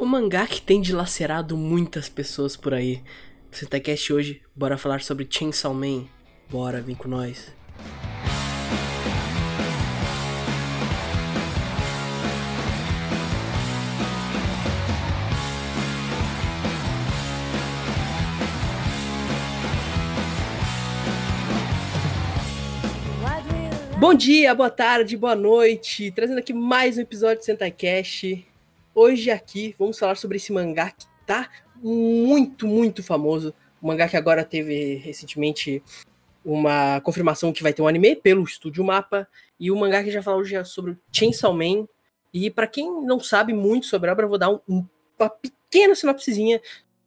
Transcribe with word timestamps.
O 0.00 0.06
mangá 0.06 0.46
que 0.46 0.62
tem 0.62 0.80
dilacerado 0.80 1.58
muitas 1.58 2.08
pessoas 2.08 2.56
por 2.56 2.72
aí. 2.72 3.02
Sentacast 3.50 4.10
hoje, 4.10 4.40
bora 4.56 4.78
falar 4.78 5.02
sobre 5.02 5.28
Chainsaw 5.28 5.74
Man. 5.74 6.06
Bora, 6.48 6.80
vem 6.80 6.94
com 6.94 7.06
nós. 7.06 7.54
Bom 23.98 24.14
dia, 24.14 24.54
boa 24.54 24.70
tarde, 24.70 25.14
boa 25.14 25.34
noite. 25.36 26.10
Trazendo 26.12 26.38
aqui 26.38 26.54
mais 26.54 26.96
um 26.96 27.02
episódio 27.02 27.40
do 27.40 27.44
Sentai 27.44 27.70
Cash. 27.70 28.49
Hoje 28.94 29.30
aqui 29.30 29.74
vamos 29.78 29.98
falar 29.98 30.16
sobre 30.16 30.36
esse 30.36 30.52
mangá 30.52 30.90
que 30.90 31.06
tá 31.24 31.48
muito, 31.76 32.66
muito 32.66 33.02
famoso. 33.02 33.54
O 33.80 33.86
mangá 33.86 34.08
que 34.08 34.16
agora 34.16 34.44
teve 34.44 34.96
recentemente 34.96 35.82
uma 36.44 37.00
confirmação 37.00 37.52
que 37.52 37.62
vai 37.62 37.72
ter 37.72 37.82
um 37.82 37.86
anime 37.86 38.16
pelo 38.16 38.42
estúdio 38.42 38.82
Mapa. 38.82 39.28
E 39.60 39.70
o 39.70 39.76
mangá 39.76 40.02
que 40.02 40.10
já 40.10 40.22
falou 40.22 40.40
hoje 40.40 40.56
é 40.56 40.64
sobre 40.64 40.98
Chainsaw 41.12 41.54
Man. 41.54 41.86
E 42.34 42.50
para 42.50 42.66
quem 42.66 43.04
não 43.04 43.20
sabe 43.20 43.52
muito 43.52 43.86
sobre 43.86 44.10
a 44.10 44.12
obra, 44.12 44.24
eu 44.24 44.28
vou 44.28 44.38
dar 44.38 44.50
um, 44.50 44.84
uma 45.18 45.30
pequena 45.30 45.94
sinopsezinha 45.94 46.60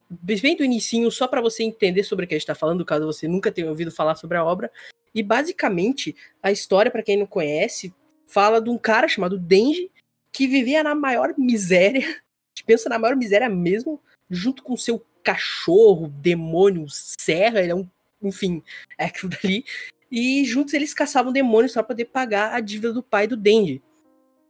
bem 0.10 0.56
do 0.56 0.64
inicinho, 0.64 1.12
só 1.12 1.28
para 1.28 1.42
você 1.42 1.64
entender 1.64 2.04
sobre 2.04 2.24
o 2.24 2.28
que 2.28 2.34
a 2.34 2.38
gente 2.38 2.44
está 2.44 2.56
falando, 2.56 2.86
caso 2.86 3.06
você 3.06 3.28
nunca 3.28 3.52
tenha 3.52 3.68
ouvido 3.68 3.92
falar 3.92 4.16
sobre 4.16 4.38
a 4.38 4.46
obra. 4.46 4.72
E 5.14 5.22
basicamente, 5.22 6.16
a 6.42 6.52
história, 6.52 6.90
para 6.90 7.04
quem 7.04 7.18
não 7.18 7.26
conhece, 7.26 7.94
fala 8.26 8.62
de 8.62 8.70
um 8.70 8.78
cara 8.78 9.08
chamado 9.08 9.38
Denji 9.38 9.92
que 10.34 10.48
vivia 10.48 10.84
na 10.84 10.96
maior 10.96 11.34
miséria. 11.38 12.22
Pensa 12.66 12.90
na 12.90 12.98
maior 12.98 13.16
miséria 13.16 13.48
mesmo, 13.48 14.02
junto 14.30 14.64
com 14.64 14.76
seu 14.76 15.06
cachorro, 15.24 16.08
demônio, 16.08 16.86
serra, 16.90 17.62
ele 17.62 17.72
é 17.72 17.76
um, 17.76 17.88
enfim, 18.22 18.62
é 18.98 19.06
aquilo 19.06 19.32
dali. 19.32 19.64
E 20.12 20.44
juntos 20.44 20.74
eles 20.74 20.94
caçavam 20.94 21.32
demônios 21.32 21.74
para 21.74 21.84
poder 21.84 22.06
pagar 22.06 22.54
a 22.54 22.60
dívida 22.60 22.92
do 22.92 23.04
pai 23.04 23.28
do 23.28 23.38
Denji. 23.38 23.82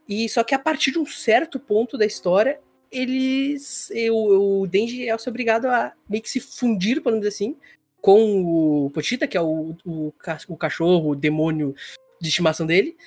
E 0.07 0.27
só 0.27 0.43
que 0.43 0.55
a 0.55 0.59
partir 0.59 0.91
de 0.91 0.99
um 0.99 1.05
certo 1.05 1.59
ponto 1.59 1.97
da 1.97 2.05
história, 2.05 2.59
eles. 2.91 3.89
O, 4.11 4.61
o 4.61 4.67
Denji 4.67 5.07
é 5.07 5.15
obrigado 5.27 5.65
a 5.65 5.93
meio 6.07 6.21
que 6.21 6.29
se 6.29 6.39
fundir, 6.39 7.01
podemos 7.01 7.25
dizer 7.25 7.35
assim, 7.35 7.57
com 8.01 8.85
o 8.85 8.89
Pochita, 8.89 9.27
que 9.27 9.37
é 9.37 9.41
o, 9.41 9.75
o, 9.85 10.13
o 10.49 10.57
cachorro, 10.57 11.11
o 11.11 11.15
demônio 11.15 11.73
de 12.21 12.27
estimação 12.27 12.67
dele. 12.67 12.97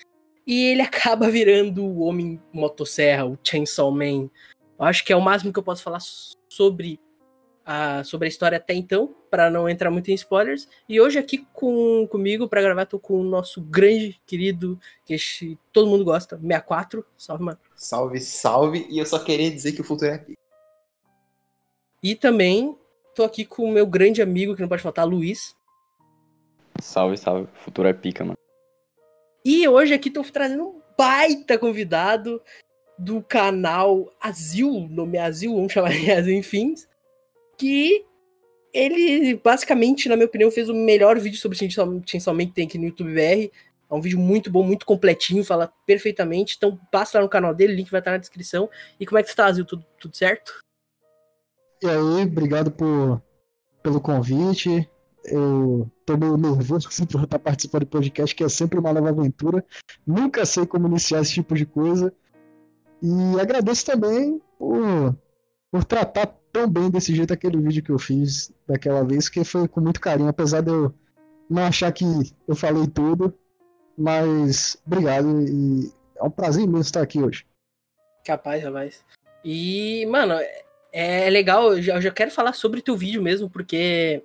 E 0.47 0.67
ele 0.67 0.83
acaba 0.83 1.29
virando 1.29 1.85
o 1.85 2.01
Homem 2.01 2.41
Motosserra, 2.53 3.27
o 3.27 3.39
Chainsaw 3.43 3.91
Man. 3.91 4.31
Eu 4.79 4.85
acho 4.85 5.05
que 5.05 5.13
é 5.13 5.17
o 5.17 5.21
máximo 5.21 5.53
que 5.53 5.59
eu 5.59 5.63
posso 5.63 5.83
falar 5.83 6.01
sobre 6.49 7.01
a, 7.65 8.05
sobre 8.05 8.27
a 8.27 8.29
história 8.29 8.59
até 8.59 8.75
então, 8.75 9.13
para 9.29 9.51
não 9.51 9.69
entrar 9.69 9.91
muito 9.91 10.09
em 10.11 10.15
spoilers. 10.15 10.69
E 10.89 11.01
hoje 11.01 11.19
aqui 11.19 11.45
com, 11.53 12.07
comigo 12.09 12.49
para 12.49 12.63
gravar 12.63 12.87
tô 12.87 12.99
com 12.99 13.21
o 13.21 13.25
nosso 13.25 13.61
grande 13.61 14.21
querido, 14.25 14.79
que 15.05 15.17
todo 15.73 15.89
mundo 15.89 16.05
gosta, 16.05 16.37
64. 16.37 17.05
Salve, 17.19 17.43
mano. 17.43 17.59
Salve, 17.75 18.21
salve. 18.21 18.87
E 18.89 18.99
eu 18.99 19.05
só 19.05 19.19
queria 19.19 19.51
dizer 19.51 19.73
que 19.73 19.81
o 19.81 19.85
futuro 19.85 20.11
é 20.11 20.15
aqui. 20.15 20.35
E 22.03 22.15
também 22.15 22.79
tô 23.17 23.25
aqui 23.25 23.45
com 23.45 23.65
o 23.65 23.73
meu 23.73 23.87
grande 23.87 24.23
amigo, 24.23 24.55
que 24.55 24.61
não 24.61 24.69
pode 24.69 24.83
faltar, 24.83 25.05
Luiz. 25.05 25.57
Salve, 26.81 27.17
salve. 27.17 27.49
Futuro 27.65 27.89
é 27.89 27.93
pica, 27.93 28.25
mano. 28.25 28.39
E 29.49 29.69
hoje 29.69 29.95
aqui 29.95 30.11
tô 30.11 30.25
trazendo 30.25 30.65
um 30.65 30.81
baita 30.99 31.57
convidado 31.57 32.43
do 32.99 33.23
canal 33.23 34.13
Azil, 34.21 34.89
nome 34.91 35.19
é 35.19 35.21
Azil, 35.21 35.55
vamos 35.55 35.73
chamar 35.73 35.93
de 35.93 36.11
Azil 36.11 36.35
enfim, 36.35 36.75
que 37.57 38.05
ele 38.75 39.37
basicamente, 39.37 40.09
na 40.09 40.17
minha 40.17 40.27
opinião, 40.27 40.51
fez 40.51 40.69
o 40.69 40.75
melhor 40.75 41.17
vídeo 41.21 41.39
sobre 41.39 41.57
Chainsaw 41.57 42.35
Man 42.35 42.47
que 42.47 42.55
tem 42.55 42.67
aqui 42.67 42.77
no 42.77 42.87
YouTube 42.87 43.15
BR. 43.15 43.55
É 43.89 43.95
um 43.95 44.01
vídeo 44.01 44.19
muito 44.19 44.51
bom, 44.51 44.65
muito 44.65 44.85
completinho, 44.85 45.45
fala 45.45 45.73
perfeitamente. 45.87 46.57
Então 46.57 46.77
passa 46.91 47.19
lá 47.19 47.23
no 47.23 47.31
canal 47.31 47.55
dele, 47.55 47.75
o 47.75 47.77
link 47.77 47.89
vai 47.89 48.01
estar 48.01 48.11
na 48.11 48.19
descrição. 48.19 48.69
E 48.99 49.07
como 49.07 49.21
é 49.21 49.23
que 49.23 49.29
você 49.29 49.37
tá, 49.37 49.47
Azil? 49.47 49.65
Tudo, 49.65 49.87
tudo 49.97 50.17
certo? 50.17 50.59
E 51.81 51.87
aí, 51.87 52.25
obrigado 52.25 52.73
por, 52.73 53.23
pelo 53.81 54.01
convite. 54.01 54.91
Eu 55.27 55.91
tô 56.05 56.17
meio 56.17 56.37
nervoso 56.37 56.89
assim, 56.89 57.07
por 57.07 57.23
estar 57.25 57.39
participando 57.39 57.83
do 57.83 57.89
podcast, 57.89 58.35
que 58.35 58.45
é 58.45 58.49
sempre 58.49 58.79
uma 58.79 58.93
nova 58.93 59.11
aventura. 59.11 59.65
Nunca 60.07 60.45
sei 60.45 60.67
como 60.67 60.87
iniciar 60.87 61.21
esse 61.21 61.35
tipo 61.35 61.55
de 61.55 61.67
coisa. 61.67 62.13
E 63.03 63.41
agradeço 63.41 63.85
também 63.85 64.41
por, 64.59 65.17
por 65.71 65.85
tratar 65.85 66.27
tão 66.53 66.69
bem 66.69 66.91
desse 66.91 67.15
jeito 67.15 67.33
aquele 67.33 67.61
vídeo 67.61 67.83
que 67.83 67.91
eu 67.91 67.99
fiz 67.99 68.53
daquela 68.67 69.05
vez, 69.05 69.29
que 69.29 69.45
foi 69.45 69.69
com 69.69 69.81
muito 69.81 70.01
carinho, 70.01 70.29
apesar 70.29 70.63
de 70.63 70.71
eu 70.71 70.95
não 71.49 71.65
achar 71.65 71.93
que 71.93 72.05
eu 72.49 72.57
falei 72.57 72.87
tudo. 72.87 73.35
Mas 73.97 74.77
obrigado 74.87 75.41
e 75.43 75.93
é 76.17 76.25
um 76.25 76.31
prazer 76.31 76.65
imenso 76.65 76.89
estar 76.89 77.03
aqui 77.03 77.23
hoje. 77.23 77.47
Capaz, 78.25 78.63
rapaz. 78.63 79.05
E, 79.45 80.05
mano, 80.07 80.35
é 80.93 81.31
legal, 81.31 81.75
eu 81.75 81.83
já, 81.83 82.11
quero 82.11 82.31
falar 82.31 82.53
sobre 82.53 82.83
teu 82.83 82.97
vídeo 82.97 83.23
mesmo, 83.23 83.49
porque 83.49 84.25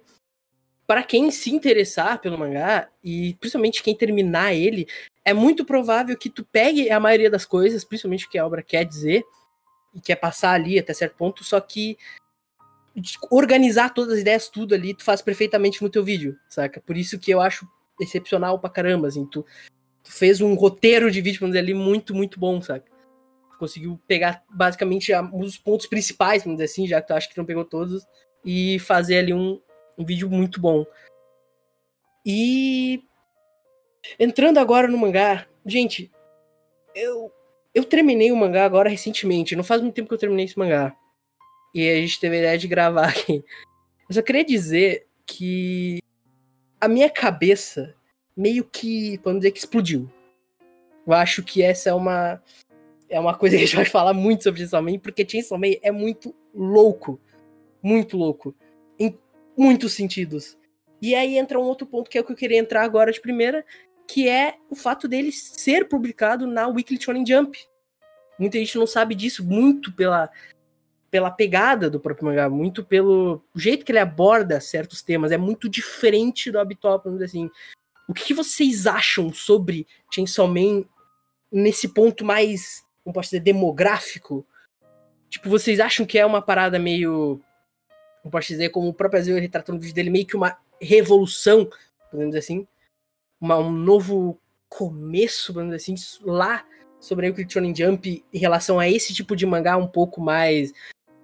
para 0.91 1.03
quem 1.03 1.31
se 1.31 1.50
interessar 1.50 2.19
pelo 2.19 2.38
mangá, 2.38 2.90
e 3.02 3.34
principalmente 3.40 3.81
quem 3.81 3.96
terminar 3.96 4.53
ele, 4.53 4.85
é 5.24 5.34
muito 5.34 5.63
provável 5.63 6.18
que 6.18 6.29
tu 6.29 6.44
pegue 6.44 6.91
a 6.91 7.00
maioria 7.00 7.29
das 7.29 7.46
coisas, 7.46 7.85
principalmente 7.85 8.25
o 8.25 8.29
que 8.29 8.38
a 8.38 8.46
obra 8.46 8.62
quer 8.62 8.84
dizer, 8.84 9.24
e 9.96 10.01
quer 10.01 10.18
passar 10.18 10.51
ali 10.51 10.78
até 10.78 10.94
certo 10.94 11.16
ponto, 11.16 11.46
só 11.46 11.62
que 11.62 11.97
organizar 13.30 13.94
todas 13.94 14.16
as 14.16 14.19
ideias, 14.19 14.50
tudo 14.50 14.75
ali, 14.75 14.94
tu 14.94 15.06
faz 15.06 15.22
perfeitamente 15.22 15.81
no 15.81 15.90
teu 15.90 16.03
vídeo, 16.03 16.38
saca? 16.50 16.81
Por 16.81 16.97
isso 16.97 17.18
que 17.18 17.31
eu 17.31 17.40
acho 17.40 17.66
excepcional 17.97 18.59
pra 18.59 18.69
caramba, 18.69 19.07
assim, 19.07 19.25
tu, 19.25 19.46
tu 20.03 20.12
fez 20.12 20.41
um 20.41 20.56
roteiro 20.56 21.09
de 21.09 21.22
vídeo, 21.22 21.40
vamos 21.40 21.53
dizer 21.53 21.63
ali, 21.63 21.74
muito, 21.74 22.13
muito 22.13 22.38
bom, 22.38 22.62
saca? 22.62 22.91
conseguiu 23.57 23.97
pegar 24.06 24.44
basicamente 24.50 25.13
os 25.31 25.57
pontos 25.57 25.85
principais, 25.85 26.44
vamos 26.44 26.57
dizer 26.57 26.66
assim, 26.66 26.85
já 26.85 27.01
que 27.01 27.07
tu 27.07 27.13
acha 27.13 27.30
que 27.30 27.38
não 27.38 27.46
pegou 27.46 27.63
todos, 27.63 28.06
e 28.44 28.78
fazer 28.80 29.19
ali 29.19 29.34
um, 29.34 29.57
um 29.97 30.06
vídeo 30.06 30.29
muito 30.29 30.59
bom. 30.59 30.85
E 32.25 33.03
entrando 34.19 34.57
agora 34.57 34.88
no 34.88 34.97
mangá, 34.97 35.47
gente, 35.66 36.12
eu 36.96 37.31
eu 37.74 37.85
terminei 37.85 38.31
o 38.31 38.35
mangá 38.35 38.66
agora 38.66 38.90
recentemente, 38.90 39.56
não 39.56 39.63
faz 39.63 39.81
muito 39.81 39.96
tempo 39.96 40.09
que 40.09 40.13
eu 40.13 40.19
terminei 40.19 40.46
esse 40.46 40.59
mangá. 40.59 40.96
E 41.74 41.90
a 41.90 41.96
gente 41.96 42.19
teve 42.19 42.35
a 42.35 42.40
ideia 42.40 42.57
de 42.57 42.68
gravar 42.68 43.07
aqui. 43.07 43.44
Eu 44.09 44.16
só 44.16 44.22
queria 44.22 44.44
dizer 44.44 45.07
que 45.25 46.00
a 46.80 46.88
minha 46.88 47.09
cabeça 47.09 47.96
meio 48.35 48.66
que, 48.66 49.18
vamos 49.24 49.40
dizer 49.40 49.51
que 49.51 49.59
explodiu. 49.59 50.09
Eu 51.07 51.13
acho 51.13 51.44
que 51.44 51.62
essa 51.62 51.90
é 51.90 51.94
uma 51.94 52.41
é 53.09 53.19
uma 53.19 53.35
coisa 53.35 53.57
que 53.57 53.63
a 53.63 53.66
gente 53.66 53.75
vai 53.75 53.85
falar 53.85 54.13
muito 54.13 54.44
sobre 54.44 54.59
Chainsaw 54.59 54.81
Man, 54.81 54.97
porque 54.97 55.28
Chainsaw 55.28 55.57
Man 55.57 55.75
é 55.81 55.91
muito 55.91 56.34
louco. 56.56 57.19
Muito 57.84 58.18
louco. 58.18 58.56
Em 58.97 59.18
muitos 59.57 59.94
sentidos. 59.94 60.57
E 61.01 61.16
aí 61.16 61.38
entra 61.38 61.59
um 61.59 61.63
outro 61.63 61.88
ponto 61.88 62.09
que 62.09 62.17
é 62.17 62.22
o 62.22 62.23
que 62.23 62.31
eu 62.31 62.35
queria 62.35 62.57
entrar 62.57 62.84
agora 62.84 63.12
de 63.12 63.22
primeira, 63.22 63.66
que 64.07 64.28
é 64.28 64.56
o 64.69 64.75
fato 64.75 65.07
dele 65.07 65.31
ser 65.31 65.88
publicado 65.88 66.45
na 66.45 66.67
Weekly 66.67 67.01
Shonen 67.01 67.25
Jump. 67.25 67.57
Muita 68.38 68.57
gente 68.57 68.78
não 68.78 68.88
sabe 68.88 69.16
disso, 69.16 69.44
muito 69.44 69.91
pela, 69.94 70.29
pela 71.09 71.31
pegada 71.31 71.89
do 71.89 72.00
próprio 72.00 72.25
mangá, 72.25 72.50
muito 72.50 72.84
pelo 72.84 73.44
jeito 73.56 73.85
que 73.85 73.91
ele 73.91 74.00
aborda 74.00 74.59
certos 74.59 75.01
temas. 75.01 75.31
É 75.31 75.38
muito 75.38 75.69
diferente 75.69 76.51
do 76.51 76.59
habitual, 76.59 77.01
vamos 77.03 77.19
dizer 77.19 77.25
assim. 77.25 77.50
O 78.07 78.13
que, 78.13 78.33
vocês 78.33 78.88
acham 78.88 79.31
sobre 79.31 79.88
Chainsaw 80.12 80.47
Man 80.47 80.83
nesse 81.51 81.88
ponto 81.88 82.25
mais 82.25 82.83
como 83.03 83.13
posso 83.13 83.29
dizer, 83.29 83.41
demográfico. 83.41 84.45
Tipo, 85.29 85.50
vocês 85.50 85.79
acham 85.79 86.06
que 86.06 86.18
é 86.19 86.25
uma 86.25 86.41
parada 86.41 86.78
meio. 86.78 87.42
Como 88.21 88.31
posso 88.31 88.47
dizer, 88.47 88.69
como 88.69 88.88
o 88.88 88.94
próprio 88.94 89.19
Brasil 89.19 89.39
retratou 89.39 89.73
no 89.73 89.81
vídeo 89.81 89.95
dele, 89.95 90.09
meio 90.09 90.25
que 90.25 90.35
uma 90.35 90.57
revolução, 90.79 91.69
podemos 92.09 92.31
dizer 92.33 92.39
assim. 92.39 92.68
Uma, 93.39 93.57
um 93.57 93.71
novo 93.71 94.39
começo, 94.69 95.53
podemos 95.53 95.75
dizer 95.75 95.94
assim, 95.94 96.19
lá 96.23 96.65
sobre 97.00 97.29
o 97.29 97.50
Shonen 97.50 97.75
Jump 97.75 98.23
em 98.31 98.38
relação 98.38 98.79
a 98.79 98.88
esse 98.88 99.13
tipo 99.13 99.35
de 99.35 99.45
mangá 99.45 99.75
um 99.75 99.88
pouco 99.88 100.21
mais. 100.21 100.71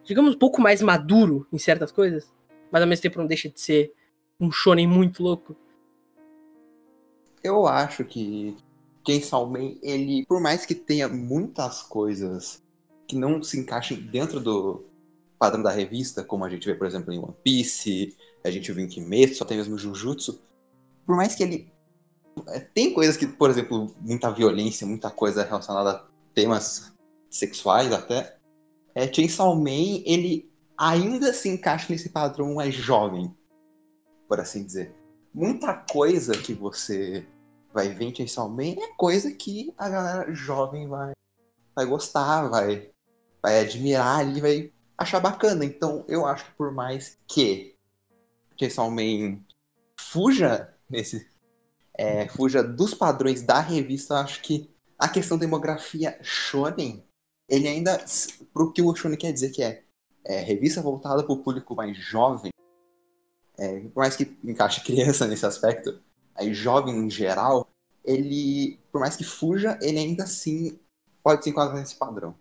Digamos, 0.04 0.36
um 0.36 0.40
pouco 0.40 0.60
mais 0.60 0.82
maduro 0.82 1.48
em 1.54 1.60
certas 1.60 1.92
coisas. 1.92 2.34
Mas 2.72 2.82
ao 2.82 2.88
mesmo 2.88 3.04
tempo 3.04 3.20
não 3.20 3.28
deixa 3.28 3.48
de 3.48 3.60
ser 3.62 3.94
um 4.40 4.52
shonen 4.52 4.88
muito 4.88 5.22
louco. 5.22 5.56
Eu 7.44 7.68
acho 7.68 8.04
que 8.04 8.58
Chainsaw 9.06 9.48
Man, 9.48 9.76
ele, 9.82 10.26
por 10.26 10.42
mais 10.42 10.66
que 10.66 10.76
tenha 10.76 11.08
muitas 11.08 11.82
coisas 11.82 12.62
que 13.08 13.16
não 13.16 13.42
se 13.42 13.60
encaixem 13.60 14.02
dentro 14.02 14.40
do 14.40 14.84
padrão 15.38 15.64
da 15.64 15.72
revista, 15.72 16.24
como 16.24 16.44
a 16.44 16.50
gente 16.50 16.66
vê, 16.66 16.76
por 16.76 16.88
exemplo, 16.88 17.14
em 17.14 17.20
One 17.20 17.36
Piece, 17.44 18.16
a 18.44 18.50
gente 18.50 18.72
viu 18.72 18.84
em 18.84 18.88
Kimetsu, 18.88 19.44
até 19.44 19.56
mesmo 19.56 19.78
Jujutsu, 19.78 20.42
por 21.06 21.16
mais 21.16 21.36
que 21.36 21.44
ele 21.44 21.72
é, 22.48 22.60
tem 22.60 22.94
coisas 22.94 23.18
que, 23.18 23.26
por 23.26 23.50
exemplo, 23.50 23.96
muita 24.02 24.32
violência, 24.32 24.86
muita 24.86 25.10
coisa 25.10 25.44
relacionada 25.44 25.92
a 25.92 26.06
temas 26.34 26.94
sexuais 27.30 27.92
até, 27.92 28.38
é, 28.94 29.12
Chainsaw 29.12 29.56
Man, 29.56 30.02
ele 30.06 30.52
ainda 30.78 31.34
se 31.34 31.50
encaixa 31.50 31.88
nesse 31.90 32.10
padrão 32.10 32.56
mais 32.56 32.74
jovem, 32.74 33.34
por 34.28 34.40
assim 34.40 34.64
dizer. 34.64 34.94
Muita 35.34 35.74
coisa 35.74 36.38
que 36.38 36.54
você 36.54 37.26
vai 37.74 37.90
ver 37.90 38.06
em 38.06 38.16
Chainsaw 38.16 38.50
Man 38.50 38.74
é 38.82 38.88
coisa 38.98 39.32
que 39.32 39.74
a 39.78 39.90
galera 39.90 40.34
jovem 40.34 40.88
vai, 40.88 41.14
vai 41.76 41.86
gostar, 41.86 42.48
vai, 42.48 42.90
vai 43.42 43.60
admirar 43.60 44.20
ali, 44.20 44.42
vai 44.42 44.74
achar 44.98 45.20
bacana. 45.20 45.64
Então, 45.64 46.04
eu 46.08 46.26
acho 46.26 46.46
que 46.46 46.52
por 46.52 46.72
mais 46.72 47.18
que 47.28 47.76
Chainsaw 48.60 48.90
Man 48.90 49.40
fuja 50.00 50.74
nesse 50.90 51.28
é, 51.94 52.28
fuja 52.28 52.64
dos 52.64 52.94
padrões 52.94 53.42
da 53.42 53.60
revista, 53.60 54.14
eu 54.14 54.18
acho 54.18 54.42
que 54.42 54.70
a 54.98 55.08
questão 55.10 55.38
demografia 55.38 56.18
shonen, 56.22 57.04
ele 57.50 57.68
ainda 57.68 58.04
pro 58.54 58.72
que 58.72 58.82
o 58.82 58.96
shonen 58.96 59.18
quer 59.18 59.32
dizer 59.32 59.50
que 59.50 59.64
é, 59.64 59.84
é 60.24 60.40
revista 60.42 60.82
voltada 60.82 61.24
para 61.24 61.34
o 61.34 61.44
público 61.44 61.76
mais 61.76 61.98
jovem, 61.98 62.52
é, 63.58 63.80
por 63.80 64.02
mais 64.02 64.16
que 64.16 64.38
encaixe 64.44 64.82
criança 64.84 65.26
nesse 65.28 65.46
aspecto, 65.46 66.00
aí 66.36 66.54
jovem 66.54 66.96
em 66.96 67.10
geral, 67.10 67.68
ele, 68.06 68.80
por 68.92 69.02
mais 69.02 69.16
que 69.16 69.24
fuja, 69.24 69.78
ele 69.82 69.98
ainda 69.98 70.24
assim 70.24 70.80
pode 71.24 71.44
se 71.44 71.50
enquadrar 71.50 71.78
nesse 71.78 71.96
padrão. 71.96 72.36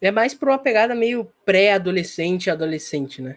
É 0.00 0.10
mais 0.10 0.34
por 0.34 0.48
uma 0.48 0.58
pegada 0.58 0.94
meio 0.94 1.26
pré-adolescente, 1.44 2.50
adolescente, 2.50 3.22
né? 3.22 3.36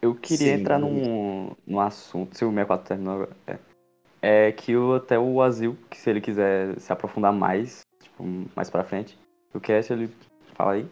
Eu 0.00 0.14
queria 0.14 0.54
Sim. 0.54 0.60
entrar 0.60 0.78
num, 0.78 1.54
num 1.66 1.80
assunto, 1.80 2.36
se 2.36 2.44
o 2.44 2.48
64 2.48 2.88
terminou 2.88 3.14
agora. 3.14 3.36
É, 3.46 4.48
é 4.48 4.52
que 4.52 4.74
o, 4.74 4.94
até 4.94 5.18
o 5.18 5.42
Azil, 5.42 5.76
que 5.90 5.98
se 5.98 6.08
ele 6.08 6.20
quiser 6.20 6.78
se 6.80 6.90
aprofundar 6.92 7.32
mais, 7.32 7.82
tipo, 8.02 8.24
mais 8.54 8.70
pra 8.70 8.84
frente, 8.84 9.18
o 9.52 9.60
cast 9.60 9.92
ele 9.92 10.10
fala 10.54 10.72
aí. 10.72 10.86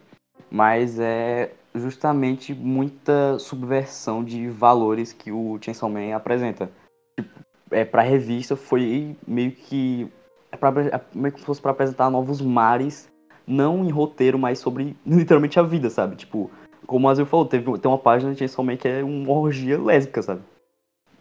Mas 0.51 0.99
é 0.99 1.51
justamente 1.73 2.53
muita 2.53 3.39
subversão 3.39 4.23
de 4.23 4.47
valores 4.49 5.11
que 5.11 5.31
o 5.31 5.57
Chainsaw 5.59 5.89
Man 5.89 6.15
apresenta. 6.15 6.69
Tipo, 7.19 7.39
é, 7.71 7.83
pra 7.83 8.03
revista 8.03 8.55
foi 8.55 9.17
meio 9.27 9.51
que. 9.51 10.07
É 10.51 10.57
pra, 10.57 10.69
é 10.69 11.01
meio 11.13 11.33
que 11.33 11.41
fosse 11.41 11.59
pra 11.59 11.71
apresentar 11.71 12.09
novos 12.09 12.39
mares, 12.39 13.09
não 13.47 13.83
em 13.83 13.89
roteiro, 13.89 14.37
mas 14.37 14.59
sobre 14.59 14.95
literalmente 15.05 15.59
a 15.59 15.63
vida, 15.63 15.89
sabe? 15.89 16.15
Tipo, 16.15 16.49
como 16.85 17.07
o 17.07 17.09
Azul 17.09 17.25
falou, 17.25 17.45
teve, 17.45 17.77
tem 17.77 17.89
uma 17.89 17.97
página 17.97 18.31
de 18.31 18.39
Chainsaw 18.39 18.63
Man 18.63 18.77
que 18.77 18.87
é 18.87 19.03
uma 19.03 19.31
orgia 19.33 19.81
lésbica, 19.81 20.21
sabe? 20.21 20.41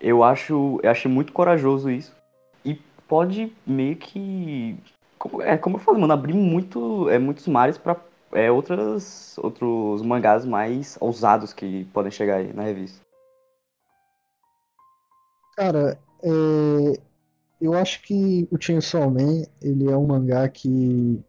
Eu 0.00 0.22
acho, 0.22 0.80
eu 0.82 0.90
achei 0.90 1.10
muito 1.10 1.32
corajoso 1.32 1.90
isso. 1.90 2.14
E 2.64 2.74
pode 3.08 3.52
meio 3.66 3.96
que. 3.96 4.76
É, 5.40 5.56
como 5.56 5.76
eu 5.76 5.80
falei, 5.80 6.00
mano, 6.00 6.12
abrir 6.12 6.34
muito, 6.34 7.08
é, 7.08 7.18
muitos 7.18 7.46
mares 7.46 7.78
pra 7.78 7.96
é, 8.32 8.50
outras, 8.50 9.38
outros 9.38 10.02
mangás 10.02 10.44
mais 10.44 10.98
ousados 11.00 11.52
que 11.52 11.84
podem 11.86 12.10
chegar 12.10 12.36
aí 12.36 12.52
na 12.52 12.62
revista. 12.62 13.00
Cara, 15.56 15.98
é, 16.22 17.00
eu 17.60 17.74
acho 17.74 18.02
que 18.02 18.46
o 18.50 18.60
Chainsaw 18.60 19.08
Man, 19.08 19.44
ele 19.62 19.90
é 19.90 19.96
um 19.96 20.06
mangá 20.06 20.48
que 20.48 21.24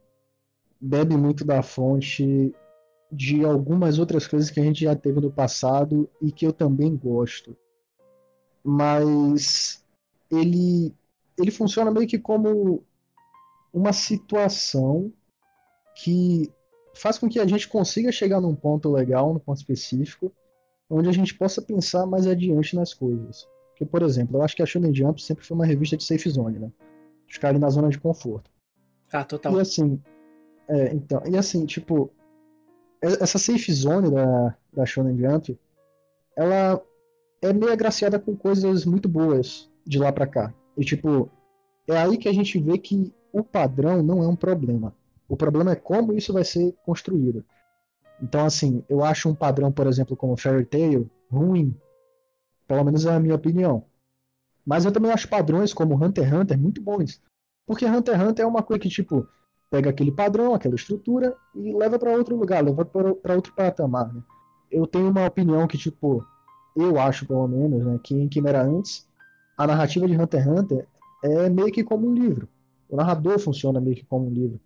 bebe 0.86 1.18
muito 1.18 1.44
da 1.44 1.64
fonte 1.64 2.54
de 3.12 3.44
algumas 3.44 3.98
outras 3.98 4.28
coisas 4.28 4.50
que 4.50 4.60
a 4.60 4.64
gente 4.64 4.84
já 4.84 4.96
teve 4.96 5.20
no 5.20 5.32
passado 5.32 6.10
e 6.22 6.32
que 6.32 6.46
eu 6.46 6.54
também 6.54 6.96
gosto. 6.96 7.58
Mas 8.64 9.84
ele 10.32 10.94
ele 11.38 11.52
funciona 11.52 11.92
meio 11.92 12.08
que 12.08 12.18
como 12.18 12.84
uma 13.74 13.92
situação 13.92 15.12
que 15.96 16.50
faz 16.94 17.18
com 17.18 17.28
que 17.28 17.40
a 17.40 17.46
gente 17.46 17.68
consiga 17.68 18.12
chegar 18.12 18.40
num 18.40 18.56
ponto 18.56 18.90
legal, 18.90 19.34
num 19.34 19.40
ponto 19.40 19.58
específico, 19.58 20.32
onde 20.90 21.10
a 21.10 21.12
gente 21.12 21.34
possa 21.34 21.62
pensar 21.62 22.06
mais 22.06 22.26
adiante 22.26 22.76
nas 22.76 22.94
coisas. 22.94 23.46
Porque, 23.72 23.86
por 23.86 24.02
exemplo, 24.02 24.38
eu 24.38 24.42
acho 24.44 24.56
que 24.56 24.64
a 24.64 24.66
Shonen 24.66 24.96
Jump 24.96 25.22
sempre 25.22 25.46
foi 25.46 25.56
uma 25.56 25.66
revista 25.66 25.98
de 25.98 26.06
safe 26.06 26.30
zone, 26.30 26.58
né? 26.58 26.72
Ficar 27.28 27.50
ali 27.50 27.60
na 27.60 27.70
zona 27.70 27.90
de 27.90 28.00
conforto. 28.00 28.50
Ah, 29.12 29.26
total. 29.26 29.58
E 29.58 29.60
assim, 29.60 30.02
é, 30.68 30.94
então, 30.94 31.22
e 31.26 31.38
assim, 31.38 31.66
tipo, 31.66 32.12
essa 33.02 33.38
safe 33.38 33.72
zone 33.72 34.12
da, 34.12 34.56
da 34.74 34.86
Shonen 34.86 35.18
Jump, 35.18 35.58
ela 36.36 36.82
é 37.42 37.54
meio 37.54 37.72
agraciada 37.72 38.20
com 38.20 38.36
coisas 38.36 38.86
muito 38.86 39.08
boas 39.08 39.70
de 39.86 40.00
lá 40.00 40.12
para 40.12 40.28
cá. 40.28 40.54
E 40.78 40.84
tipo, 40.84 41.30
é 41.88 41.98
aí 41.98 42.18
que 42.18 42.28
a 42.28 42.34
gente 42.34 42.60
vê 42.60 42.78
que 42.78 43.14
o 43.32 43.44
padrão 43.44 44.02
não 44.02 44.24
é 44.24 44.28
um 44.28 44.36
problema. 44.36 44.94
O 45.28 45.36
problema 45.36 45.72
é 45.72 45.76
como 45.76 46.14
isso 46.14 46.34
vai 46.34 46.44
ser 46.44 46.74
construído. 46.86 47.44
Então, 48.22 48.46
assim, 48.46 48.84
eu 48.88 49.04
acho 49.04 49.30
um 49.30 49.36
padrão, 49.36 49.72
por 49.72 49.88
exemplo, 49.88 50.16
como 50.16 50.38
Fairy 50.38 50.66
Tail, 50.66 51.10
ruim. 51.30 51.76
Pelo 52.68 52.84
menos 52.84 53.06
é 53.06 53.14
a 53.14 53.20
minha 53.20 53.36
opinião. 53.36 53.86
Mas 54.66 54.86
eu 54.86 54.92
também 54.92 55.12
acho 55.12 55.28
padrões 55.28 55.74
como 55.74 55.96
Hunter 55.96 56.26
x 56.26 56.34
Hunter 56.34 56.60
muito 56.60 56.82
bons. 56.82 57.22
Porque 57.68 57.86
Hunter 57.86 58.16
x 58.16 58.28
Hunter 58.28 58.46
é 58.46 58.48
uma 58.48 58.64
coisa 58.64 58.80
que, 58.80 58.90
tipo, 58.90 59.28
pega 59.76 59.90
aquele 59.90 60.12
padrão, 60.12 60.54
aquela 60.54 60.76
estrutura 60.76 61.36
e 61.54 61.74
leva 61.74 62.00
para 62.00 62.10
outro 62.10 62.34
lugar, 62.38 62.64
leva 62.64 62.86
para 62.86 63.36
outro 63.36 63.54
patamar. 63.54 64.14
Né? 64.14 64.22
Eu 64.72 64.88
tenho 64.88 65.10
uma 65.10 65.26
opinião 65.26 65.68
que, 65.68 65.78
tipo, 65.78 66.26
eu 66.78 66.98
acho 66.98 67.26
pelo 67.26 67.46
menos, 67.46 67.86
né, 67.86 68.00
que 68.02 68.16
em 68.16 68.30
Quimera 68.30 68.64
antes, 68.64 69.06
a 69.58 69.68
narrativa 69.68 70.08
de 70.08 70.16
Hunter 70.16 70.42
x 70.42 70.50
Hunter 70.50 70.88
é 71.26 71.50
meio 71.50 71.74
que 71.74 71.84
como 71.84 72.08
um 72.08 72.14
livro. 72.14 72.48
O 72.88 72.96
narrador 72.96 73.38
funciona 73.38 73.82
meio 73.82 73.98
que 73.98 74.06
como 74.06 74.28
um 74.28 74.30
livro. 74.30 74.62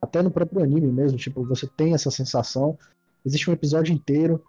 Até 0.00 0.22
no 0.22 0.30
próprio 0.30 0.62
anime 0.62 0.90
mesmo, 0.90 1.18
tipo, 1.18 1.44
você 1.44 1.66
tem 1.66 1.92
essa 1.92 2.10
sensação. 2.10 2.78
Existe 3.22 3.50
um 3.50 3.52
episódio 3.52 3.92
inteiro 3.92 4.42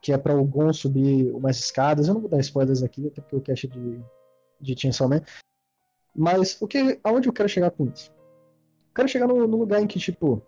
que 0.00 0.14
é 0.14 0.16
para 0.16 0.34
o 0.34 0.44
Gon 0.44 0.72
subir 0.72 1.30
umas 1.34 1.58
escadas. 1.58 2.08
Eu 2.08 2.14
não 2.14 2.22
vou 2.22 2.30
dar 2.30 2.40
spoilers 2.40 2.82
aqui, 2.82 3.08
até 3.08 3.20
porque 3.20 3.36
o 3.36 3.40
cast 3.42 3.68
de, 3.68 4.00
de 4.62 4.80
Chainsaw 4.80 5.10
Man. 5.10 5.20
Mas 6.16 6.56
o 6.58 6.66
que, 6.66 6.98
aonde 7.04 7.28
eu 7.28 7.32
quero 7.34 7.48
chegar 7.50 7.70
com 7.70 7.84
isso? 7.86 8.16
Quero 8.98 9.08
chegar 9.08 9.28
no, 9.28 9.46
lugar 9.46 9.80
em 9.80 9.86
que, 9.86 10.00
tipo, 10.00 10.42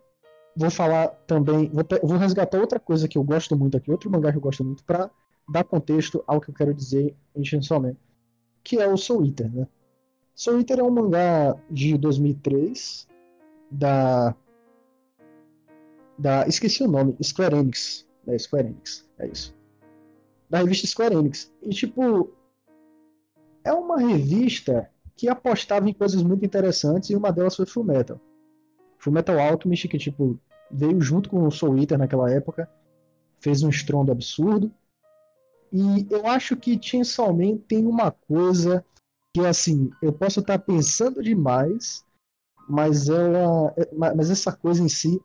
vou 0.56 0.70
falar 0.70 1.08
também, 1.26 1.70
vou, 1.70 1.84
vou, 2.02 2.18
resgatar 2.18 2.58
outra 2.58 2.80
coisa 2.80 3.06
que 3.06 3.16
eu 3.16 3.22
gosto 3.22 3.56
muito 3.56 3.76
aqui, 3.76 3.92
outro 3.92 4.10
mangá 4.10 4.32
que 4.32 4.38
eu 4.38 4.42
gosto 4.42 4.64
muito, 4.64 4.82
pra 4.82 5.08
dar 5.48 5.62
contexto 5.62 6.24
ao 6.26 6.40
que 6.40 6.50
eu 6.50 6.54
quero 6.54 6.74
dizer 6.74 7.14
Man, 7.70 7.94
que 8.64 8.80
é 8.80 8.88
o 8.88 8.96
Soul 8.96 9.24
Eater, 9.24 9.54
né? 9.54 9.68
Soul 10.34 10.58
Eater 10.58 10.80
é 10.80 10.82
um 10.82 10.90
mangá 10.90 11.56
de 11.70 11.96
2003 11.96 13.06
da 13.70 14.34
da 16.18 16.46
esqueci 16.48 16.82
o 16.82 16.88
nome, 16.88 17.16
Square 17.22 17.56
Enix, 17.56 18.06
da 18.26 18.36
Square 18.36 18.66
Enix, 18.66 19.08
é 19.18 19.28
isso. 19.28 19.56
Da 20.50 20.58
revista 20.58 20.88
Square 20.88 21.14
Enix. 21.14 21.52
E 21.62 21.70
tipo 21.70 22.30
é 23.62 23.72
uma 23.72 23.98
revista 23.98 24.90
que 25.16 25.28
apostava 25.28 25.88
em 25.88 25.94
coisas 25.94 26.22
muito 26.22 26.44
interessantes 26.44 27.10
e 27.10 27.16
uma 27.16 27.30
delas 27.30 27.54
foi 27.54 27.64
Full 27.64 27.84
Metal. 27.84 28.20
Full 29.00 29.12
Metal 29.12 29.38
Alchemist, 29.38 29.88
que 29.88 29.98
tipo, 29.98 30.38
veio 30.70 31.00
junto 31.00 31.28
com 31.28 31.46
o 31.46 31.50
Soul 31.50 31.78
Eater 31.78 31.98
naquela 31.98 32.30
época, 32.30 32.70
fez 33.40 33.62
um 33.62 33.70
estrondo 33.70 34.12
absurdo. 34.12 34.70
E 35.72 36.06
eu 36.10 36.26
acho 36.26 36.56
que 36.56 36.80
Chainsaw 36.80 37.32
Man 37.32 37.56
tem 37.56 37.86
uma 37.86 38.10
coisa 38.10 38.84
que, 39.34 39.44
assim, 39.46 39.90
eu 40.02 40.12
posso 40.12 40.40
estar 40.40 40.58
pensando 40.58 41.22
demais, 41.22 42.04
mas 42.68 43.08
ela, 43.08 43.74
mas 43.96 44.30
essa 44.30 44.52
coisa 44.52 44.82
em 44.82 44.88
si 44.88 45.20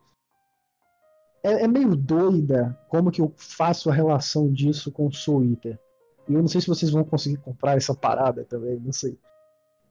é, 1.43 1.63
é, 1.63 1.67
meio 1.67 1.95
doida 1.95 2.79
como 2.89 3.11
que 3.11 3.21
eu 3.21 3.33
faço 3.37 3.89
a 3.89 3.93
relação 3.93 4.51
disso 4.51 4.91
com 4.91 5.07
o 5.07 5.13
Soul 5.13 5.43
Eater. 5.45 5.79
E 6.27 6.33
eu 6.33 6.41
não 6.41 6.47
sei 6.47 6.61
se 6.61 6.67
vocês 6.67 6.91
vão 6.91 7.03
conseguir 7.03 7.37
comprar 7.37 7.75
essa 7.75 7.93
parada 7.93 8.45
também, 8.45 8.79
não 8.79 8.93
sei. 8.93 9.19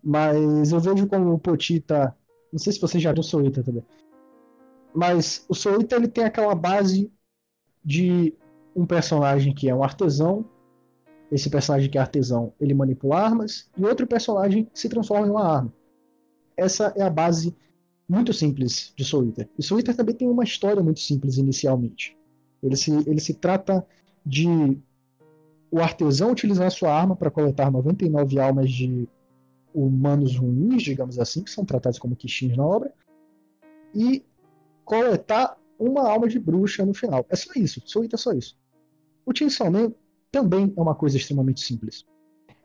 Mas 0.03 0.73
eu 0.73 0.81
vejo 0.81 1.07
como 1.07 1.33
o 1.33 1.39
Poti 1.39 1.81
tá 1.81 2.15
não 2.55 2.59
sei 2.61 2.73
se 2.73 2.81
você 2.81 3.01
já 3.01 3.13
viu 3.13 3.19
o 3.21 3.25
Soita 3.25 3.65
também. 3.65 3.83
Mas 4.95 5.45
o 5.49 5.57
Soita 5.57 5.97
ele 5.97 6.07
tem 6.07 6.23
aquela 6.23 6.55
base 6.55 7.11
de 7.85 8.33
um 8.77 8.87
personagem 8.87 9.53
que 9.53 9.69
é 9.69 9.75
um 9.75 9.83
artesão. 9.83 10.45
Esse 11.33 11.51
personagem 11.51 11.91
que 11.91 11.99
é 11.99 12.01
artesão, 12.01 12.53
ele 12.61 12.73
manipula 12.73 13.19
armas. 13.19 13.69
E 13.77 13.85
outro 13.85 14.07
personagem 14.07 14.71
se 14.73 14.89
transforma 14.89 15.27
em 15.27 15.31
uma 15.31 15.45
arma. 15.45 15.75
Essa 16.57 16.95
é 16.97 17.03
a 17.03 17.11
base 17.11 17.57
muito 18.09 18.33
simples 18.33 18.93
de 18.97 19.05
Soul 19.05 19.27
Eater. 19.27 19.49
E 19.59 19.63
Soul 19.63 19.81
Eater 19.81 19.97
também 19.97 20.15
tem 20.15 20.29
uma 20.29 20.45
história 20.45 20.81
muito 20.81 21.01
simples 21.01 21.39
inicialmente. 21.39 22.17
Ele 22.63 22.77
se, 22.77 22.93
ele 22.93 23.21
se 23.21 23.35
trata 23.35 23.85
de 24.25 24.47
o 25.73 25.81
artesão 25.81 26.31
utilizar 26.31 26.69
a 26.69 26.71
sua 26.71 26.95
arma 26.95 27.17
para 27.17 27.33
coletar 27.33 27.69
99 27.69 28.39
almas 28.39 28.71
de 28.71 29.09
humanos 29.75 30.37
ruins, 30.37 30.83
digamos 30.83 31.19
assim, 31.19 31.43
que 31.43 31.51
são 31.51 31.65
tratados 31.65 31.99
como 31.99 32.15
Kishins 32.15 32.57
na 32.57 32.65
obra, 32.65 32.95
e 33.95 34.25
coletar 34.85 35.59
uma 35.79 36.09
alma 36.09 36.29
de 36.29 36.39
bruxa 36.39 36.85
no 36.87 36.95
final. 36.95 37.27
É 37.29 37.37
só 37.37 37.51
isso, 37.57 37.83
Soul 37.85 38.07
é 38.11 38.17
só 38.17 38.33
isso. 38.33 38.57
O 39.27 39.37
Chainsaw 39.37 39.71
Man 39.71 39.93
também 40.31 40.73
é 40.77 40.81
uma 40.81 40.95
coisa 40.95 41.17
extremamente 41.17 41.61
simples. 41.61 42.05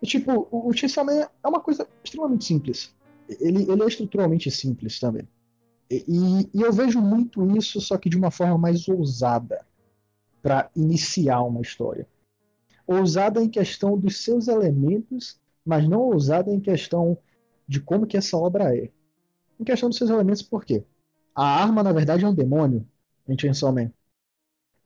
E, 0.02 0.08
tipo, 0.08 0.48
o, 0.52 0.70
o 0.70 0.74
Chainsaw 0.74 1.06
Man 1.06 1.28
é 1.44 1.48
uma 1.48 1.60
coisa 1.60 1.88
extremamente 2.04 2.46
simples. 2.46 2.94
Ele, 3.28 3.70
ele 3.72 3.84
é 3.84 3.88
estruturalmente 3.88 4.52
simples 4.52 5.00
também. 5.00 5.28
E, 5.90 6.50
e 6.54 6.62
eu 6.62 6.72
vejo 6.72 7.02
muito 7.02 7.46
isso, 7.58 7.82
só 7.82 7.98
que 7.98 8.10
de 8.10 8.18
uma 8.18 8.30
forma 8.30 8.58
mais 8.58 8.88
ousada, 8.88 9.66
para 10.42 10.70
iniciar 10.76 11.42
uma 11.42 11.62
história. 11.62 12.08
Ousada 12.88 13.44
em 13.44 13.50
questão 13.50 13.98
dos 13.98 14.24
seus 14.24 14.48
elementos, 14.48 15.39
mas 15.70 15.88
não 15.88 16.02
ousada 16.02 16.52
em 16.52 16.60
questão 16.60 17.16
de 17.68 17.80
como 17.80 18.08
que 18.08 18.18
essa 18.18 18.36
obra 18.36 18.76
é. 18.76 18.90
Em 19.60 19.64
questão 19.64 19.88
dos 19.88 20.00
seus 20.00 20.10
elementos, 20.10 20.42
por 20.42 20.66
quê? 20.66 20.84
A 21.36 21.46
arma, 21.46 21.84
na 21.84 21.92
verdade, 21.92 22.26
é 22.26 22.28
um 22.28 22.34
demônio 22.34 22.84
em 23.28 23.38
Chainsaw 23.38 23.72
Man. 23.72 23.92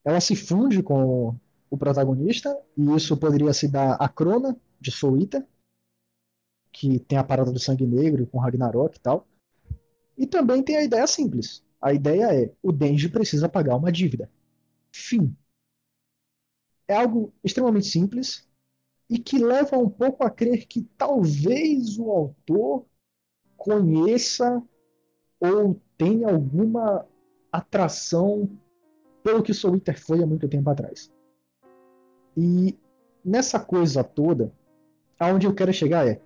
Ela 0.03 0.19
se 0.19 0.35
funde 0.35 0.83
com 0.83 1.39
o 1.69 1.77
protagonista, 1.77 2.59
e 2.75 2.93
isso 2.93 3.15
poderia 3.15 3.53
se 3.53 3.69
dar 3.69 3.93
a 3.93 4.09
Crona, 4.09 4.57
de 4.77 4.91
Eater, 5.21 5.47
que 6.69 6.99
tem 6.99 7.17
a 7.17 7.23
parada 7.23 7.49
do 7.49 7.59
sangue 7.59 7.87
negro 7.87 8.27
com 8.27 8.37
Ragnarok 8.37 8.97
e 8.97 8.99
tal. 8.99 9.25
E 10.17 10.27
também 10.27 10.61
tem 10.61 10.75
a 10.75 10.83
ideia 10.83 11.07
simples. 11.07 11.63
A 11.81 11.93
ideia 11.93 12.43
é: 12.43 12.51
o 12.61 12.73
Denji 12.73 13.07
precisa 13.07 13.47
pagar 13.47 13.77
uma 13.77 13.89
dívida. 13.89 14.29
Fim. 14.91 15.33
É 16.89 16.95
algo 16.95 17.33
extremamente 17.41 17.87
simples 17.87 18.45
e 19.13 19.19
que 19.19 19.37
leva 19.37 19.77
um 19.77 19.87
pouco 19.87 20.23
a 20.23 20.29
crer 20.29 20.65
que 20.65 20.81
talvez 20.97 21.99
o 21.99 22.09
autor 22.09 22.83
conheça 23.55 24.59
ou 25.39 25.79
tenha 25.95 26.27
alguma 26.27 27.05
atração 27.51 28.49
pelo 29.21 29.43
que 29.43 29.53
Soul 29.53 29.75
Eater 29.75 30.03
foi 30.03 30.23
há 30.23 30.25
muito 30.25 30.49
tempo 30.49 30.67
atrás. 30.67 31.13
E 32.35 32.75
nessa 33.23 33.59
coisa 33.59 34.03
toda, 34.03 34.51
aonde 35.19 35.45
eu 35.45 35.53
quero 35.53 35.71
chegar 35.71 36.07
é 36.07 36.19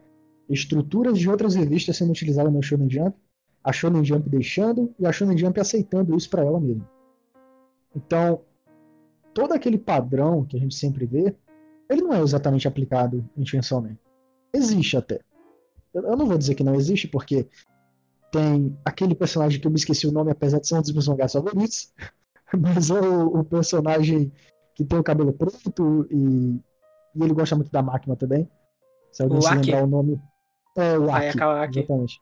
estruturas 0.49 1.19
de 1.19 1.29
outras 1.29 1.55
revistas 1.55 1.97
sendo 1.97 2.11
utilizadas 2.11 2.53
no 2.53 2.63
Shonen 2.63 2.89
Jump 2.89 3.17
a 3.61 3.73
Shonen 3.73 4.05
Jump 4.05 4.29
deixando 4.29 4.95
e 4.97 5.05
a 5.05 5.11
Shonen 5.11 5.37
Jump 5.37 5.59
aceitando 5.59 6.15
isso 6.15 6.29
para 6.29 6.41
ela 6.41 6.57
mesma. 6.57 6.89
Então, 7.93 8.39
todo 9.33 9.51
aquele 9.51 9.77
padrão 9.77 10.45
que 10.45 10.55
a 10.55 10.59
gente 10.61 10.73
sempre 10.73 11.05
vê, 11.05 11.35
ele 11.89 12.01
não 12.01 12.13
é 12.13 12.21
exatamente 12.21 12.67
aplicado 12.67 13.27
Man. 13.35 13.97
Existe 14.53 14.97
até. 14.97 15.21
Eu 15.93 16.15
não 16.15 16.27
vou 16.27 16.37
dizer 16.37 16.55
que 16.55 16.63
não 16.63 16.75
existe, 16.75 17.07
porque 17.07 17.47
tem 18.31 18.77
aquele 18.83 19.15
personagem 19.15 19.59
que 19.59 19.67
eu 19.67 19.71
me 19.71 19.77
esqueci 19.77 20.07
o 20.07 20.11
nome, 20.11 20.31
apesar 20.31 20.59
de 20.59 20.67
ser 20.67 20.75
um 20.75 20.81
dos 20.81 20.91
meus 20.91 21.07
mangás 21.07 21.33
favoritos, 21.33 21.93
mas 22.57 22.89
é 22.89 22.99
o, 22.99 23.39
o, 23.39 23.43
personagem 23.43 24.31
que 24.75 24.85
tem 24.85 24.99
o 24.99 25.03
cabelo 25.03 25.33
preto 25.33 26.07
e, 26.11 26.61
e 27.15 27.23
ele 27.23 27.33
gosta 27.33 27.55
muito 27.55 27.71
da 27.71 27.81
máquina 27.81 28.15
também. 28.15 28.49
Se 29.11 29.23
alguém 29.23 29.41
se 29.41 29.53
lembrar 29.53 29.83
o 29.83 29.87
nome. 29.87 30.21
É 30.75 30.97
o 30.97 31.09
Aki, 31.09 31.79
exatamente. 31.79 32.21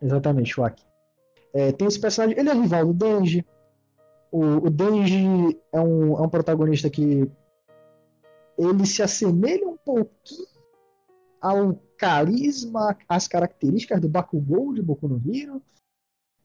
Exatamente, 0.00 0.60
o 0.60 0.64
Aki. 0.64 0.84
É, 1.54 1.72
tem 1.72 1.88
esse 1.88 1.98
personagem, 1.98 2.38
ele 2.38 2.50
é 2.50 2.52
rival 2.52 2.86
do 2.86 2.92
Denji. 2.92 3.44
O, 4.30 4.40
o 4.40 4.70
Denji 4.70 5.58
é 5.72 5.80
um, 5.80 6.18
é 6.18 6.20
um 6.20 6.28
protagonista 6.28 6.90
que 6.90 7.28
ele 8.58 8.86
se 8.86 9.02
assemelha 9.02 9.68
um 9.68 9.76
pouquinho 9.76 10.46
ao 11.40 11.80
carisma, 11.96 12.96
às 13.08 13.28
características 13.28 14.00
do 14.00 14.08
Bakugou 14.08 14.74
de 14.74 14.82
Boku 14.82 15.08
no 15.08 15.22
Hero. 15.32 15.62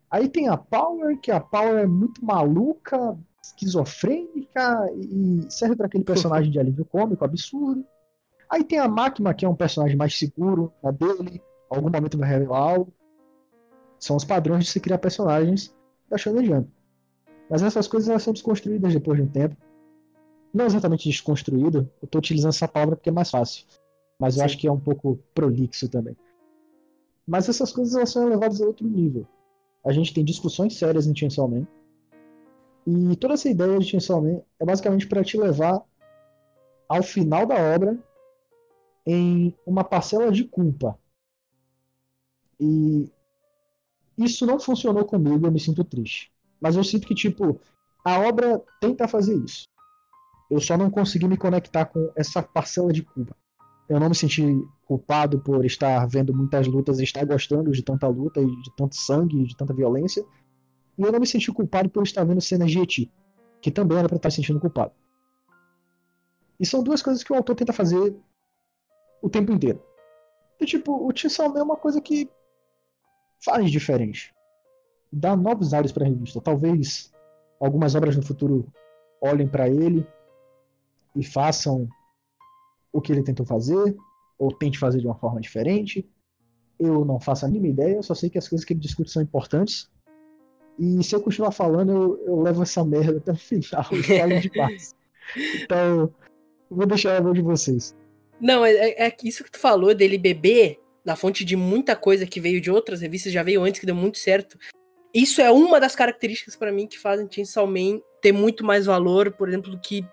Aí 0.09 0.27
tem 0.27 0.47
a 0.47 0.57
Power, 0.57 1.19
que 1.19 1.31
a 1.31 1.39
Power 1.39 1.79
é 1.79 1.87
muito 1.87 2.23
maluca, 2.23 3.17
esquizofrênica 3.41 4.89
e 4.93 5.45
serve 5.49 5.75
para 5.75 5.87
aquele 5.87 6.03
personagem 6.03 6.51
de 6.51 6.59
alívio 6.59 6.85
cômico 6.85 7.25
absurdo. 7.25 7.85
Aí 8.49 8.63
tem 8.63 8.79
a 8.79 8.87
Máquina, 8.87 9.33
que 9.33 9.45
é 9.45 9.49
um 9.49 9.55
personagem 9.55 9.95
mais 9.95 10.17
seguro 10.17 10.73
na 10.83 10.91
dele, 10.91 11.41
algum 11.69 11.89
momento 11.89 12.17
vai 12.17 12.29
revelar 12.29 12.59
algo. 12.59 12.93
São 13.97 14.15
os 14.15 14.25
padrões 14.25 14.65
de 14.65 14.71
se 14.71 14.79
criar 14.79 14.97
personagens 14.97 15.73
da 16.09 16.17
Shonen 16.17 16.45
Jump. 16.45 16.69
Mas 17.49 17.63
essas 17.63 17.87
coisas 17.87 18.09
elas 18.09 18.23
são 18.23 18.33
desconstruídas 18.33 18.93
depois 18.93 19.17
de 19.17 19.23
um 19.23 19.27
tempo. 19.27 19.55
Não 20.53 20.65
exatamente 20.65 21.07
desconstruído, 21.07 21.89
eu 22.01 22.05
estou 22.05 22.19
utilizando 22.19 22.49
essa 22.49 22.67
palavra 22.67 22.95
porque 22.95 23.09
é 23.09 23.13
mais 23.13 23.29
fácil. 23.29 23.65
Mas 24.19 24.35
eu 24.35 24.39
Sim. 24.39 24.45
acho 24.45 24.57
que 24.57 24.67
é 24.67 24.71
um 24.71 24.79
pouco 24.79 25.17
prolixo 25.33 25.87
também. 25.87 26.15
Mas 27.25 27.47
essas 27.47 27.71
coisas 27.71 27.95
elas 27.95 28.09
são 28.09 28.27
elevadas 28.27 28.61
a 28.61 28.65
outro 28.65 28.87
nível. 28.87 29.25
A 29.83 29.91
gente 29.91 30.13
tem 30.13 30.23
discussões 30.23 30.77
sérias 30.77 31.07
em 31.07 31.15
Chainsaw 31.15 31.47
Man. 31.47 31.65
E 32.85 33.15
toda 33.15 33.35
essa 33.35 33.49
ideia 33.49 33.79
de 33.79 33.85
Chainsaw 33.85 34.21
Man 34.21 34.41
é 34.59 34.65
basicamente 34.65 35.07
para 35.07 35.23
te 35.23 35.37
levar 35.37 35.81
ao 36.89 37.01
final 37.01 37.45
da 37.45 37.55
obra 37.55 37.97
em 39.05 39.55
uma 39.65 39.83
parcela 39.83 40.31
de 40.31 40.43
culpa. 40.43 40.99
E 42.59 43.09
isso 44.17 44.45
não 44.45 44.59
funcionou 44.59 45.05
comigo, 45.05 45.47
eu 45.47 45.51
me 45.51 45.59
sinto 45.59 45.83
triste. 45.83 46.31
Mas 46.59 46.75
eu 46.75 46.83
sinto 46.83 47.07
que, 47.07 47.15
tipo, 47.15 47.59
a 48.05 48.19
obra 48.19 48.61
tenta 48.79 49.07
fazer 49.07 49.35
isso. 49.43 49.67
Eu 50.51 50.59
só 50.59 50.77
não 50.77 50.91
consegui 50.91 51.29
me 51.29 51.37
conectar 51.37 51.85
com 51.85 52.11
essa 52.13 52.43
parcela 52.43 52.91
de 52.91 53.01
culpa. 53.01 53.33
Eu 53.87 54.01
não 54.01 54.09
me 54.09 54.15
senti 54.15 54.43
culpado 54.85 55.39
por 55.39 55.63
estar 55.63 56.05
vendo 56.07 56.35
muitas 56.35 56.67
lutas 56.67 56.99
e 56.99 57.05
estar 57.05 57.23
gostando 57.23 57.71
de 57.71 57.81
tanta 57.81 58.05
luta 58.05 58.45
de 58.45 58.75
tanto 58.75 58.97
sangue, 58.97 59.45
de 59.45 59.55
tanta 59.55 59.73
violência. 59.73 60.21
E 60.97 61.03
eu 61.03 61.09
não 61.09 61.21
me 61.21 61.25
senti 61.25 61.49
culpado 61.53 61.89
por 61.89 62.03
estar 62.03 62.25
vendo 62.25 62.41
cenas 62.41 62.69
de 62.69 62.79
Eti, 62.79 63.09
que 63.61 63.71
também 63.71 63.97
era 63.97 64.09
para 64.09 64.17
estar 64.17 64.29
se 64.29 64.35
sentindo 64.35 64.59
culpado. 64.59 64.91
E 66.59 66.65
são 66.65 66.83
duas 66.83 67.01
coisas 67.01 67.23
que 67.23 67.31
o 67.31 67.35
autor 67.37 67.55
tenta 67.55 67.71
fazer 67.71 68.13
o 69.21 69.29
tempo 69.29 69.53
inteiro. 69.53 69.81
E, 70.59 70.65
tipo, 70.65 71.07
o 71.07 71.15
Chainsaw 71.15 71.57
é 71.57 71.63
uma 71.63 71.77
coisa 71.77 72.01
que 72.01 72.29
faz 73.39 73.71
diferente. 73.71 74.35
Dá 75.13 75.33
novos 75.33 75.73
ares 75.73 75.93
para 75.93 76.03
a 76.03 76.09
revista. 76.09 76.41
Talvez 76.41 77.09
algumas 77.57 77.95
obras 77.95 78.17
no 78.17 78.21
futuro 78.21 78.67
olhem 79.21 79.47
para 79.47 79.69
ele 79.69 80.05
e 81.15 81.23
façam 81.23 81.87
o 82.91 83.01
que 83.01 83.11
ele 83.11 83.23
tentou 83.23 83.45
fazer, 83.45 83.95
ou 84.37 84.51
tente 84.51 84.77
fazer 84.77 84.99
de 84.99 85.05
uma 85.05 85.15
forma 85.15 85.39
diferente. 85.39 86.07
Eu 86.79 87.05
não 87.05 87.19
faço 87.19 87.45
a 87.45 87.49
mínima 87.49 87.67
ideia, 87.67 87.95
eu 87.95 88.03
só 88.03 88.15
sei 88.15 88.29
que 88.29 88.37
as 88.37 88.47
coisas 88.47 88.65
que 88.65 88.73
ele 88.73 88.79
discute 88.79 89.11
são 89.11 89.21
importantes. 89.21 89.89
E 90.79 91.03
se 91.03 91.15
eu 91.15 91.21
continuar 91.21 91.51
falando, 91.51 91.91
eu, 91.91 92.23
eu 92.25 92.41
levo 92.41 92.63
essa 92.63 92.83
merda 92.83 93.17
até 93.17 93.31
o 93.31 93.35
final 93.35 93.85
de 94.41 94.49
paz. 94.49 94.95
Então, 95.63 96.13
vou 96.69 96.85
deixar 96.85 97.17
a 97.17 97.21
mão 97.21 97.33
de 97.33 97.41
vocês. 97.41 97.95
Não, 98.39 98.65
é, 98.65 98.73
é, 98.73 99.07
é 99.07 99.17
isso 99.23 99.43
que 99.43 99.51
tu 99.51 99.59
falou 99.59 99.93
dele 99.93 100.17
beber 100.17 100.79
da 101.03 101.15
fonte 101.15 101.43
de 101.43 101.55
muita 101.55 101.95
coisa 101.95 102.25
que 102.25 102.39
veio 102.39 102.61
de 102.61 102.71
outras 102.71 103.01
revistas, 103.01 103.33
já 103.33 103.43
veio 103.43 103.63
antes, 103.63 103.79
que 103.79 103.85
deu 103.85 103.95
muito 103.95 104.17
certo. 104.17 104.57
Isso 105.13 105.41
é 105.41 105.51
uma 105.51 105.79
das 105.79 105.95
características 105.95 106.55
para 106.55 106.71
mim 106.71 106.87
que 106.87 106.97
fazem 106.97 107.27
Chainsaw 107.29 107.67
ter 108.21 108.31
muito 108.31 108.63
mais 108.63 108.85
valor, 108.85 109.31
por 109.31 109.49
exemplo, 109.49 109.71
do 109.71 109.79
que 109.79 110.05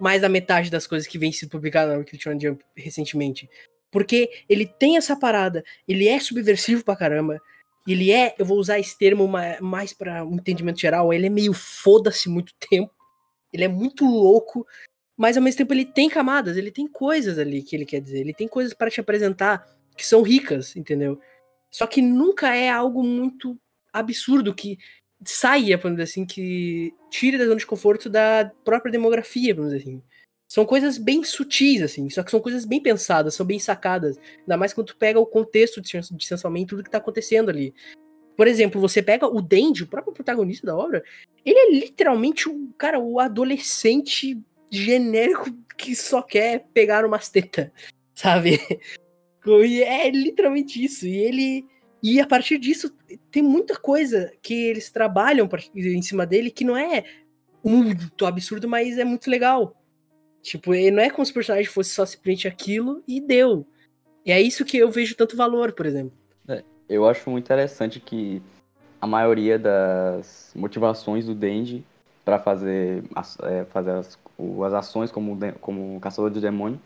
mais 0.00 0.22
da 0.22 0.28
metade 0.28 0.70
das 0.70 0.86
coisas 0.86 1.08
que 1.08 1.18
vem 1.18 1.32
sido 1.32 1.50
publicadas 1.50 1.96
na 1.96 2.18
Shonen 2.18 2.40
Jump 2.40 2.64
recentemente. 2.76 3.48
Porque 3.90 4.30
ele 4.48 4.66
tem 4.66 4.96
essa 4.96 5.16
parada, 5.16 5.64
ele 5.86 6.08
é 6.08 6.18
subversivo 6.18 6.84
pra 6.84 6.96
caramba, 6.96 7.40
ele 7.86 8.10
é, 8.10 8.34
eu 8.38 8.44
vou 8.44 8.58
usar 8.58 8.78
esse 8.78 8.96
termo 8.96 9.28
mais 9.60 9.92
para 9.92 10.24
um 10.24 10.34
entendimento 10.34 10.80
geral, 10.80 11.12
ele 11.12 11.26
é 11.26 11.30
meio 11.30 11.52
foda-se 11.52 12.28
muito 12.28 12.52
tempo, 12.58 12.92
ele 13.52 13.64
é 13.64 13.68
muito 13.68 14.04
louco, 14.04 14.66
mas 15.16 15.36
ao 15.36 15.42
mesmo 15.42 15.58
tempo 15.58 15.72
ele 15.72 15.84
tem 15.84 16.08
camadas, 16.08 16.56
ele 16.56 16.70
tem 16.70 16.88
coisas 16.88 17.38
ali 17.38 17.62
que 17.62 17.76
ele 17.76 17.84
quer 17.84 18.00
dizer, 18.00 18.20
ele 18.20 18.34
tem 18.34 18.48
coisas 18.48 18.74
para 18.74 18.90
te 18.90 19.00
apresentar 19.00 19.64
que 19.96 20.04
são 20.04 20.22
ricas, 20.22 20.74
entendeu? 20.74 21.20
Só 21.70 21.86
que 21.86 22.02
nunca 22.02 22.54
é 22.54 22.68
algo 22.68 23.02
muito 23.02 23.58
absurdo 23.92 24.54
que 24.54 24.78
saia, 25.26 25.76
vamos 25.76 25.98
dizer 25.98 26.10
assim, 26.10 26.24
que 26.24 26.94
tire 27.10 27.38
da 27.38 27.44
zona 27.44 27.56
de 27.56 27.66
conforto 27.66 28.08
da 28.08 28.50
própria 28.64 28.92
demografia, 28.92 29.54
vamos 29.54 29.72
dizer 29.72 29.82
assim. 29.82 30.02
São 30.48 30.64
coisas 30.64 30.98
bem 30.98 31.24
sutis, 31.24 31.82
assim, 31.82 32.08
só 32.10 32.22
que 32.22 32.30
são 32.30 32.40
coisas 32.40 32.64
bem 32.64 32.80
pensadas, 32.80 33.34
são 33.34 33.44
bem 33.44 33.58
sacadas. 33.58 34.18
Ainda 34.40 34.56
mais 34.56 34.72
quando 34.72 34.88
tu 34.88 34.96
pega 34.96 35.18
o 35.18 35.26
contexto 35.26 35.80
de, 35.80 35.90
sensualmente 36.24 36.68
tudo 36.68 36.84
que 36.84 36.90
tá 36.90 36.98
acontecendo 36.98 37.48
ali. 37.48 37.74
Por 38.36 38.46
exemplo, 38.46 38.80
você 38.80 39.02
pega 39.02 39.26
o 39.26 39.40
Dendi, 39.40 39.84
o 39.84 39.88
próprio 39.88 40.12
protagonista 40.12 40.66
da 40.66 40.76
obra, 40.76 41.02
ele 41.44 41.58
é 41.58 41.70
literalmente 41.80 42.48
o 42.48 42.68
cara, 42.76 42.98
o 42.98 43.20
adolescente 43.20 44.38
genérico 44.70 45.50
que 45.76 45.94
só 45.94 46.22
quer 46.22 46.66
pegar 46.72 47.04
umas 47.04 47.28
tetas, 47.28 47.70
sabe? 48.14 48.60
E 49.46 49.82
é 49.82 50.10
literalmente 50.10 50.82
isso. 50.82 51.06
E 51.06 51.16
ele. 51.16 51.66
E 52.04 52.20
a 52.20 52.26
partir 52.26 52.58
disso, 52.58 52.94
tem 53.30 53.42
muita 53.42 53.78
coisa 53.78 54.30
que 54.42 54.52
eles 54.52 54.90
trabalham 54.90 55.48
em 55.74 56.02
cima 56.02 56.26
dele 56.26 56.50
que 56.50 56.62
não 56.62 56.76
é 56.76 57.02
muito 57.64 58.26
absurdo, 58.26 58.68
mas 58.68 58.98
é 58.98 59.04
muito 59.04 59.30
legal. 59.30 59.74
Tipo, 60.42 60.72
não 60.92 61.02
é 61.02 61.08
como 61.08 61.24
se 61.24 61.30
o 61.30 61.34
personagem 61.34 61.64
fosse 61.64 61.94
só 61.94 62.04
simplesmente 62.04 62.46
aquilo 62.46 63.02
e 63.08 63.22
deu. 63.22 63.66
E 64.22 64.30
é 64.30 64.38
isso 64.38 64.66
que 64.66 64.76
eu 64.76 64.90
vejo 64.90 65.16
tanto 65.16 65.34
valor, 65.34 65.72
por 65.72 65.86
exemplo. 65.86 66.12
É, 66.46 66.62
eu 66.90 67.08
acho 67.08 67.30
muito 67.30 67.46
interessante 67.46 67.98
que 67.98 68.42
a 69.00 69.06
maioria 69.06 69.58
das 69.58 70.52
motivações 70.54 71.24
do 71.24 71.34
Denji 71.34 71.86
para 72.22 72.38
fazer, 72.38 73.02
é, 73.44 73.64
fazer 73.64 73.92
as, 73.92 74.18
as 74.66 74.74
ações 74.74 75.10
como, 75.10 75.38
como 75.58 75.98
caçador 76.00 76.30
de 76.30 76.40
demônio 76.42 76.78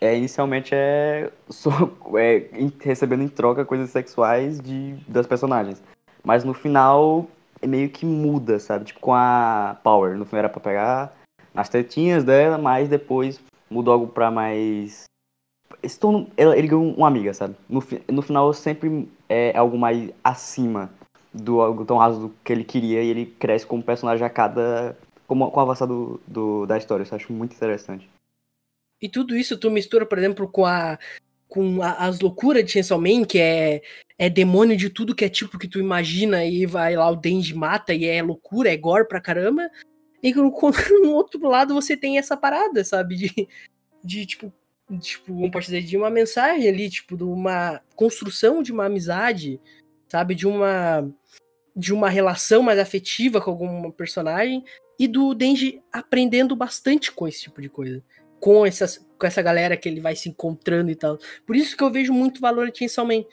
é, 0.00 0.16
inicialmente 0.16 0.74
é, 0.74 1.30
só, 1.48 1.70
é 2.16 2.48
recebendo 2.80 3.22
em 3.22 3.28
troca 3.28 3.64
coisas 3.64 3.90
sexuais 3.90 4.60
de, 4.60 4.94
das 5.08 5.26
personagens. 5.26 5.82
Mas 6.24 6.44
no 6.44 6.54
final 6.54 7.26
é 7.60 7.66
meio 7.66 7.88
que 7.88 8.06
muda, 8.06 8.58
sabe? 8.58 8.86
Tipo 8.86 9.00
com 9.00 9.14
a 9.14 9.76
Power. 9.82 10.16
No 10.16 10.24
final 10.24 10.40
era 10.40 10.48
pra 10.48 10.60
pegar 10.60 11.12
as 11.54 11.68
tetinhas 11.68 12.24
dela, 12.24 12.58
mas 12.58 12.88
depois 12.88 13.40
mudou 13.70 13.92
algo 13.92 14.06
pra 14.06 14.30
mais. 14.30 15.04
Estou, 15.82 16.26
ele 16.36 16.66
ganhou 16.66 16.94
uma 16.94 17.06
amiga, 17.06 17.32
sabe? 17.34 17.54
No, 17.68 17.82
no 18.08 18.22
final 18.22 18.52
sempre 18.52 19.08
é 19.28 19.56
algo 19.56 19.78
mais 19.78 20.10
acima 20.24 20.90
do 21.32 21.60
algo 21.60 21.84
tão 21.84 21.98
raso 21.98 22.32
que 22.42 22.52
ele 22.52 22.64
queria 22.64 23.02
e 23.02 23.08
ele 23.08 23.26
cresce 23.26 23.66
como 23.66 23.82
personagem 23.82 24.26
a 24.26 24.30
cada. 24.30 24.96
com, 25.26 25.38
com 25.50 25.58
o 25.58 25.62
avançar 25.62 25.86
do, 25.86 26.20
do, 26.26 26.66
da 26.66 26.78
história. 26.78 27.02
Isso 27.02 27.14
eu 27.14 27.16
acho 27.16 27.32
muito 27.32 27.54
interessante. 27.54 28.08
E 29.00 29.08
tudo 29.08 29.36
isso 29.36 29.56
tu 29.56 29.70
mistura, 29.70 30.04
por 30.06 30.18
exemplo, 30.18 30.48
com 30.48 30.66
a. 30.66 30.98
com 31.48 31.82
a, 31.82 32.06
as 32.06 32.20
loucuras 32.20 32.64
de 32.64 32.72
Chainsaw 32.72 33.00
Man, 33.00 33.24
que 33.24 33.38
é, 33.38 33.82
é 34.18 34.28
demônio 34.28 34.76
de 34.76 34.90
tudo 34.90 35.14
que 35.14 35.24
é 35.24 35.28
tipo 35.28 35.58
que 35.58 35.68
tu 35.68 35.78
imagina, 35.78 36.44
e 36.44 36.66
vai 36.66 36.96
lá 36.96 37.08
o 37.10 37.16
Denji 37.16 37.54
mata 37.54 37.94
e 37.94 38.04
é 38.04 38.22
loucura, 38.22 38.72
é 38.72 38.76
gore 38.76 39.06
pra 39.06 39.20
caramba. 39.20 39.70
E 40.22 40.34
no, 40.34 40.52
no 41.02 41.10
outro 41.14 41.48
lado 41.48 41.74
você 41.74 41.96
tem 41.96 42.18
essa 42.18 42.36
parada, 42.36 42.84
sabe? 42.84 43.16
De, 43.16 43.48
de 44.04 44.26
tipo, 44.26 44.52
tipo, 45.00 45.34
vamos 45.34 45.64
dizer, 45.64 45.82
de 45.82 45.96
uma 45.96 46.10
mensagem 46.10 46.68
ali, 46.68 46.90
tipo, 46.90 47.16
de 47.16 47.24
uma 47.24 47.80
construção 47.94 48.62
de 48.62 48.72
uma 48.72 48.86
amizade, 48.86 49.60
sabe? 50.08 50.34
De 50.34 50.46
uma 50.46 51.08
de 51.76 51.94
uma 51.94 52.08
relação 52.08 52.60
mais 52.60 52.76
afetiva 52.76 53.40
com 53.40 53.52
algum 53.52 53.88
personagem 53.92 54.64
e 54.98 55.06
do 55.06 55.32
Denji 55.32 55.80
aprendendo 55.92 56.56
bastante 56.56 57.12
com 57.12 57.28
esse 57.28 57.42
tipo 57.42 57.62
de 57.62 57.68
coisa. 57.68 58.02
Com, 58.40 58.64
essas, 58.64 59.04
com 59.18 59.26
essa 59.26 59.42
galera 59.42 59.76
que 59.76 59.88
ele 59.88 60.00
vai 60.00 60.14
se 60.14 60.28
encontrando 60.28 60.90
e 60.90 60.94
tal. 60.94 61.18
Por 61.46 61.56
isso 61.56 61.76
que 61.76 61.82
eu 61.82 61.90
vejo 61.90 62.12
muito 62.12 62.40
valor 62.40 62.68
em 62.68 62.74
Chainsaw 62.74 63.06
Man. 63.06 63.24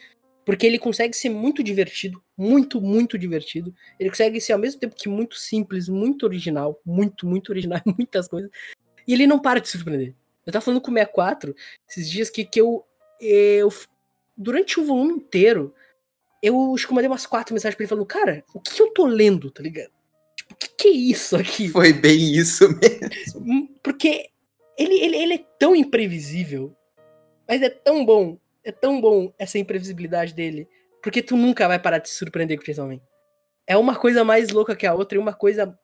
Porque 0.45 0.65
ele 0.65 0.77
consegue 0.77 1.15
ser 1.15 1.29
muito 1.29 1.63
divertido, 1.63 2.21
muito, 2.37 2.79
muito 2.79 3.17
divertido. 3.17 3.73
Ele 3.99 4.09
consegue 4.09 4.39
ser 4.39 4.53
ao 4.53 4.59
mesmo 4.59 4.79
tempo 4.79 4.95
que 4.95 5.09
muito 5.09 5.35
simples, 5.35 5.89
muito 5.89 6.23
original, 6.23 6.79
muito, 6.85 7.25
muito 7.25 7.49
original, 7.49 7.81
muitas 7.97 8.27
coisas. 8.27 8.51
E 9.07 9.13
ele 9.13 9.25
não 9.25 9.39
para 9.39 9.59
de 9.59 9.67
surpreender. 9.67 10.13
Eu 10.45 10.53
tava 10.53 10.63
falando 10.63 10.81
com 10.81 10.91
o 10.91 10.93
64 10.93 11.55
esses 11.89 12.09
dias 12.09 12.29
que, 12.29 12.45
que 12.45 12.61
eu, 12.61 12.85
eu. 13.19 13.69
Durante 14.37 14.79
o 14.79 14.85
volume 14.85 15.13
inteiro, 15.13 15.73
eu 16.41 16.75
acho 16.75 16.85
que 16.85 16.91
eu 16.91 16.95
mandei 16.95 17.09
umas 17.09 17.25
quatro 17.25 17.53
mensagens 17.53 17.75
pra 17.75 17.83
ele 17.83 17.89
falando, 17.89 18.05
cara, 18.05 18.43
o 18.53 18.59
que 18.59 18.79
eu 18.79 18.91
tô 18.91 19.07
lendo, 19.07 19.49
tá 19.49 19.63
ligado? 19.63 19.89
Tipo, 20.35 20.53
o 20.53 20.57
que, 20.57 20.67
que 20.77 20.87
é 20.89 20.91
isso 20.91 21.35
aqui? 21.35 21.69
Foi 21.69 21.91
bem 21.91 22.35
isso 22.35 22.67
mesmo. 22.77 23.69
Porque 23.81 24.29
ele, 24.77 24.95
ele, 24.95 25.17
ele 25.17 25.33
é 25.35 25.45
tão 25.59 25.75
imprevisível, 25.75 26.75
mas 27.47 27.61
é 27.61 27.69
tão 27.69 28.05
bom, 28.05 28.37
é 28.63 28.71
tão 28.71 28.99
bom 28.99 29.33
essa 29.37 29.57
imprevisibilidade 29.57 30.33
dele, 30.33 30.67
porque 31.01 31.21
tu 31.21 31.37
nunca 31.37 31.67
vai 31.67 31.79
parar 31.79 31.99
de 31.99 32.09
se 32.09 32.15
surpreender 32.15 32.57
com 32.57 32.63
o 32.63 32.65
Chainsaw 32.65 32.87
Man. 32.87 32.99
É 33.67 33.77
uma 33.77 33.95
coisa 33.95 34.23
mais 34.23 34.49
louca 34.49 34.75
que 34.75 34.85
a 34.85 34.93
outra 34.93 35.17
e 35.17 35.21
uma 35.21 35.33
coisa 35.33 35.77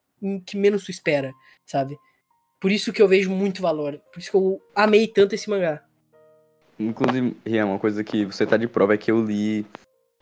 que 0.46 0.56
menos 0.56 0.84
tu 0.84 0.90
espera, 0.90 1.32
sabe? 1.66 1.96
Por 2.60 2.70
isso 2.70 2.92
que 2.92 3.02
eu 3.02 3.08
vejo 3.08 3.30
muito 3.30 3.60
valor. 3.60 4.00
Por 4.12 4.20
isso 4.20 4.30
que 4.30 4.36
eu 4.36 4.62
amei 4.74 5.08
tanto 5.08 5.34
esse 5.34 5.50
mangá. 5.50 5.82
Inclusive, 6.78 7.36
Rian, 7.44 7.66
uma 7.66 7.78
coisa 7.78 8.04
que 8.04 8.24
você 8.24 8.46
tá 8.46 8.56
de 8.56 8.68
prova 8.68 8.94
é 8.94 8.98
que 8.98 9.10
eu 9.10 9.24
li 9.24 9.66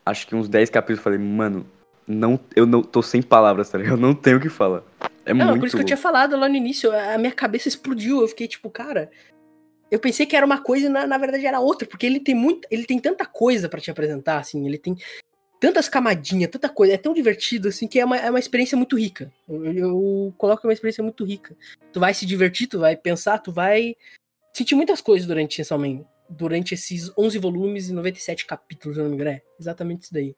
acho 0.04 0.26
que 0.26 0.34
uns 0.34 0.48
10 0.48 0.70
capítulos 0.70 1.00
e 1.00 1.04
falei, 1.04 1.18
mano, 1.18 1.66
não, 2.10 2.40
eu 2.56 2.66
não 2.66 2.82
tô 2.82 3.02
sem 3.02 3.22
palavras, 3.22 3.70
tá 3.70 3.78
ligado? 3.78 3.94
Eu 3.94 4.00
não 4.00 4.14
tenho 4.14 4.38
o 4.38 4.40
que 4.40 4.48
falar. 4.48 4.82
É 5.24 5.32
não, 5.32 5.46
muito 5.46 5.60
por 5.60 5.66
isso 5.66 5.76
que 5.76 5.82
eu 5.82 5.86
tinha 5.86 5.96
falado 5.96 6.36
lá 6.36 6.48
no 6.48 6.56
início, 6.56 6.90
a 6.92 7.16
minha 7.16 7.32
cabeça 7.32 7.68
explodiu, 7.68 8.20
eu 8.20 8.28
fiquei 8.28 8.48
tipo, 8.48 8.68
cara, 8.68 9.10
eu 9.90 9.98
pensei 9.98 10.26
que 10.26 10.34
era 10.34 10.44
uma 10.44 10.60
coisa 10.60 10.86
e 10.86 10.88
na, 10.88 11.06
na 11.06 11.18
verdade 11.18 11.46
era 11.46 11.60
outra, 11.60 11.86
porque 11.86 12.06
ele 12.06 12.18
tem 12.18 12.34
muito, 12.34 12.66
ele 12.70 12.84
tem 12.84 12.98
tanta 12.98 13.24
coisa 13.24 13.68
para 13.68 13.80
te 13.80 13.90
apresentar, 13.90 14.38
assim, 14.38 14.66
ele 14.66 14.78
tem 14.78 14.96
tantas 15.60 15.88
camadinhas, 15.88 16.50
tanta 16.50 16.68
coisa, 16.68 16.94
é 16.94 16.96
tão 16.96 17.12
divertido, 17.12 17.68
assim, 17.68 17.86
que 17.86 18.00
é 18.00 18.04
uma, 18.04 18.16
é 18.16 18.30
uma 18.30 18.38
experiência 18.38 18.76
muito 18.76 18.98
rica. 18.98 19.30
Eu, 19.48 19.64
eu 19.72 20.34
coloco 20.38 20.66
uma 20.66 20.72
experiência 20.72 21.04
muito 21.04 21.22
rica. 21.22 21.54
Tu 21.92 22.00
vai 22.00 22.14
se 22.14 22.24
divertir, 22.24 22.66
tu 22.66 22.78
vai 22.78 22.96
pensar, 22.96 23.38
tu 23.38 23.52
vai 23.52 23.94
sentir 24.54 24.74
muitas 24.74 25.00
coisas 25.02 25.28
durante 25.28 25.56
Chainsaw 25.56 25.78
Man, 25.78 26.02
durante 26.28 26.72
esses 26.72 27.12
11 27.16 27.38
volumes 27.38 27.88
e 27.88 27.92
97 27.92 28.46
capítulos, 28.46 28.96
se 28.96 29.02
não 29.02 29.10
me 29.10 29.16
engano, 29.16 29.30
é 29.30 29.42
exatamente 29.60 30.04
isso 30.04 30.14
daí. 30.14 30.34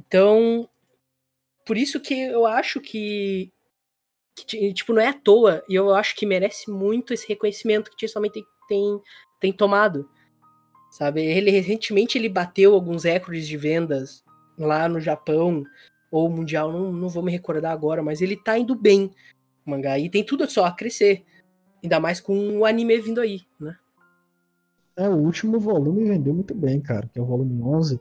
Então, 0.00 0.68
por 1.70 1.78
isso 1.78 2.00
que 2.00 2.14
eu 2.14 2.46
acho 2.46 2.80
que, 2.80 3.52
que, 4.34 4.74
tipo, 4.74 4.92
não 4.92 5.00
é 5.00 5.06
à 5.06 5.12
toa, 5.12 5.62
e 5.68 5.76
eu 5.76 5.94
acho 5.94 6.16
que 6.16 6.26
merece 6.26 6.68
muito 6.68 7.14
esse 7.14 7.28
reconhecimento 7.28 7.92
que 7.96 8.06
Man 8.18 8.28
tem, 8.28 8.44
tem, 8.66 9.00
tem 9.38 9.52
tomado. 9.52 10.10
Sabe, 10.90 11.22
ele 11.22 11.48
recentemente 11.48 12.18
ele 12.18 12.28
bateu 12.28 12.74
alguns 12.74 13.04
recordes 13.04 13.46
de 13.46 13.56
vendas 13.56 14.24
lá 14.58 14.88
no 14.88 14.98
Japão 14.98 15.62
ou 16.10 16.28
mundial, 16.28 16.72
não, 16.72 16.92
não 16.92 17.08
vou 17.08 17.22
me 17.22 17.30
recordar 17.30 17.70
agora, 17.70 18.02
mas 18.02 18.20
ele 18.20 18.36
tá 18.36 18.58
indo 18.58 18.74
bem, 18.74 19.08
o 19.64 19.70
mangá, 19.70 19.96
e 19.96 20.10
tem 20.10 20.24
tudo 20.24 20.50
só 20.50 20.64
a 20.64 20.72
crescer. 20.72 21.24
Ainda 21.80 22.00
mais 22.00 22.20
com 22.20 22.58
o 22.58 22.66
anime 22.66 22.98
vindo 22.98 23.20
aí, 23.20 23.42
né? 23.60 23.76
É, 24.96 25.08
o 25.08 25.18
último 25.18 25.60
volume 25.60 26.08
vendeu 26.08 26.34
muito 26.34 26.52
bem, 26.52 26.80
cara, 26.80 27.06
que 27.06 27.16
é 27.16 27.22
o 27.22 27.26
volume 27.26 27.62
11. 27.62 28.00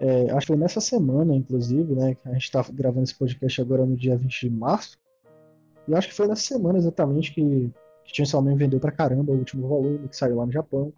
É, 0.00 0.30
acho 0.30 0.40
que 0.40 0.46
foi 0.46 0.56
nessa 0.56 0.80
semana, 0.80 1.34
inclusive, 1.34 1.94
né? 1.94 2.16
A 2.24 2.32
gente 2.32 2.50
tá 2.52 2.64
gravando 2.72 3.04
esse 3.04 3.14
podcast 3.14 3.60
agora 3.60 3.84
no 3.84 3.96
dia 3.96 4.16
20 4.16 4.48
de 4.48 4.50
março. 4.50 4.98
E 5.86 5.94
acho 5.94 6.08
que 6.08 6.14
foi 6.14 6.28
nessa 6.28 6.42
semana 6.42 6.78
exatamente 6.78 7.32
que, 7.32 7.70
que 8.04 8.16
Chainsaw 8.16 8.42
vendeu 8.42 8.78
pra 8.78 8.92
caramba 8.92 9.32
o 9.32 9.38
último 9.38 9.66
volume, 9.66 10.08
que 10.08 10.16
saiu 10.16 10.36
lá 10.36 10.46
no 10.46 10.52
Japão. 10.52 10.92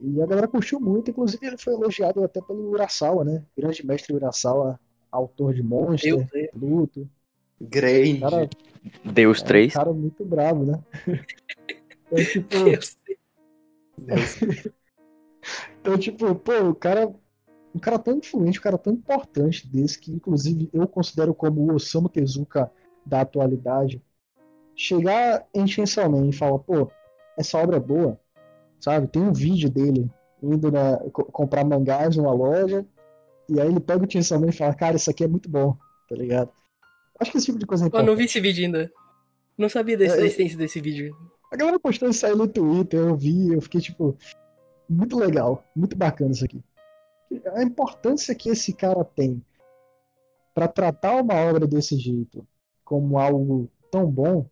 E 0.00 0.22
a 0.22 0.26
galera 0.26 0.46
curtiu 0.46 0.78
muito, 0.78 1.10
inclusive 1.10 1.44
ele 1.44 1.58
foi 1.58 1.74
elogiado 1.74 2.22
até 2.22 2.40
pelo 2.40 2.70
Urasawa, 2.70 3.24
né? 3.24 3.42
Grande 3.56 3.84
mestre 3.84 4.14
Urasawa, 4.14 4.78
autor 5.10 5.54
de 5.54 5.62
Monster, 5.62 6.28
Pluto. 6.52 7.08
Grande. 7.60 8.20
Cara, 8.20 8.48
Deus 9.04 9.42
é 9.42 9.44
3. 9.44 9.72
Um 9.72 9.76
cara 9.76 9.92
muito 9.92 10.24
bravo, 10.24 10.64
né? 10.64 10.80
então, 12.06 12.24
tipo... 12.24 12.64
Deus. 12.64 12.96
Deus. 13.98 14.38
então, 15.80 15.98
tipo, 15.98 16.34
pô, 16.36 16.52
o 16.68 16.74
cara. 16.74 17.12
Um 17.78 17.80
cara 17.80 17.96
tão 17.96 18.18
influente, 18.18 18.58
um 18.58 18.62
cara 18.62 18.76
tão 18.76 18.92
importante 18.92 19.64
desse, 19.68 20.00
que 20.00 20.10
inclusive 20.10 20.68
eu 20.72 20.88
considero 20.88 21.32
como 21.32 21.60
o 21.60 21.76
Osamu 21.76 22.08
Tezuka 22.08 22.68
da 23.06 23.20
atualidade, 23.20 24.02
chegar 24.74 25.46
em 25.54 25.64
Chainsaw 25.64 26.10
Man 26.10 26.26
e 26.26 26.32
falar, 26.32 26.58
pô, 26.58 26.90
essa 27.38 27.56
obra 27.56 27.76
é 27.76 27.80
boa, 27.80 28.18
sabe? 28.80 29.06
Tem 29.06 29.22
um 29.22 29.32
vídeo 29.32 29.70
dele 29.70 30.10
indo 30.42 30.72
na, 30.72 30.98
comprar 31.30 31.64
mangás 31.64 32.16
numa 32.16 32.32
loja, 32.32 32.84
e 33.48 33.60
aí 33.60 33.68
ele 33.68 33.78
pega 33.78 34.04
o 34.04 34.10
Chainsaw 34.10 34.40
Man 34.40 34.48
e 34.48 34.52
fala, 34.52 34.74
cara, 34.74 34.96
isso 34.96 35.08
aqui 35.08 35.22
é 35.22 35.28
muito 35.28 35.48
bom, 35.48 35.76
tá 36.08 36.16
ligado? 36.16 36.50
Acho 37.20 37.30
que 37.30 37.38
esse 37.38 37.46
tipo 37.46 37.60
de 37.60 37.66
coisa 37.66 37.84
é 37.84 37.86
importante. 37.86 38.08
Eu 38.08 38.10
não 38.12 38.18
vi 38.18 38.24
esse 38.24 38.40
vídeo 38.40 38.64
ainda. 38.64 38.90
Não 39.56 39.68
sabia 39.68 39.96
da 39.96 40.04
é, 40.04 40.08
existência 40.08 40.56
é, 40.56 40.58
desse 40.58 40.80
vídeo. 40.80 41.16
A 41.52 41.56
galera 41.56 41.78
postou 41.78 42.08
isso 42.08 42.26
aí 42.26 42.34
no 42.34 42.48
Twitter, 42.48 42.98
eu 42.98 43.16
vi, 43.16 43.52
eu 43.52 43.60
fiquei 43.60 43.80
tipo, 43.80 44.18
muito 44.90 45.16
legal, 45.16 45.64
muito 45.76 45.96
bacana 45.96 46.32
isso 46.32 46.44
aqui. 46.44 46.60
A 47.54 47.62
importância 47.62 48.34
que 48.34 48.48
esse 48.48 48.72
cara 48.72 49.04
tem 49.04 49.44
para 50.54 50.66
tratar 50.66 51.22
uma 51.22 51.34
obra 51.34 51.66
desse 51.66 51.96
jeito 51.96 52.46
como 52.84 53.18
algo 53.18 53.70
tão 53.90 54.10
bom 54.10 54.46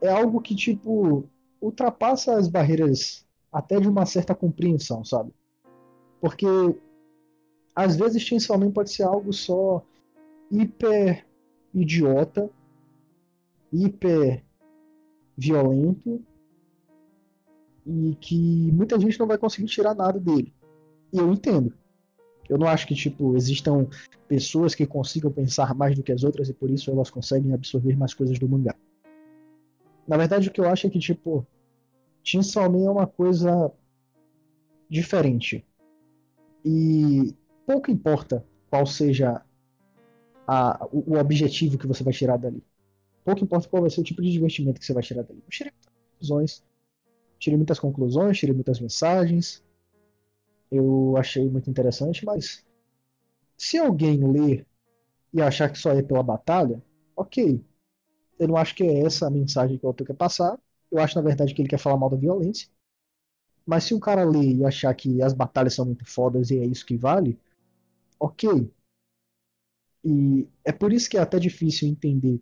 é 0.00 0.08
algo 0.08 0.40
que, 0.40 0.54
tipo, 0.54 1.28
ultrapassa 1.60 2.34
as 2.36 2.48
barreiras 2.48 3.26
até 3.50 3.80
de 3.80 3.88
uma 3.88 4.04
certa 4.04 4.34
compreensão, 4.34 5.04
sabe? 5.04 5.32
Porque 6.20 6.46
às 7.74 7.96
vezes 7.96 8.22
Chainsaw 8.22 8.58
Man 8.58 8.70
pode 8.70 8.90
ser 8.90 9.02
algo 9.02 9.32
só 9.32 9.82
hiper 10.50 11.26
idiota, 11.74 12.50
hiper 13.72 14.44
violento 15.36 16.24
e 17.84 18.16
que 18.16 18.72
muita 18.72 18.98
gente 18.98 19.18
não 19.18 19.26
vai 19.26 19.38
conseguir 19.38 19.68
tirar 19.68 19.94
nada 19.94 20.18
dele. 20.18 20.54
E 21.12 21.18
eu 21.18 21.32
entendo. 21.32 21.72
Eu 22.48 22.58
não 22.58 22.66
acho 22.66 22.86
que 22.86 22.94
tipo 22.94 23.36
existam 23.36 23.88
pessoas 24.28 24.74
que 24.74 24.86
consigam 24.86 25.32
pensar 25.32 25.74
mais 25.74 25.96
do 25.96 26.02
que 26.02 26.12
as 26.12 26.22
outras 26.22 26.48
e 26.48 26.54
por 26.54 26.70
isso 26.70 26.90
elas 26.90 27.10
conseguem 27.10 27.52
absorver 27.52 27.96
mais 27.96 28.14
coisas 28.14 28.38
do 28.38 28.48
mangá. 28.48 28.74
Na 30.06 30.16
verdade, 30.16 30.48
o 30.48 30.52
que 30.52 30.60
eu 30.60 30.68
acho 30.68 30.86
é 30.86 30.90
que 30.90 30.98
tipo 30.98 31.46
Chainsaw 32.22 32.70
Man 32.70 32.84
é 32.84 32.90
uma 32.90 33.06
coisa 33.06 33.72
diferente. 34.88 35.64
E 36.64 37.34
pouco 37.64 37.90
importa 37.90 38.44
qual 38.70 38.86
seja 38.86 39.42
a, 40.46 40.86
o, 40.92 41.14
o 41.14 41.18
objetivo 41.18 41.78
que 41.78 41.86
você 41.86 42.04
vai 42.04 42.12
tirar 42.12 42.36
dali. 42.36 42.62
Pouco 43.24 43.42
importa 43.42 43.68
qual 43.68 43.82
vai 43.82 43.90
ser 43.90 44.00
o 44.00 44.04
tipo 44.04 44.22
de 44.22 44.30
divertimento 44.30 44.78
que 44.78 44.86
você 44.86 44.92
vai 44.92 45.02
tirar 45.02 45.22
dali. 45.22 45.40
Eu 45.44 45.50
tirei 45.50 45.72
muitas 45.72 45.92
conclusões. 46.00 46.64
Tirei 47.38 47.56
muitas 47.56 47.78
conclusões, 47.78 48.38
tirei 48.38 48.54
muitas 48.54 48.80
mensagens. 48.80 49.64
Eu 50.70 51.16
achei 51.16 51.48
muito 51.48 51.70
interessante, 51.70 52.24
mas 52.24 52.64
se 53.56 53.78
alguém 53.78 54.26
ler 54.30 54.66
e 55.32 55.40
achar 55.42 55.70
que 55.70 55.78
só 55.78 55.92
é 55.92 56.02
pela 56.02 56.22
batalha, 56.22 56.82
ok. 57.14 57.62
Eu 58.38 58.48
não 58.48 58.56
acho 58.56 58.74
que 58.74 58.84
é 58.84 59.00
essa 59.00 59.26
a 59.26 59.30
mensagem 59.30 59.78
que 59.78 59.84
o 59.84 59.88
autor 59.88 60.06
quer 60.06 60.14
passar. 60.16 60.58
Eu 60.90 60.98
acho, 60.98 61.16
na 61.16 61.22
verdade, 61.22 61.54
que 61.54 61.62
ele 61.62 61.68
quer 61.68 61.78
falar 61.78 61.96
mal 61.96 62.10
da 62.10 62.16
violência. 62.16 62.68
Mas 63.66 63.84
se 63.84 63.94
um 63.94 64.00
cara 64.00 64.24
ler 64.24 64.56
e 64.56 64.64
achar 64.64 64.94
que 64.94 65.20
as 65.22 65.32
batalhas 65.32 65.74
são 65.74 65.84
muito 65.84 66.04
fodas 66.06 66.50
e 66.50 66.58
é 66.58 66.64
isso 66.64 66.86
que 66.86 66.96
vale, 66.96 67.38
ok. 68.18 68.70
E 70.04 70.48
é 70.64 70.72
por 70.72 70.92
isso 70.92 71.10
que 71.10 71.18
é 71.18 71.20
até 71.20 71.38
difícil 71.38 71.88
entender 71.88 72.40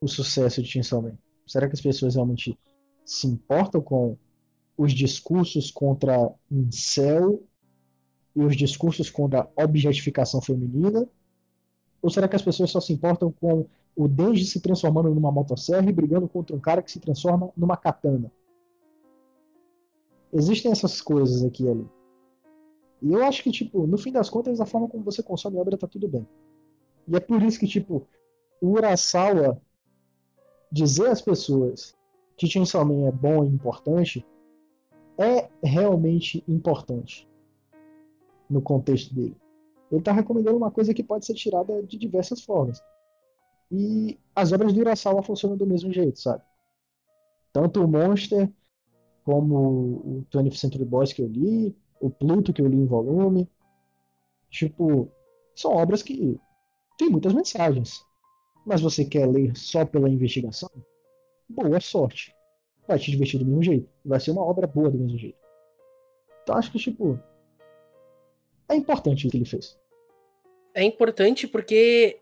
o 0.00 0.08
sucesso 0.08 0.62
de 0.62 0.68
Chainsaw 0.68 1.02
Man. 1.02 1.18
Será 1.46 1.68
que 1.68 1.74
as 1.74 1.80
pessoas 1.80 2.14
realmente 2.14 2.58
se 3.04 3.26
importam 3.26 3.82
com 3.82 4.16
os 4.76 4.92
discursos 4.92 5.70
contra 5.70 6.32
incel 6.50 7.42
e 8.34 8.42
os 8.42 8.56
discursos 8.56 9.10
contra 9.10 9.48
a 9.56 9.64
objetificação 9.64 10.40
feminina? 10.40 11.08
Ou 12.00 12.10
será 12.10 12.26
que 12.26 12.36
as 12.36 12.42
pessoas 12.42 12.70
só 12.70 12.80
se 12.80 12.92
importam 12.92 13.30
com 13.30 13.66
o 13.94 14.08
Denji 14.08 14.44
se 14.44 14.60
transformando 14.60 15.14
numa 15.14 15.30
motosserra 15.30 15.88
e 15.88 15.92
brigando 15.92 16.28
contra 16.28 16.56
um 16.56 16.60
cara 16.60 16.82
que 16.82 16.90
se 16.90 16.98
transforma 16.98 17.52
numa 17.56 17.76
katana? 17.76 18.30
Existem 20.32 20.72
essas 20.72 21.00
coisas 21.00 21.44
aqui 21.44 21.68
ali. 21.68 21.86
E 23.02 23.12
eu 23.12 23.22
acho 23.24 23.42
que, 23.42 23.50
tipo, 23.50 23.86
no 23.86 23.98
fim 23.98 24.12
das 24.12 24.30
contas, 24.30 24.60
a 24.60 24.66
forma 24.66 24.88
como 24.88 25.04
você 25.04 25.22
consome 25.22 25.58
obra 25.58 25.76
tá 25.76 25.86
tudo 25.86 26.08
bem. 26.08 26.26
E 27.06 27.16
é 27.16 27.20
por 27.20 27.42
isso 27.42 27.58
que, 27.58 27.66
tipo, 27.66 28.06
o 28.60 28.68
Urasawa 28.68 29.60
dizer 30.70 31.08
às 31.08 31.20
pessoas 31.20 31.94
que 32.36 32.46
Chainsaw 32.46 32.84
Man 32.84 33.06
é 33.06 33.12
bom 33.12 33.44
e 33.44 33.48
importante 33.48 34.24
é 35.18 35.50
realmente 35.62 36.42
importante 36.48 37.28
no 38.48 38.60
contexto 38.62 39.14
dele. 39.14 39.36
Ele 39.90 40.00
está 40.00 40.12
recomendando 40.12 40.56
uma 40.56 40.70
coisa 40.70 40.94
que 40.94 41.02
pode 41.02 41.26
ser 41.26 41.34
tirada 41.34 41.82
de 41.82 41.98
diversas 41.98 42.42
formas. 42.42 42.82
E 43.70 44.18
as 44.34 44.52
obras 44.52 44.72
do 44.72 44.80
Urasawa 44.80 45.22
funcionam 45.22 45.56
do 45.56 45.66
mesmo 45.66 45.92
jeito, 45.92 46.18
sabe? 46.18 46.42
Tanto 47.52 47.82
o 47.82 47.88
Monster, 47.88 48.50
como 49.24 49.56
o 49.56 50.26
20th 50.30 50.56
Century 50.56 50.84
Boys 50.84 51.12
que 51.12 51.22
eu 51.22 51.28
li, 51.28 51.76
o 52.00 52.10
Pluto 52.10 52.52
que 52.52 52.60
eu 52.60 52.66
li 52.66 52.76
em 52.76 52.86
volume. 52.86 53.48
Tipo, 54.50 55.10
são 55.54 55.72
obras 55.72 56.02
que 56.02 56.38
têm 56.98 57.10
muitas 57.10 57.32
mensagens. 57.32 58.04
Mas 58.66 58.80
você 58.80 59.04
quer 59.04 59.26
ler 59.26 59.56
só 59.56 59.84
pela 59.84 60.08
investigação? 60.08 60.70
Boa 61.48 61.80
sorte. 61.80 62.34
Vai 62.86 62.98
te 62.98 63.10
divertir 63.10 63.38
do 63.38 63.46
mesmo 63.46 63.62
jeito. 63.62 63.88
Vai 64.04 64.20
ser 64.20 64.30
uma 64.30 64.44
obra 64.44 64.66
boa 64.66 64.90
do 64.90 64.98
mesmo 64.98 65.18
jeito. 65.18 65.38
Então 66.42 66.56
acho 66.56 66.70
que, 66.70 66.78
tipo. 66.78 67.18
É 68.72 68.76
importante 68.76 69.26
o 69.26 69.30
que 69.30 69.36
ele 69.36 69.44
fez. 69.44 69.78
É 70.74 70.82
importante 70.82 71.46
porque. 71.46 72.18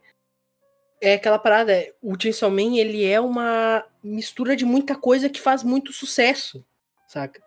É 1.00 1.14
aquela 1.14 1.38
parada. 1.38 1.72
O 2.02 2.14
Chainsaw 2.20 2.50
Man, 2.50 2.76
ele 2.76 3.04
é 3.04 3.18
uma 3.20 3.84
mistura 4.02 4.54
de 4.54 4.64
muita 4.64 4.94
coisa 4.94 5.30
que 5.30 5.40
faz 5.40 5.62
muito 5.62 5.92
sucesso. 5.92 6.64
Saca? 7.08 7.42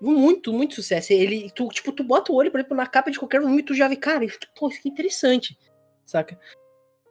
Muito, 0.00 0.52
muito 0.52 0.74
sucesso. 0.74 1.12
Ele, 1.12 1.50
tu, 1.50 1.68
tipo, 1.68 1.90
tu 1.90 2.04
bota 2.04 2.30
o 2.30 2.36
olho, 2.36 2.50
por 2.50 2.60
exemplo, 2.60 2.76
na 2.76 2.86
capa 2.86 3.10
de 3.10 3.18
qualquer 3.18 3.40
volume 3.40 3.60
e 3.60 3.64
tu 3.64 3.74
já 3.74 3.88
vê, 3.88 3.96
cara, 3.96 4.24
isso, 4.24 4.38
pô, 4.54 4.68
isso 4.68 4.80
que 4.80 4.88
é 4.88 4.92
interessante. 4.92 5.58
Saca? 6.04 6.38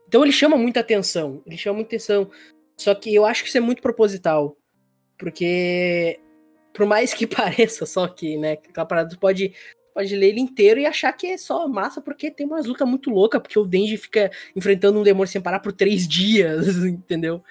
Então 0.08 0.23
ele 0.23 0.32
chama 0.32 0.56
muita 0.58 0.79
atenção. 0.79 1.41
Ele 1.45 1.58
chama 1.58 1.75
muita 1.75 1.95
atenção. 1.95 2.29
Só 2.77 2.93
que 2.95 3.13
eu 3.13 3.25
acho 3.25 3.43
que 3.43 3.49
isso 3.49 3.58
é 3.58 3.62
muito 3.62 3.82
proposital. 3.82 4.56
Porque, 5.17 6.19
por 6.73 6.86
mais 6.86 7.13
que 7.13 7.25
pareça 7.27 7.86
só 7.86 8.08
que, 8.08 8.38
né, 8.38 8.53
aquela 8.53 8.86
parada, 8.86 9.10
tu 9.10 9.19
pode, 9.19 9.53
pode 9.93 10.15
ler 10.15 10.29
ele 10.29 10.39
inteiro 10.39 10.79
e 10.79 10.86
achar 10.86 11.13
que 11.13 11.27
é 11.27 11.38
só 11.38 11.67
massa 11.67 12.01
porque 12.01 12.32
tem 12.32 12.45
uma 12.45 12.60
luta 12.60 12.86
muito 12.86 13.10
louca, 13.10 13.39
porque 13.39 13.60
o 13.60 13.65
Denji 13.65 13.97
fica 13.97 14.32
enfrentando 14.56 14.99
um 14.99 15.03
demônio 15.03 15.32
sem 15.32 15.41
parar 15.41 15.60
por 15.60 15.71
três 15.71 16.08
dias, 16.10 16.67
entendeu? 16.84 17.43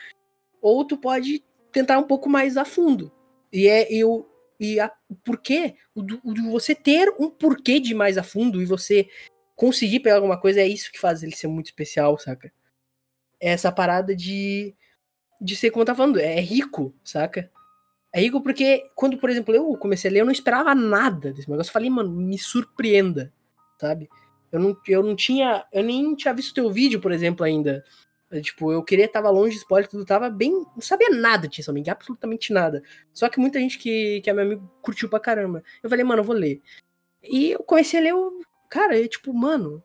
Ou 0.60 0.84
tu 0.84 0.96
pode 0.96 1.42
tentar 1.70 1.98
um 1.98 2.04
pouco 2.04 2.28
mais 2.28 2.56
a 2.56 2.64
fundo. 2.64 3.12
E 3.52 3.68
é 3.68 3.92
e 3.92 4.04
o 4.04 4.26
e 4.60 4.78
a, 4.78 4.92
o 5.08 5.16
porquê, 5.16 5.74
o, 5.92 6.02
o, 6.22 6.50
você 6.52 6.72
ter 6.72 7.08
um 7.18 7.28
porquê 7.28 7.80
de 7.80 7.94
mais 7.94 8.16
a 8.16 8.22
fundo 8.22 8.62
e 8.62 8.64
você 8.64 9.08
conseguir 9.56 10.00
pegar 10.00 10.16
alguma 10.16 10.40
coisa 10.40 10.60
é 10.60 10.68
isso 10.68 10.92
que 10.92 11.00
faz 11.00 11.22
ele 11.22 11.34
ser 11.34 11.48
muito 11.48 11.66
especial, 11.66 12.16
saca? 12.18 12.52
É 13.40 13.50
essa 13.50 13.72
parada 13.72 14.14
de 14.14 14.74
de 15.40 15.56
ser 15.56 15.72
como 15.72 15.84
tá 15.84 15.94
falando, 15.94 16.20
é 16.20 16.40
rico, 16.40 16.94
saca? 17.02 17.50
É 18.12 18.20
rico 18.20 18.42
porque 18.42 18.84
quando, 18.94 19.16
por 19.16 19.30
exemplo, 19.30 19.54
eu 19.54 19.76
comecei 19.78 20.10
a 20.10 20.12
ler, 20.12 20.20
eu 20.20 20.24
não 20.26 20.32
esperava 20.32 20.74
nada 20.74 21.32
desse 21.32 21.48
negócio. 21.48 21.70
Eu 21.70 21.72
falei, 21.72 21.88
mano, 21.88 22.10
me 22.10 22.38
surpreenda, 22.38 23.32
sabe? 23.80 24.08
Eu 24.50 24.60
não, 24.60 24.76
eu 24.86 25.02
não 25.02 25.16
tinha, 25.16 25.64
eu 25.72 25.82
nem 25.82 26.14
tinha 26.14 26.34
visto 26.34 26.54
teu 26.54 26.70
vídeo, 26.70 27.00
por 27.00 27.10
exemplo, 27.10 27.44
ainda. 27.44 27.82
Tipo, 28.42 28.72
eu 28.72 28.82
queria 28.82 29.08
tava 29.08 29.30
longe 29.30 29.52
de 29.52 29.58
spoiler, 29.58 29.88
tudo 29.88 30.04
tava 30.04 30.28
bem. 30.30 30.52
Não 30.52 30.80
sabia 30.80 31.10
nada 31.10 31.48
de 31.48 31.56
Chainsaw 31.56 31.74
absolutamente 31.90 32.52
nada. 32.52 32.82
Só 33.12 33.28
que 33.28 33.40
muita 33.40 33.58
gente 33.58 33.78
que, 33.78 34.20
que 34.20 34.30
é 34.30 34.32
meu 34.32 34.44
amigo 34.44 34.70
curtiu 34.82 35.08
pra 35.08 35.20
caramba. 35.20 35.62
Eu 35.82 35.88
falei, 35.90 36.04
mano, 36.04 36.20
eu 36.20 36.24
vou 36.24 36.36
ler. 36.36 36.62
E 37.22 37.52
eu 37.52 37.62
comecei 37.62 38.00
a 38.00 38.02
ler, 38.02 38.10
eu, 38.10 38.40
cara, 38.70 38.98
eu, 38.98 39.08
tipo, 39.08 39.32
mano, 39.34 39.82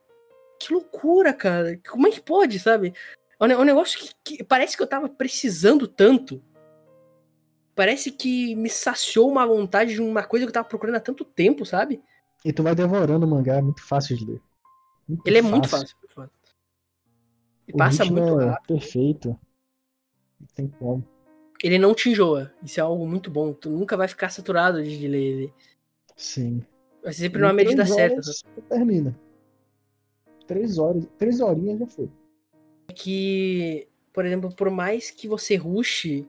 que 0.59 0.73
loucura, 0.73 1.33
cara. 1.33 1.79
Como 1.89 2.07
é 2.07 2.11
que 2.11 2.21
pode, 2.21 2.59
sabe? 2.59 2.93
É 3.39 3.57
um 3.57 3.63
negócio 3.63 3.99
que, 3.99 4.37
que, 4.37 4.43
parece 4.43 4.75
que 4.75 4.83
eu 4.83 4.87
tava 4.87 5.07
precisando 5.09 5.87
tanto. 5.87 6.41
Parece 7.77 8.11
que 8.11 8.55
me 8.55 8.69
saciou 8.69 9.29
uma 9.29 9.45
vontade 9.45 9.93
de 9.93 10.01
uma 10.01 10.23
coisa 10.23 10.45
que 10.45 10.49
eu 10.49 10.53
tava 10.53 10.67
procurando 10.67 10.95
há 10.95 10.99
tanto 10.99 11.23
tempo, 11.23 11.65
sabe? 11.65 12.01
E 12.43 12.51
tu 12.51 12.63
vai 12.63 12.75
devorando 12.75 13.25
o 13.25 13.29
mangá, 13.29 13.55
é 13.55 13.61
muito 13.61 13.81
fácil 13.85 14.17
de 14.17 14.25
ler. 14.25 14.41
Muito 15.07 15.25
Ele 15.25 15.41
fácil. 15.41 15.47
é 15.47 15.51
muito 15.51 15.69
fácil. 15.69 15.97
E 17.67 17.71
o 17.73 17.77
passa 17.77 18.03
muito 18.03 18.41
é 18.41 18.45
rápido. 18.49 18.67
Perfeito. 18.67 19.39
Não 20.39 20.47
tem 20.53 20.67
como. 20.67 21.07
Ele 21.63 21.79
não 21.79 21.93
te 21.93 22.09
enjoa. 22.09 22.51
Isso 22.61 22.79
é 22.79 22.83
algo 22.83 23.07
muito 23.07 23.31
bom. 23.31 23.53
Tu 23.53 23.69
nunca 23.69 23.95
vai 23.95 24.07
ficar 24.07 24.29
saturado 24.29 24.83
de 24.83 25.07
ler 25.07 25.21
ele. 25.21 25.53
Sim. 26.15 26.63
Vai 27.03 27.13
ser 27.13 27.21
sempre 27.21 27.41
numa 27.41 27.53
medida 27.53 27.85
certa. 27.85 28.21
Termina. 28.69 29.17
Três 30.45 30.77
horas. 30.77 31.07
Três 31.17 31.39
horinhas 31.39 31.79
já 31.79 31.87
foi 31.87 32.09
que, 32.93 33.87
por 34.13 34.25
exemplo, 34.25 34.53
por 34.53 34.69
mais 34.69 35.11
que 35.11 35.27
você 35.27 35.55
ruxe, 35.55 36.27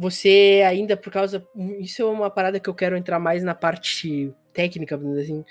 você 0.00 0.64
ainda 0.66 0.96
por 0.96 1.12
causa. 1.12 1.46
Isso 1.78 2.00
é 2.00 2.06
uma 2.06 2.30
parada 2.30 2.58
que 2.58 2.70
eu 2.70 2.74
quero 2.74 2.96
entrar 2.96 3.18
mais 3.18 3.44
na 3.44 3.54
parte 3.54 4.34
técnica, 4.50 4.98
assim. 5.20 5.44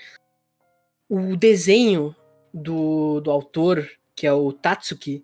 O 1.08 1.36
desenho 1.36 2.14
do, 2.52 3.20
do 3.20 3.30
autor, 3.30 3.88
que 4.12 4.26
é 4.26 4.32
o 4.32 4.52
Tatsuki, 4.52 5.22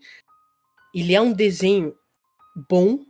ele 0.94 1.12
é 1.12 1.20
um 1.20 1.32
desenho 1.32 1.92
bom, 2.70 3.00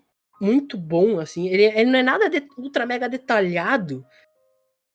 muito 0.40 0.79
bom, 0.79 1.20
assim. 1.20 1.48
Ele, 1.48 1.64
ele 1.64 1.90
não 1.90 1.98
é 1.98 2.02
nada 2.02 2.31
de, 2.31 2.42
ultra 2.57 2.87
mega 2.87 3.11
detalhado, 3.11 4.02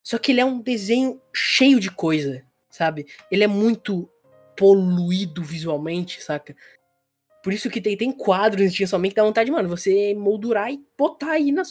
só 0.01 0.17
que 0.17 0.31
ele 0.31 0.41
é 0.41 0.45
um 0.45 0.59
desenho 0.59 1.21
cheio 1.31 1.79
de 1.79 1.91
coisa, 1.91 2.43
sabe? 2.67 3.05
Ele 3.29 3.43
é 3.43 3.47
muito 3.47 4.09
poluído 4.57 5.43
visualmente, 5.43 6.19
saca? 6.23 6.55
Por 7.43 7.51
isso 7.51 7.69
que 7.69 7.81
tem, 7.81 7.97
tem 7.97 8.11
quadros 8.11 8.79
em 8.79 8.85
somente 8.85 9.11
que 9.11 9.15
dá 9.15 9.23
vontade, 9.23 9.51
mano, 9.51 9.67
você 9.67 10.13
moldurar 10.13 10.71
e 10.71 10.83
botar 10.97 11.31
aí 11.31 11.51
na, 11.51 11.63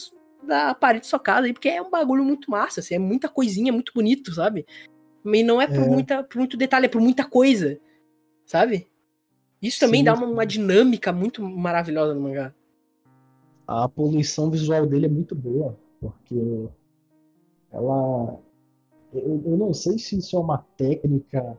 na 0.43 0.73
parede 0.75 1.05
da 1.05 1.09
sua 1.09 1.19
casa 1.19 1.47
aí, 1.47 1.53
porque 1.53 1.69
é 1.69 1.81
um 1.81 1.89
bagulho 1.89 2.23
muito 2.23 2.51
massa, 2.51 2.81
assim, 2.81 2.95
é 2.95 2.99
muita 2.99 3.29
coisinha, 3.29 3.71
muito 3.71 3.93
bonito, 3.93 4.33
sabe? 4.33 4.65
E 5.25 5.43
não 5.43 5.61
é 5.61 5.67
por, 5.67 5.83
é. 5.83 5.87
Muita, 5.87 6.23
por 6.23 6.37
muito 6.39 6.57
detalhe, 6.57 6.87
é 6.87 6.89
por 6.89 6.99
muita 6.99 7.23
coisa, 7.23 7.79
sabe? 8.45 8.87
Isso 9.61 9.79
também 9.79 10.01
Sim. 10.01 10.05
dá 10.05 10.13
uma, 10.13 10.25
uma 10.25 10.45
dinâmica 10.45 11.13
muito 11.13 11.43
maravilhosa 11.43 12.13
no 12.13 12.21
mangá. 12.21 12.53
A 13.67 13.87
poluição 13.87 14.49
visual 14.49 14.85
dele 14.87 15.05
é 15.05 15.09
muito 15.09 15.35
boa, 15.35 15.77
porque 15.99 16.67
ela. 17.71 18.39
Eu, 19.13 19.41
eu 19.45 19.57
não 19.57 19.73
sei 19.73 19.99
se 19.99 20.17
isso 20.17 20.35
é 20.35 20.39
uma 20.39 20.57
técnica 20.75 21.57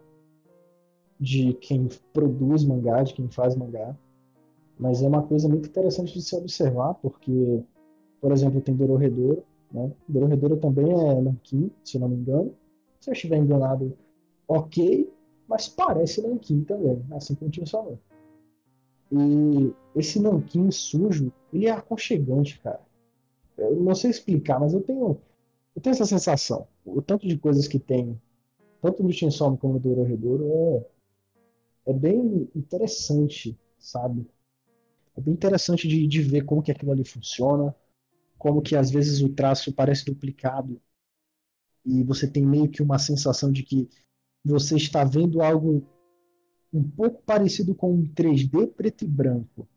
de 1.23 1.55
quem 1.55 1.89
produz 2.13 2.65
mangá, 2.65 3.01
de 3.05 3.15
quem 3.15 3.29
faz 3.29 3.55
mangá. 3.55 3.97
Mas 4.77 5.01
é 5.05 5.07
uma 5.07 5.23
coisa 5.23 5.49
muito 5.49 5.69
interessante 5.69 6.13
de 6.15 6.21
se 6.21 6.35
observar, 6.35 6.95
porque, 6.95 7.63
por 8.21 8.33
exemplo, 8.33 8.61
tem 8.61 8.75
Dororedoro, 8.75 9.45
né? 9.71 9.93
Também 10.61 10.91
é 10.91 11.21
Nankin, 11.23 11.71
se 11.85 11.97
não 11.97 12.09
me 12.09 12.17
engano. 12.17 12.53
Se 13.01 13.11
eu 13.11 13.13
estiver 13.13 13.37
enganado, 13.37 13.97
ok, 14.49 15.09
mas 15.47 15.69
parece 15.69 16.27
Nankin 16.27 16.65
também, 16.65 17.01
assim 17.13 17.37
como 17.37 17.53
tinha 17.53 17.67
só 17.67 17.87
E 19.13 19.73
esse 19.95 20.19
Nankin 20.21 20.73
sujo, 20.73 21.33
ele 21.53 21.67
é 21.67 21.71
aconchegante, 21.71 22.59
cara. 22.61 22.81
Eu 23.57 23.77
não 23.77 23.95
sei 23.95 24.11
explicar, 24.11 24.59
mas 24.59 24.75
eu 24.75 24.81
tenho, 24.81 25.19
eu 25.77 25.83
tenho 25.83 25.95
essa 25.95 26.05
sensação. 26.05 26.67
O 26.85 27.01
tanto 27.01 27.29
de 27.29 27.39
coisas 27.39 27.69
que 27.69 27.79
tem, 27.79 28.21
tanto 28.81 29.05
no 29.05 29.13
Chainsaw 29.13 29.57
como 29.57 29.75
no 29.75 29.79
Dororedoro, 29.79 30.49
é, 30.51 30.87
é 31.87 31.93
bem 31.93 32.49
interessante, 32.55 33.59
sabe? 33.79 34.27
É 35.17 35.21
bem 35.21 35.35
interessante 35.35 35.87
de, 35.87 36.07
de 36.07 36.23
ver 36.23 36.45
como 36.45 36.63
que 36.63 36.71
aquilo 36.71 36.93
ali 36.93 37.05
funciona, 37.05 37.75
como 38.39 38.63
que 38.63 38.77
às 38.77 38.91
vezes 38.91 39.21
o 39.21 39.29
traço 39.29 39.73
parece 39.73 40.05
duplicado 40.05 40.81
e 41.85 42.03
você 42.05 42.29
tem 42.29 42.47
meio 42.47 42.71
que 42.71 42.83
uma 42.83 42.99
sensação 42.99 43.51
de 43.51 43.63
que 43.63 43.89
você 44.45 44.77
está 44.77 45.05
vendo 45.05 45.43
algo 45.43 45.87
um 46.73 46.83
pouco 46.83 47.23
parecido 47.23 47.75
com 47.75 47.93
um 47.93 48.07
3D 48.07 48.67
preto 48.67 49.05
e 49.05 49.09
branco. 49.09 49.69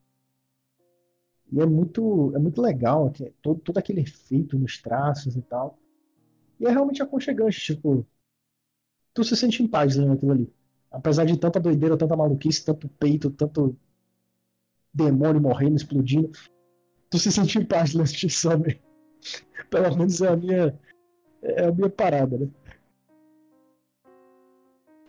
E 1.51 1.59
é 1.59 1.65
muito, 1.65 2.35
é 2.35 2.39
muito 2.39 2.61
legal 2.61 3.11
é 3.21 3.31
todo, 3.41 3.59
todo 3.59 3.77
aquele 3.77 4.01
efeito 4.01 4.57
nos 4.57 4.81
traços 4.81 5.35
e 5.35 5.41
tal. 5.41 5.77
E 6.59 6.65
é 6.65 6.69
realmente 6.71 7.03
aconchegante, 7.03 7.59
tipo, 7.59 8.05
tu 9.13 9.23
se 9.23 9.35
sente 9.35 9.61
em 9.61 9.67
paz 9.67 9.95
lendo 9.95 10.13
aquilo 10.13 10.31
ali 10.31 10.54
Apesar 10.95 11.25
de 11.25 11.37
tanta 11.37 11.59
doideira, 11.59 11.97
tanta 11.97 12.15
maluquice, 12.15 12.63
tanto 12.63 12.87
peito, 12.87 13.29
tanto 13.29 13.75
demônio 14.93 15.41
morrendo, 15.41 15.75
explodindo, 15.75 16.31
tu 17.09 17.19
se 17.19 17.29
sentiu 17.29 17.61
em 17.61 17.65
paz 17.65 17.91
Chainsaw 17.91 18.57
Man. 18.57 18.75
Pelo 19.69 19.97
menos 19.97 20.21
é 20.21 20.29
a 20.29 20.37
minha, 20.37 20.79
é 21.41 21.65
a 21.65 21.71
minha 21.71 21.89
parada, 21.89 22.37
né? 22.37 22.47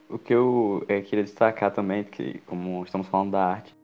O 0.09 0.19
que 0.19 0.35
eu 0.35 0.85
é, 0.89 1.01
queria 1.01 1.25
destacar 1.25 1.73
também, 1.73 2.03
que 2.03 2.41
como 2.41 2.83
estamos 2.85 3.07
falando 3.07 3.33
da 3.33 3.45
arte, 3.45 3.77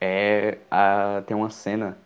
é 0.00 0.58
a, 0.70 1.22
tem 1.26 1.36
uma 1.36 1.50
cena 1.50 1.98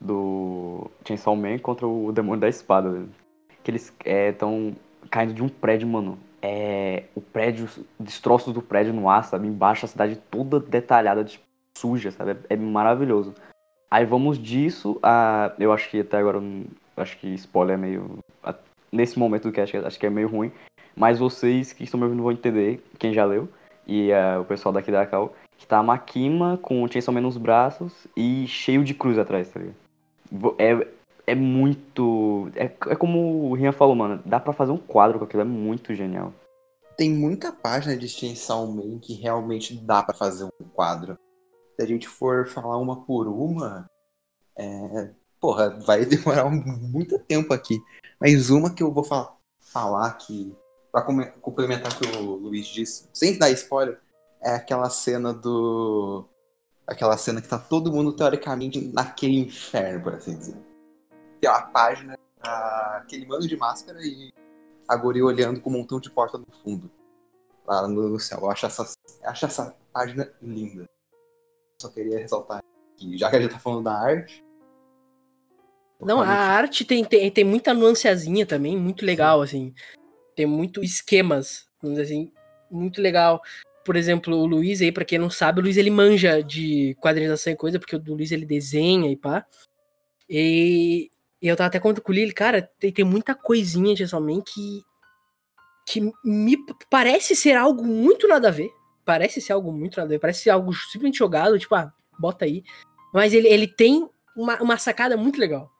do 0.00 0.90
Chainsaw 1.06 1.36
Man 1.36 1.58
contra 1.58 1.86
o 1.86 2.10
Demônio 2.10 2.40
da 2.40 2.48
Espada. 2.48 3.06
Que 3.62 3.70
eles 3.70 3.92
estão 4.04 4.74
é, 5.04 5.08
caindo 5.08 5.32
de 5.32 5.42
um 5.44 5.48
prédio, 5.48 5.86
mano. 5.86 6.18
É, 6.48 7.02
o 7.16 7.20
prédio, 7.20 7.68
destroços 7.98 8.54
do 8.54 8.62
prédio 8.62 8.92
no 8.92 9.10
ar, 9.10 9.24
sabe? 9.24 9.48
Embaixo 9.48 9.84
a 9.84 9.88
cidade 9.88 10.14
toda 10.30 10.60
detalhada, 10.60 11.24
tipo, 11.24 11.42
suja, 11.76 12.12
sabe? 12.12 12.36
É, 12.48 12.54
é 12.54 12.56
maravilhoso. 12.56 13.34
Aí 13.90 14.04
vamos 14.04 14.38
disso 14.38 14.96
a. 15.02 15.52
Eu 15.58 15.72
acho 15.72 15.90
que 15.90 15.98
até 15.98 16.18
agora. 16.18 16.40
Acho 16.96 17.18
que 17.18 17.34
spoiler 17.34 17.74
é 17.74 17.76
meio. 17.76 18.18
Nesse 18.92 19.18
momento 19.18 19.48
do 19.48 19.52
cast, 19.52 19.76
acho 19.76 19.98
que 19.98 20.06
é 20.06 20.10
meio 20.10 20.28
ruim. 20.28 20.52
Mas 20.94 21.18
vocês 21.18 21.72
que 21.72 21.82
estão 21.82 21.98
me 21.98 22.04
ouvindo 22.04 22.22
vão 22.22 22.30
entender, 22.30 22.80
quem 22.96 23.12
já 23.12 23.24
leu, 23.24 23.48
e 23.84 24.10
uh, 24.12 24.40
o 24.40 24.44
pessoal 24.44 24.72
daqui 24.72 24.92
da 24.92 25.04
Cal, 25.04 25.34
que 25.58 25.66
tá 25.66 25.78
a 25.78 25.82
Makima 25.82 26.58
com 26.62 26.82
o 26.82 26.90
Chainsaw 26.90 27.12
Man 27.12 27.22
nos 27.22 27.36
braços 27.36 28.06
e 28.16 28.46
cheio 28.46 28.84
de 28.84 28.94
cruz 28.94 29.18
atrás, 29.18 29.50
tá 29.50 29.58
ligado? 29.58 29.76
É, 30.58 30.86
é 31.26 31.34
muito. 31.34 32.50
É, 32.54 32.64
é 32.64 32.96
como 32.96 33.50
o 33.50 33.54
Rian 33.54 33.72
falou, 33.72 33.94
mano. 33.94 34.22
Dá 34.24 34.38
pra 34.38 34.52
fazer 34.52 34.72
um 34.72 34.78
quadro 34.78 35.18
com 35.18 35.24
aquilo, 35.24 35.42
é 35.42 35.44
muito 35.46 35.94
genial. 35.94 36.32
Tem 36.96 37.10
muita 37.10 37.52
página 37.52 37.96
de 37.96 38.08
Chainsaw 38.08 38.66
Man 38.66 38.98
que 38.98 39.14
realmente 39.14 39.76
dá 39.76 40.02
para 40.02 40.16
fazer 40.16 40.44
um 40.44 40.68
quadro. 40.72 41.18
Se 41.74 41.82
a 41.82 41.86
gente 41.86 42.08
for 42.08 42.46
falar 42.46 42.78
uma 42.78 43.04
por 43.04 43.26
uma, 43.28 43.90
é... 44.56 45.10
porra, 45.40 45.70
vai 45.80 46.04
demorar 46.06 46.48
muito 46.48 47.18
tempo 47.18 47.52
aqui. 47.52 47.78
Mas 48.20 48.48
uma 48.48 48.72
que 48.72 48.82
eu 48.82 48.92
vou 48.92 49.04
fa 49.04 49.32
falar 49.58 50.10
que, 50.12 50.56
pra 50.92 51.02
complementar 51.02 51.92
o 51.92 51.96
que 51.98 52.16
o 52.16 52.36
Luiz 52.36 52.66
disse, 52.68 53.08
sem 53.12 53.36
dar 53.36 53.50
spoiler, 53.50 54.00
é 54.40 54.54
aquela 54.54 54.88
cena 54.88 55.34
do 55.34 56.24
aquela 56.86 57.16
cena 57.16 57.42
que 57.42 57.48
tá 57.48 57.58
todo 57.58 57.92
mundo 57.92 58.12
teoricamente 58.12 58.80
naquele 58.94 59.40
inferno, 59.40 60.04
por 60.04 60.14
assim 60.14 60.38
dizer. 60.38 60.56
Tem 61.40 61.50
uma 61.50 61.62
página, 61.62 62.18
aquele 62.40 63.26
mano 63.26 63.46
de 63.46 63.56
máscara 63.56 63.98
e 64.02 64.32
a 64.88 64.96
Gori 64.96 65.22
olhando 65.22 65.60
com 65.60 65.70
um 65.70 65.74
montão 65.74 66.00
de 66.00 66.10
porta 66.10 66.38
no 66.38 66.46
fundo. 66.62 66.90
Lá 67.66 67.86
no, 67.88 68.08
no 68.08 68.20
céu. 68.20 68.40
Eu 68.42 68.50
acho 68.50 68.66
essa, 68.66 68.94
acho 69.24 69.46
essa 69.46 69.76
página 69.92 70.32
linda. 70.40 70.88
Só 71.80 71.88
queria 71.88 72.18
ressaltar 72.18 72.62
que, 72.96 73.18
já 73.18 73.28
que 73.28 73.36
a 73.36 73.40
gente 73.40 73.52
tá 73.52 73.58
falando 73.58 73.84
da 73.84 73.92
arte. 73.92 74.44
Não, 76.00 76.20
a 76.20 76.28
arte 76.28 76.84
tem, 76.84 77.04
tem, 77.04 77.30
tem 77.30 77.44
muita 77.44 77.72
nuanceazinha 77.72 78.46
também, 78.46 78.76
muito 78.76 79.04
legal, 79.04 79.42
assim. 79.42 79.74
Tem 80.34 80.46
muito 80.46 80.84
esquemas, 80.84 81.66
vamos 81.80 81.98
dizer 81.98 82.12
assim, 82.12 82.32
muito 82.70 83.00
legal 83.00 83.40
por 83.86 83.94
exemplo, 83.94 84.36
o 84.36 84.44
Luiz 84.44 84.82
aí, 84.82 84.90
pra 84.90 85.04
quem 85.04 85.16
não 85.16 85.30
sabe, 85.30 85.60
o 85.60 85.62
Luiz 85.62 85.76
ele 85.76 85.90
manja 85.90 86.42
de 86.42 86.96
quadrinização 86.96 87.52
e 87.52 87.56
coisa, 87.56 87.78
porque 87.78 87.94
o 87.94 88.02
Luiz 88.04 88.32
ele 88.32 88.44
desenha 88.44 89.08
e 89.08 89.16
pá. 89.16 89.46
E, 90.28 91.08
e 91.46 91.48
eu 91.48 91.56
tava 91.56 91.68
até 91.68 91.78
contando 91.78 92.02
com 92.02 92.10
o 92.10 92.14
Lili, 92.14 92.32
cara, 92.32 92.68
tem, 92.80 92.92
tem 92.92 93.04
muita 93.04 93.32
coisinha 93.32 93.94
de 93.94 94.04
Man 94.16 94.42
que, 94.42 94.82
que 95.86 96.00
me 96.24 96.56
parece 96.90 97.36
ser 97.36 97.56
algo 97.56 97.84
muito 97.84 98.26
nada 98.26 98.48
a 98.48 98.50
ver. 98.50 98.68
Parece 99.04 99.40
ser 99.40 99.52
algo 99.52 99.70
muito 99.70 99.96
nada 99.96 100.08
a 100.08 100.10
ver, 100.10 100.18
parece 100.18 100.40
ser 100.40 100.50
algo 100.50 100.74
simplesmente 100.74 101.18
jogado, 101.18 101.56
tipo, 101.56 101.72
ah, 101.76 101.92
bota 102.18 102.44
aí. 102.44 102.64
Mas 103.14 103.32
ele, 103.32 103.46
ele 103.46 103.68
tem 103.68 104.10
uma, 104.36 104.60
uma 104.60 104.76
sacada 104.76 105.16
muito 105.16 105.38
legal 105.38 105.70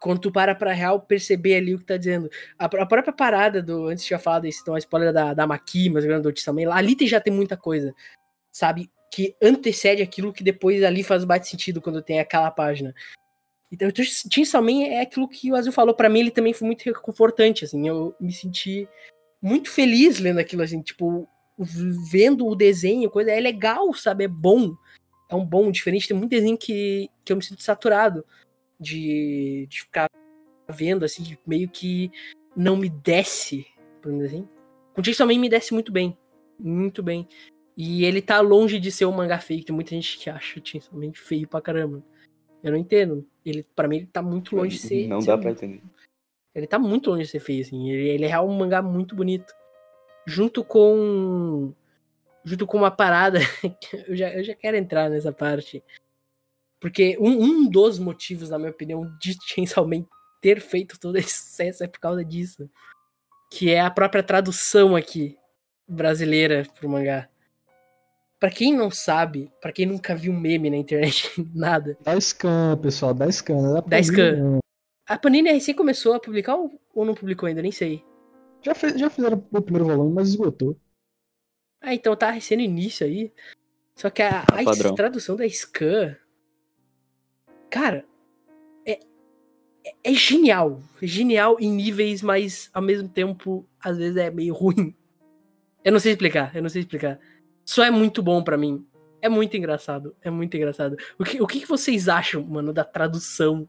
quando 0.00 0.20
tu 0.20 0.30
para 0.30 0.54
pra 0.54 0.72
real 0.72 1.00
perceber 1.00 1.56
ali 1.56 1.74
o 1.74 1.78
que 1.78 1.84
tá 1.84 1.96
dizendo. 1.96 2.30
A, 2.56 2.66
a 2.66 2.86
própria 2.86 3.12
parada 3.12 3.60
do. 3.60 3.88
Antes 3.88 4.04
tinha 4.04 4.20
falado 4.20 4.46
isso, 4.46 4.60
então 4.62 4.76
a 4.76 4.78
spoiler 4.78 5.12
da, 5.12 5.34
da 5.34 5.48
Maki, 5.48 5.90
mas 5.90 6.04
o 6.04 6.32
também. 6.44 6.64
Ali 6.66 6.94
tem, 6.94 7.08
já 7.08 7.20
tem 7.20 7.32
muita 7.32 7.56
coisa, 7.56 7.92
sabe? 8.52 8.88
Que 9.12 9.34
antecede 9.42 10.00
aquilo 10.00 10.32
que 10.32 10.44
depois 10.44 10.84
ali 10.84 11.02
faz 11.02 11.24
bate 11.24 11.48
sentido 11.48 11.82
quando 11.82 12.00
tem 12.00 12.20
aquela 12.20 12.52
página. 12.52 12.94
Então, 13.70 13.88
Chainsaw 14.32 14.62
Man 14.62 14.82
é 14.84 15.00
aquilo 15.00 15.28
que 15.28 15.52
o 15.52 15.56
Azul 15.56 15.72
falou. 15.72 15.94
para 15.94 16.08
mim, 16.08 16.20
ele 16.20 16.30
também 16.30 16.52
foi 16.52 16.66
muito 16.66 16.84
reconfortante, 16.84 17.64
assim. 17.64 17.86
Eu 17.86 18.14
me 18.18 18.32
senti 18.32 18.88
muito 19.42 19.70
feliz 19.70 20.18
lendo 20.18 20.38
aquilo, 20.38 20.62
assim. 20.62 20.80
Tipo, 20.80 21.28
vendo 21.58 22.46
o 22.46 22.56
desenho, 22.56 23.10
coisa. 23.10 23.30
É 23.30 23.40
legal, 23.40 23.92
sabe? 23.92 24.24
É 24.24 24.28
bom. 24.28 24.74
É 25.28 25.34
um 25.34 25.44
bom, 25.44 25.70
diferente. 25.70 26.08
Tem 26.08 26.16
muito 26.16 26.30
desenho 26.30 26.56
que, 26.56 27.10
que 27.24 27.32
eu 27.32 27.36
me 27.36 27.44
sinto 27.44 27.62
saturado 27.62 28.24
de, 28.80 29.66
de 29.68 29.82
ficar 29.82 30.08
vendo, 30.68 31.04
assim, 31.04 31.36
meio 31.46 31.68
que 31.68 32.10
não 32.56 32.76
me 32.76 32.88
desce, 32.88 33.66
por 34.00 34.12
assim. 34.24 34.48
Com 34.94 35.02
me 35.38 35.48
desce 35.48 35.72
muito 35.72 35.92
bem. 35.92 36.16
Muito 36.58 37.02
bem. 37.02 37.28
E 37.76 38.04
ele 38.04 38.20
tá 38.20 38.40
longe 38.40 38.80
de 38.80 38.90
ser 38.90 39.04
um 39.04 39.12
mangá 39.12 39.38
feio, 39.38 39.64
tem 39.64 39.74
muita 39.74 39.90
gente 39.90 40.18
que 40.18 40.28
acha 40.28 40.58
o 40.58 40.66
Chainsaw 40.66 40.98
Man 40.98 41.12
feio 41.14 41.46
pra 41.46 41.60
caramba. 41.60 42.02
Eu 42.62 42.72
não 42.72 42.78
entendo. 42.78 43.24
Ele, 43.50 43.62
para 43.74 43.88
mim, 43.88 43.96
ele 43.96 44.06
tá 44.06 44.22
muito 44.22 44.56
longe 44.56 44.76
de 44.76 44.82
ser. 44.82 45.08
Não 45.08 45.18
dá 45.18 45.36
ser, 45.36 45.38
pra 45.38 45.50
entender. 45.50 45.82
Ele 46.54 46.66
tá 46.66 46.78
muito 46.78 47.10
longe 47.10 47.24
de 47.24 47.30
ser 47.30 47.40
feio, 47.40 47.62
assim. 47.62 47.90
Ele, 47.90 48.08
ele 48.08 48.26
é 48.26 48.40
um 48.40 48.52
mangá 48.56 48.82
muito 48.82 49.14
bonito. 49.14 49.52
Junto 50.26 50.64
com. 50.64 51.72
Junto 52.44 52.66
com 52.66 52.78
uma 52.78 52.90
parada. 52.90 53.38
eu, 54.08 54.16
já, 54.16 54.30
eu 54.34 54.44
já 54.44 54.54
quero 54.54 54.76
entrar 54.76 55.08
nessa 55.08 55.32
parte. 55.32 55.82
Porque 56.80 57.16
um, 57.20 57.42
um 57.42 57.68
dos 57.68 57.98
motivos, 57.98 58.50
na 58.50 58.58
minha 58.58 58.70
opinião, 58.70 59.04
de 59.20 59.36
Chainsaw 59.46 59.86
Man 59.86 60.04
ter 60.40 60.60
feito 60.60 60.98
todo 60.98 61.16
esse 61.16 61.36
sucesso 61.36 61.84
é 61.84 61.88
por 61.88 62.00
causa 62.00 62.24
disso. 62.24 62.70
Que 63.50 63.70
é 63.70 63.80
a 63.80 63.90
própria 63.90 64.22
tradução 64.22 64.94
aqui 64.94 65.36
brasileira 65.88 66.66
pro 66.78 66.88
mangá. 66.88 67.28
Pra 68.38 68.50
quem 68.50 68.74
não 68.74 68.90
sabe, 68.90 69.50
pra 69.60 69.72
quem 69.72 69.84
nunca 69.86 70.14
viu 70.14 70.32
meme 70.32 70.70
na 70.70 70.76
internet, 70.76 71.32
nada. 71.54 71.98
Dá 72.02 72.20
scan, 72.20 72.78
pessoal, 72.80 73.12
dá 73.12 73.30
scan. 73.30 73.74
Dá, 73.74 73.80
dá 73.80 74.02
scan. 74.02 74.58
A 75.06 75.18
Panini 75.18 75.50
recém 75.50 75.74
começou 75.74 76.14
a 76.14 76.20
publicar 76.20 76.56
ou 76.56 77.04
não 77.04 77.14
publicou 77.14 77.46
ainda? 77.46 77.62
Nem 77.62 77.72
sei. 77.72 78.04
Já, 78.62 78.74
fez, 78.74 78.98
já 78.98 79.08
fizeram 79.08 79.44
o 79.50 79.62
primeiro 79.62 79.86
volume, 79.86 80.14
mas 80.14 80.28
esgotou. 80.28 80.76
Ah, 81.80 81.94
então 81.94 82.14
tá 82.14 82.30
recém 82.30 82.58
no 82.58 82.62
início 82.62 83.06
aí. 83.06 83.32
Só 83.94 84.10
que 84.10 84.22
a, 84.22 84.42
a 84.42 84.94
tradução 84.94 85.34
da 85.34 85.48
Scan 85.48 86.16
Cara, 87.70 88.04
é, 88.86 88.98
é, 89.84 89.94
é 90.04 90.14
genial. 90.14 90.80
Genial 91.02 91.56
em 91.60 91.70
níveis, 91.70 92.22
mas 92.22 92.70
ao 92.72 92.82
mesmo 92.82 93.08
tempo, 93.08 93.68
às 93.80 93.98
vezes 93.98 94.16
é 94.16 94.30
meio 94.30 94.54
ruim. 94.54 94.94
Eu 95.84 95.92
não 95.92 96.00
sei 96.00 96.12
explicar, 96.12 96.54
eu 96.56 96.62
não 96.62 96.68
sei 96.68 96.82
explicar. 96.82 97.18
Só 97.68 97.84
é 97.84 97.90
muito 97.90 98.22
bom 98.22 98.42
para 98.42 98.56
mim. 98.56 98.82
É 99.20 99.28
muito 99.28 99.54
engraçado, 99.54 100.16
é 100.22 100.30
muito 100.30 100.56
engraçado. 100.56 100.96
O 101.18 101.24
que, 101.24 101.42
o 101.42 101.46
que 101.46 101.66
vocês 101.66 102.08
acham, 102.08 102.42
mano, 102.42 102.72
da 102.72 102.82
tradução 102.82 103.68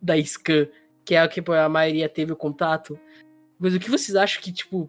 da 0.00 0.16
Scan, 0.22 0.68
que 1.04 1.16
é 1.16 1.18
a 1.18 1.26
que 1.26 1.42
a 1.50 1.68
maioria 1.68 2.08
teve 2.08 2.30
o 2.30 2.36
contato? 2.36 2.96
Mas 3.58 3.74
o 3.74 3.80
que 3.80 3.90
vocês 3.90 4.14
acham 4.14 4.40
que, 4.40 4.52
tipo, 4.52 4.88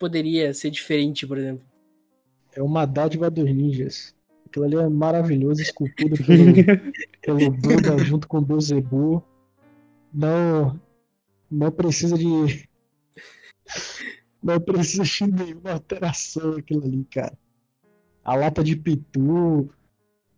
poderia 0.00 0.52
ser 0.52 0.68
diferente, 0.70 1.24
por 1.28 1.38
exemplo? 1.38 1.64
É 2.56 2.60
uma 2.60 2.86
dádiva 2.86 3.30
dos 3.30 3.44
ninjas. 3.44 4.12
Aquilo 4.46 4.64
ali 4.64 4.76
é 4.78 4.88
maravilhoso, 4.88 5.62
esculpido 5.62 6.16
pelo, 6.24 6.54
pelo 7.22 7.50
Buda 7.52 7.98
junto 7.98 8.26
com 8.26 8.38
o 8.38 8.44
Beelzebub. 8.44 9.22
Não, 10.12 10.80
não 11.48 11.70
precisa 11.70 12.18
de. 12.18 12.68
Não 14.42 14.60
precisa 14.60 15.02
de 15.02 15.32
nenhuma 15.32 15.72
alteração 15.72 16.52
aquilo 16.52 16.84
ali, 16.84 17.04
cara. 17.10 17.36
A 18.26 18.34
lata 18.34 18.64
de 18.64 18.74
pitu, 18.74 19.70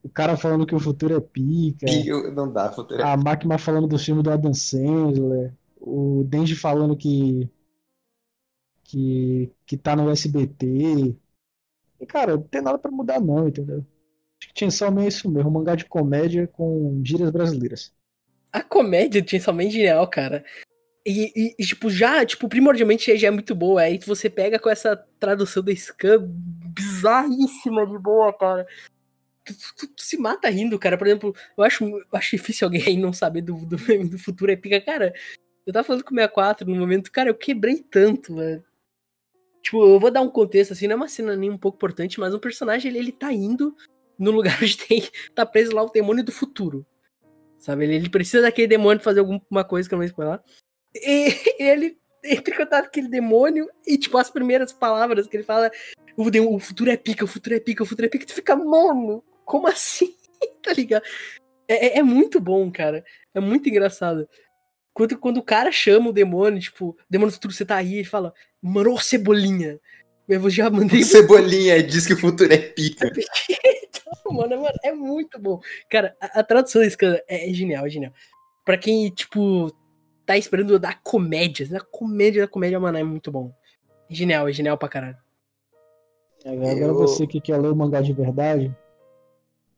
o 0.02 0.10
cara 0.10 0.36
falando 0.36 0.66
que 0.66 0.74
o 0.74 0.78
futuro 0.78 1.16
é 1.16 1.20
pica. 1.20 1.86
Não 2.34 2.52
dá, 2.52 2.70
futuro 2.70 3.00
é 3.00 3.02
A 3.02 3.16
máquina 3.16 3.56
falando 3.56 3.88
do 3.88 3.98
filme 3.98 4.22
do 4.22 4.30
Adam 4.30 4.52
Sandler. 4.52 5.54
O 5.80 6.22
Denji 6.24 6.54
falando 6.54 6.94
que. 6.94 7.48
que. 8.84 9.50
que 9.64 9.78
tá 9.78 9.96
no 9.96 10.10
SBT. 10.10 11.16
E, 11.98 12.06
cara, 12.06 12.36
não 12.36 12.42
tem 12.42 12.60
nada 12.60 12.78
para 12.78 12.90
mudar, 12.90 13.22
não, 13.22 13.48
entendeu? 13.48 13.82
Chainsaw 14.54 14.92
Man 14.92 15.04
é 15.04 15.08
isso 15.08 15.30
mesmo, 15.30 15.48
um 15.48 15.52
mangá 15.54 15.74
de 15.74 15.86
comédia 15.86 16.46
com 16.46 17.00
gírias 17.02 17.30
brasileiras. 17.30 17.90
A 18.52 18.62
comédia 18.62 19.22
de 19.22 19.30
Chainsaw 19.30 19.54
Man 19.54 19.64
é 19.64 19.70
genial, 19.70 20.06
cara. 20.08 20.44
E, 21.08 21.32
e, 21.34 21.54
e, 21.58 21.64
tipo, 21.64 21.88
já, 21.88 22.22
tipo, 22.26 22.46
primordialmente 22.50 23.16
já 23.16 23.28
é 23.28 23.30
muito 23.30 23.54
boa. 23.54 23.80
Aí 23.80 23.98
você 24.04 24.28
pega 24.28 24.58
com 24.58 24.68
essa 24.68 24.94
tradução 25.18 25.62
da 25.62 25.74
Scan 25.74 26.18
bizarríssima 26.22 27.86
de 27.86 27.98
boa, 27.98 28.30
cara. 28.30 28.66
Tu, 29.42 29.54
tu, 29.54 29.88
tu, 29.88 30.02
se 30.02 30.18
mata 30.18 30.50
rindo, 30.50 30.78
cara. 30.78 30.98
Por 30.98 31.06
exemplo, 31.06 31.34
eu 31.56 31.64
acho, 31.64 31.82
eu 31.82 32.04
acho 32.12 32.36
difícil 32.36 32.66
alguém 32.66 32.98
não 33.00 33.10
saber 33.14 33.40
do, 33.40 33.56
do, 33.64 33.78
do 34.06 34.18
futuro 34.18 34.52
épica, 34.52 34.82
cara. 34.82 35.14
Eu 35.66 35.72
tava 35.72 35.86
falando 35.86 36.04
com 36.04 36.12
o 36.12 36.14
64 36.14 36.68
no 36.68 36.76
momento, 36.76 37.10
cara, 37.10 37.30
eu 37.30 37.34
quebrei 37.34 37.82
tanto, 37.82 38.36
velho. 38.36 38.62
Tipo, 39.62 39.82
eu 39.86 39.98
vou 39.98 40.10
dar 40.10 40.20
um 40.20 40.30
contexto 40.30 40.72
assim, 40.72 40.86
não 40.86 40.92
é 40.92 40.96
uma 40.96 41.08
cena 41.08 41.34
nem 41.34 41.48
um 41.48 41.56
pouco 41.56 41.76
importante, 41.76 42.20
mas 42.20 42.34
um 42.34 42.38
personagem 42.38 42.90
ele, 42.90 42.98
ele 42.98 43.12
tá 43.12 43.32
indo 43.32 43.74
no 44.18 44.30
lugar 44.30 44.58
onde 44.62 44.76
tem. 44.76 45.02
tá 45.34 45.46
preso 45.46 45.74
lá 45.74 45.82
o 45.82 45.90
demônio 45.90 46.22
do 46.22 46.32
futuro. 46.32 46.86
Sabe? 47.58 47.84
Ele, 47.84 47.94
ele 47.94 48.10
precisa 48.10 48.42
daquele 48.42 48.68
demônio 48.68 49.02
fazer 49.02 49.20
alguma 49.20 49.64
coisa 49.64 49.88
que 49.88 49.94
eu 49.94 49.98
não 49.98 50.06
vou 50.08 50.26
lá. 50.26 50.42
E 51.58 51.62
ele 51.62 51.98
entra 52.24 52.54
em 52.54 52.56
contato 52.56 52.84
com 52.84 52.88
aquele 52.88 53.08
demônio 53.08 53.68
e, 53.86 53.96
tipo, 53.96 54.18
as 54.18 54.30
primeiras 54.30 54.72
palavras 54.72 55.26
que 55.26 55.36
ele 55.36 55.44
fala: 55.44 55.70
o, 56.16 56.58
futuro 56.58 56.90
é 56.90 56.96
pica, 56.96 57.24
o 57.24 57.28
futuro 57.28 57.54
é 57.54 57.60
pica, 57.60 57.82
o 57.82 57.86
futuro 57.86 58.06
é 58.06 58.08
pica. 58.08 58.26
Tu 58.26 58.34
fica, 58.34 58.56
mano, 58.56 59.22
como 59.44 59.68
assim? 59.68 60.14
tá 60.62 60.72
ligado? 60.72 61.02
É, 61.66 61.86
é, 61.86 61.98
é, 61.98 62.02
muito 62.02 62.40
bom, 62.40 62.70
cara. 62.70 63.04
É 63.34 63.40
muito 63.40 63.68
engraçado. 63.68 64.28
Quando, 64.92 65.18
quando 65.18 65.36
o 65.36 65.42
cara 65.42 65.70
chama 65.70 66.10
o 66.10 66.12
demônio, 66.12 66.60
tipo, 66.60 66.96
demônio 67.08 67.30
do 67.30 67.34
futuro, 67.34 67.54
você 67.54 67.64
tá 67.64 67.76
aí, 67.76 67.96
ele 67.96 68.04
fala, 68.04 68.32
mano, 68.60 68.94
ô 68.94 68.98
cebolinha. 68.98 69.78
Eu 70.28 70.50
já 70.50 70.68
mandei. 70.68 71.02
Cebolinha 71.04 71.82
diz 71.82 72.06
que 72.06 72.12
o 72.12 72.18
futuro 72.18 72.52
é 72.52 72.58
pica. 72.58 73.10
então, 73.48 74.32
mano, 74.32 74.60
mano, 74.60 74.78
é 74.84 74.92
muito 74.92 75.38
bom. 75.38 75.58
Cara, 75.88 76.14
a, 76.20 76.40
a 76.40 76.42
tradução 76.42 76.82
desse 76.82 76.98
cara 76.98 77.22
é, 77.26 77.48
é 77.48 77.54
genial, 77.54 77.86
é 77.86 77.88
genial. 77.88 78.12
Pra 78.62 78.76
quem, 78.76 79.08
tipo, 79.10 79.72
tá 80.28 80.36
esperando 80.36 80.78
da 80.78 80.92
comédia, 80.92 81.66
da 81.66 81.80
comédia 81.80 82.42
da 82.42 82.48
comédia, 82.48 82.78
mano, 82.78 82.98
é 82.98 83.02
muito 83.02 83.32
bom. 83.32 83.50
Genial, 84.10 84.46
é 84.46 84.52
genial 84.52 84.76
pra 84.76 84.86
caralho. 84.86 85.16
Agora 86.44 86.78
eu... 86.78 86.94
você 86.94 87.26
que 87.26 87.40
quer 87.40 87.56
ler 87.56 87.72
o 87.72 87.74
mangá 87.74 88.02
de 88.02 88.12
verdade, 88.12 88.76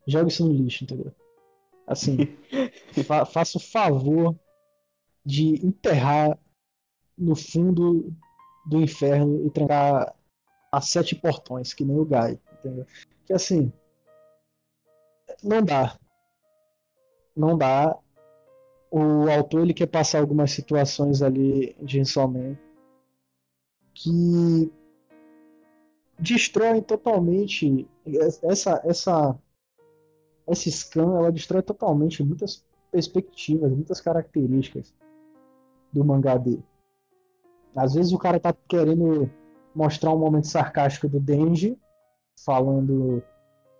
joga 0.08 0.26
isso 0.26 0.44
no 0.44 0.52
lixo, 0.52 0.82
entendeu? 0.82 1.14
Assim, 1.86 2.36
fa 3.06 3.24
faça 3.24 3.58
o 3.58 3.60
favor 3.60 4.34
de 5.24 5.64
enterrar 5.64 6.36
no 7.16 7.36
fundo 7.36 8.12
do 8.66 8.80
inferno 8.80 9.46
e 9.46 9.50
trancar 9.50 10.12
a 10.72 10.80
sete 10.80 11.14
portões, 11.14 11.72
que 11.72 11.84
nem 11.84 11.96
o 11.96 12.04
Gai, 12.04 12.40
entendeu? 12.58 12.84
Que 13.24 13.32
assim, 13.32 13.72
não 15.44 15.62
dá. 15.62 15.96
Não 17.36 17.56
dá. 17.56 17.96
O 18.90 19.30
autor 19.30 19.62
ele 19.62 19.74
quer 19.74 19.86
passar 19.86 20.20
algumas 20.20 20.50
situações 20.50 21.22
ali 21.22 21.76
de 21.80 22.00
Insolman 22.00 22.58
que 23.94 24.72
destroem 26.18 26.82
totalmente 26.82 27.88
essa 28.42 28.80
essa 28.84 29.38
essa 30.46 30.70
scan 30.70 31.16
ela 31.16 31.30
destrói 31.30 31.62
totalmente 31.62 32.22
muitas 32.22 32.64
perspectivas, 32.90 33.70
muitas 33.70 34.00
características 34.00 34.92
do 35.92 36.04
mangá 36.04 36.36
dele. 36.36 36.64
Às 37.74 37.94
vezes 37.94 38.12
o 38.12 38.18
cara 38.18 38.40
tá 38.40 38.52
querendo 38.68 39.30
mostrar 39.74 40.12
um 40.12 40.18
momento 40.18 40.48
sarcástico 40.48 41.08
do 41.08 41.20
Denji, 41.20 41.78
falando 42.44 43.22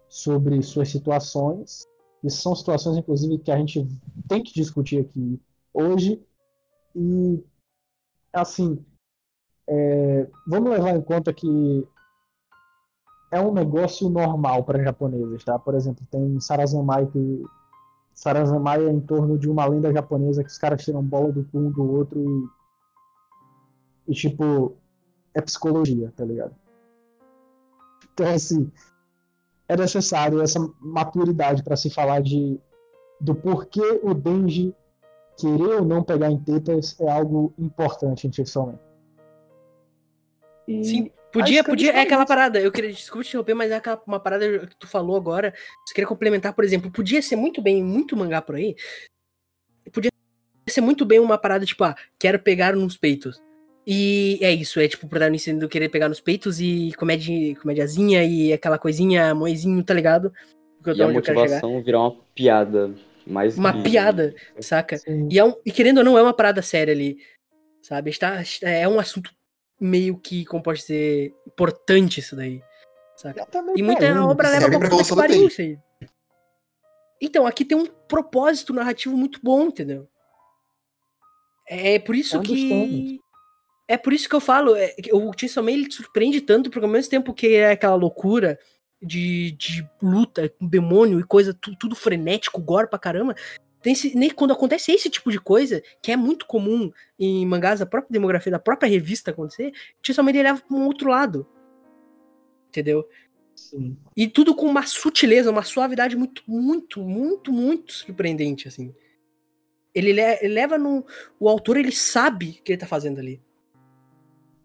sobre 0.08 0.62
suas 0.62 0.88
situações. 0.88 1.88
E 2.22 2.30
são 2.30 2.54
situações, 2.54 2.96
inclusive, 2.96 3.38
que 3.38 3.50
a 3.50 3.56
gente 3.56 3.86
tem 4.28 4.42
que 4.42 4.52
discutir 4.52 5.00
aqui 5.00 5.40
hoje. 5.72 6.22
E, 6.94 7.42
assim, 8.32 8.84
é, 9.66 10.28
vamos 10.46 10.70
levar 10.70 10.96
em 10.96 11.02
conta 11.02 11.32
que 11.32 11.86
é 13.30 13.40
um 13.40 13.52
negócio 13.52 14.08
normal 14.08 14.64
para 14.64 14.82
japoneses, 14.82 15.44
tá? 15.44 15.58
Por 15.58 15.74
exemplo, 15.74 16.04
tem 16.10 16.40
Sarazanmai 16.40 17.06
que 17.06 17.44
Sarazanmai 18.12 18.84
é 18.84 18.90
em 18.90 19.00
torno 19.00 19.38
de 19.38 19.48
uma 19.48 19.64
lenda 19.66 19.92
japonesa 19.92 20.42
que 20.42 20.50
os 20.50 20.58
caras 20.58 20.84
tiram 20.84 21.02
bola 21.02 21.32
do 21.32 21.46
um 21.54 21.70
do 21.70 21.90
outro 21.90 22.20
e, 24.06 24.10
e 24.10 24.14
tipo 24.14 24.76
é 25.32 25.40
psicologia, 25.40 26.12
tá 26.16 26.24
ligado? 26.24 26.54
Então 28.12 28.26
assim 28.26 28.70
é 29.70 29.76
necessário 29.76 30.42
essa 30.42 30.58
maturidade 30.80 31.62
para 31.62 31.76
se 31.76 31.88
falar 31.88 32.20
de 32.20 32.58
do 33.20 33.36
porquê 33.36 34.00
o 34.02 34.12
Denji 34.12 34.74
querer 35.38 35.76
ou 35.76 35.84
não 35.84 36.02
pegar 36.02 36.28
em 36.28 36.38
tetas 36.38 36.98
é 36.98 37.08
algo 37.08 37.54
importante 37.56 38.26
em 38.26 38.32
Chainsaw 38.32 38.76
E 40.66 40.84
Sim, 40.84 41.10
Podia, 41.32 41.62
podia, 41.62 41.92
é 41.92 42.00
aquela 42.00 42.26
parada, 42.26 42.60
eu 42.60 42.72
queria, 42.72 42.90
desculpa 42.90 43.22
te 43.22 43.28
interromper, 43.28 43.54
mas 43.54 43.70
é 43.70 43.76
aquela 43.76 44.02
uma 44.04 44.18
parada 44.18 44.66
que 44.66 44.74
tu 44.76 44.88
falou 44.88 45.16
agora, 45.16 45.54
você 45.86 45.94
queria 45.94 46.08
complementar, 46.08 46.52
por 46.52 46.64
exemplo, 46.64 46.90
podia 46.90 47.22
ser 47.22 47.36
muito 47.36 47.62
bem, 47.62 47.84
muito 47.84 48.16
mangá 48.16 48.42
por 48.42 48.56
aí, 48.56 48.74
podia 49.92 50.10
ser 50.68 50.80
muito 50.80 51.06
bem 51.06 51.20
uma 51.20 51.38
parada, 51.38 51.64
tipo, 51.64 51.84
ah, 51.84 51.94
quero 52.18 52.40
pegar 52.40 52.74
nos 52.74 52.96
peitos. 52.96 53.40
E 53.86 54.38
é 54.42 54.52
isso, 54.52 54.78
é 54.78 54.86
tipo 54.86 55.06
o 55.06 55.08
protagonista 55.08 55.50
indo 55.50 55.68
querer 55.68 55.88
pegar 55.88 56.08
nos 56.08 56.20
peitos 56.20 56.60
e 56.60 56.92
comédia, 56.98 57.56
comédiazinha 57.56 58.22
e 58.22 58.52
aquela 58.52 58.78
coisinha, 58.78 59.34
moezinho, 59.34 59.82
tá 59.82 59.94
ligado? 59.94 60.32
E 60.94 61.02
a 61.02 61.08
motivação 61.08 61.82
virar 61.82 62.00
uma 62.00 62.16
piada. 62.34 62.94
Mais 63.26 63.56
uma 63.56 63.72
que... 63.72 63.90
piada, 63.90 64.34
saca? 64.60 64.96
E, 65.30 65.38
é 65.38 65.44
um, 65.44 65.54
e 65.64 65.70
querendo 65.70 65.98
ou 65.98 66.04
não, 66.04 66.18
é 66.18 66.22
uma 66.22 66.32
parada 66.32 66.62
séria 66.62 66.92
ali, 66.92 67.18
sabe? 67.82 68.10
Está, 68.10 68.42
é 68.62 68.86
um 68.88 68.98
assunto 68.98 69.30
meio 69.80 70.18
que, 70.18 70.44
como 70.44 70.62
pode 70.62 70.82
ser, 70.82 71.34
importante 71.46 72.20
isso 72.20 72.36
daí. 72.36 72.62
Saca? 73.16 73.46
E 73.76 73.82
muita 73.82 74.06
é, 74.06 74.18
obra 74.18 74.50
leva 74.50 74.68
pra 74.78 74.88
puta 74.88 75.04
que 75.04 75.14
pariu 75.14 75.46
isso 75.46 75.60
aí. 75.60 75.78
Então, 77.20 77.46
aqui 77.46 77.64
tem 77.64 77.76
um 77.76 77.86
propósito 77.86 78.72
narrativo 78.72 79.16
muito 79.16 79.40
bom, 79.42 79.66
entendeu? 79.66 80.08
É 81.68 81.98
por 81.98 82.14
isso 82.14 82.38
é 82.38 82.40
que. 82.40 83.20
É 83.90 83.96
por 83.96 84.12
isso 84.12 84.28
que 84.28 84.36
eu 84.36 84.40
falo, 84.40 84.76
é, 84.76 84.94
o 85.12 85.32
Chainsaw 85.36 85.64
Man 85.64 85.72
ele 85.72 85.90
surpreende 85.90 86.40
tanto, 86.40 86.70
porque 86.70 86.84
ao 86.84 86.90
mesmo 86.92 87.10
tempo 87.10 87.34
que 87.34 87.56
é 87.56 87.72
aquela 87.72 87.96
loucura 87.96 88.56
de, 89.02 89.50
de 89.58 89.84
luta 90.00 90.48
com 90.48 90.64
demônio 90.64 91.18
e 91.18 91.24
coisa, 91.24 91.52
tudo, 91.52 91.76
tudo 91.76 91.96
frenético, 91.96 92.62
gore 92.62 92.88
pra 92.88 93.00
caramba, 93.00 93.34
tem 93.82 93.92
esse, 93.92 94.16
nem 94.16 94.30
quando 94.30 94.52
acontece 94.52 94.92
esse 94.92 95.10
tipo 95.10 95.28
de 95.32 95.40
coisa, 95.40 95.82
que 96.00 96.12
é 96.12 96.16
muito 96.16 96.46
comum 96.46 96.92
em 97.18 97.44
mangás 97.44 97.80
da 97.80 97.86
própria 97.86 98.12
demografia, 98.12 98.52
da 98.52 98.60
própria 98.60 98.88
revista 98.88 99.32
acontecer, 99.32 99.72
somente 100.12 100.36
ele 100.36 100.44
leva 100.44 100.62
para 100.62 100.76
um 100.76 100.86
outro 100.86 101.10
lado. 101.10 101.44
Entendeu? 102.68 103.08
Sim. 103.56 103.96
E 104.16 104.28
tudo 104.28 104.54
com 104.54 104.66
uma 104.66 104.86
sutileza, 104.86 105.50
uma 105.50 105.64
suavidade 105.64 106.14
muito, 106.14 106.44
muito, 106.46 107.02
muito, 107.02 107.52
muito 107.52 107.92
surpreendente, 107.92 108.68
assim. 108.68 108.94
Ele, 109.92 110.12
le 110.12 110.38
ele 110.40 110.54
leva 110.54 110.78
no. 110.78 111.04
O 111.40 111.48
autor, 111.48 111.76
ele 111.76 111.90
sabe 111.90 112.58
o 112.60 112.62
que 112.62 112.70
ele 112.70 112.78
tá 112.78 112.86
fazendo 112.86 113.18
ali. 113.18 113.42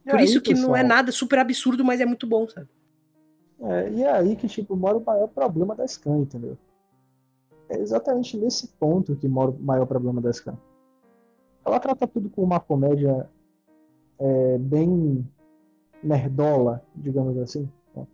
Por 0.05 0.19
aí, 0.19 0.25
isso 0.25 0.41
que 0.41 0.51
pessoal? 0.51 0.69
não 0.69 0.75
é 0.75 0.83
nada 0.83 1.11
super 1.11 1.39
absurdo, 1.39 1.83
mas 1.83 1.99
é 1.99 2.05
muito 2.05 2.27
bom, 2.27 2.47
sabe? 2.47 2.67
É, 3.61 3.89
e 3.89 4.03
é 4.03 4.11
aí 4.11 4.35
que, 4.35 4.47
tipo, 4.47 4.75
mora 4.75 4.97
o 4.97 5.03
maior 5.03 5.27
problema 5.27 5.75
da 5.75 5.87
Scan, 5.87 6.19
entendeu? 6.19 6.57
é 7.69 7.79
exatamente 7.79 8.37
nesse 8.37 8.67
ponto 8.67 9.15
que 9.15 9.27
mora 9.27 9.51
o 9.51 9.59
maior 9.59 9.85
problema 9.85 10.21
da 10.21 10.31
Scan. 10.31 10.57
Ela 11.65 11.79
trata 11.79 12.07
tudo 12.07 12.29
com 12.29 12.43
uma 12.43 12.59
comédia 12.59 13.29
é, 14.19 14.57
bem 14.57 15.27
nerdola, 16.01 16.83
digamos 16.95 17.37
assim. 17.37 17.69
Né? 17.95 18.05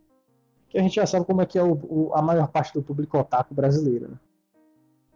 Que 0.69 0.77
a 0.77 0.81
gente 0.81 0.95
já 0.95 1.05
sabe 1.05 1.25
como 1.25 1.41
é 1.41 1.45
que 1.45 1.59
é 1.59 1.63
o, 1.63 1.73
o, 1.73 2.11
a 2.13 2.21
maior 2.21 2.47
parte 2.47 2.73
do 2.73 2.81
público 2.81 3.17
otaku 3.17 3.53
brasileiro. 3.53 4.09
Né? 4.09 4.19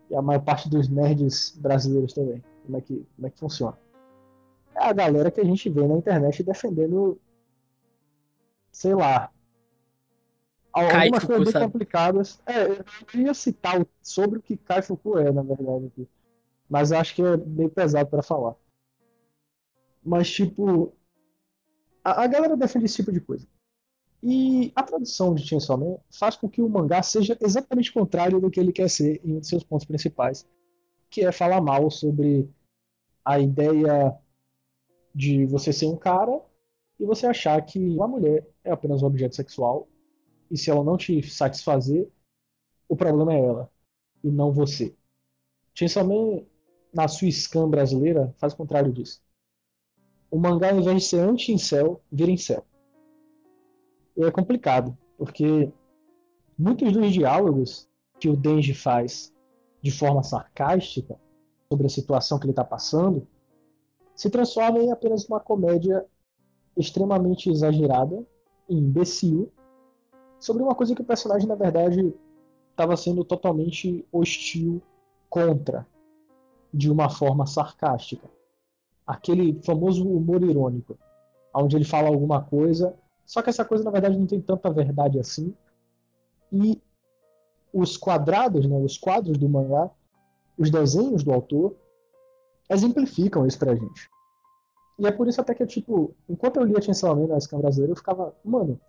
E 0.09 0.15
a 0.15 0.21
maior 0.21 0.41
parte 0.41 0.69
dos 0.69 0.89
nerds 0.89 1.57
brasileiros 1.57 2.13
também. 2.13 2.43
Como 2.65 2.77
é 2.77 2.81
que, 2.81 3.07
como 3.15 3.27
é 3.27 3.29
que 3.29 3.39
funciona. 3.39 3.77
É 4.75 4.85
a 4.85 4.93
galera 4.93 5.31
que 5.31 5.39
a 5.39 5.43
gente 5.43 5.69
vê 5.69 5.87
na 5.87 5.95
internet 5.95 6.43
defendendo, 6.43 7.19
sei 8.71 8.93
lá, 8.93 9.31
algumas 10.71 11.23
coisas 11.23 11.53
bem 11.53 11.63
complicadas. 11.63 12.41
É, 12.45 12.65
eu 13.13 13.21
ia 13.21 13.33
citar 13.33 13.85
sobre 14.01 14.39
o 14.39 14.41
que 14.41 14.57
Kai 14.57 14.81
Fuku 14.81 15.17
é, 15.17 15.31
na 15.31 15.41
verdade, 15.41 15.87
aqui. 15.87 16.07
Mas 16.69 16.91
acho 16.91 17.15
que 17.15 17.21
é 17.21 17.37
meio 17.37 17.69
pesado 17.69 18.09
para 18.09 18.21
falar. 18.21 18.55
Mas, 20.03 20.29
tipo, 20.29 20.93
a, 22.03 22.23
a, 22.23 22.27
galera 22.27 22.57
defende 22.57 22.85
esse 22.85 22.97
tipo 22.97 23.11
de 23.11 23.21
coisa. 23.21 23.47
E 24.21 24.71
a 24.75 24.83
tradução 24.83 25.33
de 25.33 25.45
Chainsaw 25.45 25.77
Man 25.77 25.97
faz 26.11 26.35
com 26.35 26.49
que 26.49 26.61
o 26.61 26.69
mangá 26.69 27.01
seja 27.01 27.37
exatamente 27.39 27.93
contrário 27.93 28.39
do 28.39 28.49
que 28.49 28.59
ele 28.59 28.73
quer 28.73 28.89
ser 28.89 29.21
em 29.23 29.37
um 29.37 29.39
de 29.39 29.47
seus 29.47 29.63
pontos 29.63 29.85
principais, 29.85 30.47
que 31.09 31.21
é 31.21 31.31
falar 31.31 31.61
mal 31.61 31.89
sobre 31.91 32.49
a 33.23 33.39
ideia 33.39 34.17
de 35.15 35.45
você 35.45 35.71
ser 35.71 35.85
um 35.85 35.95
cara 35.95 36.41
e 36.99 37.05
você 37.05 37.25
achar 37.25 37.59
que 37.61 37.79
uma 37.79 38.07
mulher 38.07 38.45
é 38.65 38.71
apenas 38.71 39.01
um 39.01 39.05
objeto 39.05 39.33
sexual 39.33 39.87
e 40.51 40.57
se 40.57 40.69
ela 40.69 40.83
não 40.83 40.97
te 40.97 41.23
satisfazer, 41.23 42.11
o 42.89 42.97
problema 42.97 43.33
é 43.33 43.39
ela 43.39 43.71
e 44.21 44.29
não 44.29 44.51
você. 44.51 44.93
Chainsaw 45.73 46.05
Man, 46.05 46.45
na 46.93 47.07
sua 47.07 47.31
scan 47.31 47.69
brasileira, 47.69 48.35
faz 48.37 48.53
o 48.53 48.57
contrário 48.57 48.91
disso. 48.91 49.23
O 50.29 50.37
mangá, 50.37 50.71
ao 50.71 50.79
invés 50.79 51.03
de 51.03 51.07
ser 51.07 51.19
anti-incel, 51.19 52.01
vira 52.11 52.31
incel. 52.31 52.65
E 54.17 54.23
é 54.23 54.31
complicado, 54.31 54.97
porque 55.17 55.71
muitos 56.57 56.91
dos 56.91 57.13
diálogos 57.13 57.89
que 58.19 58.29
o 58.29 58.35
Denji 58.35 58.73
faz 58.73 59.33
de 59.81 59.91
forma 59.91 60.23
sarcástica 60.23 61.17
sobre 61.69 61.85
a 61.85 61.89
situação 61.89 62.37
que 62.37 62.45
ele 62.45 62.51
está 62.51 62.63
passando 62.63 63.27
se 64.15 64.29
transformam 64.29 64.81
em 64.81 64.91
apenas 64.91 65.25
uma 65.25 65.39
comédia 65.39 66.05
extremamente 66.77 67.49
exagerada 67.49 68.25
e 68.69 68.75
imbecil 68.75 69.51
sobre 70.39 70.63
uma 70.63 70.75
coisa 70.75 70.95
que 70.95 71.01
o 71.01 71.05
personagem, 71.05 71.47
na 71.47 71.55
verdade, 71.55 72.13
estava 72.71 72.95
sendo 72.95 73.23
totalmente 73.23 74.05
hostil 74.11 74.81
contra, 75.29 75.85
de 76.73 76.91
uma 76.91 77.09
forma 77.09 77.45
sarcástica. 77.45 78.29
Aquele 79.05 79.61
famoso 79.63 80.07
humor 80.07 80.43
irônico, 80.43 80.97
onde 81.53 81.75
ele 81.75 81.85
fala 81.85 82.07
alguma 82.07 82.41
coisa, 82.41 82.97
só 83.25 83.41
que 83.41 83.49
essa 83.49 83.65
coisa, 83.65 83.83
na 83.83 83.91
verdade, 83.91 84.17
não 84.17 84.27
tem 84.27 84.41
tanta 84.41 84.69
verdade 84.69 85.19
assim. 85.19 85.53
E 86.51 86.81
os 87.73 87.97
quadrados, 87.97 88.65
né, 88.65 88.77
os 88.77 88.97
quadros 88.97 89.37
do 89.37 89.49
mangá, 89.49 89.89
os 90.57 90.69
desenhos 90.69 91.23
do 91.23 91.33
autor, 91.33 91.75
exemplificam 92.69 93.45
isso 93.45 93.59
pra 93.59 93.75
gente. 93.75 94.09
E 94.97 95.05
é 95.05 95.11
por 95.11 95.27
isso 95.27 95.41
até 95.41 95.53
que, 95.53 95.65
tipo, 95.65 96.15
enquanto 96.29 96.57
eu 96.57 96.63
lia 96.63 96.81
Chainsaw 96.81 97.15
Man 97.15 97.27
na 97.27 97.37
escama 97.37 97.63
brasileira, 97.63 97.91
eu 97.91 97.97
ficava, 97.97 98.35
mano, 98.43 98.79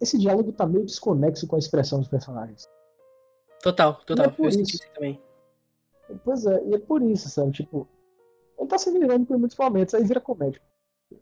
esse 0.00 0.18
diálogo 0.18 0.52
tá 0.52 0.66
meio 0.66 0.84
desconexo 0.84 1.46
com 1.46 1.56
a 1.56 1.58
expressão 1.58 2.00
dos 2.00 2.08
personagens. 2.08 2.68
Total, 3.62 3.94
total. 4.04 4.26
E 4.26 4.28
é 4.28 4.32
por 4.32 4.44
eu 4.44 4.60
isso. 4.60 4.78
também. 4.94 5.22
Pois 6.24 6.44
é, 6.44 6.64
e 6.66 6.74
é 6.74 6.78
por 6.78 7.00
isso, 7.00 7.28
sabe? 7.28 7.52
Tipo, 7.52 7.88
ele 8.58 8.68
tá 8.68 8.76
se 8.76 8.90
virando 8.90 9.24
por 9.24 9.38
muitos 9.38 9.56
momentos, 9.56 9.94
aí 9.94 10.04
vira 10.04 10.20
comédia. 10.20 10.60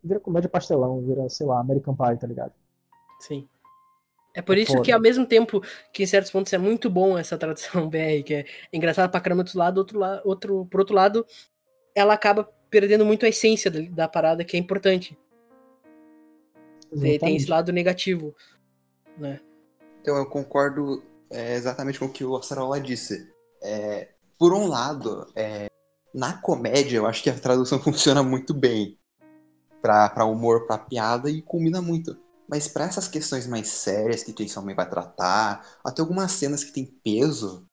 Vira 0.02 0.18
comédia 0.18 0.48
pastelão, 0.48 1.00
vira, 1.02 1.28
sei 1.28 1.46
lá, 1.46 1.60
American 1.60 1.94
Pie, 1.94 2.18
tá 2.18 2.26
ligado? 2.26 2.52
Sim. 3.20 3.46
É 4.32 4.40
por 4.40 4.56
isso 4.56 4.72
foda. 4.72 4.84
que, 4.84 4.92
ao 4.92 5.00
mesmo 5.00 5.26
tempo 5.26 5.60
que 5.92 6.02
em 6.02 6.06
certos 6.06 6.30
pontos 6.30 6.52
é 6.52 6.58
muito 6.58 6.88
bom 6.88 7.18
essa 7.18 7.36
tradução 7.36 7.88
BR, 7.90 8.22
que 8.24 8.34
é 8.34 8.44
engraçada 8.72 9.08
pra 9.08 9.20
caramba 9.20 9.44
do 9.44 9.58
lado, 9.58 9.78
outro 9.78 9.98
lado, 9.98 10.22
outro, 10.24 10.66
por 10.66 10.80
outro 10.80 10.94
lado, 10.94 11.26
ela 11.94 12.14
acaba 12.14 12.48
perdendo 12.70 13.04
muito 13.04 13.26
a 13.26 13.28
essência 13.28 13.70
da, 13.70 13.80
da 13.80 14.08
parada, 14.08 14.44
que 14.44 14.56
é 14.56 14.60
importante. 14.60 15.18
Tem, 16.98 17.36
esse 17.36 17.48
lado 17.48 17.72
negativo, 17.72 18.34
né? 19.16 19.40
Então 20.00 20.16
eu 20.16 20.26
concordo 20.26 21.02
é, 21.30 21.54
exatamente 21.54 21.98
com 21.98 22.06
o 22.06 22.12
que 22.12 22.24
o 22.24 22.36
Acerola 22.36 22.80
disse. 22.80 23.30
É, 23.62 24.08
por 24.38 24.52
um 24.52 24.66
lado, 24.66 25.26
é, 25.36 25.68
na 26.12 26.40
comédia 26.40 26.96
eu 26.96 27.06
acho 27.06 27.22
que 27.22 27.30
a 27.30 27.38
tradução 27.38 27.78
funciona 27.82 28.22
muito 28.22 28.52
bem 28.52 28.98
pra, 29.80 30.08
pra 30.08 30.24
humor, 30.24 30.66
pra 30.66 30.78
piada 30.78 31.30
e 31.30 31.42
combina 31.42 31.80
muito. 31.80 32.18
Mas 32.48 32.66
pra 32.66 32.84
essas 32.84 33.06
questões 33.06 33.46
mais 33.46 33.68
sérias 33.68 34.24
que 34.24 34.32
Jason 34.32 34.62
Man 34.62 34.74
vai 34.74 34.88
tratar, 34.88 35.64
até 35.84 36.02
algumas 36.02 36.32
cenas 36.32 36.64
que 36.64 36.72
tem 36.72 36.84
peso, 36.84 37.64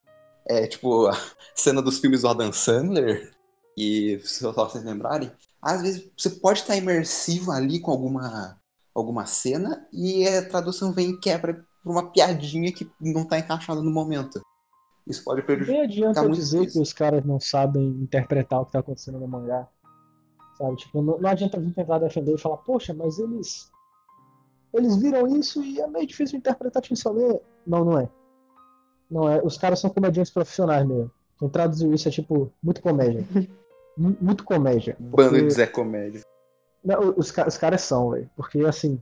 é 0.48 0.68
tipo 0.68 1.08
a 1.10 1.18
cena 1.56 1.82
dos 1.82 2.00
filmes 2.00 2.22
do 2.22 2.28
Adam 2.28 2.54
Sandler, 2.54 3.32
e 3.78 4.20
se 4.24 4.44
vocês 4.44 4.84
lembrarem, 4.84 5.32
às 5.62 5.84
vezes 5.84 6.10
você 6.18 6.32
pode 6.32 6.62
estar 6.62 6.76
imersivo 6.76 7.52
ali 7.52 7.80
com 7.80 7.92
alguma, 7.92 8.60
alguma 8.94 9.28
cena 9.28 9.88
e 9.94 10.28
a 10.28 10.50
tradução 10.50 10.92
vem 10.92 11.12
e 11.12 11.20
quebra 11.20 11.64
por 11.84 11.92
uma 11.92 12.12
piadinha 12.12 12.74
que 12.74 12.90
não 13.00 13.24
tá 13.24 13.38
encaixada 13.38 13.80
no 13.84 13.92
momento. 13.92 14.42
Isso 15.06 15.24
pode 15.24 15.44
prejudicar. 15.44 15.74
Nem 15.74 15.84
adianta 15.84 16.28
dizer 16.30 16.62
difícil. 16.62 16.82
que 16.82 16.84
os 16.84 16.92
caras 16.92 17.24
não 17.24 17.40
sabem 17.40 17.88
interpretar 18.02 18.62
o 18.62 18.66
que 18.66 18.72
tá 18.72 18.80
acontecendo 18.80 19.20
no 19.20 19.28
mangá. 19.28 19.68
Sabe? 20.58 20.76
Tipo, 20.78 21.02
não, 21.04 21.20
não 21.20 21.30
adianta 21.30 21.60
vir 21.60 21.74
tentar 21.74 22.00
defender 22.00 22.34
e 22.34 22.38
falar, 22.38 22.58
poxa, 22.58 22.96
mas 22.96 23.20
eles. 23.20 23.72
Eles 24.74 24.98
viram 24.98 25.28
isso 25.28 25.64
e 25.64 25.80
é 25.80 25.88
meio 25.88 26.06
difícil 26.08 26.40
interpretar 26.40 26.84
Chainsaw 26.84 27.14
Man. 27.14 27.40
Não, 27.66 27.86
não 27.86 28.00
é. 28.00 28.10
Não 29.10 29.30
é. 29.30 29.42
Os 29.42 29.56
caras 29.56 29.80
são 29.80 29.90
comediantes 29.90 30.34
profissionais 30.34 30.86
mesmo. 30.86 31.12
Quem 31.40 31.48
traduziu 31.48 31.94
isso 31.94 32.08
é 32.08 32.12
tipo, 32.12 32.52
muito 32.62 32.82
comédia. 32.82 33.24
Mu- 33.98 34.18
muito 34.22 34.44
comédia. 34.44 34.96
Bando 35.00 35.30
Porque- 35.32 35.48
de 35.48 35.54
Zé 35.54 35.68
Comédia. 35.68 36.22
Não, 36.84 37.14
os, 37.18 37.34
os 37.36 37.58
caras 37.58 37.82
são, 37.82 38.12
velho. 38.12 38.30
Porque, 38.36 38.60
assim. 38.62 39.02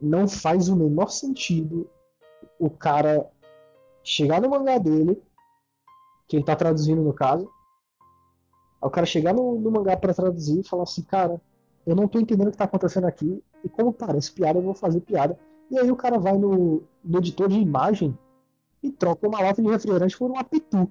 Não 0.00 0.28
faz 0.28 0.68
o 0.68 0.76
menor 0.76 1.08
sentido 1.08 1.88
o 2.58 2.70
cara 2.70 3.28
chegar 4.02 4.40
no 4.40 4.48
mangá 4.50 4.78
dele, 4.78 5.20
que 6.28 6.36
ele 6.36 6.44
tá 6.44 6.54
traduzindo 6.54 7.02
no 7.02 7.12
caso. 7.12 7.50
O 8.80 8.88
cara 8.90 9.06
chegar 9.06 9.34
no, 9.34 9.58
no 9.58 9.70
mangá 9.70 9.96
pra 9.96 10.14
traduzir 10.14 10.60
e 10.60 10.68
falar 10.68 10.84
assim: 10.84 11.02
Cara, 11.02 11.40
eu 11.86 11.96
não 11.96 12.06
tô 12.06 12.20
entendendo 12.20 12.48
o 12.48 12.50
que 12.52 12.56
tá 12.58 12.64
acontecendo 12.64 13.06
aqui. 13.06 13.42
E 13.64 13.68
como 13.68 13.92
parece 13.92 14.30
piada, 14.32 14.58
eu 14.58 14.62
vou 14.62 14.74
fazer 14.74 15.00
piada. 15.00 15.38
E 15.70 15.78
aí 15.78 15.90
o 15.90 15.96
cara 15.96 16.18
vai 16.18 16.38
no, 16.38 16.82
no 17.04 17.18
editor 17.18 17.48
de 17.48 17.58
imagem 17.58 18.16
e 18.82 18.92
troca 18.92 19.26
uma 19.26 19.40
lata 19.40 19.60
de 19.60 19.68
refrigerante 19.68 20.16
por 20.16 20.30
um 20.30 20.38
apitu. 20.38 20.90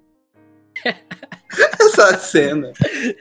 Essa 1.80 2.18
cena. 2.18 2.72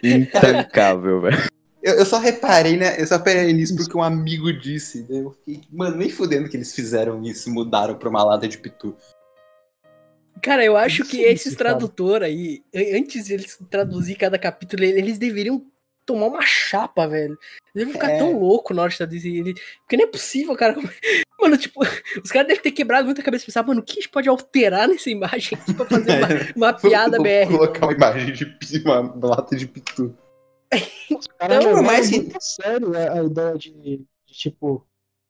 Intancável, 0.02 1.20
velho. 1.20 1.38
Eu, 1.82 1.94
eu 1.94 2.06
só 2.06 2.18
reparei, 2.18 2.76
né? 2.76 3.00
Eu 3.00 3.06
só 3.06 3.16
reparei 3.16 3.52
nisso 3.52 3.76
porque 3.76 3.96
um 3.96 4.02
amigo 4.02 4.52
disse. 4.52 5.02
daí 5.08 5.18
Eu 5.18 5.30
fiquei, 5.30 5.62
mano, 5.72 5.96
nem 5.96 6.10
fudendo 6.10 6.48
que 6.48 6.56
eles 6.56 6.74
fizeram 6.74 7.22
isso, 7.22 7.50
mudaram 7.50 7.94
pra 7.96 8.08
uma 8.08 8.24
lata 8.24 8.48
de 8.48 8.58
pitu. 8.58 8.96
Cara, 10.42 10.64
eu 10.64 10.76
acho 10.76 11.02
que 11.04 11.16
Difícil, 11.18 11.32
esses 11.32 11.56
cara. 11.56 11.70
tradutores 11.70 12.28
aí, 12.28 12.62
an- 12.74 12.98
antes 12.98 13.24
de 13.26 13.34
eles 13.34 13.58
traduzir 13.70 14.16
cada 14.16 14.38
capítulo, 14.38 14.84
ele- 14.84 14.98
eles 14.98 15.18
deveriam 15.18 15.64
tomar 16.06 16.26
uma 16.28 16.42
chapa, 16.42 17.06
velho. 17.06 17.36
Eles 17.74 17.86
devem 17.86 17.92
ficar 17.92 18.10
É. 18.12 18.18
tão 18.18 18.38
louco 18.38 18.72
na 18.72 18.82
hora 18.82 18.90
de 18.90 18.96
traduzir 18.96 19.36
ele. 19.36 19.54
Porque 19.80 19.96
não 19.96 20.04
é 20.04 20.06
possível, 20.06 20.56
cara. 20.56 20.74
Mano, 21.38 21.58
tipo, 21.58 21.80
os 22.24 22.30
caras 22.30 22.48
devem 22.48 22.62
ter 22.62 22.70
quebrado 22.72 23.04
muita 23.04 23.22
cabeça 23.22 23.44
e 23.44 23.46
pensar, 23.46 23.62
mano, 23.62 23.80
o 23.80 23.82
que 23.84 23.92
a 23.92 23.94
gente 23.96 24.08
pode 24.08 24.26
alterar 24.26 24.88
nessa 24.88 25.10
imagem 25.10 25.58
aqui 25.58 25.74
pra 25.74 25.84
fazer 25.84 26.12
uma, 26.12 26.28
uma 26.56 26.72
piada 26.72 27.18
Vou 27.18 27.24
BR? 27.24 27.46
colocar 27.50 27.86
uma 27.86 27.92
imagem 27.92 28.32
de 28.32 28.78
uma 28.86 29.26
lata 29.28 29.54
de 29.54 29.66
pitu. 29.68 30.16
Os 31.10 31.26
caras 31.26 31.58
Então, 31.58 31.68
levaram 31.74 31.82
mas 31.82 32.08
que- 32.08 32.16
muito 32.16 32.36
a 32.36 32.40
sério 32.40 32.96
a, 32.96 33.20
a 33.20 33.24
ideia 33.24 33.54
de, 33.58 33.70
de, 33.70 34.04
tipo, 34.26 34.86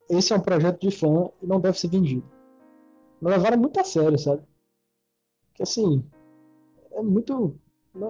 esse 0.09 0.33
é 0.33 0.37
um 0.37 0.41
projeto 0.41 0.81
de 0.81 0.97
fã 0.97 1.29
e 1.43 1.47
não 1.47 1.59
deve 1.61 1.77
ser 1.79 1.89
vendido. 1.89 2.25
Mas 3.21 3.33
levaram 3.35 3.59
muito 3.59 3.81
a 3.81 3.85
sério, 3.85 4.17
sabe? 4.19 4.43
Que 5.55 5.65
assim, 5.65 6.05
é 6.93 7.03
muito. 7.03 7.59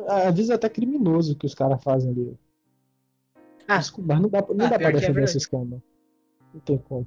Às 0.09 0.35
vezes 0.35 0.51
é 0.51 0.55
até 0.55 0.69
criminoso 0.69 1.33
o 1.33 1.37
que 1.37 1.47
os 1.47 1.55
caras 1.55 1.83
fazem 1.83 2.11
ali. 2.11 2.37
Ah. 3.69 3.79
Desculpa, 3.79 4.14
mas 4.14 4.23
não 4.23 4.29
dá, 4.29 4.41
não 4.55 4.67
Ah, 4.67 4.69
dá 4.71 4.79
pra 4.79 4.89
é 4.89 4.93
defender 4.93 5.07
verdade. 5.12 5.25
esse 5.25 5.39
escândalo. 5.39 5.83
Não 6.55 6.61
tem 6.61 6.79
como. 6.79 7.07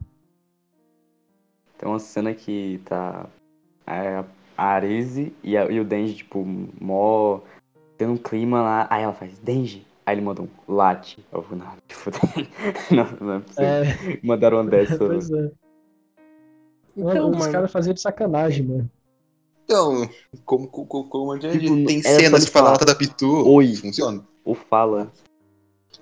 Tem 1.78 1.88
uma 1.90 2.00
cena 2.00 2.34
que 2.34 2.82
tá 2.86 3.26
a, 3.88 4.26
a 4.58 4.64
Arese 4.66 5.34
e, 5.44 5.56
a- 5.58 5.72
e 5.72 5.80
o 5.80 5.86
Denji, 5.86 6.16
tipo, 6.16 6.44
mó. 6.80 7.40
Tendo 7.98 8.14
um 8.14 8.18
clima 8.18 8.62
lá. 8.62 8.88
Aí 8.90 9.04
ela 9.04 9.14
faz, 9.14 9.38
Denji. 9.40 9.86
Aí 10.06 10.16
ele 10.16 10.22
manda 10.22 10.42
um 10.42 10.48
late. 10.68 11.26
Eu 11.32 11.42
falo, 11.44 11.58
não, 11.58 11.74
te 11.88 11.96
fuder. 11.96 12.20
não, 12.92 13.28
não 13.28 13.34
é 13.36 13.40
possível. 13.40 13.66
É, 13.66 14.20
Mandaram 14.24 14.62
uma 14.62 14.70
dessa. 14.70 14.98
pois 15.00 15.30
é. 15.32 15.52
Então, 16.98 17.30
os 17.32 17.38
mano. 17.38 17.52
caras 17.52 17.72
faziam 17.72 17.94
de 17.94 18.02
sacanagem, 18.02 18.66
mano. 18.66 18.92
Então, 19.64 20.10
como, 20.46 20.68
como, 20.68 21.08
como 21.08 21.36
eu 21.36 21.42
já 21.42 21.52
Tipo, 21.52 21.76
disse, 21.76 21.86
tem 21.86 22.02
cenas 22.02 22.46
de 22.46 22.52
falar 22.52 22.76
da 22.78 22.96
pitu. 22.96 23.48
Oi. 23.48 23.76
Funciona. 23.76 24.26
Ou 24.44 24.56
fala. 24.56 25.12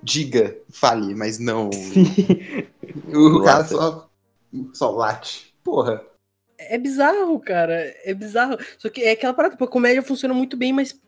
Diga, 0.01 0.57
fale, 0.69 1.15
mas 1.15 1.39
não. 1.39 1.69
O 3.13 3.43
cara 3.43 3.65
só, 3.65 4.09
só 4.73 4.91
late. 4.91 5.53
Porra. 5.63 6.03
É 6.57 6.77
bizarro, 6.77 7.39
cara. 7.39 7.93
É 8.03 8.13
bizarro. 8.13 8.57
Só 8.77 8.89
que 8.89 9.01
é 9.01 9.11
aquela 9.11 9.33
parada, 9.33 9.57
pô, 9.57 9.65
a 9.65 9.69
comédia 9.69 10.01
funciona 10.01 10.33
muito 10.33 10.57
bem, 10.57 10.73
mas 10.73 10.99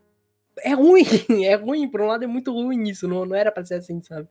é 0.60 0.74
ruim. 0.74 1.04
É 1.46 1.56
ruim. 1.56 1.90
Por 1.90 2.02
um 2.02 2.08
lado 2.08 2.24
é 2.24 2.28
muito 2.28 2.52
ruim 2.52 2.90
isso. 2.90 3.08
Não, 3.08 3.26
não 3.26 3.36
era 3.36 3.52
pra 3.52 3.64
ser 3.64 3.76
assim, 3.76 4.02
sabe? 4.02 4.28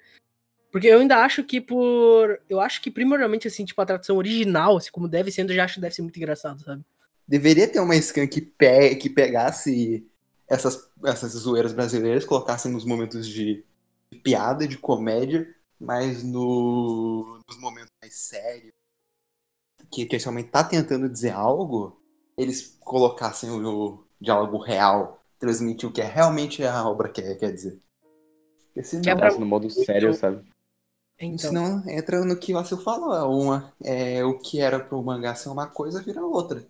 Porque 0.71 0.87
eu 0.87 1.01
ainda 1.01 1.19
acho 1.19 1.43
que 1.45 1.61
por. 1.61 2.41
Eu 2.49 2.61
acho 2.61 2.83
que 2.83 2.91
primordialmente, 2.91 3.49
assim, 3.49 3.65
tipo, 3.65 3.81
a 3.81 3.87
tradução 3.87 4.17
original, 4.17 4.77
assim, 4.77 4.91
como 4.91 5.09
deve 5.09 5.31
ser, 5.31 5.49
eu 5.49 5.55
já 5.55 5.65
acho 5.65 5.75
que 5.75 5.81
deve 5.81 5.95
ser 5.95 6.03
muito 6.03 6.17
engraçado, 6.17 6.63
sabe? 6.63 6.83
Deveria 7.27 7.69
ter 7.69 7.81
uma 7.81 8.01
scan 8.01 8.27
que, 8.27 8.41
pe 8.41 8.95
que 8.97 9.09
pegasse 9.11 10.07
essas, 10.49 10.89
essas 11.05 11.33
zoeiras 11.33 11.73
brasileiras, 11.73 12.25
colocasse 12.25 12.69
nos 12.69 12.85
momentos 12.85 13.27
de 13.29 13.65
piada, 14.23 14.67
de 14.67 14.79
comédia, 14.79 15.47
mas 15.81 16.23
no, 16.23 17.41
nos 17.49 17.59
momentos 17.61 17.91
mais 18.03 18.15
sérios, 18.15 18.73
que, 19.91 20.07
que 20.07 20.17
realmente 20.17 20.51
tá 20.51 20.65
tentando 20.65 21.09
dizer 21.09 21.31
algo, 21.31 22.01
eles 22.37 22.77
colocassem 22.81 23.51
o, 23.51 23.95
o 23.95 24.05
diálogo 24.21 24.59
real, 24.59 25.23
transmitir 25.39 25.89
o 25.89 25.93
que 25.93 26.01
é 26.01 26.05
realmente 26.05 26.65
a 26.65 26.87
obra 26.89 27.09
quer, 27.09 27.37
quer 27.39 27.53
dizer. 27.53 27.81
Porque 28.67 28.83
senão, 28.83 29.05
Quebra- 29.05 29.39
no 29.39 29.47
modo 29.47 29.71
sério, 29.71 30.15
sabe? 30.15 30.47
Então, 31.21 31.51
senão 31.51 31.89
entra 31.89 32.25
no 32.25 32.39
que 32.39 32.55
o 32.55 32.59
Acil 32.59 32.79
falou, 32.79 33.41
uma, 33.41 33.75
é, 33.83 34.25
o 34.25 34.39
que 34.39 34.61
era 34.61 34.79
pro 34.79 35.03
mangá 35.03 35.35
ser 35.35 35.49
uma 35.49 35.67
coisa 35.67 36.01
vira 36.01 36.25
outra. 36.25 36.65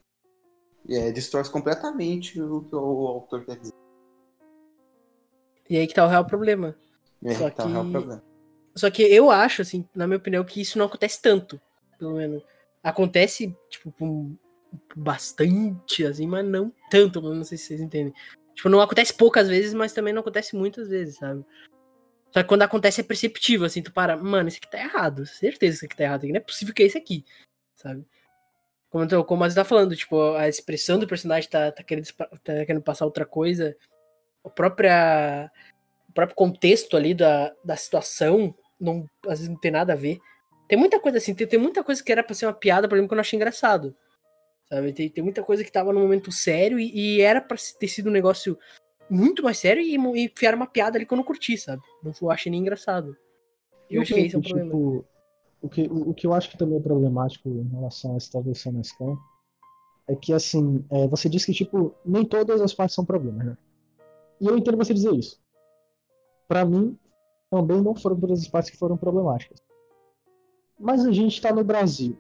É, 0.89 1.13
destrói 1.13 1.45
completamente 1.51 2.41
o 2.41 2.63
que 2.63 2.75
o 2.75 3.07
autor 3.09 3.45
quer 3.45 3.59
dizer. 3.59 3.75
e 5.69 5.77
aí 5.77 5.87
que 5.87 5.93
tá 5.93 6.07
o 6.07 6.09
real 6.09 6.25
problema. 6.27 6.75
É, 7.25 7.35
Só 7.35 7.51
tá, 7.51 7.65
que- 7.65 7.75
é 7.75 7.79
o 7.79 7.91
problema. 7.91 8.23
Só 8.77 8.91
que 8.91 9.03
eu 9.03 9.31
acho, 9.31 9.63
assim, 9.63 9.89
na 9.95 10.07
minha 10.07 10.19
opinião, 10.19 10.45
que 10.45 10.61
isso 10.61 10.79
não 10.79 10.87
acontece 10.87 11.21
tanto, 11.21 11.61
pelo 11.99 12.15
menos. 12.15 12.43
Acontece, 12.83 13.57
tipo, 13.69 13.91
com 13.93 14.37
bastante, 14.95 16.05
assim, 16.05 16.27
mas 16.27 16.45
não 16.47 16.73
tanto, 16.91 17.21
não 17.21 17.45
sei 17.45 17.59
se 17.59 17.65
vocês 17.65 17.81
entendem. 17.81 18.13
Tipo, 18.55 18.69
não 18.69 18.81
acontece 18.81 19.15
poucas 19.15 19.49
vezes, 19.49 19.73
mas 19.75 19.93
também 19.93 20.13
não 20.13 20.21
acontece 20.21 20.55
muitas 20.55 20.89
vezes, 20.89 21.17
sabe? 21.17 21.45
Só 22.33 22.43
que 22.43 22.49
quando 22.49 22.63
acontece 22.63 23.01
é 23.01 23.05
perceptível, 23.05 23.67
assim, 23.67 23.83
tu 23.83 23.93
para, 23.93 24.17
mano, 24.17 24.49
isso 24.49 24.59
aqui 24.59 24.71
tá 24.71 24.79
errado. 24.79 25.25
Certeza 25.27 25.59
que 25.59 25.67
isso 25.77 25.85
aqui 25.87 25.97
tá 25.97 26.05
errado. 26.05 26.27
Não 26.27 26.37
é 26.37 26.41
possível 26.41 26.75
que 26.75 26.83
é 26.83 26.87
isso 26.87 26.99
aqui, 26.99 27.25
sabe? 27.75 28.05
Como, 28.91 29.05
então, 29.05 29.23
como 29.25 29.45
você 29.45 29.55
tá 29.55 29.65
falando, 29.65 29.97
tipo, 29.97 30.35
a 30.35 30.49
expressão 30.49 30.99
do 30.99 31.07
personagem 31.07 31.49
tá, 31.49 31.73
tá, 31.73 31.83
querendo, 31.83 32.07
tá 32.13 32.65
querendo 32.67 32.83
passar 32.83 33.05
outra 33.07 33.25
coisa. 33.27 33.77
A 34.45 34.51
própria, 34.51 35.51
próprio 36.19 36.35
contexto 36.35 36.97
ali 36.97 37.15
da, 37.15 37.55
da 37.65 37.77
situação 37.77 38.53
não, 38.81 39.09
às 39.25 39.39
vezes 39.39 39.49
não 39.49 39.57
tem 39.57 39.71
nada 39.71 39.93
a 39.93 39.97
ver. 39.97 40.19
Tem 40.69 40.77
muita 40.77 40.99
coisa 40.99 41.19
assim, 41.19 41.33
tem, 41.33 41.47
tem 41.47 41.61
muita 41.61 41.85
coisa 41.85 42.03
que 42.03 42.11
era 42.11 42.25
pra 42.25 42.35
ser 42.35 42.47
uma 42.47 42.53
piada, 42.53 42.89
por 42.89 42.97
exemplo, 42.97 43.09
que 43.09 43.15
eu 43.15 43.17
não 43.17 43.21
achei 43.21 43.37
engraçado. 43.37 43.95
Sabe? 44.69 44.93
Tem, 44.93 45.09
tem 45.09 45.23
muita 45.23 45.45
coisa 45.45 45.63
que 45.63 45.71
tava 45.71 45.93
no 45.93 46.01
momento 46.01 46.33
sério 46.33 46.79
e, 46.79 46.91
e 46.93 47.21
era 47.21 47.41
pra 47.41 47.57
ter 47.79 47.87
sido 47.87 48.09
um 48.09 48.13
negócio 48.13 48.59
muito 49.09 49.45
mais 49.45 49.59
sério 49.59 49.81
e, 49.81 49.95
e 49.95 50.25
enfiaram 50.25 50.57
uma 50.57 50.67
piada 50.67 50.99
ali 50.99 51.07
que 51.07 51.13
eu 51.13 51.17
não 51.17 51.25
curti, 51.25 51.57
sabe? 51.57 51.83
Não 52.03 52.13
eu 52.21 52.31
achei 52.33 52.51
nem 52.51 52.61
engraçado. 52.61 53.17
Eu, 53.89 53.97
eu 53.97 54.03
acho 54.03 54.15
que 54.15 54.21
esse 54.21 54.35
é 54.35 54.39
o 54.39 54.43
tipo, 54.43 54.55
problema. 54.57 55.05
O 55.61 55.69
que, 55.69 55.83
o, 55.83 56.11
o, 56.11 56.15
que 56.15 56.27
eu 56.27 56.35
acho 56.35 56.51
que 56.51 56.59
também 56.59 56.79
é 56.79 56.83
problemático 56.83 57.49
em 57.49 57.69
relação 57.69 58.15
a 58.15 58.17
essa 58.17 58.43
versão 58.43 58.73
na 58.73 58.83
Scan 58.83 59.17
é 60.09 60.17
que, 60.17 60.33
assim, 60.33 60.85
é, 60.91 61.07
você 61.07 61.29
diz 61.29 61.45
que, 61.45 61.53
tipo, 61.53 61.95
nem 62.05 62.25
todas 62.25 62.61
as 62.61 62.75
partes 62.75 62.95
são 62.95 63.05
problemas, 63.05 63.47
né? 63.47 63.57
E 64.41 64.47
eu 64.47 64.57
entendo 64.57 64.77
você 64.77 64.93
dizer 64.93 65.13
isso. 65.15 65.41
Para 66.49 66.65
mim, 66.65 66.99
também 67.51 67.81
não 67.83 67.95
foram 67.95 68.19
todas 68.19 68.41
as 68.41 68.49
partes 68.49 68.71
que 68.71 68.79
foram 68.79 68.97
problemáticas. 68.97 69.63
Mas 70.79 71.05
a 71.05 71.13
gente 71.13 71.41
tá 71.41 71.53
no 71.53 71.63
Brasil. 71.63 72.17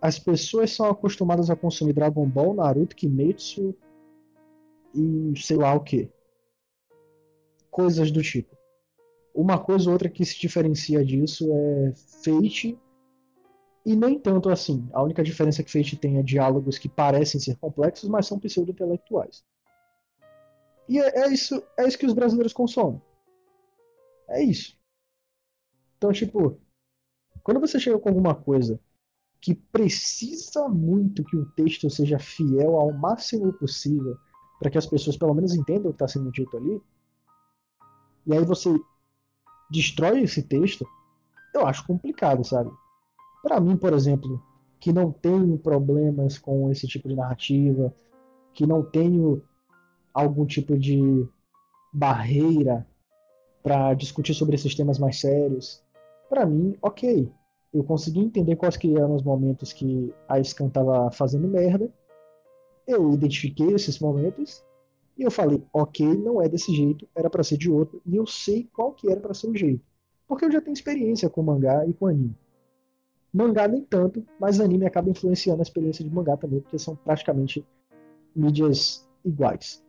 As 0.00 0.18
pessoas 0.18 0.72
são 0.72 0.86
acostumadas 0.86 1.48
a 1.48 1.56
consumir 1.56 1.92
Dragon 1.92 2.28
Ball, 2.28 2.54
Naruto, 2.54 2.94
Kimetsu, 2.94 3.74
e 4.94 5.32
sei 5.36 5.56
lá 5.56 5.74
o 5.74 5.80
que. 5.80 6.10
Coisas 7.70 8.10
do 8.10 8.20
tipo. 8.20 8.56
Uma 9.34 9.58
coisa 9.58 9.88
ou 9.88 9.94
outra 9.94 10.10
que 10.10 10.24
se 10.24 10.38
diferencia 10.38 11.04
disso 11.04 11.48
é 11.50 11.92
Fate 12.22 12.78
e 13.86 13.96
nem 13.96 14.18
tanto 14.18 14.50
assim. 14.50 14.86
A 14.92 15.02
única 15.02 15.22
diferença 15.22 15.62
que 15.62 15.72
Fate 15.72 15.96
tem 15.96 16.18
é 16.18 16.22
diálogos 16.22 16.76
que 16.76 16.88
parecem 16.88 17.40
ser 17.40 17.56
complexos, 17.56 18.08
mas 18.08 18.26
são 18.26 18.38
pseudo-intelectuais. 18.38 19.42
E 20.88 20.98
é, 20.98 21.24
é, 21.24 21.32
isso, 21.32 21.62
é 21.78 21.86
isso 21.86 21.98
que 21.98 22.06
os 22.06 22.14
brasileiros 22.14 22.52
consomem. 22.52 23.00
É 24.28 24.42
isso. 24.42 24.76
Então, 25.96 26.12
tipo, 26.12 26.60
quando 27.42 27.60
você 27.60 27.78
chega 27.78 27.98
com 27.98 28.08
alguma 28.08 28.34
coisa 28.34 28.80
que 29.40 29.54
precisa 29.54 30.68
muito 30.68 31.24
que 31.24 31.36
o 31.36 31.50
texto 31.52 31.90
seja 31.90 32.18
fiel 32.18 32.78
ao 32.78 32.92
máximo 32.92 33.52
possível 33.52 34.16
para 34.60 34.70
que 34.70 34.78
as 34.78 34.86
pessoas 34.86 35.16
pelo 35.16 35.34
menos 35.34 35.54
entendam 35.54 35.90
o 35.90 35.92
que 35.92 35.96
está 35.96 36.06
sendo 36.06 36.30
dito 36.30 36.56
ali. 36.56 36.80
E 38.24 38.32
aí 38.32 38.44
você 38.44 38.70
destrói 39.68 40.22
esse 40.22 40.44
texto, 40.44 40.86
eu 41.52 41.66
acho 41.66 41.84
complicado, 41.84 42.44
sabe? 42.44 42.70
Para 43.42 43.60
mim, 43.60 43.76
por 43.76 43.92
exemplo, 43.92 44.40
que 44.78 44.92
não 44.92 45.10
tenho 45.10 45.58
problemas 45.58 46.38
com 46.38 46.70
esse 46.70 46.86
tipo 46.86 47.08
de 47.08 47.16
narrativa, 47.16 47.92
que 48.54 48.64
não 48.64 48.84
tenho 48.84 49.42
algum 50.12 50.46
tipo 50.46 50.76
de 50.76 51.26
barreira 51.92 52.86
para 53.62 53.94
discutir 53.94 54.34
sobre 54.34 54.56
esses 54.56 54.74
temas 54.74 54.98
mais 54.98 55.20
sérios, 55.20 55.82
para 56.28 56.46
mim, 56.46 56.76
ok. 56.82 57.30
Eu 57.72 57.84
consegui 57.84 58.20
entender 58.20 58.56
quais 58.56 58.76
que 58.76 58.94
eram 58.96 59.14
os 59.14 59.22
momentos 59.22 59.72
que 59.72 60.12
a 60.28 60.42
Scan 60.42 60.68
tava 60.68 61.10
fazendo 61.10 61.48
merda 61.48 61.90
eu 62.86 63.12
identifiquei 63.12 63.72
esses 63.74 63.98
momentos 63.98 64.64
e 65.16 65.22
eu 65.22 65.30
falei, 65.30 65.62
ok, 65.72 66.06
não 66.06 66.40
é 66.40 66.48
desse 66.48 66.74
jeito, 66.74 67.06
era 67.14 67.28
para 67.28 67.42
ser 67.42 67.58
de 67.58 67.70
outro, 67.70 68.00
e 68.06 68.16
eu 68.16 68.26
sei 68.26 68.68
qual 68.72 68.92
que 68.92 69.10
era 69.10 69.20
para 69.20 69.34
ser 69.34 69.48
o 69.48 69.56
jeito. 69.56 69.84
Porque 70.26 70.44
eu 70.44 70.50
já 70.50 70.60
tenho 70.60 70.72
experiência 70.72 71.28
com 71.28 71.42
mangá 71.42 71.86
e 71.86 71.92
com 71.92 72.06
anime. 72.06 72.34
Mangá 73.32 73.68
nem 73.68 73.82
tanto, 73.82 74.24
mas 74.40 74.60
anime 74.60 74.86
acaba 74.86 75.10
influenciando 75.10 75.60
a 75.60 75.62
experiência 75.62 76.04
de 76.04 76.10
mangá 76.10 76.36
também, 76.36 76.60
porque 76.60 76.78
são 76.78 76.96
praticamente 76.96 77.64
mídias 78.34 79.08
iguais. 79.24 79.82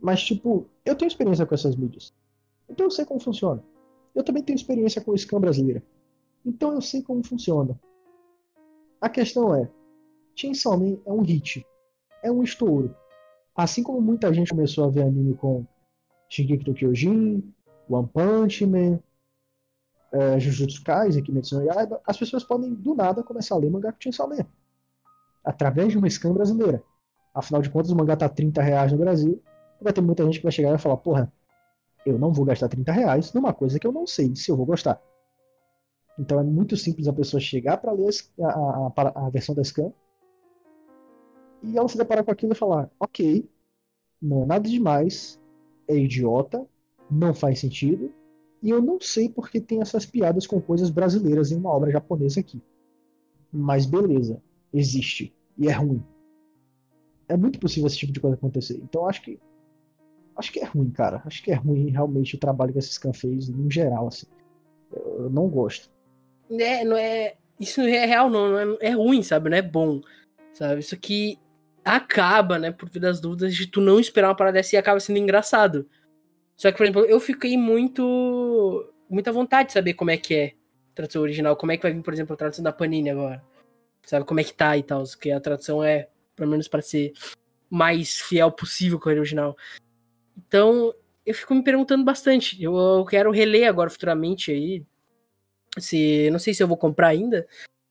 Mas, 0.00 0.22
tipo, 0.22 0.66
eu 0.84 0.96
tenho 0.96 1.08
experiência 1.08 1.44
com 1.44 1.54
essas 1.54 1.76
mídias. 1.76 2.14
Então 2.68 2.86
eu 2.86 2.90
sei 2.90 3.04
como 3.04 3.20
funciona. 3.20 3.62
Eu 4.14 4.24
também 4.24 4.42
tenho 4.42 4.56
experiência 4.56 5.00
com 5.02 5.12
o 5.12 5.18
Scam 5.18 5.40
brasileira. 5.40 5.82
Então 6.44 6.72
eu 6.72 6.80
sei 6.80 7.02
como 7.02 7.22
funciona. 7.24 7.78
A 9.00 9.08
questão 9.08 9.54
é, 9.54 9.68
Chainsaw 10.34 10.78
Man 10.78 10.98
é 11.04 11.12
um 11.12 11.20
hit. 11.20 11.66
É 12.22 12.30
um 12.30 12.42
estouro. 12.42 12.94
Assim 13.54 13.82
como 13.82 14.00
muita 14.00 14.32
gente 14.32 14.50
começou 14.50 14.84
a 14.84 14.88
ver 14.88 15.02
anime 15.02 15.34
com 15.34 15.66
Shingeki 16.28 16.68
no 16.68 16.74
Kyojin, 16.74 17.54
One 17.88 18.08
Punch 18.08 18.64
Man, 18.64 19.00
é, 20.12 20.40
Jujutsu 20.40 20.82
Kaisen, 20.84 21.22
Kimetsu 21.22 21.56
no 21.56 21.64
Yaiba, 21.64 22.00
as 22.06 22.16
pessoas 22.16 22.44
podem 22.44 22.72
do 22.74 22.94
nada 22.94 23.22
começar 23.22 23.54
a 23.54 23.58
ler 23.58 23.70
mangá 23.70 23.92
com 23.92 24.00
Chainsaw 24.00 24.28
Man. 24.28 24.46
Através 25.44 25.92
de 25.92 25.98
uma 25.98 26.08
scan 26.08 26.32
brasileira. 26.32 26.82
Afinal 27.34 27.62
de 27.62 27.70
contas, 27.70 27.90
o 27.90 27.96
mangá 27.96 28.16
tá 28.16 28.28
30 28.28 28.60
reais 28.62 28.92
no 28.92 28.98
Brasil. 28.98 29.42
Vai 29.80 29.92
ter 29.92 30.00
muita 30.00 30.24
gente 30.24 30.38
que 30.38 30.42
vai 30.42 30.52
chegar 30.52 30.68
e 30.68 30.72
vai 30.72 30.78
falar, 30.78 30.96
porra, 30.98 31.32
eu 32.04 32.18
não 32.18 32.32
vou 32.32 32.44
gastar 32.44 32.68
30 32.68 32.92
reais 32.92 33.32
numa 33.32 33.52
coisa 33.52 33.78
que 33.78 33.86
eu 33.86 33.92
não 33.92 34.06
sei 34.06 34.34
se 34.34 34.50
eu 34.50 34.56
vou 34.56 34.66
gostar. 34.66 35.00
Então 36.18 36.38
é 36.38 36.42
muito 36.42 36.76
simples 36.76 37.08
a 37.08 37.12
pessoa 37.12 37.40
chegar 37.40 37.78
para 37.78 37.92
ler 37.92 38.10
a, 38.42 38.46
a, 38.46 39.26
a, 39.26 39.30
versão 39.30 39.54
da 39.54 39.64
scan 39.64 39.92
e 41.62 41.76
ela 41.76 41.88
se 41.88 41.96
deparar 41.96 42.24
com 42.24 42.30
aquilo 42.30 42.52
e 42.52 42.56
falar: 42.56 42.90
ok, 42.98 43.48
não 44.20 44.42
é 44.42 44.46
nada 44.46 44.68
demais, 44.68 45.40
é 45.88 45.96
idiota, 45.96 46.66
não 47.10 47.32
faz 47.32 47.60
sentido, 47.60 48.12
e 48.62 48.70
eu 48.70 48.82
não 48.82 49.00
sei 49.00 49.28
porque 49.28 49.60
tem 49.60 49.80
essas 49.80 50.04
piadas 50.04 50.46
com 50.46 50.60
coisas 50.60 50.90
brasileiras 50.90 51.50
em 51.50 51.56
uma 51.56 51.70
obra 51.70 51.90
japonesa 51.90 52.40
aqui. 52.40 52.62
Mas 53.52 53.86
beleza, 53.86 54.42
existe, 54.72 55.34
e 55.56 55.68
é 55.68 55.72
ruim. 55.72 56.02
É 57.28 57.36
muito 57.36 57.58
possível 57.58 57.86
esse 57.86 57.96
tipo 57.98 58.12
de 58.12 58.20
coisa 58.20 58.36
acontecer. 58.36 58.76
Então 58.82 59.08
acho 59.08 59.22
que. 59.22 59.38
Acho 60.40 60.52
que 60.52 60.60
é 60.60 60.64
ruim, 60.64 60.90
cara. 60.90 61.22
Acho 61.26 61.42
que 61.42 61.52
é 61.52 61.54
ruim 61.54 61.90
realmente 61.90 62.34
o 62.34 62.38
trabalho 62.38 62.72
que 62.72 62.78
esses 62.78 62.96
can 62.96 63.12
fez, 63.12 63.48
no 63.50 63.70
geral, 63.70 64.08
assim. 64.08 64.26
Eu, 64.90 65.24
eu 65.24 65.30
não 65.30 65.48
gosto. 65.48 65.90
É, 66.50 66.82
não 66.82 66.96
é. 66.96 67.34
Isso 67.58 67.82
não 67.82 67.88
é 67.88 68.06
real, 68.06 68.30
não. 68.30 68.48
não 68.48 68.58
é, 68.80 68.88
é 68.88 68.90
ruim, 68.92 69.22
sabe? 69.22 69.50
Não 69.50 69.56
é 69.58 69.62
bom. 69.62 70.00
Sabe? 70.54 70.80
Isso 70.80 70.94
aqui 70.94 71.38
acaba, 71.84 72.58
né, 72.58 72.72
por 72.72 72.88
vir 72.88 73.00
das 73.00 73.20
dúvidas, 73.20 73.54
de 73.54 73.66
tu 73.66 73.82
não 73.82 74.00
esperar 74.00 74.28
uma 74.28 74.34
parada 74.34 74.54
dessa 74.54 74.76
e 74.76 74.78
acaba 74.78 74.98
sendo 74.98 75.18
engraçado. 75.18 75.86
Só 76.56 76.70
que, 76.70 76.78
por 76.78 76.84
exemplo, 76.84 77.04
eu 77.04 77.20
fiquei 77.20 77.58
muito. 77.58 78.90
muita 79.10 79.30
vontade 79.30 79.68
de 79.68 79.72
saber 79.74 79.92
como 79.92 80.10
é 80.10 80.16
que 80.16 80.34
é 80.34 80.46
a 80.92 80.94
tradução 80.94 81.20
original, 81.20 81.54
como 81.54 81.72
é 81.72 81.76
que 81.76 81.82
vai 81.82 81.92
vir, 81.92 82.02
por 82.02 82.14
exemplo, 82.14 82.32
a 82.32 82.36
tradução 82.36 82.64
da 82.64 82.72
Panini 82.72 83.10
agora. 83.10 83.44
Sabe, 84.06 84.24
como 84.24 84.40
é 84.40 84.44
que 84.44 84.54
tá 84.54 84.74
e 84.78 84.82
tal, 84.82 85.04
que 85.20 85.30
a 85.30 85.38
tradução 85.38 85.84
é, 85.84 86.08
pelo 86.34 86.50
menos, 86.50 86.66
para 86.66 86.80
ser 86.80 87.12
mais 87.68 88.18
fiel 88.18 88.50
possível 88.50 88.98
com 88.98 89.10
a 89.10 89.12
original. 89.12 89.54
Então, 90.46 90.94
eu 91.24 91.34
fico 91.34 91.54
me 91.54 91.62
perguntando 91.62 92.04
bastante. 92.04 92.62
Eu, 92.62 92.76
eu 92.76 93.04
quero 93.04 93.30
reler 93.30 93.68
agora 93.68 93.90
futuramente 93.90 94.50
aí. 94.50 94.84
Se, 95.78 96.28
não 96.30 96.38
sei 96.38 96.54
se 96.54 96.62
eu 96.62 96.68
vou 96.68 96.76
comprar 96.76 97.08
ainda, 97.08 97.46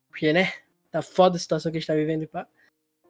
porque, 0.09 0.33
né, 0.33 0.51
tá 0.91 1.01
foda 1.01 1.37
a 1.37 1.39
situação 1.39 1.71
que 1.71 1.77
a 1.77 1.79
gente 1.79 1.87
tá 1.87 1.93
vivendo 1.95 2.23
e 2.23 2.27
pá. 2.27 2.47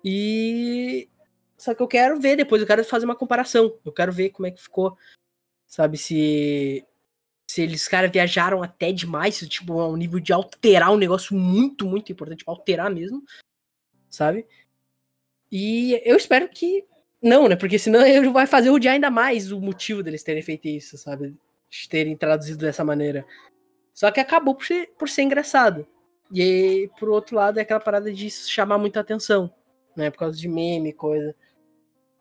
E. 0.03 1.09
Só 1.57 1.73
que 1.73 1.81
eu 1.81 1.87
quero 1.87 2.19
ver 2.19 2.37
depois, 2.37 2.61
eu 2.61 2.67
quero 2.67 2.83
fazer 2.85 3.05
uma 3.05 3.15
comparação. 3.15 3.77
Eu 3.83 3.91
quero 3.91 4.11
ver 4.11 4.29
como 4.29 4.47
é 4.47 4.51
que 4.51 4.61
ficou. 4.61 4.97
Sabe, 5.65 5.97
se. 5.97 6.85
Se 7.49 7.63
eles, 7.63 7.87
caras 7.87 8.11
viajaram 8.11 8.61
até 8.61 8.91
demais, 8.91 9.39
tipo, 9.49 9.79
ao 9.79 9.97
nível 9.97 10.19
de 10.19 10.31
alterar 10.31 10.91
um 10.91 10.97
negócio 10.97 11.35
muito, 11.35 11.83
muito 11.83 12.11
importante, 12.11 12.39
tipo, 12.39 12.51
alterar 12.51 12.91
mesmo. 12.91 13.23
Sabe? 14.07 14.45
E 15.51 15.99
eu 16.05 16.15
espero 16.15 16.47
que. 16.49 16.85
Não, 17.21 17.47
né? 17.47 17.55
Porque 17.55 17.77
senão 17.77 18.05
ele 18.05 18.29
vai 18.29 18.47
fazer 18.47 18.69
odiar 18.69 18.93
ainda 18.93 19.09
mais 19.09 19.51
o 19.51 19.59
motivo 19.59 20.01
deles 20.01 20.23
terem 20.23 20.41
feito 20.41 20.67
isso, 20.67 20.97
sabe? 20.97 21.35
De 21.69 21.89
terem 21.89 22.15
traduzido 22.15 22.59
dessa 22.59 22.83
maneira. 22.83 23.25
Só 23.93 24.09
que 24.11 24.19
acabou 24.19 24.55
por 24.55 24.65
ser, 24.65 24.91
por 24.97 25.09
ser 25.09 25.23
engraçado. 25.23 25.85
E 26.31 26.41
aí, 26.41 26.89
por 26.99 27.09
outro 27.09 27.35
lado, 27.35 27.59
é 27.59 27.61
aquela 27.61 27.79
parada 27.79 28.11
de 28.11 28.29
chamar 28.29 28.77
muita 28.77 28.99
atenção 28.99 29.51
né? 29.99 30.09
Por 30.09 30.17
causa 30.17 30.37
de 30.37 30.47
meme, 30.47 30.93
coisa. 30.93 31.35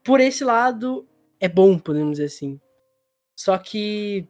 Por 0.04 0.20
esse 0.20 0.44
lado, 0.44 1.06
é 1.40 1.48
bom, 1.48 1.78
podemos 1.78 2.12
dizer 2.12 2.24
assim. 2.24 2.60
Só 3.36 3.56
que, 3.56 4.26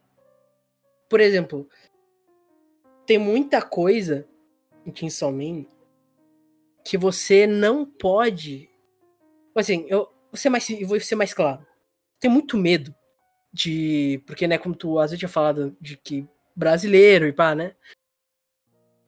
por 1.09 1.19
exemplo, 1.21 1.69
tem 3.07 3.19
muita 3.19 3.63
coisa 3.63 4.29
em 4.85 4.95
Chainsaw 4.95 5.33
Man 5.33 5.65
que 6.85 6.99
você 6.99 7.47
não 7.47 7.85
pode. 7.87 8.71
Assim, 9.55 9.87
eu 9.89 10.09
vou 10.31 10.37
ser 10.37 10.49
mais, 10.51 10.67
vou 10.87 11.01
ser 11.01 11.15
mais 11.15 11.35
claro. 11.35 11.67
Tem 12.21 12.31
muito 12.31 12.57
medo 12.57 12.95
de. 13.53 14.23
Porque, 14.27 14.47
né, 14.47 14.59
como 14.59 14.75
tu 14.75 14.99
às 14.99 15.11
vezes 15.11 15.19
tinha 15.19 15.29
falado 15.29 15.77
de 15.81 15.97
que 15.97 16.27
brasileiro 16.55 17.27
e 17.27 17.33
pá, 17.33 17.55
né? 17.55 17.75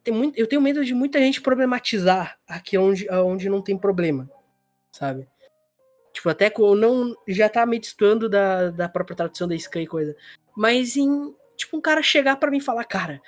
tem 0.03 0.15
muito, 0.15 0.39
eu 0.39 0.47
tenho 0.47 0.63
medo 0.63 0.85
de 0.85 0.95
muita 0.95 1.19
gente 1.19 1.41
problematizar 1.41 2.39
aqui 2.47 2.77
onde, 2.79 3.09
onde 3.11 3.49
não 3.49 3.63
tem 3.63 3.77
problema, 3.77 4.31
sabe? 4.93 5.29
Tipo, 6.13 6.29
até 6.29 6.53
não 6.77 7.15
já 7.29 7.49
tá 7.49 7.65
me 7.65 7.79
destoando 7.79 8.29
da, 8.29 8.71
da 8.71 8.89
própria 8.89 9.17
tradução 9.17 9.47
da 9.47 9.55
Sky 9.55 9.81
e 9.81 9.87
coisa. 9.87 10.17
Mas 10.57 10.97
em, 10.97 11.35
tipo, 11.57 11.77
um 11.77 11.81
cara 11.81 12.03
chegar 12.03 12.37
para 12.37 12.51
mim 12.51 12.59
e 12.59 12.63
falar, 12.63 12.85
cara, 12.85 13.23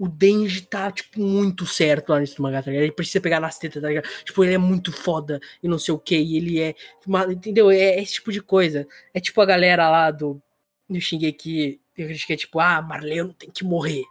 o 0.00 0.08
Denji 0.08 0.62
tá, 0.62 0.90
tipo, 0.90 1.20
muito 1.20 1.66
certo 1.66 2.08
lá 2.08 2.20
nesse 2.20 2.40
mangá, 2.40 2.62
tá 2.62 2.70
ligado? 2.70 2.84
Ele 2.84 2.92
precisa 2.92 3.20
pegar 3.20 3.38
nas 3.38 3.58
tetas, 3.58 3.82
tá 3.82 3.88
ligado? 3.88 4.08
Tipo, 4.24 4.42
ele 4.42 4.54
é 4.54 4.58
muito 4.58 4.90
foda 4.90 5.38
e 5.62 5.68
não 5.68 5.78
sei 5.78 5.92
o 5.92 5.98
que, 5.98 6.16
e 6.16 6.38
ele 6.38 6.58
é. 6.58 6.74
Entendeu? 7.30 7.70
É, 7.70 7.76
é 7.76 8.02
esse 8.02 8.14
tipo 8.14 8.32
de 8.32 8.40
coisa. 8.40 8.88
É 9.12 9.20
tipo 9.20 9.38
a 9.42 9.44
galera 9.44 9.90
lá 9.90 10.10
do, 10.10 10.40
do 10.88 10.98
Shingeki, 10.98 11.78
que 11.94 12.32
é 12.32 12.36
tipo, 12.36 12.58
ah, 12.58 12.80
Marleno 12.80 13.34
tem 13.34 13.50
que 13.50 13.62
morrer. 13.62 14.04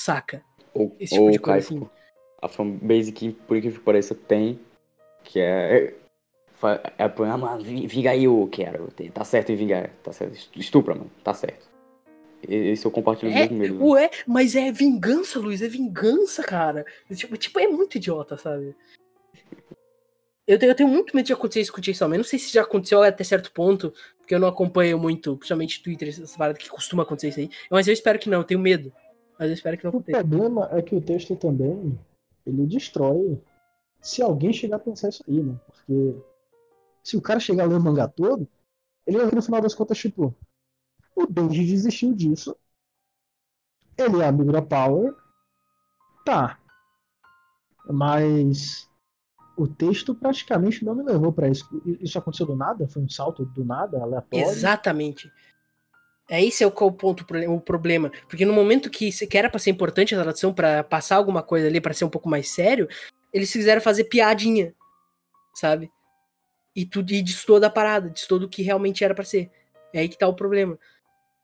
Saca? 0.00 0.42
Ou, 0.72 0.96
esse 0.98 1.12
tipo 1.12 1.24
ou 1.26 1.30
de 1.30 1.38
coisa 1.38 1.58
assim. 1.58 1.86
A 2.40 2.48
fanbase 2.48 3.12
que, 3.12 3.32
por 3.32 3.60
que 3.60 3.70
pareça, 3.72 4.14
tem, 4.14 4.58
que 5.24 5.40
é. 5.40 5.94
É, 6.62 6.74
é 6.96 7.04
ah, 7.04 7.36
mano, 7.36 7.62
vinga 7.62 8.12
aí, 8.12 8.24
eu 8.24 8.48
quero. 8.50 8.88
Tá 9.12 9.24
certo 9.24 9.52
em 9.52 9.56
vingar. 9.56 9.90
Tá 10.02 10.10
certo. 10.10 10.38
Estupra, 10.56 10.94
mano. 10.94 11.10
Tá 11.22 11.34
certo. 11.34 11.67
Esse 12.46 12.86
eu 12.86 12.90
compartilho 12.90 13.32
é, 13.32 13.48
mesmo. 13.48 13.90
Ué, 13.90 14.10
mas 14.26 14.54
é 14.54 14.70
vingança, 14.70 15.38
Luiz, 15.38 15.60
é 15.60 15.68
vingança, 15.68 16.42
cara. 16.42 16.84
Tipo, 17.12 17.36
tipo, 17.36 17.58
é 17.58 17.66
muito 17.66 17.96
idiota, 17.96 18.36
sabe? 18.36 18.74
Eu 20.46 20.58
tenho, 20.58 20.70
eu 20.70 20.74
tenho 20.74 20.88
muito 20.88 21.14
medo 21.14 21.26
de 21.26 21.32
acontecer 21.32 21.60
isso 21.60 21.72
com 21.72 21.80
o 21.80 21.84
Chainsaw 21.84 22.08
Man. 22.08 22.16
Não 22.16 22.24
sei 22.24 22.38
se 22.38 22.52
já 22.52 22.62
aconteceu 22.62 23.02
até 23.02 23.22
certo 23.22 23.52
ponto, 23.52 23.92
porque 24.16 24.34
eu 24.34 24.40
não 24.40 24.48
acompanho 24.48 24.98
muito, 24.98 25.36
principalmente 25.36 25.82
Twitter, 25.82 26.08
essas 26.08 26.36
paradas 26.36 26.62
que 26.62 26.70
costuma 26.70 27.02
acontecer 27.02 27.28
isso 27.28 27.40
aí. 27.40 27.50
Mas 27.70 27.86
eu 27.86 27.92
espero 27.92 28.18
que 28.18 28.30
não, 28.30 28.38
eu 28.38 28.44
tenho 28.44 28.60
medo. 28.60 28.92
Mas 29.38 29.48
eu 29.48 29.54
espero 29.54 29.76
que 29.76 29.84
não 29.84 29.90
aconteça. 29.90 30.20
O 30.20 30.26
problema 30.26 30.68
é 30.72 30.80
que 30.80 30.94
o 30.94 31.00
texto 31.00 31.36
também, 31.36 31.98
ele 32.46 32.66
destrói 32.66 33.38
se 34.00 34.22
alguém 34.22 34.52
chegar 34.52 34.76
a 34.76 34.80
pensar 34.80 35.10
isso 35.10 35.22
aí, 35.28 35.40
né? 35.40 35.54
Porque 35.66 36.14
se 37.04 37.16
o 37.16 37.20
cara 37.20 37.40
chegar 37.40 37.64
a 37.64 37.66
ler 37.66 37.76
o 37.76 37.80
mangá 37.80 38.08
todo, 38.08 38.48
ele 39.06 39.18
vai 39.18 39.26
ver 39.26 39.36
no 39.36 39.42
final 39.42 39.60
das 39.60 39.74
contas, 39.74 39.98
tipo, 39.98 40.34
o 41.22 41.26
Denji 41.26 41.64
desistiu 41.64 42.14
disso. 42.14 42.56
Ele 43.96 44.22
é 44.22 44.26
amigo 44.26 44.52
da 44.52 44.62
Power. 44.62 45.14
Tá. 46.24 46.58
Mas 47.90 48.88
o 49.56 49.66
texto 49.66 50.14
praticamente 50.14 50.84
não 50.84 50.94
me 50.94 51.02
levou 51.02 51.32
para 51.32 51.48
isso. 51.48 51.68
Isso 52.00 52.18
aconteceu 52.18 52.46
do 52.46 52.54
nada? 52.54 52.86
Foi 52.86 53.02
um 53.02 53.08
salto 53.08 53.44
do 53.44 53.64
nada, 53.64 54.00
aleatório? 54.00 54.46
Exatamente. 54.46 55.30
É 56.30 56.44
esse 56.44 56.62
é 56.62 56.66
o, 56.66 56.70
o 56.70 56.92
ponto, 56.92 57.24
o 57.48 57.60
problema. 57.60 58.12
Porque 58.28 58.44
no 58.44 58.52
momento 58.52 58.90
que, 58.90 59.10
que 59.10 59.38
era 59.38 59.50
pra 59.50 59.58
ser 59.58 59.70
importante 59.70 60.14
a 60.14 60.22
tradução, 60.22 60.52
para 60.52 60.84
passar 60.84 61.16
alguma 61.16 61.42
coisa 61.42 61.66
ali, 61.66 61.80
para 61.80 61.94
ser 61.94 62.04
um 62.04 62.10
pouco 62.10 62.28
mais 62.28 62.50
sério, 62.50 62.86
eles 63.32 63.50
quiseram 63.50 63.80
fazer 63.80 64.04
piadinha, 64.04 64.74
sabe? 65.54 65.90
E 66.76 66.84
tudo 66.84 67.12
e 67.12 67.24
toda 67.46 67.66
a 67.66 67.70
parada, 67.70 68.12
todo 68.28 68.44
o 68.44 68.48
que 68.48 68.62
realmente 68.62 69.02
era 69.02 69.14
para 69.14 69.24
ser. 69.24 69.50
É 69.92 70.00
aí 70.00 70.08
que 70.08 70.18
tá 70.18 70.28
o 70.28 70.34
problema. 70.34 70.78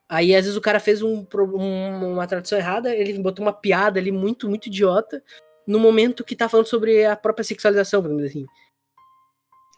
Aí, 0.09 0.34
às 0.34 0.44
vezes, 0.44 0.57
o 0.57 0.61
cara 0.61 0.78
fez 0.78 1.02
um, 1.02 1.26
um, 1.34 2.12
uma 2.12 2.26
tradução 2.26 2.59
errada, 2.59 2.94
ele 2.94 3.18
botou 3.18 3.44
uma 3.44 3.52
piada 3.52 3.98
ali 3.98 4.12
muito, 4.12 4.48
muito 4.48 4.66
idiota, 4.66 5.22
no 5.66 5.78
momento 5.78 6.24
que 6.24 6.36
tá 6.36 6.48
falando 6.48 6.66
sobre 6.66 7.05
a 7.05 7.16
própria 7.16 7.44
sexualização, 7.44 8.02
vamos 8.02 8.18
dizer 8.18 8.28
assim. 8.28 8.46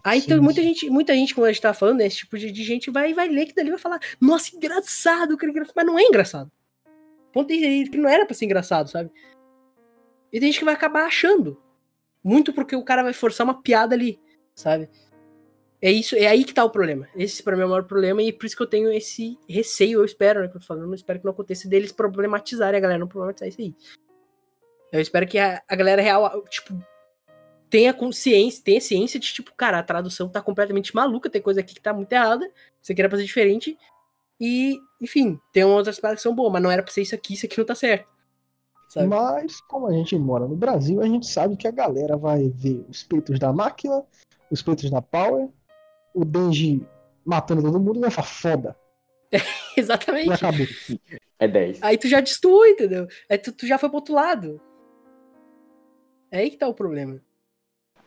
Aí 0.07 0.21
então, 0.21 0.41
muita 0.41 0.63
gente, 0.63 0.89
muita 0.89 1.15
gente, 1.15 1.35
como 1.35 1.47
a 1.47 1.53
gente 1.53 1.61
tá 1.61 1.75
falando, 1.75 2.01
esse 2.01 2.19
tipo 2.19 2.39
de, 2.39 2.53
de, 2.53 2.63
gente 2.63 2.93
vai, 2.93 3.13
vai 3.13 3.29
ler 3.29 3.47
que 3.47 3.55
dali 3.55 3.71
vai 3.71 3.79
falar, 3.79 4.01
nossa, 4.21 4.55
engraçado, 4.55 5.37
que 5.37 5.47
engraçado, 5.47 5.75
mas 5.75 5.87
não 5.87 5.99
é 5.99 6.03
engraçado. 6.03 6.51
Ponto 7.33 7.53
aí 7.53 7.89
que 7.89 7.99
não 7.99 8.09
era 8.09 8.25
pra 8.25 8.35
ser 8.35 8.45
engraçado, 8.45 8.89
sabe? 8.89 9.11
E 10.33 10.39
tem 10.39 10.51
gente 10.51 10.61
que 10.61 10.65
vai 10.65 10.75
acabar 10.75 11.07
achando. 11.07 11.61
Muito 12.23 12.53
porque 12.53 12.75
o 12.75 12.85
cara 12.85 13.03
vai 13.03 13.13
forçar 13.13 13.45
uma 13.45 13.61
piada 13.61 13.95
ali, 13.95 14.21
sabe? 14.55 14.89
É 15.81 15.91
isso, 15.91 16.17
é 16.17 16.27
aí 16.27 16.45
que 16.45 16.55
tá 16.55 16.65
o 16.65 16.71
problema. 16.71 17.07
Esse 17.15 17.43
para 17.43 17.55
mim 17.55 17.63
é 17.63 17.67
o 17.67 17.69
maior 17.69 17.85
problema 17.85 18.23
e 18.23 18.33
por 18.33 18.47
isso 18.47 18.57
que 18.57 18.63
eu 18.63 18.67
tenho 18.67 18.91
esse 18.93 19.39
receio, 19.49 20.01
eu 20.01 20.05
espero, 20.05 20.41
né, 20.41 20.49
que 20.49 20.57
eu 20.57 20.61
tô 20.61 20.67
falando, 20.67 20.89
eu 20.89 20.95
espero 20.95 21.19
que 21.19 21.25
não 21.25 21.33
aconteça 21.33 21.69
deles 21.69 21.93
problematizarem 21.93 22.79
a 22.79 22.81
galera, 22.81 22.99
não 22.99 23.09
problematizar 23.09 23.49
isso 23.49 23.61
aí. 23.61 23.75
Eu 24.91 25.01
espero 25.01 25.27
que 25.27 25.39
a, 25.39 25.63
a 25.69 25.77
galera 25.77 26.01
real, 26.01 26.43
tipo, 26.49 26.75
tenha 27.69 27.93
consciência, 27.93 28.63
tenha 28.65 28.81
ciência 28.81 29.21
de, 29.21 29.33
tipo, 29.33 29.53
cara, 29.55 29.79
a 29.79 29.83
tradução 29.83 30.29
tá 30.29 30.41
completamente 30.41 30.95
maluca, 30.95 31.29
tem 31.29 31.43
coisa 31.43 31.61
aqui 31.61 31.75
que 31.75 31.81
tá 31.81 31.93
muito 31.93 32.13
errada, 32.13 32.51
você 32.81 32.95
queria 32.95 33.11
fazer 33.11 33.25
diferente, 33.25 33.77
e, 34.41 34.79
enfim, 35.01 35.39
tem 35.53 35.65
outras 35.65 35.99
paradas 35.99 36.21
que 36.21 36.23
são 36.23 36.35
boas, 36.35 36.53
mas 36.53 36.63
não 36.63 36.71
era 36.71 36.83
pra 36.83 36.93
ser 36.93 37.03
isso 37.03 37.15
aqui, 37.15 37.35
isso 37.35 37.47
aqui 37.47 37.59
não 37.59 37.67
tá 37.67 37.75
certo. 37.75 38.09
Sabe? 38.89 39.09
Mas, 39.09 39.61
como 39.63 39.89
a 39.89 39.93
gente 39.93 40.17
mora 40.17 40.47
no 40.47 40.55
Brasil, 40.55 41.01
a 41.01 41.07
gente 41.07 41.27
sabe 41.27 41.57
que 41.57 41.67
a 41.67 41.73
galera 41.73 42.17
vai 42.17 42.49
ver 42.49 42.85
os 42.89 43.03
peitos 43.03 43.39
da 43.39 43.53
máquina, 43.53 44.05
os 44.51 44.63
peitos 44.63 44.89
da 44.91 45.03
Power, 45.03 45.49
o 46.17 46.25
Denji 46.25 46.83
matando 47.25 47.63
todo 47.63 47.79
mundo, 47.79 48.01
vai 48.01 48.11
falar 48.11 48.27
foda. 48.27 48.77
exatamente. 49.77 50.31
E 50.31 50.33
acabou. 50.33 50.67
É 51.39 51.47
10. 51.47 51.83
Aí 51.83 51.99
tu 51.99 52.09
já 52.09 52.21
destruiu, 52.23 52.73
entendeu? 52.73 53.07
Aí 53.29 53.37
tu, 53.37 53.53
tu, 53.53 53.67
já 53.67 53.77
foi 53.77 53.91
pro 53.91 53.99
outro 53.99 54.15
lado. 54.15 54.59
É 56.31 56.39
aí 56.39 56.51
que 56.51 56.57
tá 56.57 56.67
o 56.67 56.73
problema. 56.73 57.21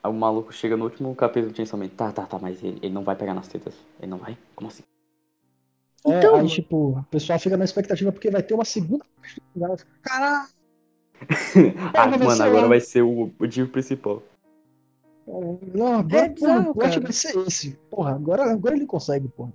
Aí 0.02 0.10
o 0.10 0.14
maluco 0.14 0.52
chega 0.52 0.76
no 0.76 0.86
último 0.86 1.14
capítulo 1.16 1.54
de 1.54 1.76
Man. 1.76 1.88
Tá, 1.90 2.12
tá, 2.12 2.26
tá, 2.26 2.40
mas 2.40 2.64
ele, 2.64 2.80
ele 2.82 2.94
não 2.94 3.04
vai 3.04 3.16
pegar 3.16 3.36
nas 3.36 3.48
tetas. 3.48 3.76
Ele 4.00 4.10
não 4.10 4.18
vai? 4.18 4.36
Como 4.56 4.70
assim? 4.70 4.84
É, 6.08 6.18
então... 6.18 6.36
aí, 6.36 6.48
tipo, 6.48 6.98
o 6.98 7.04
pessoal 7.12 7.38
fica 7.38 7.58
na 7.58 7.66
expectativa 7.66 8.12
porque 8.12 8.32
vai 8.32 8.42
ter 8.42 8.56
uma 8.56 8.66
segunda. 8.66 9.06
Caralho! 10.02 10.50
ah, 11.94 12.08
mano, 12.08 12.44
agora 12.44 12.68
vai 12.68 12.80
ser 12.80 13.04
o, 13.04 13.32
o 13.38 13.46
dia 13.46 13.68
principal. 13.68 14.24
Não, 15.74 16.00
agora 16.00 16.26
é 16.26 16.30
bizarro, 16.30 16.74
porra, 16.74 17.00
vai 17.00 17.12
ser 17.12 17.38
esse. 17.48 17.72
Porra, 17.90 18.16
agora, 18.16 18.52
agora 18.52 18.76
ele 18.76 18.88
consegue, 18.88 19.28
porra. 19.28 19.54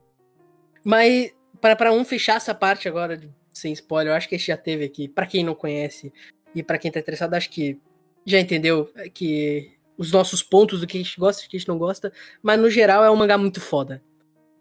Mas, 0.85 1.35
para, 1.61 1.75
para 1.75 1.93
um 1.93 2.05
fechar 2.05 2.37
essa 2.37 2.55
parte 2.55 2.87
agora, 2.87 3.21
sem 3.51 3.73
spoiler, 3.73 4.13
eu 4.13 4.17
acho 4.17 4.29
que 4.29 4.37
a 4.37 4.39
gente 4.39 4.47
já 4.47 4.57
teve 4.57 4.85
aqui. 4.85 5.09
para 5.09 5.27
quem 5.27 5.43
não 5.43 5.55
conhece 5.55 6.13
e 6.55 6.63
para 6.63 6.79
quem 6.79 6.93
tá 6.93 7.01
interessado, 7.01 7.35
acho 7.35 7.51
que 7.51 7.81
já 8.25 8.39
entendeu 8.39 8.89
que 9.13 9.73
os 9.99 10.13
nossos 10.13 10.43
pontos 10.43 10.81
do 10.81 10.87
que 10.87 10.97
a 10.97 11.03
gente 11.03 11.19
gosta 11.19 11.43
e 11.43 11.47
do 11.47 11.51
que 11.51 11.57
a 11.57 11.59
gente 11.59 11.69
não 11.69 11.79
gosta. 11.79 12.13
Mas 12.41 12.61
no 12.61 12.71
geral 12.71 13.05
é 13.05 13.11
um 13.11 13.17
mangá 13.17 13.37
muito 13.37 13.61
foda. 13.61 14.01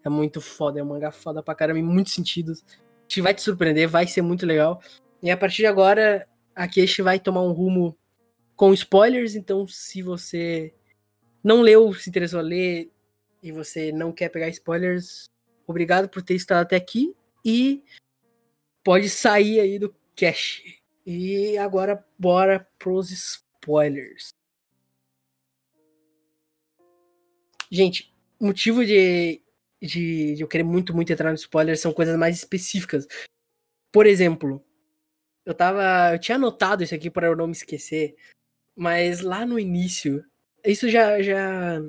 É 0.04 0.08
muito 0.08 0.40
foda, 0.40 0.80
é 0.80 0.82
um 0.82 0.86
mangá 0.86 1.12
foda 1.12 1.42
pra 1.42 1.54
caramba 1.54 1.78
em 1.78 1.84
muitos 1.84 2.12
sentidos. 2.12 2.64
A 2.68 3.02
gente 3.02 3.20
vai 3.20 3.34
te 3.34 3.42
surpreender, 3.42 3.88
vai 3.88 4.06
ser 4.06 4.22
muito 4.22 4.44
legal. 4.44 4.80
E 5.22 5.30
a 5.30 5.36
partir 5.36 5.58
de 5.58 5.66
agora, 5.66 6.26
aqui 6.54 6.80
a 6.80 6.86
gente 6.86 7.02
vai 7.02 7.20
tomar 7.20 7.42
um 7.42 7.52
rumo 7.52 7.96
com 8.56 8.72
spoilers, 8.74 9.34
então 9.34 9.66
se 9.66 10.02
você 10.02 10.74
não 11.44 11.60
leu, 11.60 11.92
se 11.92 12.08
interessou 12.08 12.40
a 12.40 12.42
ler 12.42 12.90
e 13.42 13.52
você 13.52 13.92
não 13.92 14.10
quer 14.10 14.30
pegar 14.30 14.48
spoilers, 14.48 15.26
obrigado 15.66 16.08
por 16.08 16.22
ter 16.22 16.34
estado 16.34 16.62
até 16.62 16.76
aqui 16.76 17.14
e 17.44 17.84
pode 18.82 19.10
sair 19.10 19.60
aí 19.60 19.78
do 19.78 19.94
cache. 20.16 20.78
E 21.04 21.58
agora 21.58 22.02
bora 22.18 22.66
pros 22.78 23.10
spoilers. 23.10 24.30
Gente, 27.70 28.14
motivo 28.40 28.84
de, 28.84 29.42
de, 29.82 30.36
de 30.36 30.42
eu 30.42 30.48
querer 30.48 30.62
muito, 30.62 30.94
muito 30.94 31.12
entrar 31.12 31.28
no 31.28 31.36
spoiler 31.36 31.76
são 31.76 31.92
coisas 31.92 32.16
mais 32.16 32.36
específicas. 32.36 33.06
Por 33.92 34.06
exemplo, 34.06 34.64
eu 35.44 35.52
tava. 35.52 36.14
Eu 36.14 36.18
tinha 36.18 36.36
anotado 36.36 36.82
isso 36.82 36.94
aqui 36.94 37.10
para 37.10 37.26
eu 37.26 37.36
não 37.36 37.46
me 37.46 37.52
esquecer, 37.52 38.16
mas 38.74 39.20
lá 39.20 39.44
no 39.44 39.58
início 39.58 40.24
isso 40.64 40.88
já, 40.88 41.20
já 41.20 41.82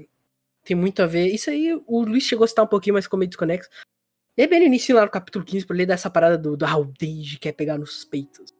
tem 0.63 0.75
muito 0.75 1.01
a 1.01 1.05
ver. 1.05 1.27
Isso 1.27 1.49
aí 1.49 1.73
o 1.85 2.01
Luiz 2.01 2.23
chegou 2.23 2.43
a 2.43 2.47
citar 2.47 2.65
um 2.65 2.67
pouquinho, 2.67 2.95
mas 2.95 3.05
ficou 3.05 3.17
meio 3.17 3.29
desconexo. 3.29 3.69
E 4.37 4.41
é 4.41 4.47
bem 4.47 4.59
no 4.59 4.65
início, 4.65 4.95
lá 4.95 5.03
no 5.05 5.11
capítulo 5.11 5.45
15, 5.45 5.65
pra 5.65 5.75
ler 5.75 5.85
dessa 5.85 6.09
parada 6.09 6.37
do, 6.37 6.57
do 6.57 6.65
ah, 6.65 6.77
o 6.77 6.91
quer 7.39 7.53
pegar 7.53 7.77
nos 7.77 8.03
peitos. 8.03 8.53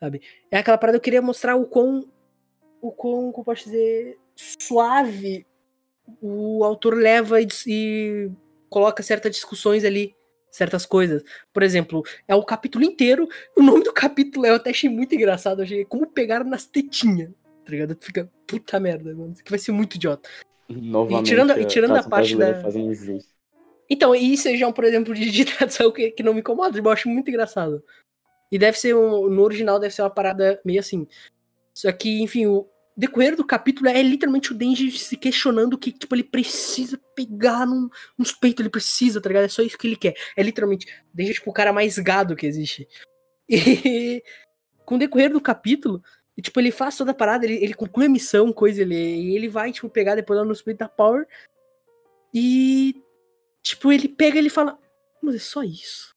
Sabe? 0.00 0.22
É 0.50 0.58
aquela 0.58 0.78
parada 0.78 0.98
que 0.98 1.00
eu 1.00 1.04
queria 1.04 1.22
mostrar 1.22 1.56
o 1.56 1.66
quão. 1.66 2.08
O 2.80 2.92
quão, 2.92 3.32
como 3.32 3.44
posso 3.44 3.64
dizer, 3.64 4.18
suave 4.36 5.46
o 6.20 6.62
autor 6.64 6.94
leva 6.94 7.40
e, 7.40 7.48
e 7.66 8.30
coloca 8.68 9.02
certas 9.02 9.32
discussões 9.34 9.84
ali 9.84 10.14
certas 10.50 10.86
coisas. 10.86 11.22
Por 11.52 11.62
exemplo, 11.62 12.02
é 12.28 12.34
o 12.34 12.44
capítulo 12.44 12.84
inteiro. 12.84 13.28
O 13.56 13.62
nome 13.62 13.82
do 13.82 13.92
capítulo 13.92 14.46
eu 14.46 14.54
até 14.54 14.70
achei 14.70 14.88
muito 14.88 15.14
engraçado. 15.14 15.62
Achei 15.62 15.84
como 15.84 16.06
pegar 16.06 16.44
nas 16.44 16.66
tetinhas 16.66 17.30
tá 17.64 17.70
ligado? 17.70 17.94
Tu 17.94 18.06
fica, 18.06 18.30
puta 18.46 18.78
merda, 18.78 19.14
mano, 19.14 19.32
isso 19.32 19.40
aqui 19.40 19.50
vai 19.50 19.58
ser 19.58 19.72
muito 19.72 19.96
idiota. 19.96 20.28
Novamente, 20.68 21.26
e 21.26 21.28
tirando, 21.28 21.60
e 21.60 21.64
tirando 21.64 21.96
a 21.96 22.02
parte 22.02 22.36
da. 22.36 22.62
Então, 23.88 24.14
isso 24.14 24.54
já 24.56 24.66
é 24.66 24.68
um, 24.68 24.72
por 24.72 24.84
exemplo, 24.84 25.14
de, 25.14 25.28
de 25.30 25.44
tradução 25.44 25.90
que, 25.90 26.10
que 26.10 26.22
não 26.22 26.34
me 26.34 26.40
incomoda, 26.40 26.78
eu 26.78 26.90
acho 26.90 27.08
muito 27.08 27.28
engraçado. 27.28 27.82
E 28.50 28.58
deve 28.58 28.78
ser, 28.78 28.94
um, 28.94 29.28
no 29.28 29.42
original, 29.42 29.78
deve 29.78 29.94
ser 29.94 30.02
uma 30.02 30.10
parada 30.10 30.60
meio 30.64 30.80
assim. 30.80 31.06
Só 31.74 31.90
que, 31.92 32.22
enfim, 32.22 32.46
o 32.46 32.68
decorrer 32.96 33.36
do 33.36 33.44
capítulo 33.44 33.88
é 33.88 34.00
literalmente 34.02 34.52
o 34.52 34.54
Denji 34.54 34.90
se 34.92 35.16
questionando 35.16 35.76
que, 35.76 35.90
tipo, 35.90 36.14
ele 36.14 36.22
precisa 36.22 37.00
pegar 37.16 37.66
num, 37.66 37.88
nos 38.16 38.32
peitos, 38.32 38.60
ele 38.60 38.70
precisa, 38.70 39.20
tá 39.20 39.28
ligado? 39.28 39.44
É 39.44 39.48
só 39.48 39.62
isso 39.62 39.76
que 39.76 39.86
ele 39.86 39.96
quer. 39.96 40.14
É 40.36 40.42
literalmente, 40.42 40.86
o 40.86 41.16
Denji 41.16 41.32
é, 41.32 41.34
tipo, 41.34 41.50
o 41.50 41.54
cara 41.54 41.72
mais 41.72 41.98
gado 41.98 42.36
que 42.36 42.46
existe. 42.46 42.88
E 43.46 44.22
com 44.86 44.94
o 44.96 44.98
decorrer 44.98 45.30
do 45.30 45.40
capítulo, 45.40 46.02
e, 46.36 46.42
tipo, 46.42 46.58
ele 46.58 46.72
faz 46.72 46.96
toda 46.96 47.12
a 47.12 47.14
parada, 47.14 47.44
ele, 47.46 47.62
ele 47.62 47.74
conclui 47.74 48.06
a 48.06 48.10
missão, 48.10 48.52
coisa, 48.52 48.82
ele, 48.82 48.94
e 48.94 49.36
ele 49.36 49.48
vai, 49.48 49.70
tipo, 49.70 49.88
pegar 49.88 50.16
depois 50.16 50.38
lá 50.38 50.44
no 50.44 50.52
Split 50.52 50.76
da 50.76 50.88
Power. 50.88 51.26
E, 52.32 53.00
tipo, 53.62 53.92
ele 53.92 54.08
pega 54.08 54.36
e 54.36 54.40
ele 54.40 54.50
fala, 54.50 54.78
mas 55.22 55.36
é 55.36 55.38
só 55.38 55.62
isso. 55.62 56.14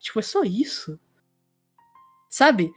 Tipo, 0.00 0.18
é 0.18 0.22
só 0.22 0.42
isso. 0.42 0.98
Sabe? 2.28 2.72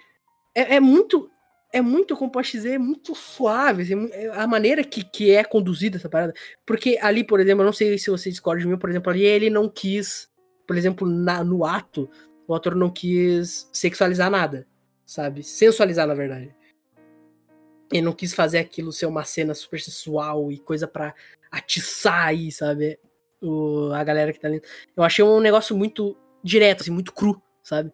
É, 0.53 0.75
é 0.75 0.79
muito. 0.79 1.29
É 1.73 1.81
muito, 1.81 2.15
como 2.15 2.31
posso 2.31 2.51
dizer, 2.51 2.75
é 2.75 2.77
muito 2.77 3.13
suave. 3.13 3.83
Assim, 3.83 4.09
é 4.13 4.29
a 4.29 4.47
maneira 4.47 4.81
que, 4.81 5.03
que 5.03 5.31
é 5.31 5.43
conduzida 5.43 5.97
essa 5.97 6.07
parada. 6.07 6.33
Porque 6.65 6.97
ali, 7.01 7.21
por 7.21 7.39
exemplo, 7.39 7.63
eu 7.63 7.65
não 7.65 7.73
sei 7.73 7.97
se 7.97 8.09
você 8.09 8.29
discorda 8.29 8.61
de 8.61 8.67
mim, 8.67 8.77
por 8.77 8.89
exemplo, 8.89 9.11
ali 9.11 9.23
ele 9.25 9.49
não 9.49 9.67
quis, 9.67 10.29
por 10.65 10.77
exemplo, 10.77 11.05
na, 11.05 11.43
no 11.43 11.65
ato, 11.65 12.09
o 12.47 12.53
autor 12.53 12.75
não 12.75 12.89
quis 12.89 13.69
sexualizar 13.73 14.29
nada, 14.29 14.65
sabe? 15.05 15.43
Sensualizar, 15.43 16.07
na 16.07 16.13
verdade. 16.13 16.55
Ele 17.91 18.01
não 18.01 18.13
quis 18.13 18.33
fazer 18.33 18.57
aquilo 18.57 18.91
ser 18.91 19.05
uma 19.05 19.23
cena 19.23 19.53
super 19.53 19.79
sensual 19.79 20.51
e 20.51 20.57
coisa 20.57 20.87
para 20.87 21.13
atiçar 21.51 22.27
aí, 22.27 22.51
sabe? 22.51 22.99
O, 23.41 23.91
a 23.93 24.03
galera 24.03 24.33
que 24.33 24.39
tá 24.39 24.47
ali. 24.47 24.61
Eu 24.95 25.03
achei 25.03 25.23
um 25.23 25.39
negócio 25.39 25.75
muito 25.75 26.17
direto, 26.43 26.81
assim, 26.81 26.91
muito 26.91 27.13
cru, 27.13 27.41
sabe? 27.61 27.91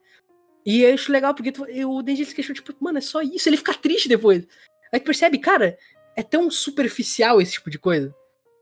E 0.66 0.84
eu 0.84 0.94
acho 0.94 1.12
legal 1.12 1.34
porque 1.34 1.52
tu, 1.52 1.64
o 1.64 2.02
Denji 2.02 2.26
se 2.26 2.36
queixou, 2.36 2.56
tipo, 2.56 2.74
mano, 2.80 3.00
é 3.00 3.02
só 3.02 3.22
isso. 3.22 3.50
Ele 3.50 3.58
fica 3.58 3.74
triste 3.74 4.08
depois. 4.08 4.48
Aí 4.92 5.00
tu 5.00 5.06
percebe, 5.06 5.40
cara, 5.40 5.78
é 6.16 6.24
tão 6.24 6.50
superficial 6.50 7.42
esse 7.42 7.54
tipo 7.54 7.70
de 7.70 7.80
coisa. 7.80 8.16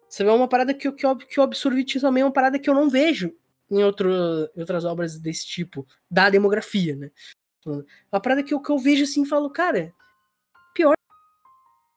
Você 0.08 0.24
vê 0.24 0.30
uma 0.32 0.48
parada 0.48 0.74
que, 0.74 0.92
que, 0.92 1.16
que 1.16 1.40
eu 1.40 1.44
absorvi 1.44 1.86
também, 1.86 2.22
é 2.22 2.26
uma 2.26 2.32
parada 2.32 2.58
que 2.58 2.70
eu 2.70 2.74
não 2.74 2.90
vejo 2.90 3.36
em, 3.70 3.84
outro, 3.84 4.10
em 4.56 4.60
outras 4.60 4.84
obras 4.84 5.20
desse 5.20 5.46
tipo, 5.46 5.86
da 6.10 6.30
demografia, 6.30 6.96
né? 6.96 7.12
Uma 7.66 8.20
parada 8.22 8.44
que 8.44 8.54
eu, 8.54 8.60
que 8.60 8.72
eu 8.72 8.78
vejo 8.78 9.04
assim 9.04 9.24
e 9.24 9.28
falo, 9.28 9.50
cara, 9.50 9.94
pior, 10.74 10.94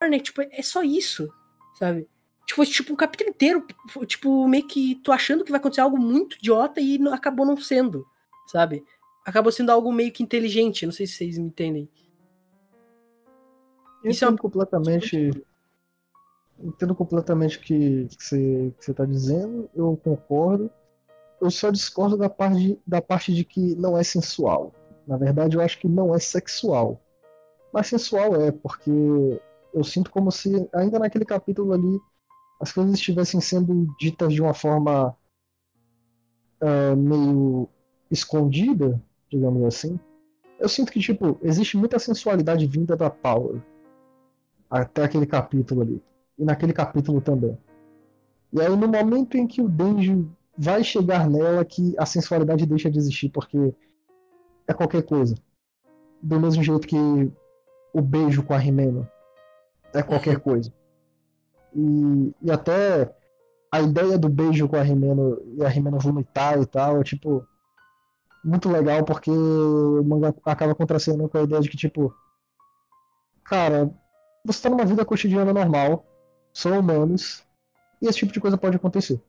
né? 0.02 0.18
Tipo, 0.18 0.42
é 0.42 0.62
só 0.62 0.82
isso, 0.82 1.32
sabe? 1.78 2.08
Tipo, 2.46 2.66
tipo, 2.66 2.92
um 2.92 2.96
capítulo 2.96 3.30
inteiro, 3.30 3.66
tipo, 4.06 4.46
meio 4.48 4.66
que 4.66 4.96
tu 4.96 5.12
achando 5.12 5.44
que 5.44 5.50
vai 5.50 5.60
acontecer 5.60 5.80
algo 5.80 5.98
muito 5.98 6.36
idiota 6.36 6.80
e 6.80 6.98
não, 6.98 7.14
acabou 7.14 7.46
não 7.46 7.56
sendo, 7.56 8.04
sabe? 8.46 8.84
Acabou 9.24 9.52
sendo 9.52 9.70
algo 9.70 9.92
meio 9.92 10.12
que 10.12 10.22
inteligente, 10.22 10.84
não 10.84 10.92
sei 10.92 11.06
se 11.06 11.14
vocês 11.14 11.38
me 11.38 11.46
entendem. 11.46 11.88
Eu 14.02 14.10
Isso 14.10 14.24
é 14.24 14.26
entendo 14.26 14.28
é 14.28 14.30
uma... 14.30 14.38
completamente. 14.38 15.44
Entendo 16.58 16.94
completamente 16.94 17.58
o 17.58 17.60
que, 17.60 18.08
você, 18.18 18.72
que 18.78 18.84
você 18.84 18.94
tá 18.94 19.04
dizendo, 19.04 19.68
eu 19.74 19.96
concordo. 19.96 20.70
Eu 21.40 21.50
só 21.50 21.70
discordo 21.70 22.16
da 22.16 22.28
parte, 22.28 22.78
da 22.86 23.02
parte 23.02 23.34
de 23.34 23.44
que 23.44 23.74
não 23.74 23.98
é 23.98 24.04
sensual. 24.04 24.72
Na 25.12 25.18
verdade, 25.18 25.58
eu 25.58 25.60
acho 25.60 25.78
que 25.78 25.86
não 25.86 26.14
é 26.14 26.18
sexual. 26.18 26.98
Mas 27.70 27.88
sensual 27.88 28.34
é, 28.40 28.50
porque 28.50 28.90
eu 29.74 29.84
sinto 29.84 30.10
como 30.10 30.32
se, 30.32 30.66
ainda 30.72 30.98
naquele 30.98 31.26
capítulo 31.26 31.74
ali, 31.74 32.00
as 32.58 32.72
coisas 32.72 32.94
estivessem 32.94 33.38
sendo 33.38 33.94
ditas 34.00 34.32
de 34.32 34.40
uma 34.40 34.54
forma 34.54 35.14
uh, 36.62 36.96
meio 36.96 37.68
escondida, 38.10 39.02
digamos 39.28 39.62
assim. 39.64 40.00
Eu 40.58 40.68
sinto 40.68 40.90
que, 40.90 41.00
tipo, 41.00 41.38
existe 41.42 41.76
muita 41.76 41.98
sensualidade 41.98 42.66
vinda 42.66 42.96
da 42.96 43.10
Power. 43.10 43.60
Até 44.70 45.04
aquele 45.04 45.26
capítulo 45.26 45.82
ali. 45.82 46.02
E 46.38 46.44
naquele 46.44 46.72
capítulo 46.72 47.20
também. 47.20 47.58
E 48.50 48.62
aí, 48.62 48.74
no 48.74 48.88
momento 48.88 49.36
em 49.36 49.46
que 49.46 49.60
o 49.60 49.68
Denji 49.68 50.26
vai 50.56 50.82
chegar 50.82 51.28
nela, 51.28 51.66
que 51.66 51.94
a 51.98 52.06
sensualidade 52.06 52.64
deixa 52.64 52.90
de 52.90 52.98
existir, 52.98 53.28
porque 53.28 53.74
é 54.72 54.74
qualquer 54.74 55.02
coisa. 55.02 55.34
Do 56.20 56.40
mesmo 56.40 56.62
jeito 56.62 56.86
que 56.86 56.96
o 57.92 58.00
beijo 58.00 58.42
com 58.42 58.54
a 58.54 58.58
Rimeno 58.58 59.08
é 59.94 60.02
qualquer 60.02 60.38
coisa. 60.40 60.72
E, 61.74 62.34
e 62.42 62.50
até 62.50 63.14
a 63.70 63.80
ideia 63.80 64.18
do 64.18 64.28
beijo 64.28 64.68
com 64.68 64.76
a 64.76 64.82
Rimeno 64.82 65.40
e 65.56 65.64
a 65.64 65.68
Rimeno 65.68 65.98
vomitar 65.98 66.60
e 66.60 66.66
tal, 66.66 67.00
é 67.00 67.04
tipo. 67.04 67.46
Muito 68.44 68.68
legal 68.68 69.04
porque 69.04 69.30
o 69.30 70.02
manga 70.04 70.34
acaba 70.44 70.74
contracenando 70.74 71.28
com 71.28 71.38
a 71.38 71.42
ideia 71.42 71.60
de 71.60 71.68
que, 71.68 71.76
tipo. 71.76 72.12
Cara, 73.44 73.90
você 74.44 74.62
tá 74.62 74.70
numa 74.70 74.84
vida 74.84 75.04
cotidiana 75.04 75.52
normal, 75.52 76.04
são 76.52 76.78
humanos, 76.78 77.44
e 78.00 78.06
esse 78.06 78.18
tipo 78.18 78.32
de 78.32 78.40
coisa 78.40 78.58
pode 78.58 78.76
acontecer. 78.76 79.20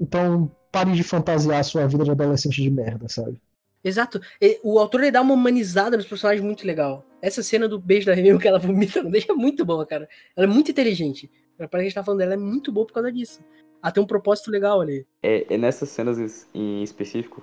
Então, 0.00 0.50
pare 0.72 0.92
de 0.92 1.04
fantasiar 1.04 1.60
a 1.60 1.62
sua 1.62 1.86
vida 1.86 2.04
de 2.04 2.10
adolescente 2.10 2.60
de 2.60 2.70
merda, 2.70 3.08
sabe? 3.08 3.40
Exato. 3.84 4.20
O 4.62 4.78
autor 4.78 5.00
ele 5.00 5.10
dá 5.10 5.20
uma 5.20 5.34
humanizada 5.34 5.96
nos 5.96 6.06
personagens 6.06 6.44
muito 6.44 6.66
legal. 6.66 7.04
Essa 7.20 7.42
cena 7.42 7.68
do 7.68 7.78
beijo 7.78 8.06
da 8.06 8.14
Remy 8.14 8.38
que 8.40 8.48
ela 8.48 8.58
vomita 8.58 9.02
não 9.02 9.10
deixa 9.10 9.34
muito 9.34 9.64
boa, 9.64 9.86
cara. 9.86 10.08
Ela 10.36 10.46
é 10.46 10.50
muito 10.50 10.70
inteligente. 10.70 11.30
Que 11.56 11.76
a 11.76 11.82
gente 11.82 11.94
tá 11.94 12.02
falando 12.02 12.20
dela, 12.20 12.34
é 12.34 12.36
muito 12.36 12.72
boa 12.72 12.86
por 12.86 12.94
causa 12.94 13.12
disso. 13.12 13.44
Ela 13.82 13.92
tem 13.92 14.02
um 14.02 14.06
propósito 14.06 14.50
legal 14.50 14.80
ali. 14.80 15.06
É, 15.22 15.54
é 15.54 15.58
nessas 15.58 15.88
cenas 15.90 16.46
em 16.54 16.82
específico, 16.82 17.42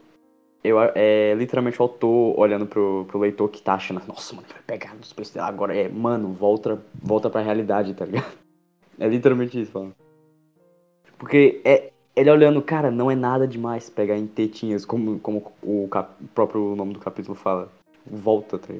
eu, 0.63 0.77
é 0.93 1.33
literalmente 1.35 1.79
o 1.81 1.83
autor 1.83 2.37
olhando 2.37 2.65
pro, 2.65 3.05
pro 3.05 3.19
leitor 3.19 3.49
que 3.49 3.61
tá 3.61 3.75
achando, 3.75 4.01
nossa, 4.05 4.35
mano, 4.35 4.47
vai 4.49 4.61
pegar 4.65 4.93
nos 4.95 5.13
preços 5.13 5.33
dela 5.33 5.47
agora. 5.47 5.75
É, 5.75 5.87
mano, 5.87 6.33
volta, 6.33 6.81
volta 6.93 7.29
pra 7.29 7.41
realidade, 7.41 7.93
tá 7.93 8.05
ligado? 8.05 8.37
É 9.01 9.07
literalmente 9.07 9.61
isso, 9.61 9.71
falando. 9.71 9.95
Porque 11.17 11.61
é, 11.63 11.93
ele 12.19 12.31
olhando, 12.31 12.61
cara, 12.61 12.91
não 12.91 13.09
é 13.09 13.15
nada 13.15 13.47
demais 13.47 13.89
pegar 13.89 14.17
em 14.17 14.27
tetinhas, 14.27 14.85
como, 14.85 15.19
como 15.19 15.51
o, 15.61 15.87
cap, 15.87 16.11
o 16.21 16.27
próprio 16.27 16.75
nome 16.75 16.93
do 16.93 16.99
capítulo 16.99 17.35
fala. 17.35 17.71
Volta, 18.05 18.57
tá? 18.57 18.73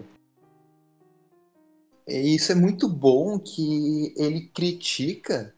Isso 2.07 2.51
é 2.51 2.55
muito 2.55 2.89
bom 2.89 3.37
que 3.37 4.13
ele 4.17 4.49
critica 4.53 5.53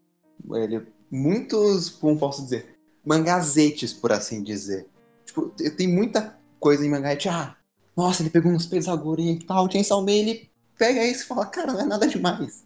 ele, 0.53 0.86
muitos, 1.09 1.89
como 1.89 2.17
posso 2.17 2.43
dizer, 2.43 2.77
mangazetes, 3.05 3.93
por 3.93 4.11
assim 4.11 4.43
dizer. 4.43 4.88
Tipo, 5.25 5.49
tem 5.49 5.88
muita 5.88 6.38
coisa 6.59 6.86
em 6.86 6.89
mangá 6.89 7.13
de, 7.13 7.29
ah, 7.29 7.55
nossa, 7.95 8.21
ele 8.21 8.29
pegou 8.29 8.51
uns 8.51 8.65
pesos 8.65 8.89
agora 8.89 9.21
e 9.21 9.39
tal, 9.39 9.71
Chainsaw 9.71 10.01
Man, 10.01 10.11
ele 10.11 10.49
pega 10.77 11.05
isso 11.05 11.23
e 11.23 11.27
fala, 11.27 11.45
cara, 11.45 11.73
não 11.73 11.79
é 11.79 11.86
nada 11.86 12.07
demais. 12.07 12.63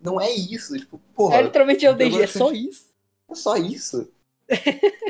Não 0.00 0.20
é 0.20 0.30
isso, 0.30 0.76
tipo, 0.76 1.00
porra. 1.14 1.36
É 1.36 1.42
literalmente 1.42 1.86
o 1.86 1.94
DG, 1.94 2.22
é 2.22 2.26
só 2.26 2.52
isso. 2.52 2.91
É 3.30 3.34
só 3.34 3.56
isso. 3.56 4.08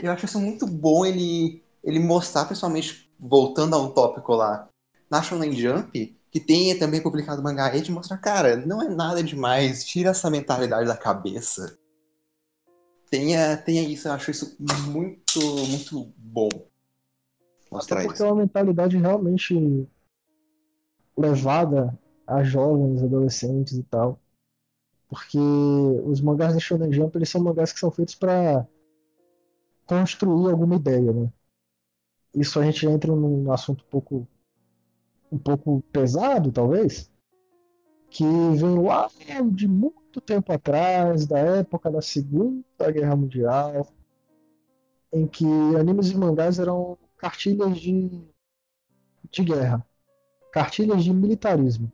eu 0.03 0.13
acho 0.13 0.27
isso 0.27 0.41
muito 0.41 0.67
bom 0.67 1.05
ele, 1.05 1.63
ele 1.83 1.99
mostrar, 1.99 2.45
pessoalmente, 2.45 3.11
voltando 3.19 3.75
a 3.75 3.83
um 3.83 3.91
tópico 3.91 4.35
lá, 4.35 4.69
na 5.11 5.23
Shonen 5.23 5.53
Jump, 5.53 6.17
que 6.31 6.41
tenha 6.41 6.79
também 6.79 7.03
publicado 7.03 7.43
mangá 7.43 7.69
de 7.71 7.93
mostrar, 7.93 8.17
cara, 8.19 8.57
não 8.57 8.81
é 8.83 8.89
nada 8.89 9.23
demais, 9.23 9.85
tira 9.85 10.11
essa 10.11 10.31
mentalidade 10.31 10.87
da 10.87 10.97
cabeça. 10.97 11.79
Tenha, 13.11 13.57
tenha 13.59 13.83
isso, 13.83 14.09
eu 14.09 14.13
acho 14.13 14.31
isso 14.31 14.57
muito, 14.59 15.41
muito 15.69 16.13
bom. 16.17 16.49
Mostrar 17.71 17.99
Até 17.99 18.07
porque 18.07 18.23
isso. 18.23 18.25
é 18.25 18.33
uma 18.33 18.41
mentalidade 18.43 18.97
realmente 18.97 19.87
levada 21.17 21.99
a 22.27 22.43
jovens, 22.43 23.03
adolescentes 23.03 23.75
e 23.77 23.83
tal. 23.83 24.19
Porque 25.13 25.37
os 25.37 26.23
mangás 26.23 26.55
da 26.55 26.59
Shonen 26.59 26.91
Jump 26.91 27.15
eles 27.19 27.29
são 27.29 27.43
mangás 27.43 27.71
que 27.71 27.79
são 27.79 27.91
feitos 27.91 28.15
para 28.15 28.67
construir 29.85 30.51
alguma 30.51 30.77
ideia, 30.77 31.13
né? 31.13 31.31
Isso 32.35 32.59
a 32.59 32.65
gente 32.65 32.87
entra 32.87 33.15
num 33.15 33.53
assunto 33.53 33.85
um 33.85 33.89
pouco 33.91 34.27
um 35.31 35.37
pouco 35.37 35.83
pesado, 35.93 36.51
talvez, 36.51 37.13
que 38.09 38.25
vem 38.25 38.83
lá 38.83 39.07
de 39.53 39.69
muito 39.69 40.19
tempo 40.19 40.51
atrás, 40.51 41.27
da 41.27 41.39
época 41.39 41.91
da 41.91 42.01
Segunda 42.01 42.91
Guerra 42.91 43.15
Mundial, 43.15 43.87
em 45.13 45.27
que 45.27 45.45
animes 45.79 46.11
e 46.11 46.17
mangás 46.17 46.59
eram 46.59 46.97
cartilhas 47.19 47.79
de, 47.79 48.27
de 49.31 49.45
guerra, 49.45 49.87
cartilhas 50.51 51.05
de 51.05 51.13
militarismo. 51.13 51.93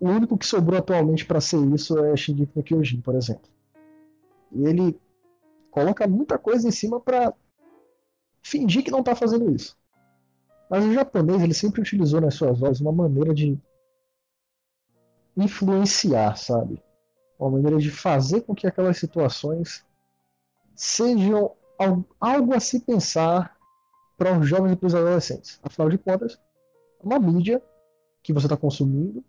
O 0.00 0.08
único 0.08 0.38
que 0.38 0.46
sobrou 0.46 0.78
atualmente 0.78 1.26
para 1.26 1.42
ser 1.42 1.62
isso 1.74 2.02
é 2.02 2.16
Shingeki 2.16 2.52
no 2.56 2.62
Kyojin, 2.62 3.02
por 3.02 3.14
exemplo. 3.14 3.50
E 4.50 4.64
ele 4.64 4.98
coloca 5.70 6.08
muita 6.08 6.38
coisa 6.38 6.66
em 6.66 6.70
cima 6.70 6.98
para 6.98 7.34
fingir 8.42 8.82
que 8.82 8.90
não 8.90 9.02
tá 9.02 9.14
fazendo 9.14 9.54
isso. 9.54 9.76
Mas 10.70 10.84
o 10.84 10.92
japonês 10.92 11.42
ele 11.42 11.52
sempre 11.52 11.82
utilizou 11.82 12.20
nas 12.20 12.34
suas 12.34 12.58
vozes 12.58 12.80
uma 12.80 12.92
maneira 12.92 13.34
de 13.34 13.60
influenciar, 15.36 16.36
sabe? 16.36 16.82
Uma 17.38 17.50
maneira 17.50 17.78
de 17.78 17.90
fazer 17.90 18.40
com 18.42 18.54
que 18.54 18.66
aquelas 18.66 18.98
situações 18.98 19.84
sejam 20.74 21.54
algo 22.18 22.54
a 22.54 22.60
se 22.60 22.80
pensar 22.80 23.56
para 24.16 24.38
os 24.38 24.48
jovens 24.48 24.72
e 24.72 24.76
para 24.76 24.86
os 24.86 24.94
adolescentes. 24.94 25.60
Afinal 25.62 25.88
de 25.88 25.98
contas, 25.98 26.40
é 27.00 27.06
uma 27.06 27.18
mídia 27.18 27.62
que 28.22 28.32
você 28.32 28.46
está 28.46 28.56
consumindo 28.56 29.24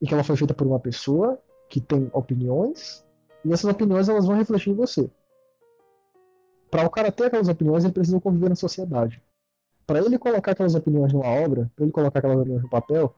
e 0.00 0.06
que 0.06 0.14
ela 0.14 0.24
foi 0.24 0.36
feita 0.36 0.54
por 0.54 0.66
uma 0.66 0.78
pessoa 0.78 1.38
que 1.68 1.80
tem 1.80 2.10
opiniões 2.12 3.04
e 3.44 3.52
essas 3.52 3.70
opiniões 3.70 4.08
elas 4.08 4.26
vão 4.26 4.36
refletir 4.36 4.70
em 4.70 4.74
você. 4.74 5.10
Para 6.70 6.86
o 6.86 6.90
cara 6.90 7.10
ter 7.10 7.24
aquelas 7.24 7.48
opiniões, 7.48 7.84
ele 7.84 7.92
precisa 7.92 8.20
conviver 8.20 8.48
na 8.48 8.54
sociedade. 8.54 9.22
Para 9.86 10.00
ele 10.00 10.18
colocar 10.18 10.52
aquelas 10.52 10.74
opiniões 10.74 11.12
numa 11.12 11.26
obra, 11.26 11.70
para 11.74 11.84
ele 11.84 11.92
colocar 11.92 12.18
aquelas 12.18 12.38
opiniões 12.38 12.62
no 12.62 12.68
papel, 12.68 13.14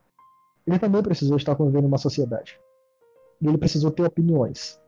ele 0.66 0.78
também 0.78 1.02
precisou 1.02 1.36
estar 1.36 1.56
convivendo 1.56 1.84
numa 1.84 1.98
sociedade. 1.98 2.60
E 3.40 3.48
ele 3.48 3.58
precisou 3.58 3.90
ter 3.90 4.04
opiniões. 4.04 4.80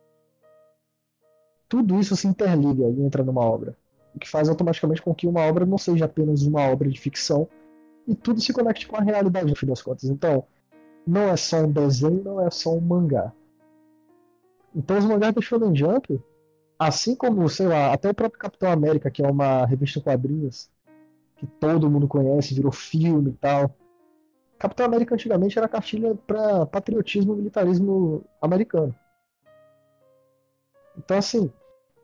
Tudo 1.69 1.99
isso 1.99 2.15
se 2.15 2.29
interliga 2.29 2.85
e 2.89 3.03
entra 3.03 3.25
numa 3.25 3.43
obra. 3.43 3.77
o 4.15 4.19
que 4.19 4.29
faz 4.29 4.49
automaticamente 4.49 5.01
com 5.01 5.15
que 5.15 5.27
uma 5.27 5.41
obra 5.41 5.65
não 5.65 5.79
seja 5.79 6.05
apenas 6.05 6.43
uma 6.43 6.61
obra 6.69 6.89
de 6.89 7.01
ficção 7.01 7.49
e 8.07 8.15
tudo 8.15 8.41
se 8.41 8.53
conecte 8.53 8.87
com 8.87 8.97
a 8.97 9.01
realidade, 9.01 9.49
no 9.49 9.57
fim 9.57 9.67
das 9.67 9.81
contas. 9.81 10.05
Então, 10.05 10.45
não 11.07 11.23
é 11.23 11.37
só 11.37 11.59
um 11.59 11.71
desenho, 11.71 12.23
não 12.23 12.41
é 12.41 12.51
só 12.51 12.71
um 12.75 12.81
mangá. 12.81 13.33
Então, 14.75 14.99
os 14.99 15.05
mangás 15.05 15.35
do 15.35 15.43
Shonen 15.43 15.75
Jump, 15.75 16.21
assim 16.79 17.15
como, 17.15 17.49
sei 17.49 17.67
lá, 17.67 17.93
até 17.93 18.11
o 18.11 18.15
próprio 18.15 18.41
Capitão 18.41 18.71
América, 18.71 19.11
que 19.11 19.23
é 19.23 19.31
uma 19.31 19.67
revista 19.67 19.99
em 19.99 20.03
quadrinhos, 20.03 20.71
que 21.37 21.47
todo 21.47 21.91
mundo 21.91 22.09
conhece, 22.09 22.55
virou 22.55 22.73
filme 22.73 23.31
e 23.31 23.35
tal. 23.35 23.75
Capitão 24.59 24.87
América 24.87 25.15
antigamente 25.15 25.59
era 25.59 25.69
cartilha 25.69 26.15
para 26.15 26.65
patriotismo 26.67 27.35
e 27.35 27.37
militarismo 27.37 28.25
americano. 28.41 28.95
Então, 30.97 31.19
assim, 31.19 31.53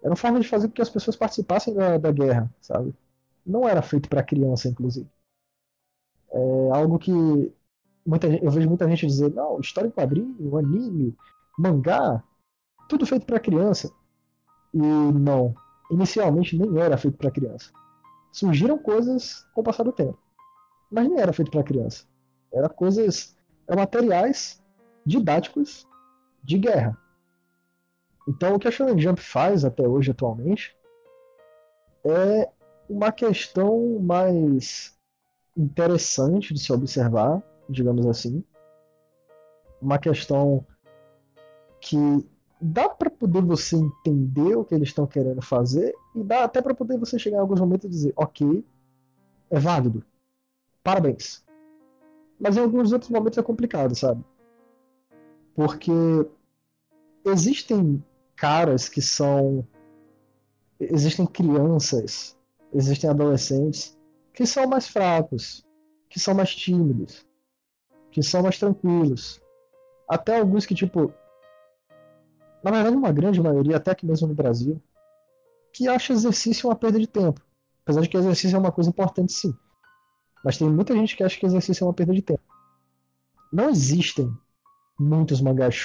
era 0.02 0.10
uma 0.10 0.16
forma 0.16 0.40
de 0.40 0.48
fazer 0.48 0.68
com 0.68 0.74
que 0.74 0.82
as 0.82 0.90
pessoas 0.90 1.16
participassem 1.16 1.74
da, 1.74 1.98
da 1.98 2.10
guerra, 2.10 2.52
sabe? 2.60 2.94
Não 3.46 3.68
era 3.68 3.80
feito 3.80 4.08
para 4.08 4.22
criança, 4.22 4.68
inclusive. 4.68 5.08
É 6.30 6.70
algo 6.72 6.98
que 6.98 7.52
muita, 8.08 8.26
eu 8.26 8.50
vejo 8.50 8.68
muita 8.68 8.88
gente 8.88 9.06
dizer, 9.06 9.32
não, 9.34 9.60
história 9.60 9.88
em 9.88 9.92
quadrinho, 9.92 10.56
anime, 10.56 11.14
mangá, 11.58 12.22
tudo 12.88 13.04
feito 13.04 13.26
para 13.26 13.38
criança. 13.38 13.92
E 14.72 14.78
não, 14.78 15.54
inicialmente 15.90 16.56
nem 16.56 16.80
era 16.80 16.96
feito 16.96 17.18
para 17.18 17.30
criança. 17.30 17.70
Surgiram 18.32 18.78
coisas 18.78 19.46
com 19.54 19.60
o 19.60 19.64
passar 19.64 19.82
do 19.82 19.92
tempo, 19.92 20.18
mas 20.90 21.08
nem 21.08 21.18
era 21.18 21.32
feito 21.32 21.50
para 21.50 21.62
criança. 21.62 22.06
Era 22.52 22.68
coisas, 22.68 23.36
eram 23.66 23.80
materiais 23.80 24.62
didáticos 25.04 25.86
de 26.42 26.58
guerra. 26.58 26.96
Então 28.26 28.54
o 28.54 28.58
que 28.58 28.68
a 28.68 28.70
Shonen 28.70 28.98
Jump 28.98 29.20
faz 29.20 29.64
até 29.64 29.86
hoje 29.86 30.10
atualmente 30.10 30.76
é 32.04 32.48
uma 32.88 33.12
questão 33.12 33.98
mais 34.00 34.96
interessante 35.56 36.54
de 36.54 36.60
se 36.60 36.72
observar, 36.72 37.42
digamos 37.68 38.06
assim. 38.06 38.42
Uma 39.80 39.98
questão 39.98 40.66
que 41.80 41.96
dá 42.60 42.88
para 42.88 43.10
poder 43.10 43.42
você 43.42 43.76
entender 43.76 44.56
o 44.56 44.64
que 44.64 44.74
eles 44.74 44.88
estão 44.88 45.06
querendo 45.06 45.40
fazer 45.40 45.94
e 46.14 46.22
dá 46.24 46.44
até 46.44 46.60
para 46.60 46.74
poder 46.74 46.98
você 46.98 47.18
chegar 47.18 47.36
em 47.38 47.40
alguns 47.40 47.60
momentos 47.60 47.86
e 47.86 47.90
dizer, 47.90 48.12
ok, 48.16 48.64
é 49.50 49.58
válido, 49.58 50.04
parabéns. 50.82 51.44
Mas 52.38 52.56
em 52.56 52.60
alguns 52.60 52.92
outros 52.92 53.10
momentos 53.10 53.38
é 53.38 53.42
complicado, 53.42 53.94
sabe? 53.94 54.24
Porque 55.54 55.92
existem 57.24 58.02
caras 58.36 58.88
que 58.88 59.02
são. 59.02 59.66
Existem 60.78 61.26
crianças, 61.26 62.36
existem 62.72 63.10
adolescentes 63.10 63.98
que 64.32 64.46
são 64.46 64.68
mais 64.68 64.86
fracos, 64.86 65.66
que 66.08 66.20
são 66.20 66.32
mais 66.32 66.54
tímidos, 66.54 67.26
que 68.10 68.22
são 68.22 68.42
mais 68.42 68.58
tranquilos. 68.58 69.40
Até 70.08 70.38
alguns 70.38 70.66
que, 70.66 70.74
tipo. 70.74 71.12
Na 72.62 72.70
verdade, 72.70 72.96
uma 72.96 73.12
grande 73.12 73.40
maioria, 73.40 73.76
até 73.76 73.92
aqui 73.92 74.04
mesmo 74.04 74.26
no 74.26 74.34
Brasil, 74.34 74.82
que 75.72 75.88
acha 75.88 76.12
exercício 76.12 76.68
uma 76.68 76.76
perda 76.76 76.98
de 76.98 77.06
tempo. 77.06 77.40
Apesar 77.82 78.00
de 78.00 78.08
que 78.08 78.16
exercício 78.16 78.56
é 78.56 78.58
uma 78.58 78.72
coisa 78.72 78.90
importante, 78.90 79.32
sim. 79.32 79.54
Mas 80.44 80.58
tem 80.58 80.68
muita 80.68 80.94
gente 80.94 81.16
que 81.16 81.22
acha 81.22 81.38
que 81.38 81.46
exercício 81.46 81.84
é 81.84 81.86
uma 81.86 81.94
perda 81.94 82.12
de 82.12 82.22
tempo. 82.22 82.42
Não 83.52 83.70
existem 83.70 84.30
muitos 84.98 85.40
mangás 85.40 85.84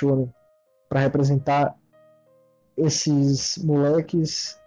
para 0.90 1.00
representar 1.00 1.78
esses 2.76 3.58
moleques 3.60 4.60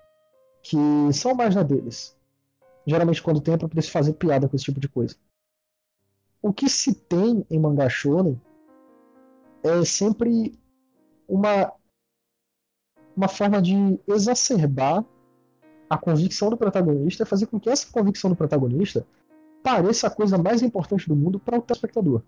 que 0.62 0.76
são 1.12 1.34
mais 1.34 1.54
na 1.54 1.62
deles. 1.62 2.16
Geralmente 2.86 3.22
quando 3.22 3.40
tem 3.40 3.54
é 3.54 3.56
pra 3.56 3.68
poder 3.68 3.82
se 3.82 3.90
fazer 3.90 4.12
piada 4.14 4.48
com 4.48 4.56
esse 4.56 4.64
tipo 4.64 4.80
de 4.80 4.88
coisa. 4.88 5.16
O 6.46 6.52
que 6.52 6.68
se 6.68 6.94
tem 6.94 7.44
em 7.50 7.58
mangá 7.58 7.88
shonen 7.88 8.40
é 9.64 9.84
sempre 9.84 10.56
uma 11.26 11.72
uma 13.16 13.26
forma 13.26 13.60
de 13.60 13.74
exacerbar 14.06 15.04
a 15.90 15.98
convicção 15.98 16.48
do 16.48 16.56
protagonista 16.56 17.26
fazer 17.26 17.46
com 17.46 17.58
que 17.58 17.68
essa 17.68 17.90
convicção 17.90 18.30
do 18.30 18.36
protagonista 18.36 19.04
pareça 19.60 20.06
a 20.06 20.10
coisa 20.10 20.38
mais 20.38 20.62
importante 20.62 21.08
do 21.08 21.16
mundo 21.16 21.40
para 21.40 21.58
o 21.58 21.62
telespectador. 21.62 22.22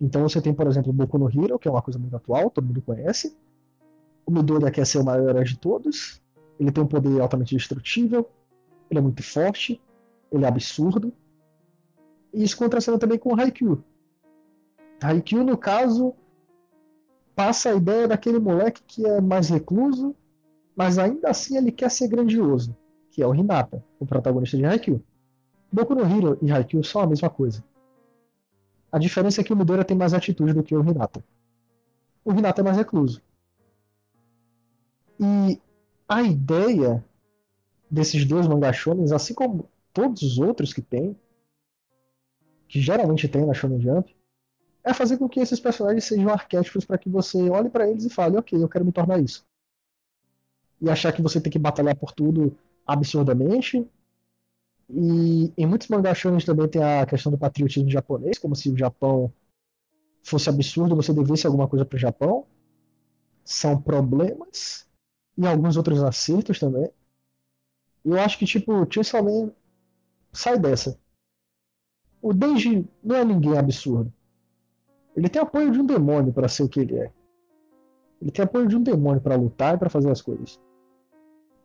Então 0.00 0.22
você 0.22 0.42
tem, 0.42 0.52
por 0.52 0.66
exemplo, 0.66 0.92
Boku 0.92 1.16
no 1.16 1.30
Hero, 1.30 1.60
que 1.60 1.68
é 1.68 1.70
uma 1.70 1.82
coisa 1.82 2.00
muito 2.00 2.16
atual, 2.16 2.50
todo 2.50 2.64
mundo 2.64 2.82
conhece, 2.82 3.36
o 4.26 4.32
Midoriya 4.32 4.72
quer 4.72 4.84
ser 4.84 4.98
o 4.98 5.04
maior 5.04 5.44
de 5.44 5.56
todos. 5.56 6.20
Ele 6.58 6.72
tem 6.72 6.82
um 6.82 6.88
poder 6.88 7.20
altamente 7.20 7.54
destrutível. 7.54 8.28
Ele 8.90 8.98
é 8.98 9.02
muito 9.02 9.22
forte. 9.22 9.80
Ele 10.32 10.44
é 10.44 10.48
absurdo. 10.48 11.12
Isso 12.32 12.56
contracena 12.56 12.98
também 12.98 13.18
com 13.18 13.32
o 13.32 13.40
Haikyuu. 13.40 13.82
Haikyuu, 15.02 15.44
no 15.44 15.56
caso, 15.56 16.14
passa 17.34 17.70
a 17.70 17.74
ideia 17.74 18.08
daquele 18.08 18.38
moleque 18.38 18.82
que 18.86 19.06
é 19.06 19.20
mais 19.20 19.48
recluso, 19.48 20.14
mas 20.74 20.98
ainda 20.98 21.30
assim 21.30 21.56
ele 21.56 21.72
quer 21.72 21.90
ser 21.90 22.08
grandioso, 22.08 22.76
que 23.10 23.22
é 23.22 23.26
o 23.26 23.34
Hinata, 23.34 23.84
o 23.98 24.06
protagonista 24.06 24.56
de 24.56 24.64
Haikyuu. 24.64 25.02
Boku 25.72 25.94
no 25.94 26.02
Hero 26.02 26.38
e 26.40 26.50
Haikyuu 26.50 26.84
são 26.84 27.02
a 27.02 27.06
mesma 27.06 27.28
coisa. 27.28 27.62
A 28.90 28.98
diferença 28.98 29.40
é 29.40 29.44
que 29.44 29.52
o 29.52 29.56
Midoriya 29.56 29.84
tem 29.84 29.96
mais 29.96 30.14
atitude 30.14 30.52
do 30.52 30.62
que 30.62 30.74
o 30.74 30.80
Hinata. 30.80 31.22
O 32.24 32.32
Hinata 32.32 32.60
é 32.60 32.64
mais 32.64 32.76
recluso. 32.76 33.22
E 35.18 35.60
a 36.08 36.22
ideia 36.22 37.04
desses 37.90 38.24
dois 38.24 38.46
mangá 38.46 38.72
shonens, 38.72 39.12
assim 39.12 39.34
como 39.34 39.68
todos 39.92 40.22
os 40.22 40.38
outros 40.38 40.72
que 40.72 40.82
tem, 40.82 41.16
que 42.68 42.80
geralmente 42.80 43.28
tem 43.28 43.44
na 43.46 43.54
Shonen 43.54 43.80
Jump, 43.80 44.14
é 44.84 44.94
fazer 44.94 45.18
com 45.18 45.28
que 45.28 45.40
esses 45.40 45.58
personagens 45.58 46.04
sejam 46.04 46.30
arquétipos 46.30 46.84
para 46.84 46.98
que 46.98 47.08
você 47.08 47.50
olhe 47.50 47.68
para 47.68 47.88
eles 47.88 48.04
e 48.04 48.10
fale, 48.10 48.36
ok, 48.36 48.62
eu 48.62 48.68
quero 48.68 48.84
me 48.84 48.92
tornar 48.92 49.20
isso. 49.20 49.44
E 50.80 50.88
achar 50.88 51.12
que 51.12 51.22
você 51.22 51.40
tem 51.40 51.50
que 51.50 51.58
batalhar 51.58 51.96
por 51.96 52.12
tudo 52.12 52.56
absurdamente. 52.86 53.88
E 54.88 55.52
em 55.56 55.66
muitos 55.66 55.88
mangá 55.88 56.14
shonens 56.14 56.44
também 56.44 56.68
tem 56.68 56.82
a 56.82 57.04
questão 57.04 57.32
do 57.32 57.38
patriotismo 57.38 57.90
japonês, 57.90 58.38
como 58.38 58.54
se 58.54 58.70
o 58.70 58.78
Japão 58.78 59.32
fosse 60.22 60.48
absurdo, 60.48 60.94
você 60.94 61.12
devesse 61.12 61.46
alguma 61.46 61.66
coisa 61.66 61.84
para 61.84 61.96
o 61.96 61.98
Japão. 61.98 62.46
São 63.44 63.80
problemas 63.80 64.88
e 65.36 65.46
alguns 65.46 65.76
outros 65.76 66.02
acertos 66.02 66.58
também. 66.58 66.90
Eu 68.04 68.20
acho 68.20 68.38
que, 68.38 68.46
tipo, 68.46 68.72
Chainsaw 68.88 69.22
Man 69.24 69.52
sai 70.32 70.58
dessa. 70.58 70.98
O 72.26 72.34
Denji 72.34 72.84
não 73.04 73.14
é 73.14 73.24
ninguém 73.24 73.56
absurdo. 73.56 74.12
Ele 75.16 75.28
tem 75.28 75.40
apoio 75.40 75.70
de 75.70 75.78
um 75.78 75.86
demônio 75.86 76.32
para 76.32 76.48
ser 76.48 76.64
o 76.64 76.68
que 76.68 76.80
ele 76.80 76.96
é. 76.96 77.12
Ele 78.20 78.32
tem 78.32 78.44
apoio 78.44 78.66
de 78.66 78.76
um 78.76 78.82
demônio 78.82 79.20
para 79.20 79.36
lutar 79.36 79.76
e 79.76 79.78
para 79.78 79.88
fazer 79.88 80.10
as 80.10 80.20
coisas. 80.20 80.58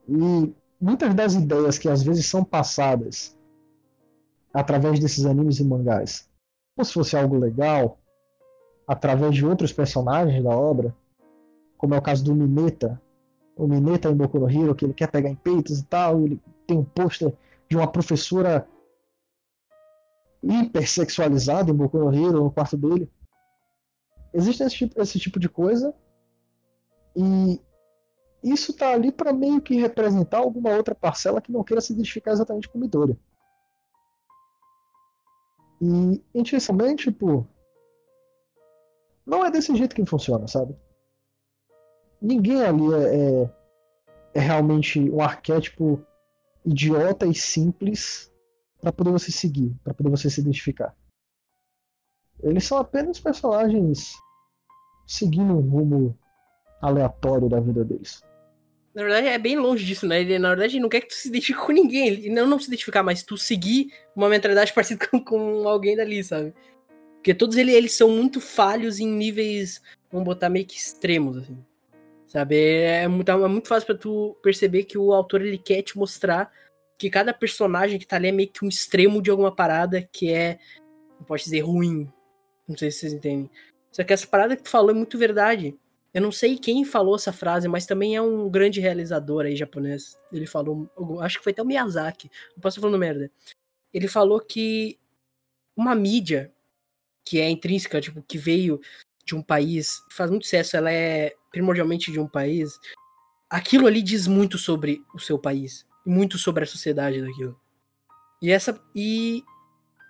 E 0.07 0.53
muitas 0.80 1.16
das 1.16 1.34
ideias 1.34 1.80
que 1.80 1.89
às 1.89 2.03
vezes 2.03 2.28
são 2.28 2.43
passadas 2.43 3.36
através 4.53 4.99
desses 4.99 5.26
animes 5.26 5.59
e 5.59 5.64
mangás, 5.64 6.30
como 6.76 6.86
se 6.86 6.93
fosse 6.93 7.18
algo 7.18 7.39
legal, 7.39 7.97
através 8.88 9.34
de 9.34 9.43
outros 9.43 9.74
personagens 9.74 10.43
da 10.43 10.51
obra, 10.51 10.95
como 11.76 11.95
é 11.95 11.97
o 11.97 12.03
caso 12.03 12.24
do 12.24 12.36
Mineta, 12.36 13.01
o 13.55 13.68
Mineta 13.68 14.12
em 14.12 14.16
Boku 14.16 14.38
no 14.38 14.47
Hero, 14.47 14.76
que 14.76 14.86
ele 14.86 14.93
quer 14.93 15.09
pegar 15.09 15.32
em 15.32 15.36
peitos 15.36 15.80
e 15.80 15.86
tal, 15.86 16.22
ele 16.22 16.39
tem 16.68 16.78
um 16.78 16.84
pôster 16.84 17.34
de 17.68 17.76
uma 17.76 17.91
professora 17.91 18.68
hipersexualizada 20.43 21.71
em 21.71 21.73
Boku 21.73 21.97
no 21.97 22.13
Hero 22.13 22.43
no 22.43 22.51
quarto 22.51 22.77
dele. 22.77 23.11
Existe 24.33 24.63
esse 24.63 24.75
tipo, 24.75 25.01
esse 25.01 25.19
tipo 25.19 25.39
de 25.39 25.49
coisa 25.49 25.93
e 27.15 27.59
isso 28.43 28.73
tá 28.73 28.91
ali 28.91 29.11
para 29.11 29.33
meio 29.33 29.61
que 29.61 29.75
representar 29.75 30.39
alguma 30.39 30.71
outra 30.71 30.95
parcela 30.95 31.41
que 31.41 31.51
não 31.51 31.63
queira 31.63 31.81
se 31.81 31.93
identificar 31.93 32.31
exatamente 32.31 32.67
com 32.69 32.79
Midori. 32.79 33.19
E 35.81 36.23
intuitivamente, 36.33 37.11
tipo, 37.11 37.47
não 39.25 39.45
é 39.45 39.51
desse 39.51 39.75
jeito 39.75 39.95
que 39.95 40.05
funciona, 40.05 40.47
sabe? 40.47 40.75
ninguém 42.21 42.63
ali 42.63 42.93
é, 42.93 43.15
é, 43.15 43.49
é 44.35 44.39
realmente 44.39 44.99
um 45.09 45.21
arquétipo 45.21 46.05
idiota 46.63 47.25
e 47.25 47.33
simples 47.33 48.30
para 48.82 48.91
poder 48.91 49.11
você 49.11 49.32
seguir, 49.32 49.73
para 49.84 49.93
poder 49.93 50.09
você 50.09 50.29
se 50.29 50.41
identificar. 50.41 50.95
Eles 52.41 52.65
são 52.65 52.77
apenas 52.77 53.19
personagens 53.19 54.13
seguindo 55.05 55.53
um 55.53 55.61
rumo 55.61 56.17
aleatório 56.82 57.47
da 57.47 57.59
vida 57.59 57.86
deles. 57.86 58.23
Na 58.93 59.03
verdade, 59.03 59.27
é 59.27 59.38
bem 59.38 59.57
longe 59.57 59.86
disso, 59.86 60.05
né? 60.05 60.19
Ele, 60.19 60.38
na 60.38 60.49
verdade, 60.49 60.79
não 60.79 60.89
quer 60.89 61.01
que 61.01 61.07
tu 61.07 61.13
se 61.13 61.29
identifique 61.29 61.59
com 61.59 61.71
ninguém. 61.71 62.07
Ele 62.07 62.29
não, 62.29 62.45
não 62.47 62.59
se 62.59 62.67
identificar, 62.67 63.03
mas 63.03 63.23
tu 63.23 63.38
seguir 63.38 63.93
uma 64.15 64.27
mentalidade 64.27 64.73
parecida 64.75 65.07
com, 65.07 65.23
com 65.23 65.67
alguém 65.67 65.95
dali, 65.95 66.23
sabe? 66.23 66.53
Porque 67.15 67.34
todos 67.34 67.55
eles, 67.55 67.75
eles 67.75 67.93
são 67.93 68.09
muito 68.09 68.41
falhos 68.41 68.99
em 68.99 69.07
níveis, 69.07 69.82
vamos 70.11 70.25
botar 70.25 70.49
meio 70.49 70.65
que 70.65 70.75
extremos, 70.75 71.38
assim 71.38 71.57
Sabe? 72.32 72.55
É 72.55 73.07
muito, 73.09 73.29
é 73.29 73.47
muito 73.47 73.67
fácil 73.67 73.86
para 73.86 73.97
tu 73.97 74.38
perceber 74.41 74.86
que 74.86 74.97
o 74.97 75.13
autor 75.13 75.41
ele 75.41 75.57
quer 75.57 75.82
te 75.82 75.97
mostrar 75.97 76.49
que 77.02 77.10
cada 77.10 77.34
personagem 77.34 77.97
que 77.97 78.06
tá 78.06 78.18
ali 78.18 78.28
é 78.28 78.32
meio 78.32 78.47
que 78.47 78.64
um 78.64 78.70
extremo 78.70 79.24
de 79.24 79.32
alguma 79.32 79.52
parada 79.52 80.08
que 80.14 80.32
é, 80.32 80.60
não 81.18 81.26
pode 81.26 81.43
dizer 81.43 81.62
ruim. 81.62 82.08
Não 82.68 82.78
sei 82.78 82.91
se 82.91 82.99
vocês 82.99 83.14
entendem. 83.14 83.49
Só 83.91 84.04
que 84.04 84.14
essa 84.14 84.28
parada 84.28 84.56
que 84.56 84.62
tu 84.62 84.70
falou 84.70 84.91
é 84.91 84.93
muito 84.93 85.18
verdade. 85.18 85.76
Eu 86.14 86.22
não 86.22 86.32
sei 86.32 86.60
quem 86.60 86.86
falou 86.86 87.16
essa 87.16 87.34
frase, 87.34 87.68
mas 87.68 87.88
também 87.88 88.16
é 88.16 88.22
um 88.22 88.47
grande 88.52 88.80
realizador 88.80 89.45
aí 89.45 89.56
japonês. 89.56 90.16
Ele 90.32 90.45
falou, 90.45 90.88
acho 91.22 91.39
que 91.39 91.43
foi 91.43 91.54
até 91.54 91.64
o 91.64 91.66
Miyazaki. 91.66 92.30
Não 92.54 92.62
posso 92.62 92.80
falando 92.80 92.99
merda. 92.99 93.32
Ele 93.91 94.08
falou 94.08 94.39
que 94.39 94.99
uma 95.76 95.95
mídia 95.95 96.54
que 97.26 97.39
é 97.39 97.49
intrínseca, 97.49 97.99
tipo, 97.99 98.22
que 98.22 98.38
veio 98.38 98.80
de 99.26 99.34
um 99.34 99.41
país, 99.41 100.04
faz 100.12 100.30
muito 100.30 100.43
sucesso, 100.43 100.78
ela 100.78 100.91
é 100.91 101.34
primordialmente 101.49 102.12
de 102.12 102.20
um 102.20 102.28
país. 102.28 102.80
Aquilo 103.49 103.88
ali 103.88 104.04
diz 104.04 104.28
muito 104.28 104.60
sobre 104.60 105.02
o 105.16 105.20
seu 105.20 105.39
país 105.39 105.89
muito 106.06 106.38
sobre 106.38 106.64
a 106.64 106.68
sociedade 106.68 107.22
daquilo. 107.22 107.60
E 108.41 108.52
essa. 108.52 108.80
E. 108.95 109.43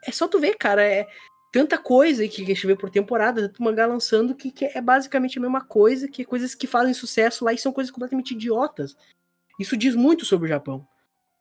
É 0.06 0.12
só 0.12 0.28
tu 0.28 0.40
ver, 0.40 0.56
cara. 0.56 0.84
É 0.84 1.08
tanta 1.52 1.78
coisa 1.78 2.28
que 2.28 2.42
a 2.42 2.46
gente 2.46 2.66
vê 2.66 2.76
por 2.76 2.90
temporada, 2.90 3.42
tanto 3.42 3.62
mangá 3.62 3.86
lançando, 3.86 4.34
que, 4.34 4.52
que, 4.52 4.66
é 4.66 4.82
basicamente 4.82 5.38
a 5.38 5.42
mesma 5.42 5.62
coisa, 5.62 6.08
que 6.08 6.22
é 6.22 6.26
coisas 6.26 6.56
que 6.56 6.66
fazem 6.66 6.94
sucesso 6.94 7.44
lá 7.44 7.52
e 7.52 7.58
são 7.58 7.74
coisas 7.74 7.92
completamente 7.92 8.34
idiotas. 8.34 8.96
Isso 9.60 9.76
diz 9.76 9.94
muito 9.94 10.26
sobre 10.26 10.46
o 10.46 10.50
Japão. 10.50 10.88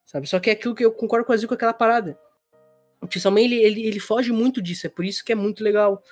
Sabe? 0.05 0.29
Só 0.29 0.41
que 0.41 0.51
é 0.51 0.55
aquilo 0.55 0.75
que 0.75 0.85
eu 0.85 0.93
concordo 0.93 1.25
com 1.25 1.33
o 1.33 1.35
Azul 1.35 1.49
com 1.49 1.55
aquela 1.55 1.73
parada. 1.73 2.19
O 3.01 3.07
Tsuman, 3.07 3.45
ele, 3.45 3.55
ele, 3.55 3.87
ele 3.87 4.01
foge 4.01 4.33
muito 4.33 4.61
disso, 4.61 4.87
é 4.87 4.91
por 4.91 5.05
isso 5.05 5.25
que 5.25 5.33
é 5.33 5.37
muito 5.37 5.63
legal. 5.63 6.03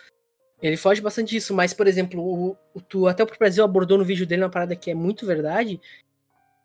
Ele 0.62 0.76
foge 0.76 1.01
bastante 1.01 1.30
disso, 1.30 1.53
mas, 1.53 1.74
por 1.74 1.86
exemplo, 1.86 2.20
o, 2.20 2.57
o, 2.72 2.80
tu, 2.80 3.07
até 3.07 3.22
o 3.22 3.26
Brasil 3.26 3.64
abordou 3.64 3.99
no 3.99 4.05
vídeo 4.05 4.26
dele 4.26 4.43
uma 4.45 4.51
parada 4.51 4.74
que 4.74 4.91
é 4.91 4.95
muito 4.95 5.26
verdade, 5.26 5.80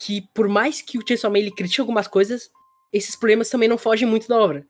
que 0.04 0.28
por 0.34 0.50
mais 0.50 0.82
que 0.82 0.98
o 0.98 1.08
Chainsaw 1.08 1.32
Man 1.32 1.40
ele 1.40 1.52
critique 1.52 1.80
algumas 1.80 2.10
coisas, 2.10 2.52
esses 2.92 3.16
problemas 3.16 3.50
também 3.50 3.70
não 3.70 3.78
fogem 3.78 4.06
muito 4.06 4.28
da 4.28 4.38
obra. 4.38 4.68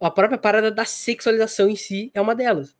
A 0.00 0.10
própria 0.10 0.38
parada 0.38 0.70
da 0.70 0.86
sexualização 0.86 1.68
em 1.68 1.76
si 1.76 2.10
é 2.14 2.20
uma 2.22 2.34
delas. 2.34 2.74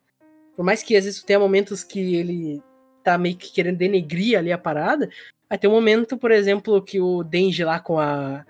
Por 0.55 0.65
mais 0.65 0.81
que 0.81 0.95
às 0.95 1.05
vezes 1.05 1.21
tenha 1.21 1.39
momentos 1.39 1.83
que 1.83 2.15
ele 2.15 2.63
tá 3.03 3.15
meio 3.15 3.37
que 3.37 3.51
querendo 3.51 3.77
denegrir 3.77 4.39
ali 4.39 4.51
a 4.51 4.57
parada, 4.57 5.07
vai 5.47 5.57
ter 5.57 5.67
um 5.67 5.71
momento, 5.71 6.17
por 6.17 6.31
exemplo, 6.31 6.81
que 6.81 6.99
o 6.99 7.23
Denji 7.23 7.63
lá 7.63 7.79
com 7.79 7.99
a 7.99 8.43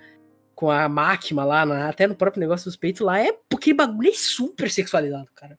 com 0.56 0.70
a 0.70 0.88
máquina 0.88 1.44
lá, 1.44 1.66
na, 1.66 1.90
até 1.90 2.06
no 2.06 2.16
próprio 2.16 2.40
negócio 2.40 2.66
dos 2.66 2.76
peitos 2.78 3.02
lá, 3.02 3.20
é 3.20 3.36
porque 3.50 3.74
bagulho 3.74 4.10
é 4.10 4.14
super 4.14 4.70
sexualizado, 4.70 5.28
cara. 5.34 5.58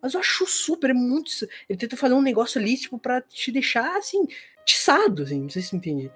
Mas 0.00 0.12
eu 0.12 0.20
acho 0.20 0.46
super, 0.46 0.90
é 0.90 0.94
muito. 0.94 1.30
Ele 1.68 1.78
tenta 1.78 1.96
fazer 1.96 2.12
um 2.12 2.20
negócio 2.20 2.60
ali, 2.60 2.76
tipo, 2.76 2.98
pra 2.98 3.22
te 3.22 3.50
deixar 3.50 3.96
assim, 3.96 4.26
tiçado, 4.64 5.22
assim, 5.22 5.40
não 5.40 5.48
sei 5.48 5.62
se 5.62 5.74
entende. 5.74 6.12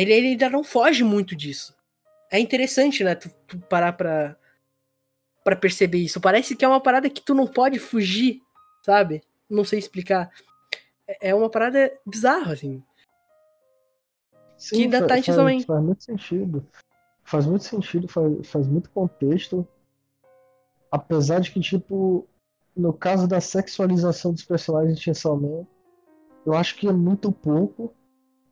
Ele, 0.00 0.12
ele 0.12 0.26
ainda 0.28 0.50
não 0.50 0.62
foge 0.62 1.02
muito 1.04 1.34
disso. 1.34 1.76
É 2.30 2.38
interessante, 2.38 3.02
né? 3.02 3.14
Tu, 3.14 3.30
tu 3.46 3.58
parar 3.58 3.92
pra, 3.92 4.36
pra 5.44 5.56
perceber 5.56 5.98
isso. 5.98 6.20
Parece 6.20 6.54
que 6.54 6.64
é 6.64 6.68
uma 6.68 6.80
parada 6.80 7.08
que 7.08 7.22
tu 7.22 7.34
não 7.34 7.46
pode 7.46 7.78
fugir, 7.78 8.42
sabe? 8.82 9.22
Não 9.48 9.64
sei 9.64 9.78
explicar. 9.78 10.30
É, 11.06 11.30
é 11.30 11.34
uma 11.34 11.50
parada 11.50 11.92
bizarra, 12.06 12.52
assim. 12.52 12.82
Sim, 14.56 14.76
que 14.76 14.82
ainda 14.82 14.98
faz, 14.98 15.08
tá 15.08 15.18
em 15.18 15.22
faz, 15.22 15.64
faz 15.64 15.82
muito 15.82 16.04
sentido. 16.04 16.66
Faz 17.24 17.46
muito 17.46 17.64
sentido, 17.64 18.08
faz, 18.08 18.48
faz 18.48 18.66
muito 18.66 18.90
contexto. 18.90 19.66
Apesar 20.90 21.40
de 21.40 21.50
que, 21.50 21.60
tipo, 21.60 22.26
no 22.74 22.92
caso 22.92 23.28
da 23.28 23.40
sexualização 23.40 24.32
dos 24.32 24.44
personagens 24.44 24.96
de 24.96 25.04
Chainsaw 25.04 25.36
Man, 25.36 25.66
eu 26.46 26.54
acho 26.54 26.76
que 26.76 26.88
é 26.88 26.92
muito 26.92 27.30
pouco. 27.30 27.94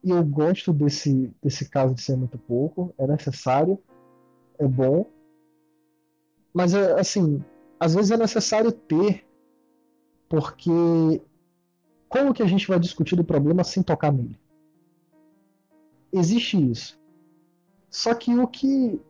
E 0.07 0.11
eu 0.11 0.24
gosto 0.24 0.72
desse, 0.72 1.34
desse 1.42 1.68
caso 1.68 1.92
de 1.92 2.00
ser 2.00 2.16
muito 2.16 2.38
pouco. 2.38 2.94
É 2.96 3.09
necessário. 3.09 3.76
É 4.57 4.64
bom. 4.64 5.11
Mas, 6.54 6.74
é, 6.74 6.92
assim, 6.92 7.44
às 7.80 7.92
vezes 7.92 8.12
é 8.12 8.16
necessário 8.16 8.70
ter. 8.70 9.26
Porque 10.28 10.70
como 12.09 12.32
que 12.32 12.40
a 12.40 12.46
gente 12.46 12.68
vai 12.68 12.78
discutir 12.78 13.18
o 13.18 13.24
problema 13.24 13.64
sem 13.64 13.82
tocar 13.82 14.12
nele? 14.12 14.38
Existe 16.12 16.57
isso. 16.70 16.96
Só 17.90 18.14
que 18.14 18.32
o 18.32 18.46
que, 18.46 19.00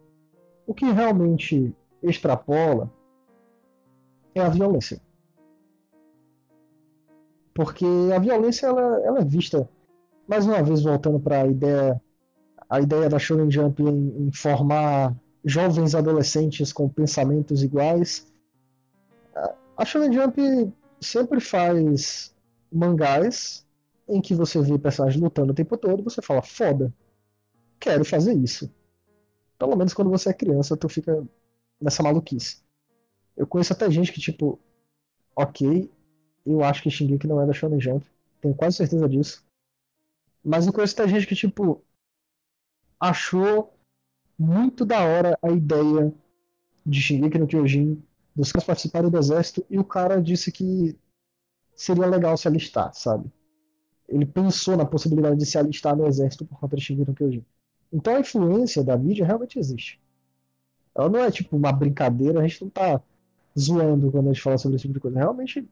o 0.67 0.73
que 0.73 0.87
realmente 0.87 1.77
extrapola 2.03 2.91
é 4.35 4.41
a 4.41 4.49
violência. 4.49 4.99
Porque 7.55 7.85
a 8.15 8.19
violência 8.19 8.67
ela, 8.67 8.99
ela 9.05 9.19
é 9.21 9.25
vista 9.27 9.69
mais 10.27 10.47
uma 10.47 10.63
vez 10.63 10.83
voltando 10.83 11.21
para 11.21 11.43
a 11.43 11.47
ideia 11.47 12.01
a 12.69 12.81
ideia 12.81 13.09
da 13.09 13.19
Shonen 13.19 13.51
Jump 13.51 13.81
em, 13.81 14.27
em, 14.27 14.33
formar 14.33 15.15
jovens 15.45 15.95
adolescentes 15.95 16.73
com 16.73 16.89
pensamentos 16.89 17.63
iguais. 17.63 18.27
A 19.77 19.85
Shonen 19.85 20.13
Jump 20.13 20.73
sempre 21.01 21.41
faz 21.41 22.35
mangás 22.73 23.65
em 24.09 24.21
que 24.21 24.35
você 24.35 24.61
vê 24.61 24.79
personagens 24.79 25.23
lutando 25.23 25.53
o 25.53 25.55
tempo 25.55 25.77
todo 25.77 26.03
você 26.03 26.21
fala, 26.21 26.43
foda, 26.43 26.93
quero 27.79 28.05
fazer 28.05 28.35
isso. 28.35 28.69
Pelo 29.59 29.77
menos 29.77 29.95
quando 29.95 30.11
você 30.11 30.31
é 30.31 30.35
criança, 30.35 30.77
tu 30.77 30.89
fica 30.89 31.25
nessa 31.81 32.03
maluquice. 32.03 32.63
Eu 33.37 33.47
conheço 33.47 33.73
até 33.73 33.89
gente 33.91 34.13
que, 34.13 34.21
tipo, 34.21 34.59
ok, 35.37 35.91
eu 36.45 36.65
acho 36.65 36.83
que 36.83 36.91
Shingeki 36.91 37.27
não 37.27 37.41
é 37.41 37.47
da 37.47 37.53
Shonen 37.53 37.81
Jump, 37.81 38.05
tenho 38.41 38.55
quase 38.55 38.77
certeza 38.77 39.09
disso. 39.09 39.46
Mas 40.47 40.65
eu 40.65 40.73
conheço 40.73 40.95
até 40.95 41.09
gente 41.09 41.27
que, 41.27 41.35
tipo, 41.35 41.83
achou 43.01 43.77
muito 44.39 44.85
da 44.85 45.01
hora 45.01 45.37
a 45.43 45.51
ideia 45.51 46.15
de 46.85 47.01
Shingeki 47.01 47.37
no 47.37 47.49
Kyojin, 47.49 48.01
dos 48.33 48.53
caras 48.53 48.65
participarem 48.65 49.11
do 49.11 49.19
exército, 49.19 49.67
e 49.69 49.77
o 49.77 49.83
cara 49.83 50.23
disse 50.23 50.53
que 50.53 50.97
seria 51.75 52.07
legal 52.07 52.37
se 52.37 52.47
alistar, 52.47 52.95
sabe? 52.95 53.29
Ele 54.09 54.25
pensou 54.25 54.77
na 54.77 54.87
possibilidade 54.87 55.37
de 55.37 55.45
se 55.45 55.59
alistar 55.59 55.97
no 55.97 56.07
exército 56.07 56.47
por 56.47 56.61
conta 56.61 56.77
de 56.77 56.83
Shingeki 56.83 57.11
no 57.11 57.17
Kyojin. 57.17 57.45
Então 57.93 58.15
a 58.15 58.21
influência 58.21 58.85
da 58.85 58.97
mídia 58.97 59.27
realmente 59.27 59.59
existe. 59.59 60.01
Ela 60.95 61.09
não 61.09 61.19
é 61.19 61.31
tipo 61.33 61.57
uma 61.57 61.73
brincadeira, 61.73 62.39
a 62.39 62.47
gente 62.47 62.63
não 62.63 62.71
tá 62.71 63.03
zoando 63.59 64.13
quando 64.13 64.31
a 64.31 64.33
gente 64.33 64.43
fala 64.43 64.59
sobre 64.59 64.77
esse 64.77 64.83
tipo 64.83 64.95
de 64.95 65.01
coisa. 65.01 65.19
Realmente 65.19 65.69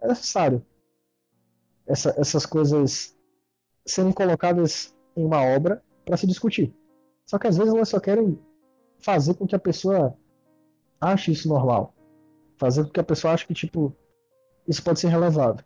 é 0.00 0.08
necessário. 0.08 0.60
Essa, 1.86 2.12
essas 2.18 2.44
coisas 2.44 3.16
serem 3.92 4.12
colocadas 4.12 4.94
em 5.16 5.24
uma 5.24 5.42
obra 5.42 5.82
para 6.04 6.16
se 6.16 6.26
discutir. 6.26 6.74
Só 7.26 7.38
que 7.38 7.46
às 7.46 7.56
vezes 7.56 7.72
elas 7.72 7.88
só 7.88 8.00
querem 8.00 8.38
fazer 8.98 9.34
com 9.34 9.46
que 9.46 9.54
a 9.54 9.58
pessoa 9.58 10.16
ache 11.00 11.32
isso 11.32 11.48
normal. 11.48 11.94
Fazer 12.56 12.84
com 12.84 12.90
que 12.90 13.00
a 13.00 13.04
pessoa 13.04 13.34
ache 13.34 13.46
que, 13.46 13.54
tipo, 13.54 13.94
isso 14.66 14.82
pode 14.82 14.98
ser 14.98 15.08
relevado. 15.08 15.64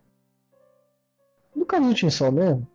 No 1.55 1.65
caso 1.65 1.87
do 1.87 1.95
Chainsaw 1.95 2.31
Man, 2.31 2.67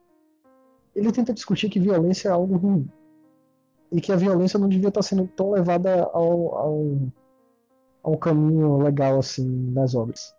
ele 0.94 1.12
tenta 1.12 1.34
discutir 1.34 1.68
que 1.68 1.78
violência 1.78 2.28
é 2.28 2.32
algo 2.32 2.56
ruim. 2.56 2.90
E 3.92 4.00
que 4.00 4.12
a 4.12 4.16
violência 4.16 4.58
não 4.58 4.68
devia 4.68 4.88
estar 4.88 5.02
sendo 5.02 5.26
tão 5.28 5.50
levada 5.50 6.04
ao, 6.04 6.54
ao, 6.56 6.84
ao 8.02 8.18
caminho 8.18 8.78
legal, 8.78 9.18
assim, 9.18 9.46
nas 9.70 9.94
obras. 9.94 10.34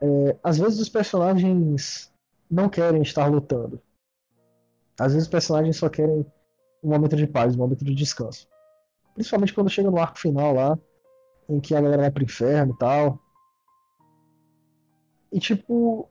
É, 0.00 0.36
às 0.42 0.58
vezes 0.58 0.80
os 0.80 0.88
personagens 0.88 2.11
não 2.52 2.68
querem 2.68 3.00
estar 3.00 3.26
lutando. 3.28 3.82
Às 5.00 5.14
vezes 5.14 5.26
os 5.26 5.30
personagens 5.30 5.78
só 5.78 5.88
querem 5.88 6.26
um 6.82 6.90
momento 6.90 7.16
de 7.16 7.26
paz, 7.26 7.54
um 7.54 7.58
momento 7.58 7.82
de 7.82 7.94
descanso. 7.94 8.46
Principalmente 9.14 9.54
quando 9.54 9.70
chega 9.70 9.90
no 9.90 9.98
arco 9.98 10.18
final 10.18 10.52
lá, 10.52 10.78
em 11.48 11.58
que 11.58 11.74
a 11.74 11.80
galera 11.80 12.02
vai 12.02 12.10
pro 12.10 12.22
inferno 12.22 12.74
e 12.74 12.78
tal. 12.78 13.18
E 15.32 15.40
tipo. 15.40 16.10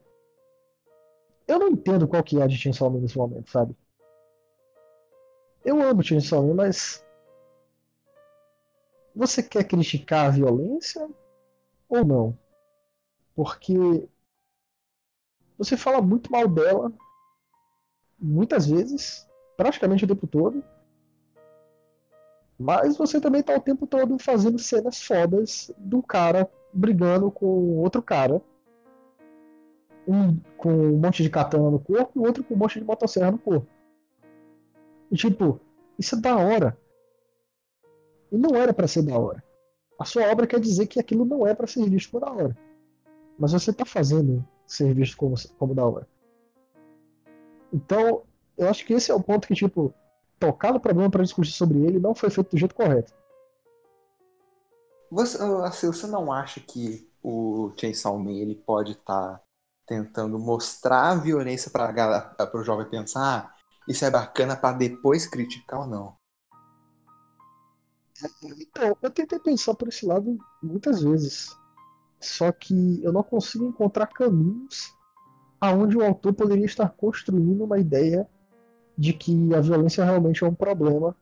Eu 1.48 1.60
não 1.60 1.70
entendo 1.70 2.08
qual 2.08 2.24
que 2.24 2.40
é 2.40 2.44
a 2.44 2.48
de 2.48 2.58
Chainsaw 2.58 2.90
nesse 2.90 3.18
momento, 3.18 3.52
sabe? 3.52 3.76
Eu 5.64 5.80
amo 5.80 6.02
Chainsaw 6.02 6.44
Man, 6.44 6.56
mas. 6.56 7.06
Você 9.16 9.44
quer 9.44 9.66
criticar 9.66 10.26
a 10.26 10.30
violência 10.30 11.08
ou 11.88 12.04
não? 12.04 12.38
Porque 13.36 14.08
você 15.64 15.78
fala 15.78 16.02
muito 16.02 16.32
mal 16.32 16.48
dela, 16.48 16.92
muitas 18.20 18.66
vezes, 18.66 19.30
praticamente 19.56 20.04
o 20.04 20.08
tempo 20.08 20.26
todo. 20.26 20.64
Mas 22.58 22.98
você 22.98 23.22
também 23.22 23.44
tá 23.44 23.56
o 23.56 23.62
tempo 23.62 23.86
todo 23.86 24.18
fazendo 24.18 24.58
cenas 24.58 25.04
fodas 25.04 25.72
do 25.78 26.02
cara 26.02 26.50
brigando 26.74 27.30
com 27.30 27.78
outro 27.78 28.02
cara. 28.02 28.42
Um 30.08 30.38
com 30.58 30.72
um 30.72 30.98
monte 30.98 31.22
de 31.22 31.30
katana 31.30 31.70
no 31.70 31.80
corpo 31.80 32.20
e 32.20 32.26
outro 32.26 32.44
com 32.44 32.56
um 32.56 32.58
monte 32.58 32.80
de 32.80 32.86
motosserra 32.86 33.30
no 33.30 33.38
corpo. 33.38 33.68
E 35.12 35.16
tipo, 35.16 35.60
isso 35.98 36.16
é 36.16 36.20
da 36.20 36.38
hora. 36.38 36.76
E 38.32 38.38
não 38.38 38.56
era 38.56 38.74
para 38.74 38.88
ser 38.88 39.04
da 39.04 39.16
hora. 39.16 39.44
A 40.00 40.06
sua 40.06 40.24
obra 40.32 40.48
quer 40.48 40.60
dizer 40.60 40.88
que 40.88 41.00
aquilo 41.00 41.24
não 41.24 41.46
é 41.46 41.54
para 41.54 41.68
ser 41.68 41.88
visto 41.88 42.10
por 42.10 42.22
da 42.22 42.32
hora. 42.32 42.58
Mas 43.38 43.52
você 43.52 43.72
tá 43.72 43.86
fazendo 43.86 44.44
ser 44.72 44.94
visto 44.94 45.18
como, 45.18 45.36
como 45.58 45.76
da 45.76 45.86
hora. 45.86 46.08
Então, 47.74 48.24
eu 48.58 48.70
acho 48.70 48.86
que 48.86 48.94
esse 48.94 49.12
é 49.12 49.14
o 49.14 49.22
ponto 49.22 49.48
que, 49.48 49.56
tipo, 49.56 49.94
tocar 50.40 50.74
no 50.74 50.80
problema 50.80 51.10
para 51.10 51.24
discutir 51.24 51.52
sobre 51.52 51.80
ele 51.80 52.00
não 52.00 52.16
foi 52.16 52.30
feito 52.30 52.52
do 52.52 52.58
jeito 52.58 52.76
correto. 52.76 53.14
Você, 55.10 55.38
assim, 55.64 55.88
você 55.88 56.08
não 56.08 56.32
acha 56.32 56.60
que 56.60 57.10
o 57.22 57.72
Chainsaw 57.78 58.18
Man 58.18 58.32
ele 58.32 58.56
pode 58.56 58.94
estar 58.94 59.38
tá 59.38 59.44
tentando 59.86 60.40
mostrar 60.40 61.12
a 61.12 61.16
violência 61.16 61.70
para 61.70 62.50
o 62.54 62.64
jovem 62.64 62.90
pensar 62.90 63.22
ah, 63.22 63.56
isso 63.88 64.06
é 64.06 64.10
bacana 64.10 64.56
para 64.56 64.78
depois 64.78 65.28
criticar 65.28 65.82
ou 65.82 65.88
não? 65.88 66.16
Então, 68.44 68.96
eu 69.02 69.10
tentei 69.10 69.40
pensar 69.40 69.74
por 69.74 69.88
esse 69.88 70.06
lado 70.06 70.38
muitas 70.62 71.02
vezes. 71.02 71.58
Só 72.22 72.52
que 72.52 73.04
eu 73.04 73.12
não 73.12 73.24
consigo 73.24 73.66
encontrar 73.66 74.08
caminhos 74.08 74.96
aonde 75.60 75.98
o 75.98 76.04
autor 76.04 76.34
poderia 76.34 76.66
estar 76.66 76.90
construindo 76.90 77.64
uma 77.64 77.80
ideia 77.80 78.28
de 78.98 79.14
que 79.14 79.54
a 79.56 79.60
violência 79.60 80.06
realmente 80.06 80.44
é 80.44 80.48
um 80.48 80.54
problema 80.54 81.16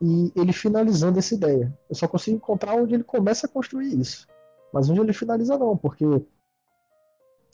e 0.00 0.32
ele 0.34 0.52
finalizando 0.52 1.18
essa 1.18 1.34
ideia. 1.34 1.72
Eu 1.88 1.94
só 1.94 2.08
consigo 2.08 2.36
encontrar 2.36 2.74
onde 2.74 2.94
ele 2.94 3.04
começa 3.04 3.46
a 3.46 3.48
construir 3.48 3.98
isso. 3.98 4.26
Mas 4.72 4.90
onde 4.90 5.00
ele 5.00 5.12
finaliza 5.12 5.56
não, 5.56 5.76
porque 5.76 6.04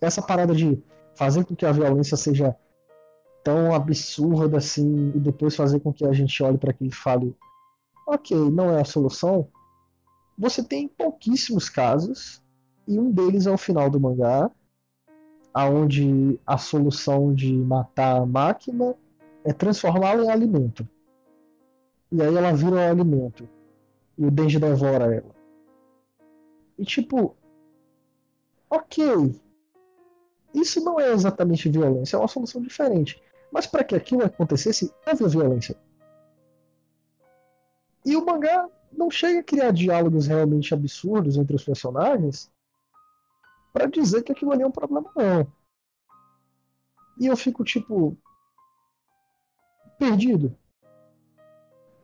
essa 0.00 0.22
parada 0.22 0.54
de 0.54 0.82
fazer 1.14 1.44
com 1.44 1.54
que 1.54 1.66
a 1.66 1.72
violência 1.72 2.16
seja 2.16 2.56
tão 3.44 3.74
absurda 3.74 4.56
assim 4.56 5.12
e 5.14 5.20
depois 5.20 5.56
fazer 5.56 5.80
com 5.80 5.92
que 5.92 6.06
a 6.06 6.12
gente 6.12 6.42
olhe 6.42 6.56
para 6.56 6.70
aquilo 6.70 6.90
e 6.90 6.94
fale 6.94 7.36
ok, 8.06 8.36
não 8.50 8.70
é 8.70 8.80
a 8.80 8.84
solução, 8.84 9.48
você 10.38 10.62
tem 10.62 10.86
pouquíssimos 10.86 11.68
casos, 11.68 12.40
e 12.86 12.98
um 12.98 13.10
deles 13.10 13.46
é 13.46 13.50
o 13.50 13.58
final 13.58 13.90
do 13.90 13.98
mangá, 13.98 14.50
aonde 15.52 16.38
a 16.46 16.56
solução 16.56 17.34
de 17.34 17.52
matar 17.52 18.22
a 18.22 18.26
máquina 18.26 18.94
é 19.44 19.52
transformá-la 19.52 20.24
em 20.24 20.30
alimento. 20.30 20.88
E 22.12 22.22
aí 22.22 22.34
ela 22.34 22.54
vira 22.54 22.76
o 22.76 22.78
alimento. 22.78 23.48
E 24.16 24.24
o 24.24 24.30
Denji 24.30 24.58
devora 24.58 25.12
ela. 25.14 25.34
E 26.78 26.84
tipo, 26.84 27.36
ok. 28.70 29.34
Isso 30.54 30.82
não 30.82 30.98
é 30.98 31.12
exatamente 31.12 31.68
violência, 31.68 32.16
é 32.16 32.18
uma 32.18 32.28
solução 32.28 32.62
diferente. 32.62 33.20
Mas 33.50 33.66
para 33.66 33.84
que 33.84 33.94
aquilo 33.94 34.24
acontecesse, 34.24 34.92
houve 35.06 35.28
violência. 35.28 35.76
E 38.04 38.16
o 38.16 38.24
mangá 38.24 38.68
não 38.92 39.10
chega 39.10 39.40
a 39.40 39.44
criar 39.44 39.72
diálogos 39.72 40.26
realmente 40.26 40.72
absurdos 40.74 41.36
entre 41.36 41.54
os 41.56 41.64
personagens 41.64 42.50
para 43.72 43.86
dizer 43.86 44.22
que 44.22 44.32
aquilo 44.32 44.52
ali 44.52 44.62
é 44.62 44.66
um 44.66 44.72
problema, 44.72 45.10
não. 45.14 45.52
E 47.18 47.26
eu 47.26 47.36
fico, 47.36 47.64
tipo. 47.64 48.16
perdido. 49.98 50.56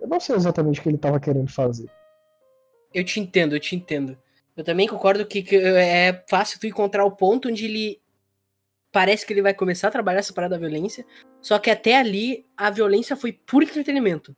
Eu 0.01 0.09
não 0.09 0.21
sei 0.21 0.37
exatamente 0.37 0.81
o 0.81 0.83
que 0.83 0.89
ele 0.89 0.97
estava 0.97 1.21
querendo 1.21 1.51
fazer. 1.51 1.91
Eu 2.93 3.05
te 3.05 3.21
entendo, 3.21 3.55
eu 3.55 3.61
te 3.61 3.75
entendo. 3.75 4.19
Eu 4.57 4.63
também 4.63 4.87
concordo 4.87 5.27
que, 5.27 5.43
que, 5.43 5.57
é 5.57 6.25
fácil 6.29 6.61
tu 6.61 6.67
encontrar 6.67 7.05
o 7.05 7.11
ponto 7.11 7.49
onde 7.49 7.65
ele 7.65 8.01
parece 8.93 9.27
que 9.27 9.33
ele 9.33 9.43
vai 9.43 9.53
começar 9.53 9.89
a 9.89 9.91
trabalhar 9.91 10.21
essa 10.21 10.33
parada 10.33 10.55
da 10.55 10.61
violência, 10.61 11.05
só 11.41 11.59
que 11.59 11.69
até 11.69 11.97
ali 11.97 12.47
a 12.57 12.71
violência 12.71 13.17
foi 13.17 13.33
puro 13.33 13.65
entretenimento, 13.65 14.37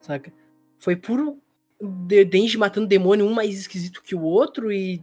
saca? 0.00 0.32
Foi 0.78 0.94
puro 0.94 1.42
Denji 1.80 2.58
matando 2.58 2.86
demônio, 2.86 3.26
um 3.26 3.32
mais 3.32 3.58
esquisito 3.58 4.02
que 4.02 4.14
o 4.14 4.22
outro, 4.22 4.70
e, 4.70 5.02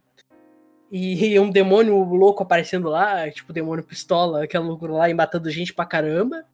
e 0.92 1.38
um 1.40 1.50
demônio 1.50 1.98
louco 2.04 2.44
aparecendo 2.44 2.90
lá, 2.90 3.30
tipo 3.32 3.54
demônio 3.54 3.84
pistola, 3.84 4.44
aquela 4.44 4.66
loucura 4.66 4.94
lá, 4.94 5.10
e 5.10 5.14
matando 5.14 5.50
gente 5.50 5.74
pra 5.74 5.86
caramba. 5.86 6.46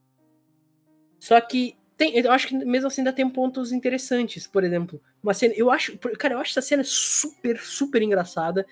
Só 1.20 1.40
que 1.40 1.78
tem, 1.96 2.18
eu 2.18 2.32
acho 2.32 2.48
que 2.48 2.56
mesmo 2.56 2.88
assim 2.88 3.02
ainda 3.02 3.14
tem 3.14 3.30
pontos 3.30 3.72
interessantes. 3.72 4.48
Por 4.48 4.64
exemplo, 4.64 5.02
uma 5.22 5.34
cena. 5.34 5.54
Eu 5.56 5.72
acho. 5.72 5.98
Cara, 6.18 6.34
eu 6.36 6.40
acho 6.40 6.52
essa 6.52 6.62
cena 6.62 6.84
super, 6.84 7.60
super 7.60 8.02
engraçada. 8.02 8.66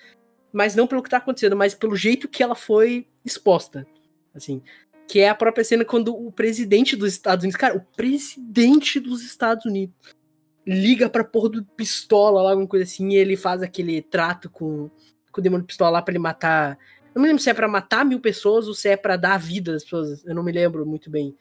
Mas 0.51 0.75
não 0.75 0.85
pelo 0.85 1.01
que 1.01 1.09
tá 1.09 1.17
acontecendo, 1.17 1.55
mas 1.55 1.73
pelo 1.73 1.95
jeito 1.95 2.27
que 2.27 2.43
ela 2.43 2.55
foi 2.55 3.07
exposta. 3.23 3.87
Assim. 4.35 4.61
Que 5.07 5.19
é 5.19 5.29
a 5.29 5.35
própria 5.35 5.63
cena 5.63 5.85
quando 5.85 6.13
o 6.13 6.31
presidente 6.31 6.95
dos 6.95 7.13
Estados 7.13 7.43
Unidos. 7.43 7.59
Cara, 7.59 7.77
o 7.77 7.81
presidente 7.95 8.99
dos 8.99 9.23
Estados 9.23 9.65
Unidos 9.65 9.95
liga 10.65 11.09
pra 11.09 11.23
porra 11.23 11.49
do 11.49 11.65
pistola 11.65 12.41
lá, 12.41 12.51
alguma 12.51 12.67
coisa 12.67 12.85
assim, 12.85 13.09
e 13.09 13.15
ele 13.15 13.35
faz 13.35 13.61
aquele 13.61 14.01
trato 14.01 14.49
com, 14.49 14.89
com 15.31 15.41
o 15.41 15.43
demônio 15.43 15.65
pistola 15.65 15.91
lá 15.91 16.01
pra 16.01 16.11
ele 16.11 16.19
matar. 16.19 16.77
Eu 17.13 17.15
não 17.15 17.23
me 17.23 17.27
lembro 17.27 17.43
se 17.43 17.49
é 17.49 17.53
pra 17.53 17.67
matar 17.67 18.05
mil 18.05 18.19
pessoas 18.19 18.67
ou 18.67 18.73
se 18.73 18.87
é 18.89 18.95
pra 18.95 19.17
dar 19.17 19.37
vida 19.37 19.75
às 19.75 19.83
pessoas. 19.83 20.25
Eu 20.25 20.35
não 20.35 20.43
me 20.43 20.51
lembro 20.51 20.85
muito 20.85 21.09
bem. 21.09 21.35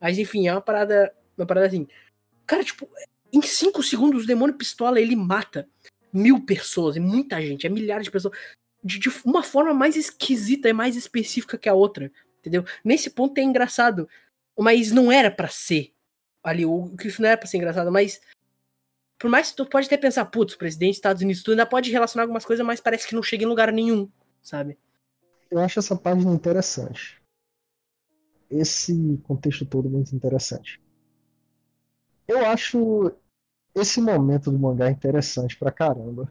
Mas 0.00 0.18
enfim, 0.18 0.48
é 0.48 0.52
uma 0.52 0.60
parada. 0.60 1.12
Uma 1.36 1.46
parada 1.46 1.66
assim. 1.66 1.86
Cara, 2.46 2.64
tipo, 2.64 2.88
em 3.32 3.42
cinco 3.42 3.82
segundos 3.82 4.24
o 4.24 4.26
demônio 4.26 4.56
pistola 4.56 5.00
ele 5.00 5.16
mata 5.16 5.68
mil 6.12 6.44
pessoas, 6.44 6.96
é 6.96 7.00
muita 7.00 7.40
gente, 7.40 7.66
é 7.66 7.70
milhares 7.70 8.04
de 8.04 8.10
pessoas. 8.10 8.36
De, 8.82 8.98
de 8.98 9.10
uma 9.24 9.42
forma 9.42 9.72
mais 9.72 9.96
esquisita 9.96 10.68
e 10.68 10.72
mais 10.72 10.94
específica 10.94 11.56
que 11.56 11.68
a 11.68 11.74
outra. 11.74 12.10
Entendeu? 12.40 12.64
Nesse 12.84 13.08
ponto 13.10 13.38
é 13.38 13.42
engraçado. 13.42 14.08
Mas 14.58 14.92
não 14.92 15.10
era 15.10 15.30
para 15.30 15.48
ser 15.48 15.92
ali. 16.42 16.66
O 16.66 16.94
que 16.96 17.20
não 17.20 17.28
era 17.28 17.38
pra 17.38 17.46
ser 17.46 17.56
engraçado, 17.56 17.90
mas 17.90 18.20
por 19.24 19.30
mais 19.30 19.50
que 19.50 19.56
tu 19.56 19.64
pode 19.64 19.86
até 19.86 19.96
pensar, 19.96 20.26
putz, 20.26 20.54
presidente 20.54 20.90
dos 20.90 20.96
Estados 20.98 21.22
Unidos, 21.22 21.42
tu 21.42 21.52
ainda 21.52 21.64
pode 21.64 21.90
relacionar 21.90 22.24
algumas 22.24 22.44
coisas, 22.44 22.66
mas 22.66 22.78
parece 22.78 23.08
que 23.08 23.14
não 23.14 23.22
chega 23.22 23.42
em 23.42 23.46
lugar 23.46 23.72
nenhum, 23.72 24.06
sabe? 24.42 24.78
Eu 25.50 25.60
acho 25.60 25.78
essa 25.78 25.96
página 25.96 26.30
interessante. 26.30 27.22
Esse 28.50 29.18
contexto 29.26 29.64
todo 29.64 29.88
muito 29.88 30.14
interessante. 30.14 30.78
Eu 32.28 32.44
acho 32.44 33.12
esse 33.74 33.98
momento 33.98 34.50
do 34.50 34.58
mangá 34.58 34.90
interessante 34.90 35.58
pra 35.58 35.72
caramba. 35.72 36.30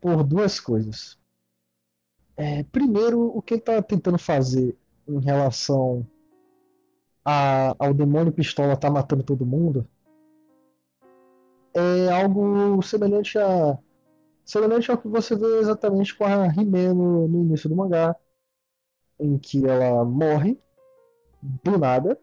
Por 0.00 0.24
duas 0.24 0.58
coisas. 0.58 1.16
É, 2.36 2.64
primeiro, 2.64 3.20
o 3.20 3.40
que 3.40 3.54
ele 3.54 3.60
tá 3.60 3.80
tentando 3.80 4.18
fazer 4.18 4.76
em 5.06 5.20
relação 5.20 6.04
a, 7.24 7.76
ao 7.78 7.94
demônio 7.94 8.32
pistola 8.32 8.76
tá 8.76 8.90
matando 8.90 9.22
todo 9.22 9.46
mundo 9.46 9.88
é 11.74 12.10
algo 12.10 12.82
semelhante 12.82 13.38
a 13.38 13.78
semelhante 14.44 14.90
ao 14.90 14.96
que 14.96 15.06
você 15.06 15.36
vê 15.36 15.58
exatamente 15.58 16.16
com 16.16 16.24
a 16.24 16.46
Hime 16.46 16.88
no, 16.88 17.28
no 17.28 17.42
início 17.42 17.68
do 17.68 17.76
mangá, 17.76 18.16
em 19.20 19.36
que 19.36 19.66
ela 19.66 20.02
morre 20.04 20.58
do 21.42 21.78
nada. 21.78 22.18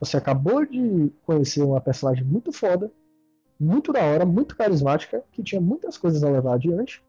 Você 0.00 0.16
acabou 0.16 0.66
de 0.66 1.12
conhecer 1.24 1.62
uma 1.62 1.80
personagem 1.80 2.24
muito 2.24 2.52
foda, 2.52 2.90
muito 3.58 3.92
da 3.92 4.02
hora, 4.02 4.26
muito 4.26 4.56
carismática, 4.56 5.24
que 5.30 5.44
tinha 5.44 5.60
muitas 5.60 5.96
coisas 5.96 6.24
a 6.24 6.30
levar 6.30 6.54
adiante, 6.54 7.02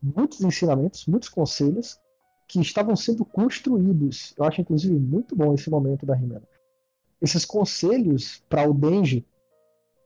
muitos 0.00 0.40
ensinamentos, 0.40 1.06
muitos 1.06 1.28
conselhos 1.28 1.98
que 2.46 2.60
estavam 2.60 2.94
sendo 2.94 3.24
construídos. 3.24 4.34
Eu 4.38 4.44
acho 4.44 4.60
inclusive 4.60 4.94
muito 4.94 5.34
bom 5.34 5.52
esse 5.52 5.68
momento 5.68 6.06
da 6.06 6.14
Rimena. 6.14 6.48
Esses 7.20 7.44
conselhos 7.44 8.42
para 8.48 8.68
o 8.68 8.72
Denji 8.72 9.26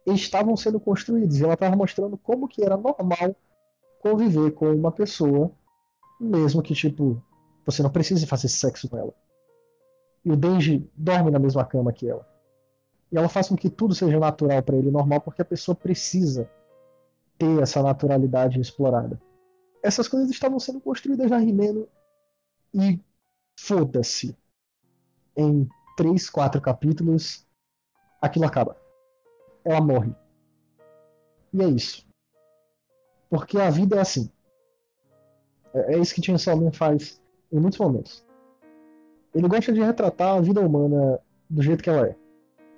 estavam 0.07 0.57
sendo 0.57 0.79
construídos. 0.79 1.41
Ela 1.41 1.55
estava 1.55 1.75
mostrando 1.75 2.17
como 2.19 2.49
que 2.49 2.63
era 2.63 2.77
normal 2.77 3.35
conviver 4.01 4.51
com 4.53 4.71
uma 4.71 4.93
pessoa, 4.93 5.51
mesmo 6.21 6.63
que, 6.63 6.75
tipo, 6.75 7.23
você 7.65 7.83
não 7.83 7.91
precise 7.91 8.27
fazer 8.27 8.49
sexo 8.49 8.89
com 8.89 8.99
ela. 8.99 9.15
E 10.25 10.31
o 10.31 10.37
Denji 10.37 10.91
dorme 10.95 11.31
na 11.31 11.39
mesma 11.39 11.65
cama 11.65 11.93
que 11.93 12.09
ela. 12.09 12.29
E 13.11 13.17
ela 13.17 13.29
faz 13.29 13.49
com 13.49 13.57
que 13.57 13.71
tudo 13.71 13.95
seja 13.95 14.19
natural 14.19 14.63
para 14.63 14.77
ele, 14.77 14.91
normal, 14.91 15.21
porque 15.21 15.41
a 15.41 15.45
pessoa 15.45 15.75
precisa 15.75 16.51
ter 17.39 17.63
essa 17.63 17.83
naturalidade 17.83 18.61
explorada. 18.61 19.21
Essas 19.83 20.09
coisas 20.09 20.31
estavam 20.31 20.59
sendo 20.59 20.81
construídas 20.81 21.31
na 21.31 21.39
Rimeno 21.39 21.89
e 22.75 23.01
foda-se. 23.59 24.37
Em 25.37 25.69
três, 25.97 26.31
quatro 26.31 26.61
capítulos, 26.61 27.47
aquilo 28.21 28.47
acaba 28.47 28.84
ela 29.65 29.81
morre. 29.81 30.15
E 31.53 31.63
é 31.63 31.69
isso. 31.69 32.07
Porque 33.31 33.59
a 33.59 33.71
vida 33.71 33.97
é 33.97 34.01
assim. 34.01 34.31
É, 35.73 35.95
é 35.95 35.99
isso 35.99 36.15
que 36.15 36.23
Chainsaw 36.23 36.57
Man 36.57 36.73
faz 36.73 37.21
em 37.53 37.59
muitos 37.59 37.79
momentos. 37.79 38.25
Ele 39.35 39.49
gosta 39.49 39.73
de 39.73 39.81
retratar 39.81 40.37
a 40.37 40.41
vida 40.41 40.61
humana 40.61 41.21
do 41.49 41.63
jeito 41.63 41.83
que 41.83 41.91
ela 41.91 42.09
é. 42.09 42.17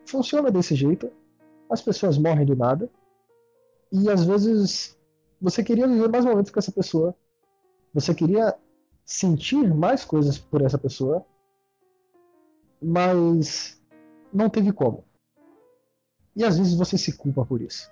Funciona 0.06 0.50
desse 0.50 0.74
jeito. 0.74 1.10
As 1.68 1.82
pessoas 1.82 2.16
morrem 2.16 2.46
do 2.46 2.56
nada. 2.56 2.88
E 3.92 4.08
às 4.08 4.24
vezes 4.24 4.96
você 5.40 5.62
queria 5.62 5.86
viver 5.86 6.08
mais 6.08 6.24
momentos 6.24 6.50
com 6.50 6.58
essa 6.58 6.72
pessoa. 6.72 7.14
Você 7.92 8.14
queria 8.14 8.54
sentir 9.04 9.74
mais 9.74 10.04
coisas 10.04 10.38
por 10.38 10.62
essa 10.62 10.78
pessoa. 10.78 11.24
Mas 12.80 13.82
não 14.32 14.48
teve 14.48 14.72
como. 14.72 15.05
E 16.36 16.44
às 16.44 16.58
vezes 16.58 16.74
você 16.74 16.98
se 16.98 17.16
culpa 17.16 17.44
por 17.44 17.62
isso. 17.62 17.90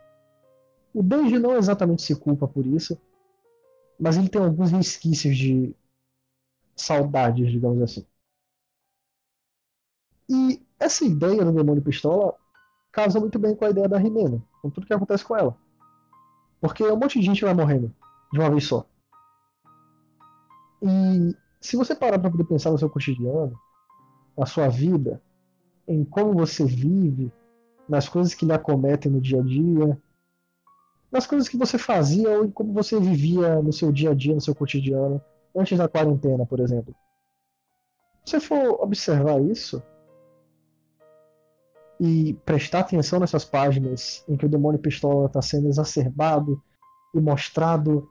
O 0.92 1.02
Denji 1.02 1.38
não 1.38 1.56
exatamente 1.56 2.02
se 2.02 2.14
culpa 2.14 2.46
por 2.46 2.66
isso, 2.66 3.00
mas 3.98 4.16
ele 4.16 4.28
tem 4.28 4.40
alguns 4.40 4.70
resquícios 4.70 5.36
de 5.36 5.74
saudades, 6.76 7.50
digamos 7.50 7.82
assim. 7.82 8.06
E 10.28 10.62
essa 10.78 11.04
ideia 11.04 11.44
do 11.44 11.52
Demônio 11.52 11.82
Pistola 11.82 12.36
casa 12.92 13.18
muito 13.18 13.38
bem 13.38 13.56
com 13.56 13.64
a 13.64 13.70
ideia 13.70 13.88
da 13.88 13.98
Rimena, 13.98 14.42
com 14.62 14.70
tudo 14.70 14.86
que 14.86 14.94
acontece 14.94 15.24
com 15.24 15.36
ela. 15.36 15.56
Porque 16.60 16.84
um 16.84 16.96
monte 16.96 17.18
de 17.18 17.26
gente 17.26 17.44
vai 17.44 17.52
morrendo 17.52 17.92
de 18.32 18.38
uma 18.38 18.50
vez 18.50 18.64
só. 18.64 18.86
E 20.82 21.34
se 21.60 21.76
você 21.76 21.94
parar 21.94 22.18
para 22.18 22.30
poder 22.30 22.44
pensar 22.44 22.70
no 22.70 22.78
seu 22.78 22.88
cotidiano, 22.88 23.58
na 24.36 24.46
sua 24.46 24.68
vida, 24.68 25.20
em 25.88 26.04
como 26.04 26.34
você 26.34 26.64
vive, 26.64 27.32
nas 27.88 28.08
coisas 28.08 28.34
que 28.34 28.46
lhe 28.46 28.52
acometem 28.52 29.10
no 29.10 29.20
dia 29.20 29.40
a 29.40 29.42
dia, 29.42 29.98
nas 31.10 31.26
coisas 31.26 31.48
que 31.48 31.56
você 31.56 31.78
fazia 31.78 32.30
ou 32.30 32.50
como 32.50 32.72
você 32.72 32.98
vivia 32.98 33.62
no 33.62 33.72
seu 33.72 33.92
dia 33.92 34.10
a 34.10 34.14
dia, 34.14 34.34
no 34.34 34.40
seu 34.40 34.54
cotidiano, 34.54 35.22
antes 35.54 35.78
da 35.78 35.88
quarentena, 35.88 36.44
por 36.44 36.60
exemplo. 36.60 36.94
Se 38.24 38.32
você 38.32 38.40
for 38.40 38.82
observar 38.82 39.40
isso 39.40 39.82
e 42.00 42.34
prestar 42.44 42.80
atenção 42.80 43.20
nessas 43.20 43.44
páginas 43.44 44.24
em 44.28 44.36
que 44.36 44.46
o 44.46 44.48
demônio 44.48 44.80
pistola 44.80 45.26
está 45.26 45.40
sendo 45.40 45.68
exacerbado 45.68 46.60
e 47.14 47.20
mostrado 47.20 48.10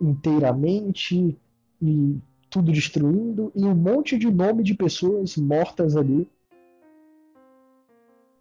inteiramente 0.00 1.38
e 1.80 2.20
tudo 2.50 2.72
destruindo 2.72 3.52
e 3.54 3.64
um 3.64 3.74
monte 3.74 4.18
de 4.18 4.30
nome 4.30 4.62
de 4.62 4.74
pessoas 4.74 5.36
mortas 5.36 5.96
ali 5.96 6.28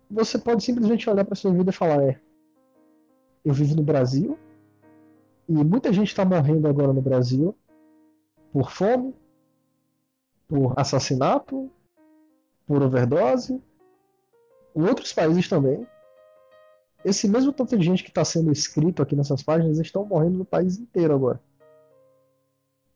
você 0.10 0.38
pode 0.38 0.64
simplesmente 0.64 1.10
olhar 1.10 1.26
para 1.26 1.36
sua 1.36 1.52
vida 1.52 1.70
e 1.70 1.74
falar: 1.74 2.04
é, 2.04 2.20
eu 3.44 3.54
vivo 3.54 3.76
no 3.76 3.84
Brasil 3.84 4.38
e 5.48 5.54
muita 5.54 5.94
gente 5.94 6.08
está 6.08 6.26
morrendo 6.26 6.68
agora 6.68 6.94
no 6.94 7.02
Brasil 7.02 7.56
por 8.52 8.72
fome, 8.72 9.14
por 10.48 10.74
assassinato, 10.78 11.70
por 12.66 12.82
overdose, 12.82 13.62
em 14.76 14.82
outros 14.82 15.14
países 15.14 15.48
também. 15.48 15.86
Esse 17.06 17.28
mesmo 17.28 17.54
tanto 17.54 17.78
de 17.78 17.86
gente 17.86 18.04
que 18.04 18.10
está 18.10 18.26
sendo 18.26 18.52
escrito 18.52 19.02
aqui 19.02 19.16
nessas 19.16 19.42
páginas 19.44 19.80
estão 19.80 20.06
morrendo 20.06 20.40
no 20.40 20.46
país 20.46 20.78
inteiro 20.78 21.14
agora. 21.14 21.42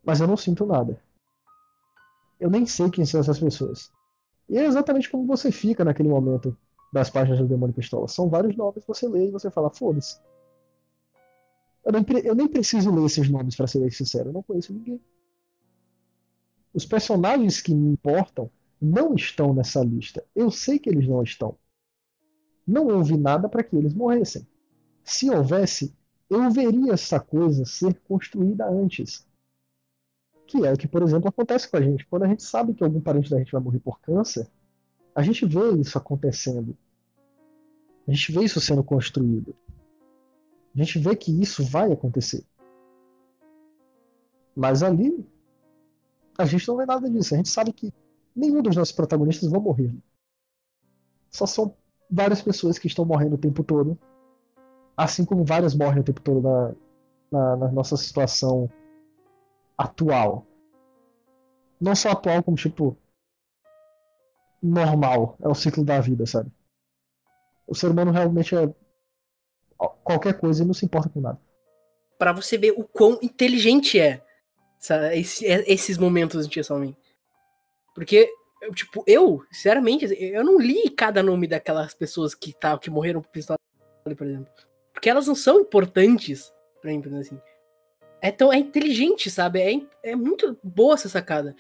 Mas 0.04 0.20
eu 0.20 0.28
não 0.28 0.36
sinto 0.36 0.66
nada. 0.66 1.02
Eu 2.40 2.50
nem 2.50 2.66
sei 2.66 2.90
quem 2.90 3.06
são 3.06 3.20
essas 3.20 3.40
pessoas. 3.40 3.92
E 4.50 4.58
é 4.58 4.66
exatamente 4.66 5.10
como 5.10 5.26
você 5.26 5.52
fica 5.52 5.86
naquele 5.86 6.10
momento 6.10 6.58
das 6.92 7.10
páginas 7.10 7.40
do 7.40 7.48
Demônio 7.48 7.74
Pistola. 7.74 8.08
São 8.08 8.30
vários 8.30 8.56
nomes 8.56 8.82
que 8.84 8.88
você 8.88 9.08
lê 9.08 9.28
e 9.28 9.32
você 9.32 9.50
fala, 9.50 9.70
foda-se. 9.70 10.20
Eu, 11.84 11.94
eu, 12.24 12.36
nem 12.36 12.48
preciso 12.48 12.94
ler 12.94 13.06
esses 13.06 13.30
nomes, 13.30 13.56
para 13.56 13.68
ser 13.68 13.92
sincero. 13.92 14.30
Eu 14.30 14.34
não 14.34 14.44
conheço 14.44 14.74
ninguém. 14.74 15.02
Os 16.74 16.86
personagens 16.86 17.62
que 17.62 17.74
me 17.74 17.90
importam 17.90 18.50
não 18.80 19.14
estão 19.16 19.54
nessa 19.54 19.84
lista. 19.84 20.24
Eu 20.36 20.52
sei 20.52 20.80
que 20.80 20.90
eles 20.90 21.08
não 21.08 21.24
estão. 21.24 21.58
Não 22.68 22.88
houve 22.88 23.18
nada 23.18 23.50
para 23.50 23.64
que 23.64 23.76
eles 23.76 23.94
morressem. 23.94 24.48
Se 25.04 25.30
houvesse, 25.30 25.94
eu 26.30 26.50
veria 26.52 26.94
essa 26.94 27.20
coisa 27.20 27.66
ser 27.66 28.00
construída 28.08 28.70
antes. 28.70 29.28
Que 30.46 30.66
é 30.66 30.74
o 30.74 30.78
que, 30.78 30.88
por 30.88 31.02
exemplo, 31.02 31.30
acontece 31.30 31.70
com 31.70 31.78
a 31.78 31.82
gente. 31.82 32.06
Quando 32.08 32.24
a 32.24 32.28
gente 32.28 32.44
sabe 32.44 32.74
que 32.74 32.84
algum 32.84 33.02
parente 33.02 33.30
da 33.30 33.38
gente 33.38 33.52
vai 33.52 33.62
morrer 33.62 33.80
por 33.80 34.00
câncer, 34.00 34.50
a 35.14 35.22
gente 35.22 35.46
vê 35.46 35.72
isso 35.80 35.98
acontecendo. 35.98 36.78
A 38.08 38.12
gente 38.12 38.32
vê 38.32 38.44
isso 38.44 38.60
sendo 38.60 38.84
construído. 38.84 39.56
A 40.76 40.78
gente 40.78 41.00
vê 41.00 41.16
que 41.16 41.32
isso 41.32 41.64
vai 41.64 41.92
acontecer. 41.92 42.44
Mas 44.56 44.84
ali, 44.84 45.26
a 46.38 46.46
gente 46.46 46.68
não 46.68 46.78
vê 46.78 46.86
nada 46.86 47.10
disso. 47.10 47.34
A 47.34 47.38
gente 47.38 47.50
sabe 47.50 47.74
que 47.74 47.94
nenhum 48.36 48.62
dos 48.62 48.76
nossos 48.76 48.94
protagonistas 48.94 49.50
vão 49.50 49.62
morrer. 49.62 49.94
Só 51.30 51.46
são 51.46 51.76
várias 52.10 52.42
pessoas 52.42 52.78
que 52.78 52.88
estão 52.88 53.06
morrendo 53.06 53.36
o 53.36 53.40
tempo 53.40 53.64
todo. 53.64 53.98
Assim 54.96 55.24
como 55.24 55.46
várias 55.46 55.74
morrem 55.74 56.02
o 56.02 56.04
tempo 56.04 56.22
todo 56.22 56.42
na, 56.42 56.76
na, 57.32 57.56
na 57.58 57.72
nossa 57.72 57.96
situação 57.96 58.70
atual. 59.78 60.46
Não 61.80 61.96
só 61.96 62.12
atual, 62.12 62.44
como 62.44 62.58
tipo, 62.58 62.96
normal, 64.62 65.38
é 65.42 65.48
o 65.48 65.56
ciclo 65.56 65.84
da 65.84 66.00
vida, 66.00 66.26
sabe? 66.26 66.52
O 67.72 67.74
ser 67.74 67.90
humano 67.90 68.12
realmente 68.12 68.54
é 68.54 68.70
qualquer 70.04 70.38
coisa 70.38 70.62
e 70.62 70.66
não 70.68 70.74
se 70.74 70.84
importa 70.84 71.08
com 71.08 71.22
nada. 71.22 71.40
Para 72.20 72.34
você 72.34 72.58
ver 72.58 72.72
o 72.72 72.84
quão 72.84 73.18
inteligente 73.22 73.98
é 73.98 74.22
esse, 75.14 75.48
é, 75.48 75.64
esses 75.72 75.98
momentos 75.98 76.50
de 76.50 76.62
Salmin. 76.62 76.94
Porque, 77.96 78.30
tipo, 78.76 79.06
eu, 79.08 79.42
sinceramente, 79.50 80.06
eu 80.20 80.44
não 80.44 80.60
li 80.60 80.90
cada 80.90 81.24
nome 81.24 81.48
daquelas 81.48 81.94
pessoas 81.94 82.36
que, 82.36 82.52
tá, 82.52 82.78
que 82.78 82.90
morreram 82.90 83.22
por 83.22 83.32
pistola, 83.32 83.58
por 84.04 84.28
exemplo. 84.28 84.52
Porque 84.92 85.10
elas 85.10 85.28
não 85.28 85.36
são 85.36 85.62
importantes 85.62 86.52
pra 86.82 86.92
mim, 86.92 87.02
assim. 87.18 87.40
É, 88.22 88.34
tão, 88.34 88.52
é 88.52 88.58
inteligente, 88.58 89.32
sabe? 89.32 89.62
É, 89.62 90.12
é 90.12 90.14
muito 90.14 90.60
boa 90.62 90.96
essa 90.96 91.08
sacada. 91.08 91.56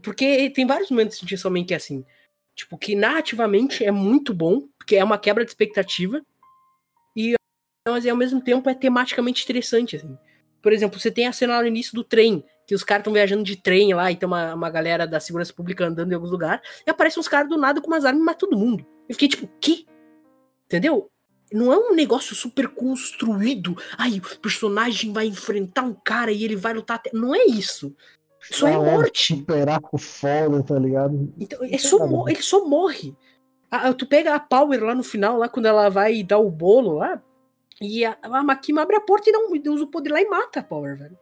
Porque 0.00 0.48
tem 0.50 0.64
vários 0.64 0.92
momentos 0.92 1.18
de 1.18 1.36
Salmin 1.36 1.66
que 1.66 1.74
é 1.74 1.76
assim. 1.76 2.06
Tipo, 2.54 2.76
que 2.76 2.94
narrativamente 2.94 3.84
é 3.84 3.90
muito 3.90 4.34
bom, 4.34 4.68
porque 4.78 4.96
é 4.96 5.04
uma 5.04 5.18
quebra 5.18 5.44
de 5.44 5.50
expectativa. 5.50 6.20
E 7.16 7.34
mas 7.88 8.06
ao 8.06 8.16
mesmo 8.16 8.40
tempo 8.40 8.68
é 8.68 8.74
tematicamente 8.74 9.42
interessante, 9.42 9.96
assim. 9.96 10.16
Por 10.62 10.72
exemplo, 10.72 11.00
você 11.00 11.10
tem 11.10 11.26
a 11.26 11.32
cena 11.32 11.56
lá 11.56 11.62
no 11.62 11.68
início 11.68 11.94
do 11.94 12.04
trem, 12.04 12.44
que 12.66 12.74
os 12.74 12.84
caras 12.84 13.00
estão 13.00 13.12
viajando 13.12 13.42
de 13.42 13.56
trem 13.56 13.94
lá 13.94 14.12
e 14.12 14.16
tem 14.16 14.26
uma, 14.26 14.54
uma 14.54 14.70
galera 14.70 15.06
da 15.06 15.18
segurança 15.18 15.52
pública 15.52 15.86
andando 15.86 16.12
em 16.12 16.14
alguns 16.14 16.30
lugares, 16.30 16.62
e 16.86 16.90
aparecem 16.90 17.18
uns 17.18 17.28
caras 17.28 17.48
do 17.48 17.56
nada 17.56 17.80
com 17.80 17.86
umas 17.86 18.04
armas 18.04 18.22
e 18.22 18.24
matam 18.24 18.48
todo 18.48 18.58
mundo. 18.58 18.86
Eu 19.08 19.14
fiquei 19.14 19.28
tipo, 19.28 19.48
que? 19.60 19.86
Entendeu? 20.66 21.10
Não 21.52 21.72
é 21.72 21.76
um 21.76 21.94
negócio 21.94 22.36
super 22.36 22.68
construído. 22.68 23.76
Ai, 23.98 24.18
o 24.18 24.38
personagem 24.38 25.12
vai 25.12 25.26
enfrentar 25.26 25.82
um 25.82 25.94
cara 25.94 26.30
e 26.30 26.44
ele 26.44 26.54
vai 26.54 26.72
lutar. 26.72 26.98
Até... 26.98 27.10
Não 27.12 27.34
é 27.34 27.44
isso. 27.44 27.96
Só 28.40 28.66
é, 28.66 28.72
morte. 28.76 29.36
Superar 29.36 29.80
com 29.80 29.98
foda, 29.98 30.62
tá 30.62 30.78
ligado? 30.78 31.32
Então, 31.38 31.58
é 31.62 31.78
só, 31.78 32.28
ele 32.28 32.42
só 32.42 32.64
morre. 32.64 33.14
Ah, 33.70 33.92
tu 33.92 34.06
pega 34.06 34.34
a 34.34 34.40
Power 34.40 34.82
lá 34.82 34.94
no 34.94 35.02
final, 35.02 35.36
lá 35.36 35.48
quando 35.48 35.66
ela 35.66 35.88
vai 35.88 36.22
dar 36.22 36.38
o 36.38 36.50
bolo 36.50 36.94
lá, 36.94 37.22
e 37.80 38.04
a, 38.04 38.18
a 38.22 38.42
Makima 38.42 38.82
abre 38.82 38.96
a 38.96 39.00
porta 39.00 39.30
e, 39.30 39.32
não, 39.32 39.52
usa 39.72 39.84
o 39.84 39.90
poder 39.90 40.10
lá 40.10 40.20
e 40.20 40.28
mata 40.28 40.60
a 40.60 40.62
Power, 40.62 40.96
velho. 40.96 41.18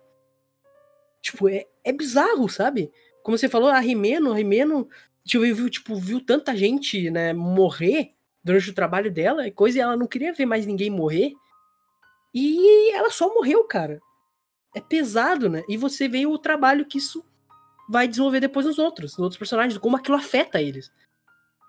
Tipo, 1.20 1.48
é, 1.48 1.66
é 1.84 1.92
bizarro, 1.92 2.48
sabe? 2.48 2.90
Como 3.22 3.36
você 3.36 3.48
falou, 3.48 3.68
a 3.68 3.78
Rimeno, 3.78 4.32
a 4.32 4.36
Rimeno, 4.36 4.88
tipo, 5.24 5.44
viu, 5.44 5.68
tipo, 5.68 5.96
viu 5.96 6.24
tanta 6.24 6.56
gente, 6.56 7.10
né, 7.10 7.32
morrer 7.32 8.12
durante 8.42 8.70
o 8.70 8.74
trabalho 8.74 9.12
dela, 9.12 9.46
e 9.46 9.50
coisa, 9.50 9.78
e 9.78 9.80
ela 9.80 9.96
não 9.96 10.06
queria 10.06 10.32
ver 10.32 10.46
mais 10.46 10.64
ninguém 10.64 10.88
morrer. 10.88 11.32
E 12.32 12.90
ela 12.92 13.10
só 13.10 13.32
morreu, 13.34 13.64
cara 13.64 14.00
é 14.74 14.80
pesado, 14.80 15.48
né? 15.48 15.62
E 15.68 15.76
você 15.76 16.08
vê 16.08 16.26
o 16.26 16.38
trabalho 16.38 16.86
que 16.86 16.98
isso 16.98 17.24
vai 17.88 18.06
desenvolver 18.06 18.40
depois 18.40 18.66
nos 18.66 18.78
outros, 18.78 19.12
nos 19.12 19.20
outros 19.20 19.38
personagens, 19.38 19.78
como 19.78 19.96
aquilo 19.96 20.16
afeta 20.16 20.60
eles. 20.60 20.90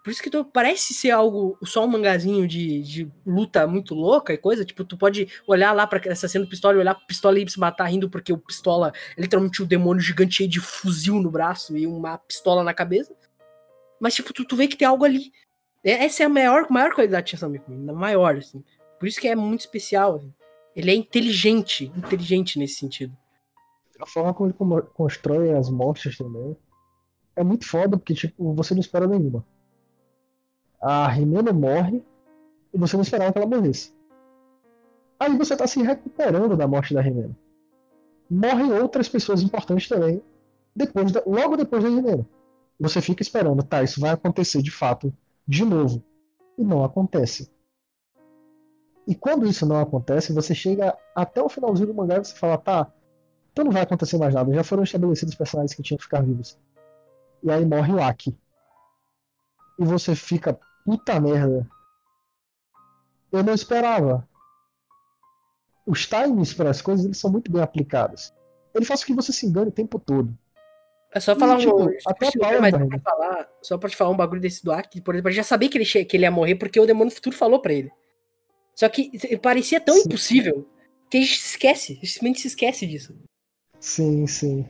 Por 0.04 0.12
isso 0.12 0.24
que 0.24 0.30
tu, 0.30 0.46
parece 0.46 0.94
ser 0.94 1.12
algo, 1.12 1.58
só 1.64 1.84
um 1.84 1.88
mangazinho 1.88 2.48
de, 2.48 2.82
de 2.82 3.12
luta 3.26 3.68
muito 3.68 3.94
louca 3.94 4.34
e 4.34 4.38
coisa. 4.38 4.64
Tipo, 4.64 4.84
tu 4.86 4.98
pode 4.98 5.28
olhar 5.46 5.74
lá 5.74 5.86
para 5.86 6.02
essa 6.10 6.28
cena 6.28 6.46
do 6.46 6.50
pistola 6.50 6.76
e 6.76 6.80
olhar 6.80 6.96
pro 6.96 7.06
pistola 7.06 7.40
e 7.40 7.50
se 7.50 7.60
matar 7.60 7.86
rindo, 7.86 8.10
porque 8.10 8.32
o 8.32 8.38
pistola 8.38 8.94
é 9.16 9.22
literalmente 9.22 9.62
um 9.62 9.66
demônio 9.66 10.02
gigante 10.02 10.36
cheio 10.36 10.50
de 10.50 10.60
fuzil 10.60 11.16
no 11.16 11.30
braço 11.30 11.78
e 11.78 11.86
uma 11.86 12.18
pistola 12.18 12.64
na 12.64 12.74
cabeça. 12.74 13.14
Mas, 14.00 14.16
tipo, 14.16 14.34
tu, 14.34 14.46
tu 14.46 14.56
vê 14.56 14.68
que 14.68 14.78
tem 14.78 14.88
algo 14.88 15.04
ali. 15.04 15.32
Essa 15.84 16.24
é 16.24 16.26
a 16.26 16.30
maior, 16.30 16.68
maior 16.70 16.94
qualidade 16.94 17.26
de 17.26 17.32
Chainsaw 17.32 17.50
Man, 17.50 17.94
maior, 17.94 18.38
assim. 18.38 18.64
Por 19.00 19.08
isso 19.08 19.20
que 19.20 19.28
é 19.28 19.36
muito 19.36 19.62
especial. 19.62 20.16
Assim. 20.16 20.34
Ele 20.80 20.92
é 20.92 20.96
inteligente, 20.96 21.92
inteligente 21.94 22.58
nesse 22.58 22.76
sentido. 22.76 23.14
A 24.00 24.06
forma 24.06 24.34
como 24.34 24.80
ele 24.80 24.88
constrói 24.94 25.52
as 25.52 25.70
mortes 25.70 26.18
também 26.18 26.56
é 27.36 27.44
muito 27.44 27.68
foda, 27.68 27.98
porque 27.98 28.14
tipo, 28.14 28.54
você 28.54 28.74
não 28.74 28.80
espera 28.80 29.06
nenhuma. 29.06 29.46
A 30.82 31.06
Rimeno 31.10 31.54
morre 31.54 32.02
e 32.74 32.78
você 32.78 32.96
não 32.96 33.04
esperava 33.04 33.34
que 33.34 33.38
ela 33.40 33.46
morresse. 33.46 33.94
Aí 35.20 35.38
você 35.38 35.58
tá 35.58 35.68
se 35.68 35.84
recuperando 35.84 36.56
da 36.56 36.66
morte 36.66 36.94
da 36.94 37.02
Rimeno. 37.02 37.36
Morrem 38.30 38.72
outras 38.72 39.10
pessoas 39.10 39.42
importantes 39.42 39.90
também, 39.90 40.24
depois 40.74 41.12
da, 41.12 41.22
logo 41.26 41.58
depois 41.58 41.84
da 41.84 41.90
Rimeno. 41.90 42.26
Você 42.80 43.02
fica 43.02 43.22
esperando, 43.22 43.64
tá, 43.64 43.84
isso 43.84 44.00
vai 44.00 44.12
acontecer 44.12 44.62
de 44.62 44.72
fato, 44.72 45.14
de 45.46 45.66
novo. 45.66 46.02
E 46.58 46.64
não 46.64 46.86
acontece. 46.86 47.52
E 49.08 49.16
quando 49.16 49.48
isso 49.48 49.66
não 49.66 49.80
acontece, 49.80 50.34
você 50.34 50.54
chega 50.54 50.96
até 51.16 51.42
o 51.42 51.50
finalzinho 51.50 51.88
do 51.88 51.94
mangá 51.94 52.18
e 52.18 52.24
você 52.26 52.36
fala, 52.36 52.58
tá, 52.58 52.92
então 53.52 53.66
não 53.66 53.72
vai 53.72 53.82
acontecer 53.82 54.18
mais 54.18 54.34
nada. 54.34 54.54
Já 54.54 54.64
foram 54.64 54.84
estabelecidos 54.84 55.34
os 55.34 55.38
personagens 55.38 55.74
que 55.74 55.82
tinham 55.82 55.98
que 55.98 56.04
ficar 56.04 56.22
vivos. 56.22 56.58
E 57.42 57.50
aí 57.52 57.66
morre 57.66 57.94
o 57.94 58.02
Aki. 58.04 58.38
E 59.80 59.84
você 59.86 60.16
fica, 60.16 60.60
puta 60.86 61.20
merda. 61.20 61.68
Eu 63.32 63.44
não 63.44 63.54
esperava. 63.54 64.28
Os 65.86 66.06
times 66.06 66.54
para 66.54 66.70
as 66.70 66.82
coisas 66.82 67.06
eles 67.06 67.18
são 67.18 67.32
muito 67.32 67.52
bem 67.52 67.62
aplicados. 67.62 68.34
Ele 68.76 68.86
faz 68.86 69.02
com 69.04 69.08
que 69.08 69.16
você 69.16 69.32
se 69.34 69.46
engane 69.48 69.70
o 69.70 69.74
tempo 69.74 69.98
todo. 70.00 70.38
É 71.12 71.20
só 71.20 71.36
falar 71.36 71.56
E, 71.56 71.62
tipo, 71.62 71.76
um. 71.84 71.90
até 72.06 72.28
a 72.28 72.62
mas 72.62 72.76
pra 72.76 73.00
falar, 73.00 73.50
só 73.64 73.78
pra 73.80 73.90
te 73.90 73.96
falar 73.96 74.12
um 74.12 74.18
bagulho 74.18 74.40
desse 74.42 74.64
do 74.64 74.72
Aki, 74.72 75.02
por 75.02 75.16
exemplo, 75.16 75.30
eu 75.32 75.34
já 75.36 75.44
sabia 75.44 75.68
que 75.68 75.76
ele, 75.78 75.86
che- 75.86 76.06
que 76.06 76.16
ele 76.16 76.24
ia 76.26 76.30
morrer 76.32 76.54
porque 76.56 76.80
o 76.80 76.86
Demônio 76.86 77.12
Futuro 77.12 77.36
falou 77.36 77.60
pra 77.60 77.74
ele. 77.74 77.92
Só 78.80 78.88
que 78.88 79.12
parecia 79.40 79.82
tão 79.82 79.94
Sim. 79.94 80.04
impossível 80.06 80.66
que 81.10 81.18
a 81.18 81.20
gente 81.20 81.38
se 81.38 81.50
esquece, 81.50 81.92
a 81.92 81.96
gente 81.96 82.08
simplesmente 82.08 82.40
se 82.40 82.48
esquece 82.48 82.88
disso. 82.88 83.14
Sim, 83.78 84.26
sim. 84.26 84.66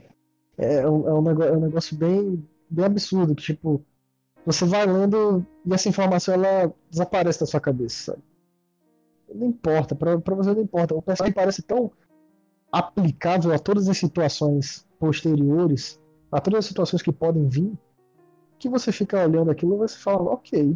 É 0.57 0.89
um, 0.89 1.07
é 1.07 1.13
um 1.13 1.21
negócio, 1.21 1.53
é 1.53 1.55
um 1.55 1.59
negócio 1.59 1.95
bem, 1.95 2.43
bem 2.67 2.85
absurdo, 2.85 3.35
que 3.35 3.43
tipo, 3.43 3.85
você 4.43 4.65
vai 4.65 4.87
lendo 4.87 5.45
e 5.63 5.71
essa 5.71 5.89
informação 5.89 6.33
ela 6.33 6.73
desaparece 6.89 7.39
da 7.39 7.45
sua 7.45 7.59
cabeça, 7.59 8.13
sabe? 8.13 8.23
Não 9.31 9.45
importa, 9.45 9.93
pra, 9.95 10.19
pra 10.19 10.33
você 10.33 10.55
não 10.55 10.61
importa. 10.63 10.95
O 10.95 11.03
personagem 11.03 11.35
parece 11.35 11.61
tão 11.61 11.91
aplicável 12.71 13.53
a 13.53 13.59
todas 13.59 13.87
as 13.87 13.99
situações 13.99 14.87
posteriores, 14.97 15.99
a 16.31 16.41
todas 16.41 16.59
as 16.61 16.65
situações 16.65 17.03
que 17.03 17.11
podem 17.11 17.47
vir, 17.47 17.77
que 18.57 18.69
você 18.69 18.91
fica 18.91 19.23
olhando 19.23 19.51
aquilo 19.51 19.75
e 19.75 19.77
você 19.77 19.99
fala, 19.99 20.31
ok, 20.31 20.75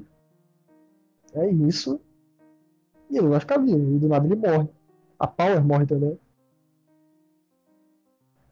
é 1.34 1.50
isso, 1.50 2.00
e 3.14 3.18
ele 3.18 3.28
vai 3.28 3.40
ficar 3.40 3.60
vivo, 3.60 3.96
e 3.96 4.00
do 4.00 4.08
nada 4.08 4.26
ele 4.26 4.36
morre. 4.36 4.68
A 5.20 5.28
Power 5.28 5.64
morre 5.64 5.86
também. 5.86 6.20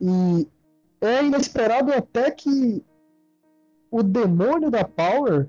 E 0.00 0.48
é 1.00 1.24
inesperado 1.24 1.92
até 1.92 2.30
que 2.30 2.84
o 3.90 4.02
demônio 4.02 4.70
da 4.70 4.84
Power, 4.84 5.48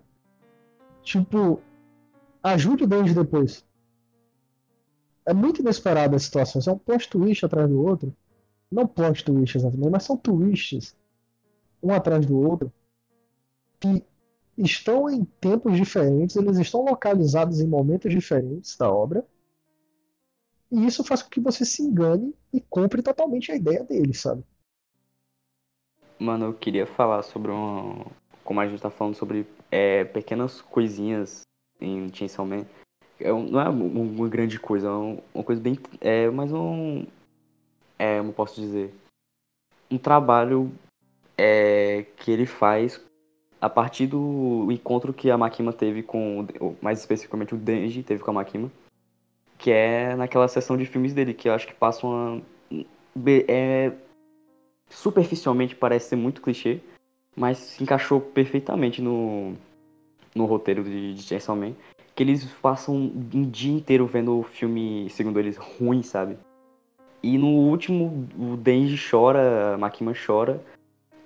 tipo, 1.04 1.62
ajude 2.42 2.84
o 2.84 2.88
depois. 3.14 3.64
É 5.26 5.34
muito 5.34 5.62
inesperado 5.62 6.16
a 6.16 6.20
situação. 6.20 6.62
É 6.66 6.76
um 6.76 6.80
plot 6.80 7.10
twist 7.10 7.46
atrás 7.46 7.70
do 7.70 7.82
outro. 7.82 8.14
Não 8.72 8.88
plot 8.88 9.24
twist 9.24 9.58
exatamente, 9.58 9.90
mas 9.92 10.04
são 10.04 10.18
twists 10.18 10.98
um 11.82 11.94
atrás 11.94 12.26
do 12.26 12.38
outro 12.38 12.74
que 13.80 14.04
estão 14.58 15.10
em 15.10 15.26
tempos 15.26 15.76
diferentes, 15.76 16.36
eles 16.36 16.58
estão 16.58 16.84
localizados 16.84 17.60
em 17.60 17.68
momentos 17.68 18.12
diferentes 18.12 18.78
da 18.78 18.92
obra. 18.92 19.26
E 20.72 20.86
isso 20.86 21.04
faz 21.04 21.22
com 21.22 21.30
que 21.30 21.40
você 21.40 21.66
se 21.66 21.84
engane 21.84 22.34
e 22.52 22.60
compre 22.60 23.02
totalmente 23.02 23.52
a 23.52 23.56
ideia 23.56 23.84
dele, 23.84 24.14
sabe? 24.14 24.44
Mano, 26.20 26.46
eu 26.46 26.54
queria 26.54 26.86
falar 26.86 27.22
sobre 27.24 27.52
um. 27.52 28.06
Como 28.44 28.60
a 28.60 28.68
gente 28.68 28.82
tá 28.82 28.90
falando 28.90 29.16
sobre 29.16 29.48
é, 29.72 30.04
pequenas 30.04 30.62
coisinhas 30.62 31.42
em 31.80 32.14
Chainsaw 32.14 32.46
Man. 32.46 32.66
É 33.20 33.34
um- 33.34 33.50
não 33.50 33.60
é 33.60 33.70
um- 33.70 34.16
uma 34.16 34.28
grande 34.28 34.60
coisa, 34.60 34.88
é 34.88 34.92
um- 34.92 35.22
uma 35.34 35.44
coisa 35.44 35.62
bem. 35.62 35.78
É 36.02 36.30
mais 36.30 36.52
um. 36.52 37.06
É, 37.98 38.20
como 38.20 38.34
posso 38.34 38.60
dizer? 38.60 38.94
Um 39.90 39.98
trabalho 39.98 40.72
é, 41.38 42.06
que 42.18 42.32
ele 42.32 42.46
faz 42.46 43.04
a 43.64 43.70
partir 43.70 44.08
do 44.08 44.68
encontro 44.70 45.14
que 45.14 45.32
a 45.32 45.38
Makima 45.38 45.72
teve 45.72 46.04
com. 46.04 46.46
Mais 46.82 47.00
especificamente 47.00 47.56
o 47.56 47.58
Denji 47.58 48.04
teve 48.04 48.22
com 48.22 48.32
a 48.32 48.34
Makima. 48.34 48.70
Que 49.58 49.72
é 49.72 50.16
naquela 50.18 50.50
sessão 50.50 50.76
de 50.76 50.86
filmes 50.86 51.14
dele, 51.14 51.34
que 51.34 51.48
eu 51.48 51.54
acho 51.54 51.66
que 51.66 51.74
passa 51.74 52.06
uma. 52.06 52.42
É, 53.48 53.94
superficialmente 54.90 55.78
parece 55.78 56.10
ser 56.10 56.16
muito 56.18 56.42
clichê, 56.42 56.82
mas 57.38 57.58
se 57.58 57.82
encaixou 57.82 58.20
perfeitamente 58.20 59.02
no, 59.02 59.54
no 60.36 60.44
roteiro 60.44 60.84
de, 60.84 61.14
de 61.14 61.22
Chainsaw 61.22 61.56
Man. 61.56 61.72
Que 62.14 62.24
eles 62.24 62.44
passam 62.62 62.94
um 62.94 63.50
dia 63.50 63.72
inteiro 63.72 64.06
vendo 64.06 64.40
o 64.40 64.44
filme, 64.44 65.10
segundo 65.10 65.40
eles, 65.40 65.56
ruim, 65.56 66.04
sabe? 66.04 66.38
E 67.24 67.38
no 67.38 67.48
último, 67.48 68.28
o 68.38 68.58
Denji 68.58 69.00
chora, 69.10 69.76
a 69.76 69.78
Makima 69.78 70.12
chora. 70.14 70.62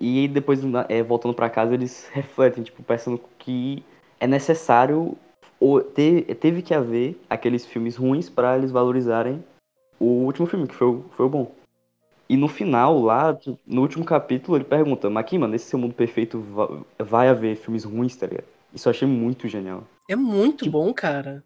E 0.00 0.28
depois, 0.28 0.60
é, 0.88 1.02
voltando 1.02 1.34
pra 1.34 1.50
casa, 1.50 1.74
eles 1.74 2.08
refletem, 2.12 2.62
tipo, 2.62 2.82
pensando 2.82 3.20
que 3.38 3.82
é 4.20 4.26
necessário. 4.26 5.16
Ou 5.60 5.82
te- 5.82 6.22
teve 6.40 6.62
que 6.62 6.72
haver 6.72 7.20
aqueles 7.28 7.66
filmes 7.66 7.96
ruins 7.96 8.30
pra 8.30 8.56
eles 8.56 8.70
valorizarem 8.70 9.42
o 9.98 10.04
último 10.24 10.46
filme, 10.46 10.68
que 10.68 10.74
foi, 10.74 10.86
o- 10.86 11.04
foi 11.16 11.26
o 11.26 11.28
bom. 11.28 11.52
E 12.28 12.36
no 12.36 12.46
final, 12.46 13.00
lá, 13.00 13.36
no 13.66 13.80
último 13.82 14.04
capítulo, 14.04 14.56
ele 14.56 14.64
pergunta, 14.64 15.10
Makima, 15.10 15.48
nesse 15.48 15.64
seu 15.70 15.78
mundo 15.78 15.94
perfeito 15.94 16.38
va- 16.40 16.80
vai 16.98 17.28
haver 17.28 17.56
filmes 17.56 17.82
ruins, 17.84 18.14
tá 18.14 18.26
ligado? 18.26 18.44
Isso 18.72 18.86
eu 18.86 18.90
achei 18.90 19.08
muito 19.08 19.48
genial. 19.48 19.82
É 20.08 20.14
muito 20.14 20.64
Tipo- 20.64 20.78
bom, 20.78 20.92
cara. 20.94 21.42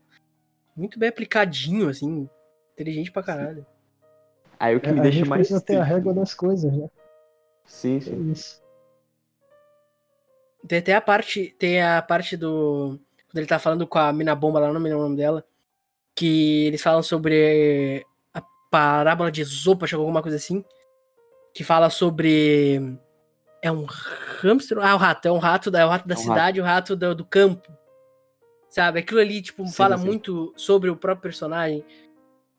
Muito 0.76 0.98
bem 0.98 1.08
aplicadinho, 1.08 1.88
assim. 1.88 2.28
Inteligente 2.74 3.10
pra 3.12 3.22
caralho. 3.22 3.64
Aí 4.58 4.76
o 4.76 4.80
que 4.80 4.88
É, 4.90 4.92
me 4.92 4.98
a 5.00 5.02
deixa 5.04 5.18
gente 5.18 5.28
mais. 5.28 5.40
precisa 5.40 5.60
ter 5.60 5.76
a 5.76 5.80
triste- 5.80 5.94
régua 5.94 6.12
das 6.12 6.34
coisas, 6.34 6.70
né? 6.72 6.88
Sim, 7.64 7.96
É 7.96 8.00
sim. 8.00 8.30
isso. 8.32 8.62
Tem 10.66 10.78
até 10.78 10.94
a 10.94 11.00
parte. 11.00 11.54
Tem 11.58 11.82
a 11.82 12.00
parte 12.02 12.36
do. 12.36 12.98
Quando 13.28 13.38
ele 13.38 13.46
tá 13.46 13.58
falando 13.58 13.86
com 13.86 13.98
a 13.98 14.12
Mina 14.12 14.34
Bomba 14.34 14.60
lá, 14.60 14.72
não 14.72 14.80
me 14.80 14.88
lembro 14.88 15.00
o 15.00 15.08
nome 15.08 15.16
dela. 15.16 15.44
Que 16.14 16.66
eles 16.66 16.82
falam 16.82 17.02
sobre 17.02 18.06
a 18.34 18.42
parábola 18.70 19.32
de 19.32 19.40
Esopo, 19.40 19.84
acho 19.84 19.96
que 19.96 20.00
alguma 20.00 20.22
coisa 20.22 20.36
assim. 20.36 20.64
Que 21.54 21.64
fala 21.64 21.90
sobre. 21.90 22.96
É 23.62 23.70
um 23.72 23.84
hamster? 24.40 24.78
Ah, 24.78 24.94
o 24.94 24.98
rato. 24.98 25.26
É 25.26 25.32
um 25.32 25.38
rato, 25.38 25.70
da- 25.70 25.80
é 25.80 25.84
o 25.86 25.88
rato 25.88 26.06
da 26.06 26.14
É 26.14 26.18
um 26.18 26.20
cidade 26.20 26.58
e 26.58 26.60
o 26.60 26.64
rato 26.64 26.94
do, 26.96 27.14
do 27.14 27.24
campo. 27.24 27.72
Sabe? 28.68 29.00
Aquilo 29.00 29.20
ali, 29.20 29.42
tipo, 29.42 29.66
Sim, 29.66 29.72
fala 29.72 29.98
sim. 29.98 30.04
muito 30.06 30.52
sobre 30.56 30.88
o 30.90 30.96
próprio 30.96 31.22
personagem. 31.22 31.84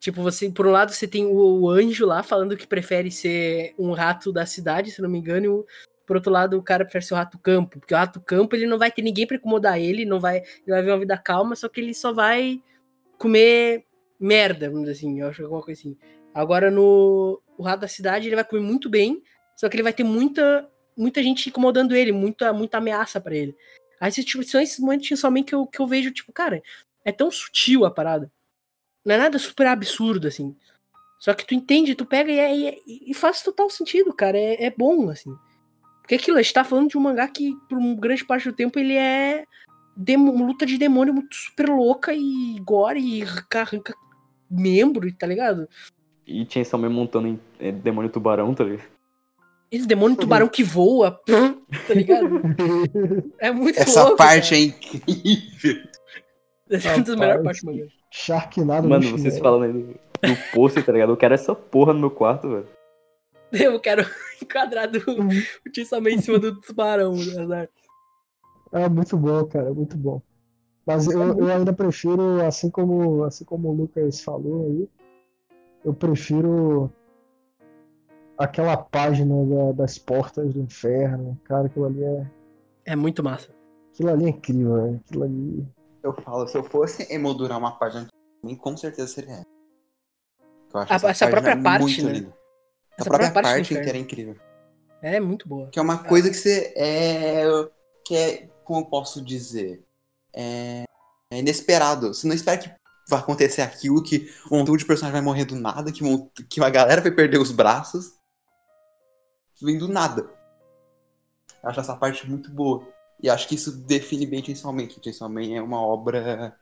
Tipo, 0.03 0.21
você, 0.21 0.49
por 0.49 0.67
um 0.67 0.71
lado, 0.71 0.91
você 0.91 1.07
tem 1.07 1.25
o, 1.25 1.61
o 1.61 1.69
anjo 1.69 2.05
lá 2.05 2.21
falando 2.21 2.57
que 2.57 2.67
prefere 2.67 3.09
ser 3.09 3.73
um 3.79 3.93
rato 3.93 4.33
da 4.33 4.45
cidade, 4.45 4.91
se 4.91 5.01
não 5.01 5.09
me 5.09 5.17
engano, 5.17 5.45
e 5.45 5.47
o, 5.47 5.65
por 6.05 6.17
outro 6.17 6.29
lado, 6.29 6.57
o 6.57 6.61
cara 6.61 6.83
prefere 6.83 7.05
ser 7.05 7.13
o 7.13 7.17
rato 7.17 7.39
campo, 7.39 7.79
porque 7.79 7.93
o 7.93 7.97
rato 7.97 8.19
campo 8.19 8.53
ele 8.53 8.67
não 8.67 8.77
vai 8.77 8.91
ter 8.91 9.01
ninguém 9.01 9.25
pra 9.25 9.37
incomodar 9.37 9.79
ele, 9.79 10.03
não 10.03 10.19
vai, 10.19 10.39
ele 10.39 10.45
vai 10.67 10.81
viver 10.81 10.91
uma 10.91 10.99
vida 10.99 11.17
calma, 11.17 11.55
só 11.55 11.69
que 11.69 11.79
ele 11.79 11.93
só 11.93 12.11
vai 12.11 12.61
comer 13.17 13.85
merda, 14.19 14.67
vamos 14.67 14.81
dizer 14.89 14.97
assim, 14.97 15.21
eu 15.21 15.27
acho 15.29 15.41
alguma 15.41 15.61
coisa 15.61 15.79
assim. 15.79 15.97
Agora 16.33 16.69
no 16.69 17.41
o 17.57 17.63
rato 17.63 17.79
da 17.79 17.87
cidade 17.87 18.27
ele 18.27 18.35
vai 18.35 18.43
comer 18.43 18.61
muito 18.61 18.89
bem, 18.89 19.23
só 19.55 19.69
que 19.69 19.77
ele 19.77 19.83
vai 19.83 19.93
ter 19.93 20.03
muita 20.03 20.69
muita 20.97 21.23
gente 21.23 21.47
incomodando 21.47 21.95
ele, 21.95 22.11
muita 22.11 22.51
muita 22.51 22.77
ameaça 22.77 23.21
pra 23.21 23.33
ele. 23.33 23.55
Aí 24.01 24.11
tipo, 24.11 24.43
são 24.43 24.59
esses 24.59 24.79
momentos 24.79 25.17
somente 25.17 25.45
que 25.45 25.55
eu, 25.55 25.65
que 25.65 25.79
eu 25.79 25.87
vejo, 25.87 26.11
tipo, 26.11 26.33
cara, 26.33 26.61
é 27.05 27.11
tão 27.13 27.31
sutil 27.31 27.85
a 27.85 27.91
parada. 27.91 28.29
Não 29.05 29.15
é 29.15 29.17
nada 29.17 29.37
super 29.39 29.67
absurdo, 29.67 30.27
assim. 30.27 30.55
Só 31.19 31.33
que 31.33 31.45
tu 31.45 31.53
entende, 31.53 31.95
tu 31.95 32.05
pega 32.05 32.31
e, 32.31 32.39
é- 32.39 32.55
e 32.57 32.67
é- 32.67 32.77
e 33.09 33.13
faz 33.13 33.41
total 33.41 33.69
sentido, 33.69 34.13
cara. 34.13 34.37
É, 34.37 34.65
é 34.65 34.69
bom, 34.75 35.09
assim. 35.09 35.33
Porque 36.01 36.15
aquilo, 36.15 36.37
a 36.37 36.41
gente 36.41 36.53
tá 36.53 36.63
falando 36.63 36.89
de 36.89 36.97
um 36.97 37.01
mangá 37.01 37.27
que, 37.27 37.55
por 37.69 37.77
uma 37.77 37.95
grande 37.95 38.25
parte 38.25 38.49
do 38.49 38.53
tempo, 38.55 38.77
ele 38.77 38.93
é 38.95 39.45
demo- 39.95 40.31
uma 40.33 40.45
luta 40.45 40.65
de 40.65 40.77
demônio 40.77 41.13
muito 41.13 41.33
super 41.35 41.69
louca 41.69 42.13
e 42.13 42.59
gore 42.61 42.99
e 42.99 43.23
arranca, 43.23 43.61
arranca 43.61 43.93
membro, 44.49 45.11
tá 45.15 45.25
ligado? 45.25 45.67
E 46.27 46.45
Chainsaw 46.49 46.79
Man 46.79 46.89
montando 46.89 47.27
em 47.27 47.39
é, 47.59 47.71
Demônio 47.71 48.09
Tubarão, 48.11 48.53
tá 48.53 48.63
ligado? 48.63 48.91
Esse 49.71 49.87
demônio 49.87 50.15
tubarão 50.15 50.47
que 50.47 50.63
voa, 50.63 51.19
tá 51.87 51.93
ligado? 51.95 52.41
É 53.39 53.51
muito 53.51 53.79
Essa 53.79 54.01
louco. 54.03 54.17
parte 54.17 54.49
cara. 54.51 54.61
é 54.61 54.65
incrível. 55.31 55.83
Rapaz, 56.77 57.03
partes 57.43 57.63
do 57.63 57.71
mangá. 57.71 57.87
Sharknado 58.11 58.87
Mano, 58.89 59.03
no 59.09 59.17
vocês 59.17 59.39
falando 59.39 59.63
aí 59.63 59.73
do, 59.73 59.87
do 59.93 60.51
pôster, 60.53 60.85
tá 60.85 60.91
ligado? 60.91 61.11
Eu 61.11 61.17
quero 61.17 61.33
essa 61.33 61.53
porra 61.55 61.93
no 61.93 61.99
meu 61.99 62.11
quarto, 62.11 62.49
velho. 62.49 62.67
Eu 63.51 63.79
quero 63.79 64.03
enquadrado 64.41 64.99
o 65.65 65.69
Tissamé 65.71 66.11
em 66.11 66.19
cima 66.21 66.39
do 66.39 66.59
tubarão. 66.59 67.13
né? 67.47 67.67
É 68.71 68.89
muito 68.89 69.15
bom, 69.17 69.45
cara, 69.45 69.73
muito 69.73 69.95
bom. 69.97 70.21
Mas 70.85 71.07
eu, 71.07 71.21
eu 71.39 71.47
ainda 71.47 71.71
prefiro, 71.71 72.41
assim 72.45 72.69
como, 72.69 73.23
assim 73.23 73.45
como 73.45 73.69
o 73.69 73.73
Lucas 73.73 74.21
falou 74.21 74.65
aí, 74.65 74.89
eu 75.85 75.93
prefiro 75.93 76.91
aquela 78.37 78.75
página 78.77 79.45
da- 79.45 79.71
das 79.73 79.97
portas 79.97 80.53
do 80.53 80.59
inferno. 80.61 81.39
Cara, 81.45 81.67
aquilo 81.67 81.85
ali 81.85 82.03
é, 82.03 82.25
É 82.85 82.95
muito 82.95 83.23
massa. 83.23 83.49
aquilo 83.93 84.09
ali 84.09 84.25
é 84.25 84.29
incrível, 84.29 84.75
velho. 84.75 85.01
Aquilo 85.05 85.23
ali. 85.23 85.67
Eu 86.03 86.13
falo, 86.13 86.47
se 86.47 86.57
eu 86.57 86.63
fosse 86.63 87.11
emoldurar 87.13 87.57
uma 87.57 87.77
página, 87.79 88.07
também, 88.41 88.55
com 88.57 88.75
certeza 88.75 89.07
seria 89.07 89.35
essa. 89.35 89.45
Eu 90.73 90.79
acho 90.81 90.91
A- 90.91 90.95
essa, 90.95 91.09
essa 91.09 91.27
própria 91.29 91.61
parte, 91.61 91.81
muito 91.81 92.05
né? 92.05 92.11
linda. 92.13 92.37
Essa 92.97 93.01
a 93.01 93.05
própria 93.05 93.31
própria 93.31 93.53
parte 93.53 93.73
inteira 93.73 93.97
é 93.97 94.01
incrível. 94.01 94.35
É 95.01 95.19
muito 95.19 95.47
boa. 95.47 95.69
Que 95.69 95.79
é 95.79 95.81
uma 95.81 96.03
coisa 96.03 96.29
que 96.29 96.35
você 96.35 96.73
é. 96.75 97.43
que 98.05 98.15
é. 98.15 98.47
como 98.63 98.81
eu 98.81 98.85
posso 98.85 99.21
dizer? 99.23 99.83
É, 100.33 100.83
é 101.31 101.39
inesperado. 101.39 102.13
Você 102.13 102.27
não 102.27 102.35
espera 102.35 102.57
que 102.57 102.71
vai 103.09 103.19
acontecer 103.19 103.61
aquilo, 103.61 104.01
que 104.03 104.31
um 104.51 104.57
montão 104.59 104.75
de 104.77 104.85
personagem 104.85 105.13
vai 105.13 105.21
morrer 105.21 105.45
do 105.45 105.55
nada, 105.55 105.91
que, 105.91 106.03
um- 106.03 106.27
que 106.49 106.59
uma 106.59 106.69
galera 106.69 107.01
vai 107.01 107.11
perder 107.11 107.37
os 107.37 107.51
braços. 107.51 108.13
Vem 109.61 109.77
do 109.77 109.87
nada. 109.87 110.29
Eu 111.61 111.69
acho 111.69 111.79
essa 111.79 111.95
parte 111.95 112.29
muito 112.29 112.51
boa. 112.51 112.85
E 113.21 113.29
acho 113.29 113.47
que 113.47 113.55
isso 113.55 113.71
define 113.85 114.25
bem 114.25 114.43
Chainsaw 114.43 114.73
Man, 114.73 114.87
que 114.87 115.01
Chainsaw 115.01 115.29
Man 115.29 115.53
é 115.53 115.61
uma 115.61 115.81
obra. 115.81 116.57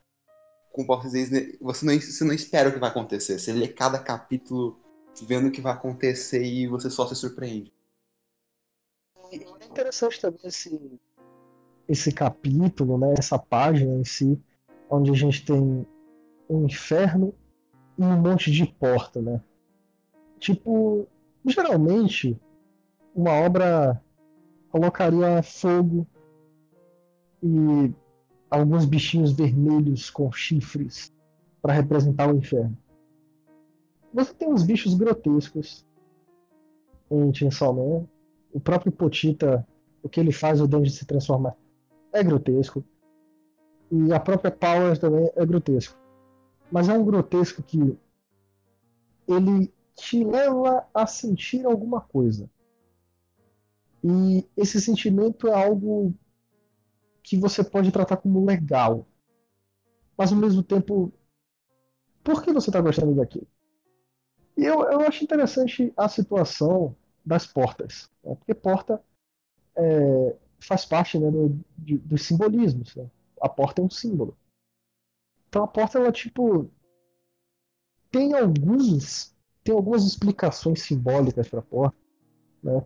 Como 0.71 0.87
posso 0.87 1.09
dizer, 1.09 1.57
você 1.59 1.85
não, 1.85 1.99
você 1.99 2.23
não 2.23 2.33
espera 2.33 2.69
o 2.69 2.73
que 2.73 2.79
vai 2.79 2.89
acontecer. 2.89 3.39
Você 3.39 3.51
lê 3.51 3.67
cada 3.67 3.99
capítulo 3.99 4.79
vendo 5.21 5.47
o 5.47 5.51
que 5.51 5.61
vai 5.61 5.73
acontecer 5.73 6.43
e 6.43 6.67
você 6.67 6.89
só 6.89 7.07
se 7.07 7.15
surpreende. 7.15 7.73
é 9.31 9.65
interessante 9.65 10.21
também 10.21 10.39
esse, 10.45 10.99
esse 11.87 12.11
capítulo, 12.11 12.97
né, 12.97 13.13
essa 13.17 13.37
página 13.37 13.93
em 13.93 14.03
si, 14.03 14.41
onde 14.89 15.11
a 15.11 15.15
gente 15.15 15.45
tem 15.45 15.85
um 16.49 16.65
inferno 16.65 17.33
e 17.97 18.03
um 18.03 18.17
monte 18.17 18.51
de 18.51 18.65
porta, 18.65 19.21
né? 19.21 19.41
Tipo, 20.39 21.07
geralmente 21.45 22.39
uma 23.13 23.31
obra 23.33 24.01
colocaria 24.69 25.43
fogo 25.43 26.07
e 27.41 27.93
alguns 28.49 28.85
bichinhos 28.85 29.31
vermelhos 29.31 30.09
com 30.09 30.31
chifres 30.31 31.13
para 31.61 31.73
representar 31.73 32.33
o 32.33 32.37
inferno. 32.37 32.77
Você 34.13 34.33
tem 34.33 34.49
uns 34.49 34.63
bichos 34.63 34.93
grotescos 34.93 35.85
em 37.09 37.33
Chainsaw 37.33 37.73
Man. 37.73 38.07
O 38.53 38.59
próprio 38.59 38.91
Potita, 38.91 39.65
o 40.03 40.09
que 40.09 40.19
ele 40.19 40.31
faz 40.31 40.59
o 40.59 40.67
Denji 40.67 40.91
se 40.91 41.05
transformar 41.05 41.55
é 42.11 42.23
grotesco. 42.23 42.83
E 43.91 44.13
a 44.13 44.19
própria 44.19 44.51
Power 44.51 44.97
também 44.97 45.29
é 45.35 45.45
grotesco. 45.45 45.97
Mas 46.71 46.87
é 46.89 46.93
um 46.93 47.03
grotesco 47.03 47.61
que 47.61 47.97
ele 49.27 49.73
te 49.95 50.23
leva 50.23 50.85
a 50.93 51.05
sentir 51.05 51.65
alguma 51.65 52.01
coisa. 52.01 52.49
E 54.03 54.47
esse 54.57 54.81
sentimento 54.81 55.47
é 55.47 55.63
algo 55.63 56.13
que 57.23 57.37
você 57.37 57.63
pode 57.63 57.91
tratar 57.91 58.17
como 58.17 58.45
legal. 58.45 59.07
Mas 60.17 60.31
ao 60.31 60.37
mesmo 60.37 60.63
tempo, 60.63 61.11
por 62.23 62.43
que 62.43 62.51
você 62.51 62.69
está 62.69 62.81
gostando 62.81 63.15
daquilo? 63.15 63.47
E 64.57 64.63
eu, 64.63 64.83
eu 64.83 65.01
acho 65.01 65.23
interessante 65.23 65.93
a 65.95 66.07
situação 66.07 66.95
das 67.25 67.47
portas. 67.47 68.09
Né? 68.23 68.35
Porque 68.35 68.53
porta 68.53 69.01
é, 69.75 70.35
faz 70.59 70.85
parte 70.85 71.17
né, 71.17 71.31
do, 71.31 71.59
de, 71.77 71.97
dos 71.97 72.23
simbolismos. 72.23 72.95
Né? 72.95 73.09
A 73.41 73.49
porta 73.49 73.81
é 73.81 73.85
um 73.85 73.89
símbolo. 73.89 74.37
Então 75.49 75.63
a 75.63 75.67
porta, 75.67 75.97
ela 75.97 76.11
tipo. 76.11 76.69
Tem 78.11 78.33
alguns. 78.33 79.35
Tem 79.63 79.73
algumas 79.73 80.05
explicações 80.05 80.81
simbólicas 80.81 81.47
para 81.47 81.59
a 81.59 81.63
porta. 81.63 81.97
Né? 82.63 82.85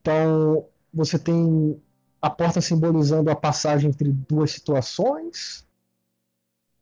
Então, 0.00 0.68
você 0.92 1.18
tem 1.18 1.80
a 2.22 2.30
porta 2.30 2.60
simbolizando 2.60 3.30
a 3.30 3.34
passagem 3.34 3.90
entre 3.90 4.12
duas 4.12 4.52
situações. 4.52 5.66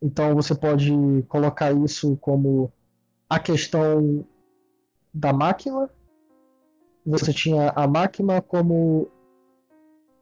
Então, 0.03 0.35
você 0.35 0.55
pode 0.55 0.93
colocar 1.29 1.73
isso 1.73 2.15
como 2.19 2.71
a 3.29 3.41
questão 3.41 4.27
da 5.15 5.33
máquina. 5.33 5.89
Você 7.07 7.33
tinha 7.33 7.71
a 7.71 7.89
máquina 7.89 8.43
como 8.43 9.11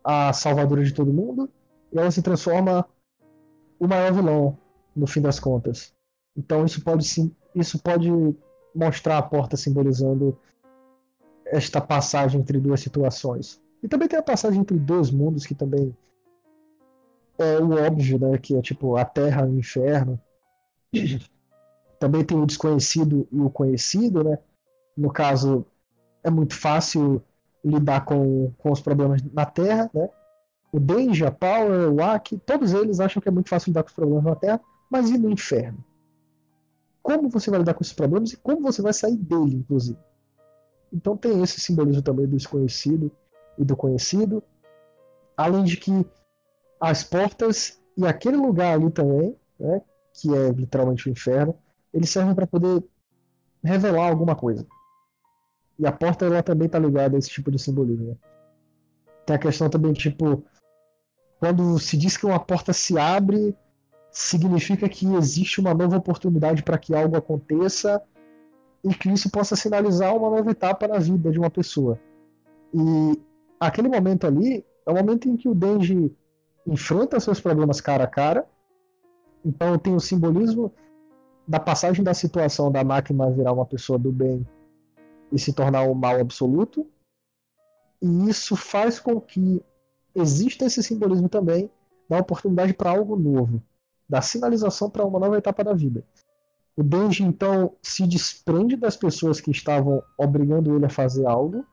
a 0.05 0.33
salvadora 0.33 0.85
de 0.85 0.95
todo 0.95 1.13
mundo. 1.13 1.51
E 1.93 1.99
ela 1.99 2.13
se 2.13 2.23
transforma 2.23 2.89
o 3.81 3.89
maior 3.89 4.13
vilão, 4.13 4.57
no 4.95 5.07
fim 5.07 5.21
das 5.21 5.41
contas. 5.41 5.93
Então, 6.37 6.65
isso 6.65 6.85
pode, 6.85 7.35
isso 7.57 7.79
pode 7.81 8.09
mostrar 8.73 9.19
a 9.19 9.23
porta 9.23 9.57
simbolizando 9.57 10.39
esta 11.47 11.81
passagem 11.81 12.41
entre 12.41 12.61
duas 12.61 12.81
situações. 12.81 13.61
E 13.83 13.89
também 13.89 14.09
tem 14.09 14.19
a 14.19 14.23
passagem 14.23 14.61
entre 14.61 14.79
dois 14.79 15.11
mundos, 15.11 15.47
que 15.47 15.55
também 15.55 15.97
é 17.39 17.59
o 17.59 17.71
óbvio, 17.71 18.19
né? 18.19 18.37
Que 18.39 18.57
é 18.57 18.63
tipo 18.63 18.97
a 18.97 19.05
Terra 19.05 19.47
e 19.47 19.51
o 19.51 19.59
Inferno. 19.59 20.21
Também 22.01 22.25
tem 22.25 22.39
o 22.39 22.47
desconhecido 22.47 23.27
e 23.33 23.41
o 23.41 23.51
conhecido, 23.51 24.23
né? 24.23 24.39
No 24.97 25.13
caso, 25.13 25.67
é 26.23 26.31
muito 26.31 26.55
fácil 26.55 27.21
lidar 27.65 28.05
com, 28.05 28.53
com 28.59 28.71
os 28.71 28.81
problemas 28.81 29.21
na 29.33 29.45
Terra, 29.45 29.91
né? 29.93 30.09
O 30.71 30.79
Denji, 30.79 31.25
a 31.25 31.31
Power, 31.33 31.93
o 31.93 32.01
Aki, 32.01 32.39
todos 32.39 32.73
eles 32.73 33.01
acham 33.01 33.21
que 33.21 33.29
é 33.29 33.33
muito 33.33 33.49
fácil 33.49 33.71
lidar 33.71 33.83
com 33.83 33.89
os 33.89 33.95
problemas 33.95 34.25
na 34.25 34.37
Terra, 34.37 34.61
mas 34.89 35.11
e 35.11 35.19
no 35.19 35.29
Inferno? 35.29 35.85
Como 37.03 37.29
você 37.29 37.51
vai 37.51 37.59
lidar 37.59 37.75
com 37.75 37.83
esses 37.83 37.95
problemas 37.95 38.33
e 38.33 38.37
como 38.37 38.61
você 38.61 38.81
vai 38.81 38.93
sair 38.93 39.17
dele, 39.17 39.57
inclusive? 39.57 39.99
Então 40.93 41.17
tem 41.17 41.43
esse 41.43 41.61
simbolismo 41.61 42.03
também 42.03 42.27
do 42.27 42.37
desconhecido 42.37 43.11
e 43.59 43.65
do 43.65 43.77
conhecido. 43.77 44.43
Além 45.37 45.65
de 45.65 45.77
que 45.77 46.07
as 46.81 47.03
portas 47.03 47.81
e 47.97 48.07
aquele 48.07 48.37
lugar 48.37 48.75
ali 48.75 48.91
também, 48.91 49.37
né, 49.59 49.83
que 50.15 50.35
é 50.35 50.51
literalmente 50.51 51.09
o 51.09 51.13
inferno, 51.13 51.57
eles 51.93 52.11
servem 52.11 52.35
para 52.35 52.47
poder 52.47 52.83
revelar 53.63 54.09
alguma 54.09 54.37
coisa. 54.37 54.67
E 55.79 55.87
a 55.87 55.93
porta 55.93 56.27
ela 56.27 56.43
também 56.43 56.67
está 56.67 56.79
ligada 56.79 57.17
a 57.17 57.19
esse 57.19 57.31
tipo 57.31 57.51
de 57.51 57.59
simbolismo. 57.59 58.09
Né? 58.09 58.17
Tem 59.27 59.37
a 59.37 59.39
questão 59.39 59.69
também, 59.69 59.93
tipo, 59.93 60.45
quando 61.39 61.79
se 61.79 61.97
diz 61.97 62.17
que 62.17 62.27
uma 62.27 62.39
porta 62.39 62.73
se 62.73 62.99
abre, 62.99 63.57
significa 64.11 64.89
que 64.89 65.07
existe 65.15 65.61
uma 65.61 65.75
nova 65.75 65.97
oportunidade 65.97 66.63
para 66.63 66.79
que 66.79 66.95
algo 66.95 67.17
aconteça 67.17 68.03
e 68.83 68.95
que 68.95 69.11
isso 69.11 69.31
possa 69.31 69.55
sinalizar 69.55 70.17
uma 70.17 70.31
nova 70.31 70.51
etapa 70.51 70.89
na 70.89 70.99
vida 70.99 71.31
de 71.31 71.39
uma 71.39 71.51
pessoa. 71.51 71.99
E 72.75 73.21
aquele 73.61 73.89
momento 73.89 74.27
ali 74.27 74.65
é 74.87 74.91
o 74.91 74.95
momento 74.95 75.29
em 75.29 75.37
que 75.37 75.49
o 75.49 75.55
Denji 75.55 76.15
enfrenta 76.67 77.21
seus 77.21 77.41
problemas 77.41 77.81
cara 77.81 78.05
a 78.05 78.09
cara. 78.09 78.47
Então 79.45 79.79
tem 79.79 79.95
o 79.95 80.01
simbolismo 80.01 80.73
da 81.47 81.59
passagem 81.59 82.05
da 82.05 82.13
situação 82.13 82.71
da 82.71 82.85
máquina 82.85 83.31
virar 83.31 83.53
uma 83.53 83.65
pessoa 83.65 83.99
do 83.99 84.13
bem 84.13 84.47
e 85.33 85.39
se 85.39 85.53
tornar 85.53 85.83
o 85.83 85.93
um 85.93 85.95
mal 85.95 86.21
absoluto. 86.21 86.87
E 88.01 88.29
isso 88.29 88.55
faz 88.55 89.01
com 89.01 89.21
que 89.21 89.63
exista 90.15 90.67
esse 90.67 90.83
simbolismo 90.83 91.29
também 91.29 91.71
da 92.09 92.19
oportunidade 92.19 92.73
para 92.73 92.91
algo 92.91 93.17
novo, 93.17 93.63
da 94.09 94.21
sinalização 94.23 94.89
para 94.89 95.05
uma 95.05 95.19
nova 95.19 95.37
etapa 95.37 95.63
da 95.63 95.75
vida. 95.75 96.05
O 96.77 96.83
Denji 96.83 97.25
então 97.25 97.75
se 97.83 98.07
desprende 98.07 98.77
das 98.77 98.97
pessoas 98.97 99.41
que 99.41 99.51
estavam 99.51 100.03
obrigando 100.17 100.77
ele 100.77 100.87
a 100.87 100.91
fazer 100.91 101.27
algo. 101.27 101.65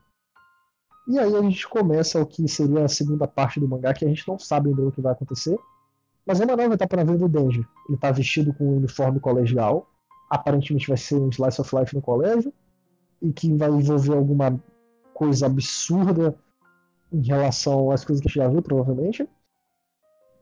E 1.06 1.18
aí 1.18 1.34
a 1.34 1.42
gente 1.42 1.68
começa 1.68 2.20
o 2.20 2.26
que 2.26 2.48
seria 2.48 2.84
a 2.84 2.88
segunda 2.88 3.28
parte 3.28 3.60
do 3.60 3.68
mangá, 3.68 3.94
que 3.94 4.04
a 4.04 4.08
gente 4.08 4.26
não 4.26 4.38
sabe 4.38 4.70
ainda 4.70 4.88
o 4.88 4.92
que 4.92 5.00
vai 5.00 5.12
acontecer. 5.12 5.58
Mas 6.26 6.40
é 6.40 6.44
uma 6.44 6.56
nova 6.56 6.74
etapa 6.74 6.96
na 6.96 7.04
vida 7.04 7.18
do 7.18 7.28
Denji. 7.28 7.64
Ele 7.88 7.94
está 7.94 8.10
vestido 8.10 8.52
com 8.52 8.64
um 8.64 8.76
uniforme 8.78 9.20
colegial. 9.20 9.88
Aparentemente 10.28 10.88
vai 10.88 10.96
ser 10.96 11.16
um 11.16 11.28
slice 11.28 11.60
of 11.60 11.76
life 11.76 11.94
no 11.94 12.02
colégio. 12.02 12.52
E 13.22 13.32
que 13.32 13.54
vai 13.54 13.70
envolver 13.70 14.14
alguma 14.14 14.60
coisa 15.14 15.46
absurda 15.46 16.36
em 17.12 17.24
relação 17.24 17.90
às 17.92 18.04
coisas 18.04 18.20
que 18.20 18.28
a 18.28 18.30
gente 18.30 18.38
já 18.40 18.48
viu, 18.48 18.60
provavelmente. 18.60 19.28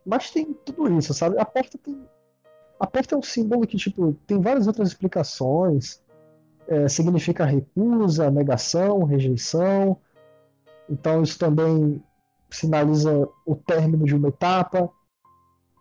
Mas 0.05 0.31
tem 0.31 0.55
tudo 0.65 0.99
isso, 0.99 1.13
sabe? 1.13 1.39
A 1.39 1.45
porta 1.45 1.77
tem 1.77 2.03
a 2.79 2.87
porta 2.87 3.15
é 3.15 3.19
um 3.19 3.23
símbolo 3.23 3.67
que, 3.67 3.77
tipo, 3.77 4.15
tem 4.27 4.41
várias 4.41 4.67
outras 4.67 4.89
explicações. 4.89 6.03
É, 6.67 6.89
significa 6.89 7.45
recusa, 7.45 8.31
negação, 8.31 9.05
rejeição. 9.05 9.99
Então 10.89 11.23
isso 11.23 11.39
também 11.39 12.03
sinaliza 12.51 13.29
o 13.47 13.55
término 13.55 14.05
de 14.05 14.15
uma 14.15 14.29
etapa. 14.29 14.91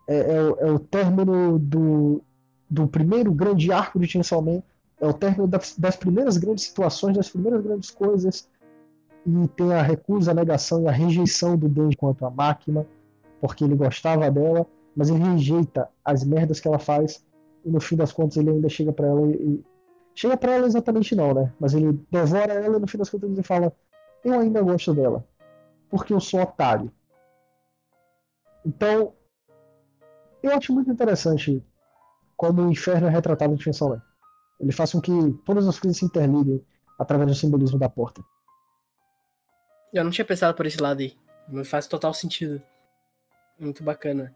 É, 0.06 0.16
é, 0.16 0.36
é 0.68 0.70
o 0.70 0.78
término 0.78 1.58
do, 1.58 2.22
do 2.68 2.86
primeiro 2.86 3.32
grande 3.32 3.72
arco 3.72 3.98
de 3.98 4.06
Chainsaw 4.06 4.42
Man. 4.42 4.62
É 5.00 5.06
o 5.06 5.12
término 5.12 5.46
das, 5.46 5.76
das 5.78 5.96
primeiras 5.96 6.36
grandes 6.36 6.64
situações, 6.64 7.16
das 7.16 7.28
primeiras 7.28 7.62
grandes 7.62 7.90
coisas. 7.90 8.48
E 9.26 9.48
tem 9.48 9.72
a 9.72 9.82
recusa, 9.82 10.30
a 10.30 10.34
negação 10.34 10.82
e 10.82 10.88
a 10.88 10.92
rejeição 10.92 11.56
do 11.56 11.68
Denji 11.68 11.96
quanto 11.96 12.26
à 12.26 12.30
máquina, 12.30 12.86
porque 13.40 13.64
ele 13.64 13.74
gostava 13.74 14.30
dela 14.30 14.66
mas 14.96 15.10
ele 15.10 15.22
rejeita 15.22 15.88
as 16.04 16.24
merdas 16.24 16.60
que 16.60 16.68
ela 16.68 16.78
faz 16.78 17.24
e 17.64 17.70
no 17.70 17.80
fim 17.80 17.96
das 17.96 18.12
contas 18.12 18.36
ele 18.36 18.50
ainda 18.50 18.68
chega 18.68 18.92
para 18.92 19.06
ela 19.06 19.26
e 19.30 19.62
chega 20.14 20.36
para 20.36 20.52
ela 20.52 20.66
exatamente 20.66 21.14
não, 21.14 21.34
né? 21.34 21.52
Mas 21.58 21.74
ele 21.74 21.98
devora 22.10 22.52
ela 22.52 22.76
e 22.76 22.80
no 22.80 22.86
fim 22.86 22.98
das 22.98 23.10
contas 23.10 23.30
ele 23.30 23.42
fala: 23.42 23.72
"Eu 24.24 24.40
ainda 24.40 24.62
gosto 24.62 24.94
dela, 24.94 25.26
porque 25.90 26.12
eu 26.12 26.20
sou 26.20 26.40
otário". 26.40 26.90
Então, 28.64 29.14
eu 30.42 30.52
acho 30.52 30.72
muito 30.72 30.90
interessante 30.90 31.62
como 32.36 32.62
o 32.62 32.70
inferno 32.70 33.06
é 33.06 33.10
retratado 33.10 33.56
Man. 33.56 34.02
Ele 34.60 34.72
faz 34.72 34.92
com 34.92 35.00
que 35.00 35.12
todas 35.44 35.66
as 35.66 35.78
coisas 35.78 35.98
se 35.98 36.04
interliguem 36.04 36.64
através 36.98 37.30
do 37.30 37.34
simbolismo 37.34 37.78
da 37.78 37.88
porta. 37.88 38.22
Eu 39.92 40.04
não 40.04 40.10
tinha 40.10 40.24
pensado 40.24 40.54
por 40.54 40.66
esse 40.66 40.80
lado 40.80 41.00
aí. 41.00 41.16
Mas 41.48 41.68
faz 41.68 41.86
total 41.86 42.12
sentido. 42.14 42.60
Muito 43.58 43.82
bacana. 43.82 44.34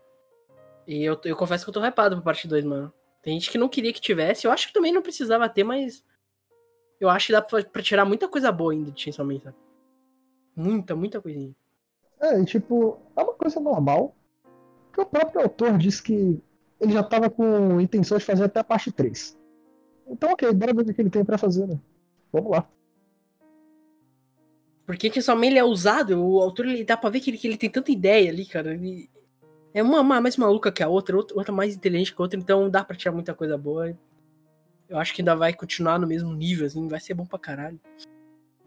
E 0.86 1.02
eu, 1.02 1.20
eu 1.24 1.36
confesso 1.36 1.64
que 1.64 1.70
eu 1.70 1.74
tô 1.74 1.84
hypado 1.84 2.16
pra 2.16 2.24
parte 2.24 2.46
2, 2.46 2.64
mano. 2.64 2.92
Tem 3.22 3.38
gente 3.38 3.50
que 3.50 3.58
não 3.58 3.68
queria 3.68 3.92
que 3.92 4.00
tivesse. 4.00 4.46
Eu 4.46 4.52
acho 4.52 4.68
que 4.68 4.72
também 4.72 4.92
não 4.92 5.02
precisava 5.02 5.48
ter, 5.48 5.64
mas. 5.64 6.04
Eu 7.00 7.08
acho 7.08 7.26
que 7.26 7.32
dá 7.32 7.42
pra, 7.42 7.62
pra 7.62 7.82
tirar 7.82 8.04
muita 8.04 8.28
coisa 8.28 8.50
boa 8.50 8.72
ainda 8.72 8.90
de 8.90 9.00
Chainsaw 9.00 9.24
Man, 9.26 9.40
sabe? 9.40 9.56
Muita, 10.58 10.96
muita 10.96 11.20
coisinha. 11.20 11.54
É, 12.20 12.40
e 12.40 12.44
tipo, 12.44 12.98
é 13.16 13.22
uma 13.22 13.34
coisa 13.34 13.60
normal. 13.60 14.12
Que 14.92 15.00
o 15.00 15.06
próprio 15.06 15.42
autor 15.42 15.78
disse 15.78 16.02
que 16.02 16.42
ele 16.80 16.92
já 16.92 17.02
tava 17.04 17.30
com 17.30 17.80
intenção 17.80 18.18
de 18.18 18.24
fazer 18.24 18.42
até 18.42 18.58
a 18.58 18.64
parte 18.64 18.90
3. 18.90 19.38
Então, 20.08 20.32
ok, 20.32 20.52
bora 20.52 20.74
ver 20.74 20.82
o 20.82 20.92
que 20.92 21.00
ele 21.00 21.10
tem 21.10 21.24
pra 21.24 21.38
fazer, 21.38 21.68
né? 21.68 21.78
Vamos 22.32 22.50
lá. 22.50 22.68
Porque 24.84 25.12
Chainsaw 25.12 25.36
Man 25.36 25.46
ele 25.46 25.58
é 25.58 25.64
usado, 25.64 26.20
o 26.20 26.40
autor 26.40 26.66
ele 26.66 26.82
dá 26.82 26.96
pra 26.96 27.10
ver 27.10 27.20
que 27.20 27.30
ele, 27.30 27.38
que 27.38 27.46
ele 27.46 27.56
tem 27.56 27.70
tanta 27.70 27.92
ideia 27.92 28.28
ali, 28.28 28.44
cara. 28.44 28.74
Ele 28.74 29.08
é 29.72 29.80
uma, 29.80 30.00
uma 30.00 30.20
mais 30.20 30.36
maluca 30.36 30.72
que 30.72 30.82
a 30.82 30.88
outra, 30.88 31.16
outra, 31.16 31.36
outra 31.36 31.52
mais 31.52 31.76
inteligente 31.76 32.12
que 32.12 32.20
a 32.20 32.24
outra, 32.24 32.40
então 32.40 32.68
dá 32.68 32.82
pra 32.82 32.96
tirar 32.96 33.12
muita 33.12 33.32
coisa 33.32 33.56
boa. 33.56 33.96
Eu 34.88 34.98
acho 34.98 35.14
que 35.14 35.20
ainda 35.20 35.36
vai 35.36 35.52
continuar 35.52 36.00
no 36.00 36.06
mesmo 36.06 36.34
nível, 36.34 36.66
assim, 36.66 36.88
vai 36.88 36.98
ser 36.98 37.14
bom 37.14 37.26
pra 37.26 37.38
caralho. 37.38 37.78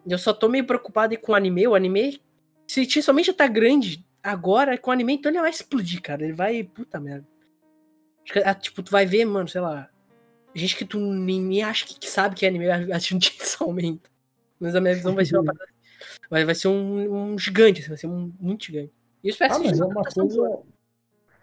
Eu 0.07 0.17
só 0.17 0.33
tô 0.33 0.49
meio 0.49 0.65
preocupado 0.65 1.17
com 1.19 1.31
o 1.31 1.35
anime. 1.35 1.67
O 1.67 1.75
anime, 1.75 2.21
se 2.67 3.01
somente 3.01 3.27
já 3.27 3.33
tá 3.33 3.47
grande 3.47 4.05
agora 4.23 4.77
com 4.77 4.89
o 4.89 4.93
anime, 4.93 5.13
então 5.13 5.31
ele 5.31 5.41
vai 5.41 5.49
explodir, 5.49 6.01
cara. 6.01 6.23
Ele 6.23 6.33
vai. 6.33 6.63
Puta 6.63 6.99
merda. 6.99 7.27
Ah, 8.45 8.53
tipo, 8.53 8.81
tu 8.83 8.91
vai 8.91 9.05
ver, 9.05 9.25
mano, 9.25 9.47
sei 9.47 9.61
lá. 9.61 9.89
Gente 10.53 10.75
que 10.75 10.85
tu 10.85 10.99
nem 10.99 11.63
acha 11.63 11.85
que, 11.85 12.09
sabe 12.09 12.35
que 12.35 12.45
é 12.45 12.49
anime 12.49 12.69
assistindo 12.69 13.23
Chainsaw 13.23 13.71
Man. 13.71 13.99
Mas 14.59 14.75
a 14.75 14.81
minha 14.81 14.95
visão 14.95 15.15
vai 15.15 15.25
ser 15.25 15.37
uma 15.37 15.45
parada. 15.45 15.71
Vai, 16.29 16.45
vai 16.45 16.55
ser 16.55 16.67
um, 16.67 17.33
um 17.33 17.37
gigante, 17.37 17.81
assim, 17.81 17.89
vai 17.89 17.97
ser 17.97 18.07
um, 18.07 18.31
muito 18.39 18.65
gigante. 18.65 18.93
E 19.23 19.27
eu 19.27 19.31
espero 19.31 19.55
ah, 19.55 19.59
mas 19.59 19.79
é 19.79 19.85
uma 19.85 20.03
coisa. 20.03 20.59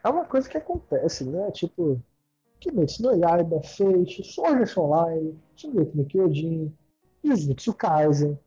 É 0.05 0.09
uma 0.09 0.25
coisa 0.25 0.49
que 0.49 0.57
acontece, 0.57 1.25
né? 1.25 1.51
Tipo, 1.53 2.01
Kimetsu 2.61 3.03
no 3.03 3.15
Yaiba, 3.15 3.61
Sword 3.63 4.23
Art 4.45 4.77
Online, 4.77 5.39
Shingeki 5.57 5.97
no 5.97 6.05
Kyojin, 6.05 6.73
Jujutsu 7.25 7.75
Kaisen, 7.75 8.39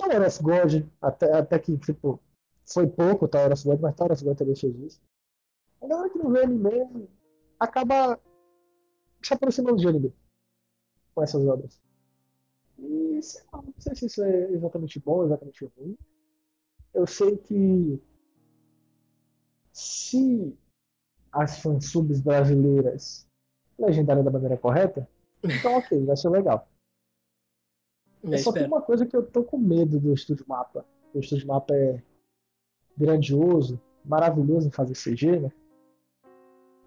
Of 0.00 0.42
God, 0.42 0.86
até, 1.00 1.32
até 1.32 1.58
que, 1.58 1.76
tipo, 1.78 2.20
foi 2.64 2.86
pouco 2.86 3.24
o 3.24 3.52
of 3.52 3.64
God, 3.64 3.80
mas 3.80 4.00
of 4.00 4.24
God 4.24 4.36
também 4.36 4.56
fez 4.56 4.74
isso. 4.76 5.00
A 5.80 5.86
galera 5.86 6.10
que 6.10 6.18
não 6.18 6.30
vê 6.30 6.42
anime 6.42 7.08
acaba 7.58 8.18
se 9.22 9.34
aproximando 9.34 9.76
de 9.76 9.88
anime 9.88 10.14
com 11.14 11.22
essas 11.22 11.44
obras. 11.46 11.80
E 12.78 13.20
sei 13.22 13.42
lá, 13.52 13.62
não 13.62 13.74
sei 13.78 13.94
se 13.94 14.06
isso 14.06 14.22
é 14.22 14.52
exatamente 14.52 15.00
bom, 15.00 15.24
exatamente 15.24 15.64
ruim. 15.76 15.98
Eu 16.94 17.06
sei 17.06 17.36
que 17.36 18.00
se 19.72 20.56
as 21.32 21.58
fansubs 21.60 22.20
brasileiras 22.20 23.26
legendarem 23.78 24.24
da 24.24 24.30
maneira 24.30 24.56
correta, 24.56 25.08
então 25.42 25.76
ok, 25.76 26.04
vai 26.04 26.16
ser 26.16 26.30
legal. 26.30 26.68
Eu 28.22 28.38
só 28.38 28.52
tem 28.52 28.66
uma 28.66 28.82
coisa 28.82 29.06
que 29.06 29.16
eu 29.16 29.22
tô 29.24 29.42
com 29.42 29.58
medo 29.58 29.98
do 29.98 30.12
Estúdio 30.12 30.44
Mapa. 30.48 30.84
O 31.14 31.20
Estúdio 31.20 31.46
Mapa 31.46 31.74
é 31.74 32.02
grandioso, 32.96 33.80
maravilhoso 34.04 34.68
em 34.68 34.72
fazer 34.72 34.94
CG, 34.94 35.38
né? 35.38 35.52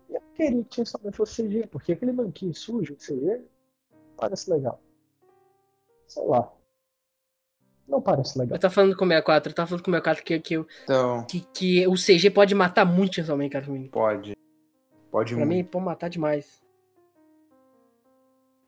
E 0.10 0.16
eu 0.16 0.22
queria 0.36 0.64
que 0.64 0.86
somente 0.86 1.16
fosse 1.16 1.44
CG, 1.44 1.68
porque 1.68 1.94
aquele 1.94 2.12
manquinho 2.12 2.54
sujo 2.54 2.96
de 2.96 3.06
CG 3.06 3.42
parece 4.18 4.50
legal. 4.52 4.82
Sei 6.08 6.26
lá. 6.26 6.52
Não 7.88 8.02
parece 8.02 8.38
legal. 8.38 8.56
Eu 8.56 8.60
tava 8.60 8.74
falando 8.74 8.96
com 8.96 9.06
o 9.06 9.08
64, 9.08 9.52
eu 9.52 9.56
tava 9.56 9.68
falando 9.68 9.84
com 9.84 9.92
o 9.92 9.94
64 9.94 10.24
que, 10.24 10.40
que, 10.40 10.66
então... 10.84 11.26
que, 11.26 11.42
que 11.54 11.88
o 11.88 11.94
CG 11.94 12.30
pode 12.30 12.54
matar 12.54 12.86
muito 12.86 13.16
Chainsaw 13.16 13.38
Man, 13.38 13.50
cara, 13.50 13.66
pra 13.66 13.74
mim. 13.74 13.88
Pode. 13.88 14.34
Pode 15.10 15.36
pra 15.36 15.46
muito. 15.46 15.58
mim, 15.58 15.64
pode 15.64 15.86
matar 15.86 16.10
demais. 16.10 16.62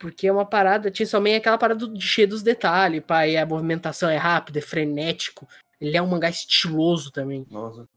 Porque 0.04 0.28
é 0.28 0.32
uma 0.34 0.46
parada, 0.46 0.94
Chainsaw 0.94 1.22
Man 1.22 1.30
é 1.30 1.36
aquela 1.38 1.58
parada 1.58 1.88
de 1.88 2.02
cheio 2.02 2.28
dos 2.28 2.44
detalhes, 2.44 3.02
pai. 3.08 3.38
A 3.38 3.46
movimentação 3.46 4.10
é 4.10 4.18
rápida, 4.18 4.60
é 4.60 4.62
frenético. 4.62 5.48
Ele 5.80 5.96
é 5.96 6.02
um 6.02 6.08
mangá 6.08 6.30
estiloso 6.30 7.10
também. 7.10 7.48
Nossa. 7.50 7.88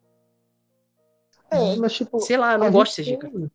É, 1.50 1.74
mas 1.74 1.94
tipo. 1.94 2.20
Sei 2.20 2.36
lá, 2.36 2.52
eu 2.52 2.58
não 2.58 2.70
gosto 2.70 3.02
de 3.02 3.10
CG, 3.10 3.16
cara. 3.16 3.50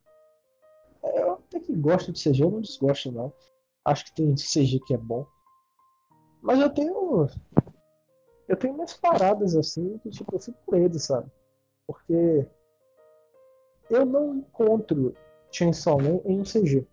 É, 1.02 1.22
eu 1.22 1.32
até 1.32 1.61
que 1.61 1.73
gosto 1.73 2.11
de 2.11 2.22
CG, 2.22 2.44
eu 2.44 2.52
não 2.52 2.60
desgosto, 2.60 3.10
não. 3.10 3.32
Acho 3.86 4.03
que 4.03 4.15
tem 4.15 4.36
CG 4.36 4.82
que 4.86 4.95
é 4.95 4.98
bom. 4.98 5.26
Mas 6.41 6.60
eu 6.60 6.69
tenho. 6.69 7.30
Eu 8.49 8.57
tenho 8.57 8.73
umas 8.73 8.94
paradas 8.95 9.56
assim 9.56 9.98
que 9.99 10.10
tipo, 10.10 10.36
eu 10.36 10.40
fico 10.41 10.57
com 10.65 10.76
medo, 10.76 10.99
sabe? 10.99 11.32
Porque 11.88 12.45
eu 13.90 14.06
não 14.06 14.36
encontro 14.36 15.15
Chainsaw 15.53 15.98
Man 15.98 16.19
em 16.26 16.44
CG. 16.44 16.86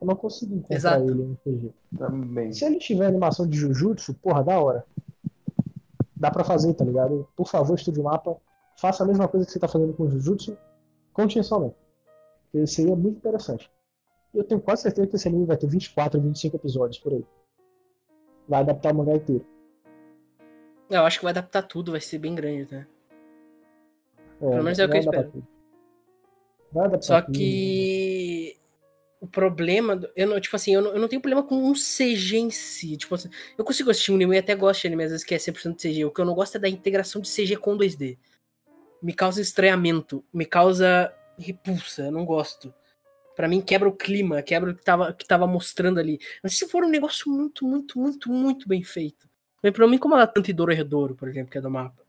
Eu 0.00 0.06
não 0.06 0.16
consegui 0.16 0.54
encontrar 0.54 0.76
Exato. 0.76 1.10
ele 1.10 1.22
em 1.22 1.34
CG. 1.36 1.72
Também. 1.96 2.52
Se 2.52 2.64
ele 2.64 2.78
tiver 2.78 3.06
animação 3.06 3.46
de 3.46 3.56
Jujutsu, 3.56 4.14
porra, 4.14 4.42
da 4.42 4.60
hora. 4.60 4.84
Dá 6.16 6.30
pra 6.30 6.44
fazer, 6.44 6.74
tá 6.74 6.84
ligado? 6.84 7.28
Por 7.36 7.48
favor, 7.48 7.74
estude 7.74 8.00
o 8.00 8.04
mapa. 8.04 8.36
Faça 8.78 9.04
a 9.04 9.06
mesma 9.06 9.28
coisa 9.28 9.46
que 9.46 9.52
você 9.52 9.58
tá 9.58 9.68
fazendo 9.68 9.92
com 9.94 10.08
Jujutsu. 10.08 10.56
Com 11.12 11.28
Chainsaw 11.28 11.60
Man. 11.60 11.72
Porque 12.50 12.66
seria 12.66 12.94
muito 12.96 13.18
interessante. 13.18 13.70
E 14.32 14.38
eu 14.38 14.44
tenho 14.44 14.60
quase 14.60 14.82
certeza 14.82 15.06
que 15.06 15.16
esse 15.16 15.28
anime 15.28 15.46
vai 15.46 15.56
ter 15.56 15.68
24, 15.68 16.20
25 16.20 16.56
episódios 16.56 16.98
por 16.98 17.12
aí. 17.12 17.24
Vai 18.48 18.60
adaptar 18.60 18.92
o 18.92 18.96
mangá 18.96 19.14
inteiro. 19.14 19.46
Eu 20.90 21.04
acho 21.04 21.18
que 21.18 21.24
vai 21.24 21.30
adaptar 21.30 21.62
tudo, 21.62 21.92
vai 21.92 22.00
ser 22.00 22.18
bem 22.18 22.34
grande, 22.34 22.70
né? 22.72 22.86
É, 24.40 24.50
Pelo 24.50 24.62
menos 24.64 24.78
é 24.78 24.84
o 24.84 24.90
que 24.90 24.96
eu 24.96 25.00
espero. 25.00 25.32
Só 27.00 27.22
tudo. 27.22 27.38
que 27.38 28.23
o 29.24 29.26
problema. 29.26 29.98
Eu 30.14 30.28
não, 30.28 30.38
tipo 30.38 30.54
assim, 30.54 30.74
eu 30.74 30.82
não, 30.82 30.92
eu 30.92 31.00
não 31.00 31.08
tenho 31.08 31.22
problema 31.22 31.42
com 31.42 31.56
um 31.56 31.72
CG 31.72 32.36
em 32.36 32.50
si. 32.50 32.96
Tipo 32.96 33.14
assim, 33.14 33.30
eu 33.56 33.64
consigo 33.64 33.90
assistir 33.90 34.12
um 34.12 34.16
anime 34.16 34.36
e 34.36 34.38
até 34.38 34.54
gosto 34.54 34.82
de 34.82 34.88
anime, 34.88 35.04
às 35.04 35.10
vezes 35.10 35.24
que 35.24 35.34
é 35.34 35.38
100% 35.38 35.76
CG. 35.76 36.04
O 36.04 36.10
que 36.10 36.20
eu 36.20 36.24
não 36.26 36.34
gosto 36.34 36.56
é 36.56 36.60
da 36.60 36.68
integração 36.68 37.22
de 37.22 37.28
CG 37.28 37.56
com 37.56 37.76
2D. 37.76 38.18
Me 39.02 39.14
causa 39.14 39.40
estranhamento, 39.40 40.22
me 40.32 40.44
causa 40.44 41.12
repulsa, 41.38 42.02
eu 42.02 42.12
não 42.12 42.24
gosto. 42.24 42.72
Para 43.34 43.48
mim 43.48 43.60
quebra 43.60 43.88
o 43.88 43.92
clima, 43.92 44.42
quebra 44.42 44.70
o 44.70 44.74
que 44.74 44.84
tava, 44.84 45.12
que 45.12 45.26
tava 45.26 45.46
mostrando 45.46 45.98
ali. 45.98 46.20
Mas 46.42 46.56
se 46.56 46.68
for 46.68 46.84
um 46.84 46.88
negócio 46.88 47.30
muito, 47.30 47.66
muito, 47.66 47.98
muito, 47.98 48.30
muito 48.30 48.68
bem 48.68 48.82
feito. 48.82 49.28
Não 49.78 49.88
me 49.88 49.96
incomoda 49.96 50.26
tanto 50.26 50.50
Idoro 50.50 50.72
Redouro, 50.72 51.14
por 51.14 51.28
exemplo, 51.28 51.50
que 51.50 51.58
é 51.58 51.60
do 51.60 51.70
mapa. 51.70 52.02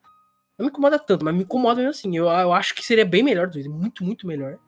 Não 0.58 0.66
me 0.66 0.70
incomoda 0.70 1.00
tanto, 1.00 1.24
mas 1.24 1.34
me 1.34 1.44
incomoda 1.44 1.78
mesmo 1.78 1.92
assim. 1.92 2.16
Eu, 2.16 2.26
eu 2.26 2.54
acho 2.54 2.76
que 2.76 2.86
seria 2.86 3.06
bem 3.06 3.24
melhor, 3.24 3.50
muito, 3.68 4.04
muito 4.04 4.28
melhor. 4.28 4.60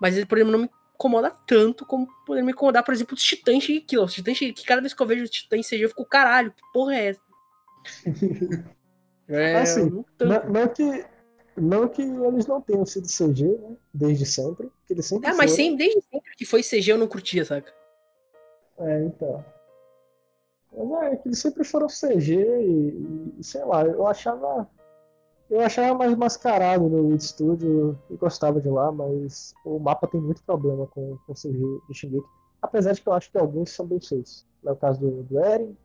Mas 0.00 0.22
por 0.24 0.38
exemplo, 0.38 0.52
não 0.52 0.60
me 0.60 0.70
incomoda 1.00 1.30
tanto 1.46 1.86
como 1.86 2.06
poderia 2.26 2.44
me 2.44 2.52
incomodar, 2.52 2.84
por 2.84 2.92
exemplo, 2.92 3.14
os 3.14 3.22
Titãs 3.22 3.64
Shingeki. 3.64 3.98
Os 3.98 4.12
Titãs 4.12 4.36
Shingeki, 4.36 4.66
cada 4.66 4.82
vez 4.82 4.92
que 4.92 5.02
eu 5.02 5.06
vejo 5.06 5.24
os 5.24 5.30
Titãs 5.30 5.66
CG, 5.66 5.84
eu 5.84 5.88
fico, 5.88 6.04
caralho, 6.04 6.52
que 6.52 6.62
porra 6.72 6.94
é 6.94 7.08
essa? 7.08 7.20
é, 9.28 9.56
assim, 9.56 9.88
não, 9.88 10.04
não, 10.20 10.50
não, 10.50 10.68
que, 10.68 11.04
não 11.56 11.88
que 11.88 12.02
eles 12.02 12.46
não 12.46 12.60
tenham 12.60 12.84
sido 12.84 13.06
CG, 13.06 13.46
né? 13.46 13.76
Desde 13.94 14.26
sempre. 14.26 14.70
Que 14.86 14.92
eles 14.92 15.06
sempre 15.06 15.30
é, 15.30 15.32
mas 15.32 15.52
sempre, 15.52 15.78
desde 15.78 16.02
sempre 16.02 16.36
que 16.36 16.44
foi 16.44 16.62
CG 16.62 16.92
eu 16.92 16.98
não 16.98 17.08
curtia, 17.08 17.44
saca? 17.44 17.72
É, 18.78 19.04
então. 19.04 19.44
Mas 20.76 21.12
é, 21.12 21.16
que 21.16 21.28
eles 21.28 21.38
sempre 21.38 21.64
foram 21.64 21.86
CG 21.86 22.34
e, 22.34 23.34
e 23.38 23.44
sei 23.44 23.64
lá, 23.64 23.82
eu 23.82 24.06
achava 24.06 24.68
eu 25.50 25.60
achava 25.60 25.98
mais 25.98 26.16
mascarado 26.16 26.88
no 26.88 27.08
Weed 27.08 27.22
Studio 27.22 27.98
e 28.08 28.16
gostava 28.16 28.60
de 28.60 28.68
lá, 28.68 28.92
mas 28.92 29.52
o 29.64 29.80
mapa 29.80 30.06
tem 30.06 30.20
muito 30.20 30.42
problema 30.44 30.86
com, 30.86 31.18
com 31.26 31.32
o 31.32 31.34
CG 31.34 31.58
de 31.88 31.94
Shingeki. 31.94 32.26
Apesar 32.62 32.92
de 32.92 33.02
que 33.02 33.08
eu 33.08 33.12
acho 33.12 33.30
que 33.32 33.38
alguns 33.38 33.70
são 33.70 33.84
bem 33.84 34.00
feitos. 34.00 34.46
É 34.64 34.70
o 34.70 34.76
caso 34.76 35.00
do, 35.00 35.24
do 35.24 35.40
Eren 35.40 35.76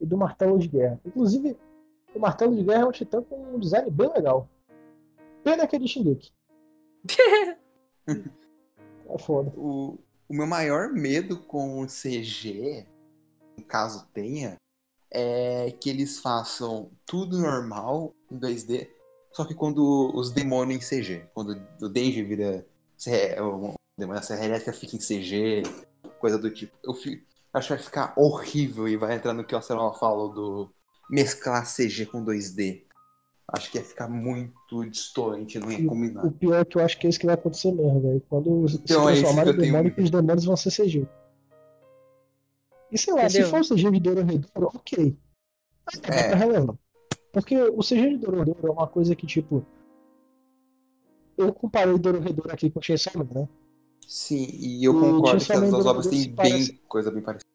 e 0.00 0.04
do 0.04 0.18
Martelo 0.18 0.58
de 0.58 0.68
Guerra. 0.68 1.00
Inclusive, 1.04 1.56
o 2.14 2.18
Martelo 2.18 2.54
de 2.54 2.62
Guerra 2.62 2.82
é 2.82 2.86
um 2.86 2.92
titã 2.92 3.22
com 3.22 3.54
um 3.54 3.58
design 3.58 3.90
bem 3.90 4.12
legal. 4.12 4.48
Pena 5.42 5.66
que 5.66 5.76
é 5.76 5.78
de 5.78 5.88
Shingeki. 5.88 6.30
é 8.06 9.18
foda. 9.18 9.50
O, 9.56 9.98
o 10.28 10.34
meu 10.34 10.46
maior 10.46 10.92
medo 10.92 11.38
com 11.38 11.80
o 11.80 11.86
CG, 11.86 12.86
caso 13.66 14.06
tenha, 14.12 14.56
é 15.10 15.70
que 15.70 15.88
eles 15.88 16.18
façam 16.18 16.90
tudo 17.06 17.38
normal 17.38 18.12
em 18.34 18.40
2D, 18.40 18.88
só 19.32 19.44
que 19.44 19.54
quando 19.54 20.12
os 20.14 20.30
demônios 20.30 20.92
em 20.92 21.00
CG, 21.02 21.26
quando 21.34 21.60
o 21.82 21.88
Denji 21.88 22.22
vira 22.22 22.64
o 23.40 23.74
demônio, 23.98 24.20
a 24.20 24.22
Serra 24.22 24.44
Elétrica 24.44 24.72
fica 24.72 24.96
em 24.96 25.00
CG, 25.00 25.62
coisa 26.20 26.38
do 26.38 26.50
tipo. 26.50 26.72
Eu 26.84 26.94
fico, 26.94 27.24
acho 27.52 27.68
que 27.68 27.74
vai 27.74 27.82
ficar 27.82 28.14
horrível 28.16 28.88
e 28.88 28.96
vai 28.96 29.16
entrar 29.16 29.32
no 29.32 29.44
que 29.44 29.54
o 29.54 29.58
Acelão 29.58 29.92
falou 29.94 30.32
do 30.32 30.70
mesclar 31.10 31.66
CG 31.66 32.06
com 32.06 32.24
2D. 32.24 32.84
Acho 33.48 33.70
que 33.70 33.78
ia 33.78 33.84
ficar 33.84 34.08
muito 34.08 34.88
distante, 34.88 35.58
não 35.58 35.70
ia 35.70 35.86
combinar. 35.86 36.24
O 36.24 36.30
pior 36.30 36.60
é 36.60 36.64
que 36.64 36.78
eu 36.78 36.84
acho 36.84 36.98
que 36.98 37.06
é 37.06 37.10
isso 37.10 37.18
que 37.18 37.26
vai 37.26 37.34
acontecer 37.34 37.72
mesmo, 37.72 38.00
velho. 38.00 38.22
Quando 38.28 38.48
então, 38.48 38.68
se 38.68 38.78
transformarem 38.78 39.52
é 39.52 39.56
em 39.56 39.60
demônio, 39.60 39.94
tenho... 39.94 40.04
os 40.04 40.10
demônios 40.10 40.44
vão 40.44 40.56
ser 40.56 40.70
CG. 40.70 41.06
E 42.90 42.98
sei 42.98 43.12
lá, 43.12 43.24
Entendeu? 43.24 43.44
se 43.44 43.50
for 43.50 43.60
o 43.60 43.68
CG 43.68 43.90
de 43.90 44.00
Dororedoro, 44.00 44.70
ok. 44.74 45.18
É, 46.04 46.30
é. 46.30 46.34
relevante. 46.34 46.83
Porque 47.34 47.60
o 47.60 47.80
CG 47.80 48.10
de 48.10 48.18
Dororedoro 48.18 48.68
é 48.68 48.70
uma 48.70 48.86
coisa 48.86 49.16
que, 49.16 49.26
tipo. 49.26 49.66
Eu 51.36 51.52
comparei 51.52 51.98
Dororedoro 51.98 52.52
aqui 52.52 52.70
com 52.70 52.80
Chainsaw 52.80 53.12
Man, 53.16 53.28
né? 53.34 53.48
Sim, 54.06 54.46
e 54.52 54.84
eu 54.84 54.94
concordo 54.94 55.44
que 55.44 55.52
as 55.52 55.70
duas 55.70 55.84
obras 55.84 56.06
têm 56.06 56.26
bem 56.26 56.34
parece... 56.36 56.72
coisa 56.86 57.10
bem 57.10 57.22
parecida. 57.22 57.50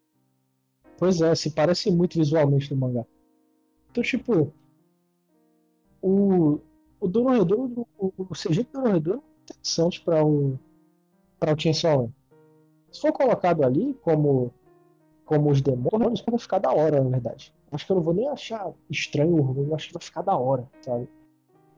Pois 0.98 1.22
é, 1.22 1.34
se 1.34 1.52
parece 1.52 1.90
muito 1.90 2.18
visualmente 2.18 2.74
no 2.74 2.80
mangá. 2.82 3.06
Então, 3.90 4.04
tipo. 4.04 4.54
O. 6.02 6.60
O 7.00 7.08
Dororedoro, 7.08 7.88
o, 7.98 8.12
o 8.18 8.36
CG 8.36 8.64
de 8.64 8.70
Dororedoro 8.74 9.24
é 9.24 9.44
interessante 9.44 10.02
para 10.02 10.26
o. 10.26 10.60
para 11.40 11.54
o 11.54 11.60
Chainsaw 11.60 12.04
Man. 12.04 12.14
Se 12.92 13.00
for 13.00 13.14
colocado 13.14 13.64
ali 13.64 13.94
como 14.02 14.54
como 15.30 15.52
os 15.52 15.62
demônios, 15.62 16.24
vai 16.28 16.40
ficar 16.40 16.58
da 16.58 16.74
hora, 16.74 17.04
na 17.04 17.10
verdade. 17.12 17.54
Acho 17.72 17.86
que 17.86 17.92
eu 17.92 17.98
não 17.98 18.02
vou 18.02 18.16
nem 18.16 18.28
achar 18.28 18.74
estranho 18.90 19.36
o 19.36 19.42
ruim, 19.42 19.72
acho 19.76 19.90
que 19.90 19.94
vai 19.94 20.02
ficar 20.02 20.24
da 20.24 20.36
hora, 20.36 20.68
sabe? 20.82 21.08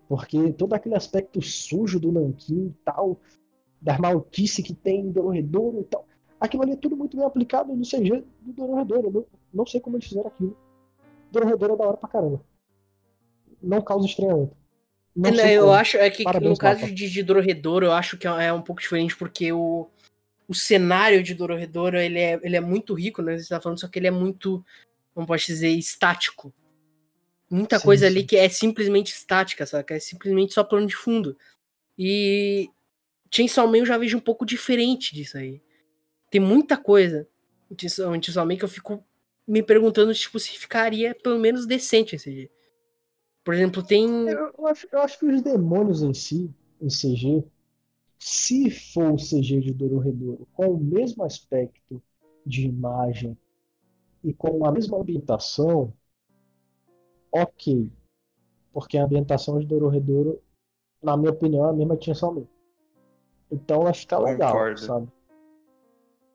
Porque 0.08 0.54
todo 0.54 0.72
aquele 0.72 0.96
aspecto 0.96 1.42
sujo 1.42 2.00
do 2.00 2.14
Nankin 2.14 2.68
e 2.68 2.76
tal, 2.86 3.20
da 3.82 4.00
maluquice 4.00 4.64
que 4.64 4.74
tem 4.74 5.02
em 5.02 5.12
Dororedoro 5.12 5.82
e 5.82 5.84
tal, 5.84 6.06
aquilo 6.40 6.64
ali 6.64 6.72
é 6.72 6.78
tudo 6.78 6.96
muito 6.96 7.18
bem 7.18 7.26
aplicado 7.26 7.76
no 7.76 7.84
CG 7.84 8.24
do 8.40 8.54
Dororedoro. 8.54 9.08
Eu 9.08 9.12
não, 9.12 9.26
não 9.54 9.66
sei 9.66 9.82
como 9.82 9.98
eles 9.98 10.08
fizeram 10.08 10.28
aquilo. 10.28 10.56
Dororedoro 11.30 11.74
é 11.74 11.78
da 11.78 11.88
hora 11.88 11.98
pra 11.98 12.08
caramba. 12.08 12.42
Não 13.62 13.82
causa 13.82 14.06
estranhamento. 14.06 14.56
Não 15.14 15.30
é, 15.30 15.52
eu 15.52 15.64
como. 15.64 15.74
acho 15.74 15.98
é 15.98 16.10
que 16.10 16.24
Parabéns, 16.24 16.52
no 16.52 16.58
caso 16.58 16.86
de, 16.86 17.10
de 17.10 17.22
Dororedoro, 17.22 17.88
eu 17.88 17.92
acho 17.92 18.18
que 18.18 18.26
é 18.26 18.54
um 18.54 18.62
pouco 18.62 18.82
diferente 18.82 19.14
porque 19.18 19.52
o, 19.52 19.90
o 20.52 20.54
cenário 20.54 21.24
de 21.24 21.34
Dororedoro 21.34 21.98
ele 21.98 22.20
é, 22.20 22.38
ele 22.44 22.58
é 22.58 22.60
muito 22.60 22.94
rico, 22.94 23.22
né? 23.22 23.38
Você 23.38 23.48
tá 23.48 23.62
falando, 23.62 23.80
só 23.80 23.88
que 23.88 23.98
ele 23.98 24.08
é 24.08 24.12
muito, 24.12 24.62
como 25.14 25.26
pode 25.26 25.46
dizer, 25.46 25.70
estático. 25.70 26.54
Muita 27.50 27.80
sim, 27.80 27.86
coisa 27.86 28.06
sim. 28.06 28.12
ali 28.12 28.26
que 28.26 28.36
é 28.36 28.50
simplesmente 28.50 29.14
estática, 29.14 29.66
sabe? 29.66 29.94
É 29.94 30.00
simplesmente 30.00 30.54
só 30.54 30.62
plano 30.62 30.86
de 30.86 30.96
fundo. 30.96 31.38
E 31.98 32.70
Chainsaw 33.34 33.66
Man 33.66 33.78
eu 33.78 33.86
já 33.86 33.98
vejo 33.98 34.18
um 34.18 34.20
pouco 34.22 34.46
diferente 34.46 35.16
disso 35.16 35.38
aí. 35.38 35.62
Tem 36.30 36.42
muita 36.42 36.76
coisa 36.76 37.26
em 37.72 37.78
Chainsaw 38.22 38.46
Man 38.46 38.58
que 38.58 38.66
eu 38.66 38.70
fico 38.70 39.02
me 39.48 39.64
perguntando 39.64 40.14
tipo, 40.14 40.38
se 40.38 40.50
ficaria 40.50 41.16
pelo 41.16 41.40
menos 41.40 41.66
decente 41.66 42.18
esse 42.18 42.30
CG. 42.30 42.52
Por 43.42 43.54
exemplo, 43.54 43.82
tem. 43.82 44.28
Eu, 44.28 44.54
eu, 44.58 44.68
acho, 44.68 44.86
eu 44.92 45.00
acho 45.00 45.18
que 45.18 45.26
os 45.28 45.42
demônios 45.42 46.02
em 46.02 46.14
si, 46.14 46.54
em 46.82 46.90
CG, 46.90 47.42
se 48.24 48.70
for 48.70 49.14
o 49.14 49.18
CG 49.18 49.62
de 49.62 49.74
Dororedoro 49.74 50.48
com 50.54 50.68
o 50.74 50.78
mesmo 50.78 51.24
aspecto 51.24 52.00
de 52.46 52.68
imagem 52.68 53.36
e 54.24 54.32
com 54.32 54.64
a 54.64 54.72
mesma 54.72 55.00
ambientação, 55.00 55.92
ok. 57.32 57.92
Porque 58.72 59.00
a 59.00 59.06
ambientação 59.06 59.60
de 59.60 59.66
Dororedoro, 59.66 60.40
na 61.02 61.18
minha 61.18 61.32
opinião, 61.32 61.66
é 61.66 61.70
a 61.72 61.74
mesma 61.74 61.98
tinha 61.98 62.14
só 62.14 62.32
Então 63.52 63.82
vai 63.82 63.94
ficar 63.94 64.20
legal, 64.20 64.52
Concordo. 64.52 64.80
sabe? 64.80 65.12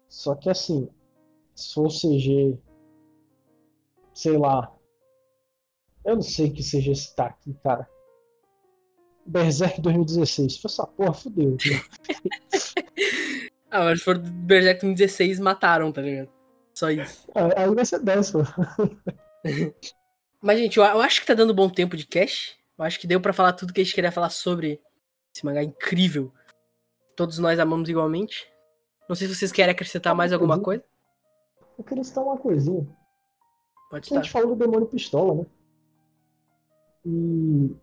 Só 0.09 0.35
que 0.35 0.51
assim, 0.51 0.89
se 1.55 1.73
for 1.73 1.89
CG, 1.89 2.59
sei 4.13 4.37
lá. 4.37 4.77
Eu 6.05 6.17
não 6.17 6.23
sei 6.23 6.51
que 6.51 6.65
CG 6.65 6.91
esse 6.91 7.15
tá 7.15 7.27
aqui, 7.27 7.55
cara. 7.63 7.89
Berserk 9.27 9.81
2016. 9.81 10.55
Se 10.55 10.61
for 10.61 10.69
essa 10.69 10.87
porra, 10.87 11.13
fudeu. 11.13 11.57
ah, 13.71 13.85
mas 13.85 13.99
se 13.99 14.05
for 14.05 14.19
Berserk 14.19 14.81
2016, 14.81 15.41
mataram, 15.41 15.93
tá 15.93 16.03
ligado? 16.03 16.31
Só 16.75 16.91
isso. 16.91 17.29
É, 17.35 17.63
aí 17.63 17.75
vai 17.75 17.85
ser 17.85 18.01
10, 18.01 18.31
pô. 18.31 18.39
Mas, 20.41 20.59
gente, 20.59 20.79
eu, 20.79 20.85
eu 20.85 21.01
acho 21.01 21.21
que 21.21 21.27
tá 21.27 21.35
dando 21.35 21.55
bom 21.55 21.69
tempo 21.69 21.97
de 21.97 22.07
cash. 22.07 22.55
Eu 22.79 22.85
acho 22.85 23.01
que 23.01 23.07
deu 23.07 23.21
para 23.21 23.33
falar 23.33 23.55
tudo 23.55 23.73
que 23.73 23.81
a 23.81 23.85
gente 23.85 23.95
queria 23.95 24.13
falar 24.13 24.31
sobre 24.31 24.81
esse 25.35 25.45
mangá 25.45 25.63
incrível. 25.63 26.33
Todos 27.17 27.39
nós 27.39 27.59
amamos 27.59 27.89
igualmente. 27.89 28.47
Não 29.09 29.17
sei 29.17 29.27
se 29.27 29.35
vocês 29.35 29.53
querem 29.53 29.73
acrescentar 29.73 30.15
mais 30.15 30.33
alguma 30.33 30.61
coisa. 30.61 30.85
Eu 31.79 31.85
queria 31.85 32.05
citar 32.05 32.25
uma 32.25 32.37
coisinha. 32.37 32.87
Pode 33.91 34.07
estar. 34.07 34.19
A 34.19 34.23
gente 34.23 34.33
falou 34.33 34.55
do 34.55 34.57
demônio 34.57 34.87
pistola, 34.87 35.35
né? 35.35 35.47
E 37.07 37.77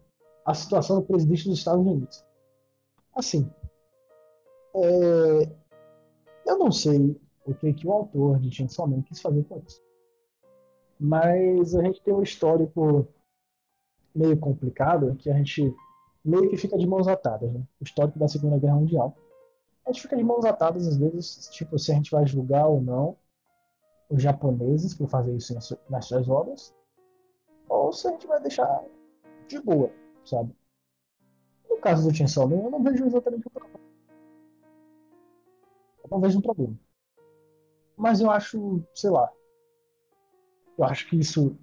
a 0.45 0.53
situação 0.53 0.99
do 0.99 1.06
presidente 1.06 1.48
dos 1.48 1.60
Estados 1.60 1.86
Unidos. 1.86 2.24
Assim, 3.15 3.49
é... 4.76 5.49
eu 6.45 6.57
não 6.57 6.72
sei 6.72 7.20
o 7.45 7.53
que, 7.53 7.74
que 7.74 7.88
o 7.88 7.91
autor 7.91 8.40
de 8.40 8.52
Chainsaw 8.52 8.88
Man 8.88 9.02
quis 9.02 9.22
fazer 9.22 9.44
com 9.44 9.61
isso. 9.65 9.82
Mas 10.99 11.76
a 11.76 11.84
gente 11.84 12.02
tem 12.02 12.14
um 12.14 12.24
histórico 12.24 13.07
meio 14.15 14.38
complicado 14.38 15.15
que 15.15 15.30
a 15.30 15.34
gente 15.34 15.76
meio 16.24 16.49
que 16.49 16.57
fica 16.57 16.78
de 16.78 16.88
mãos 16.88 17.07
atadas, 17.07 17.52
né? 17.52 17.61
O 17.82 17.84
histórico 17.84 18.18
da 18.18 18.28
Segunda 18.28 18.57
Guerra 18.57 18.76
Mundial. 18.76 19.15
A 19.86 19.91
gente 19.91 20.03
fica 20.03 20.15
de 20.15 20.24
mãos 20.24 20.45
atadas 20.45 20.88
às 20.88 20.98
vezes, 20.98 21.49
tipo, 21.49 21.78
se 21.78 21.91
a 21.91 21.95
gente 21.95 22.11
vai 22.11 22.26
julgar 22.26 22.68
ou 22.68 22.82
não 22.82 23.18
os 24.10 24.22
japoneses 24.22 24.94
por 24.94 25.10
fazer 25.10 25.36
isso 25.36 25.53
nas 25.90 26.06
suas 26.06 26.30
obras, 26.30 26.74
ou 27.68 27.91
se 27.91 28.07
a 28.07 28.11
gente 28.11 28.28
vai 28.28 28.40
deixar 28.40 28.86
de 29.48 29.60
boa, 29.60 29.91
sabe? 30.26 30.56
No 31.70 31.78
caso 31.78 32.10
do 32.10 32.48
Man, 32.48 32.56
eu 32.56 32.72
não 32.72 32.84
vejo 32.84 33.06
exatamente 33.06 33.48
o 33.48 33.50
problema. 33.50 33.80
Eu 36.04 36.10
não 36.10 36.20
vejo 36.22 36.38
um 36.40 36.41
problema. 36.41 36.80
Mas 37.98 38.22
eu 38.22 38.30
acho, 38.30 38.84
sei 38.94 39.10
lá, 39.10 39.32
eu 40.78 40.86
acho 40.86 41.08
que 41.10 41.18
isso 41.18 41.58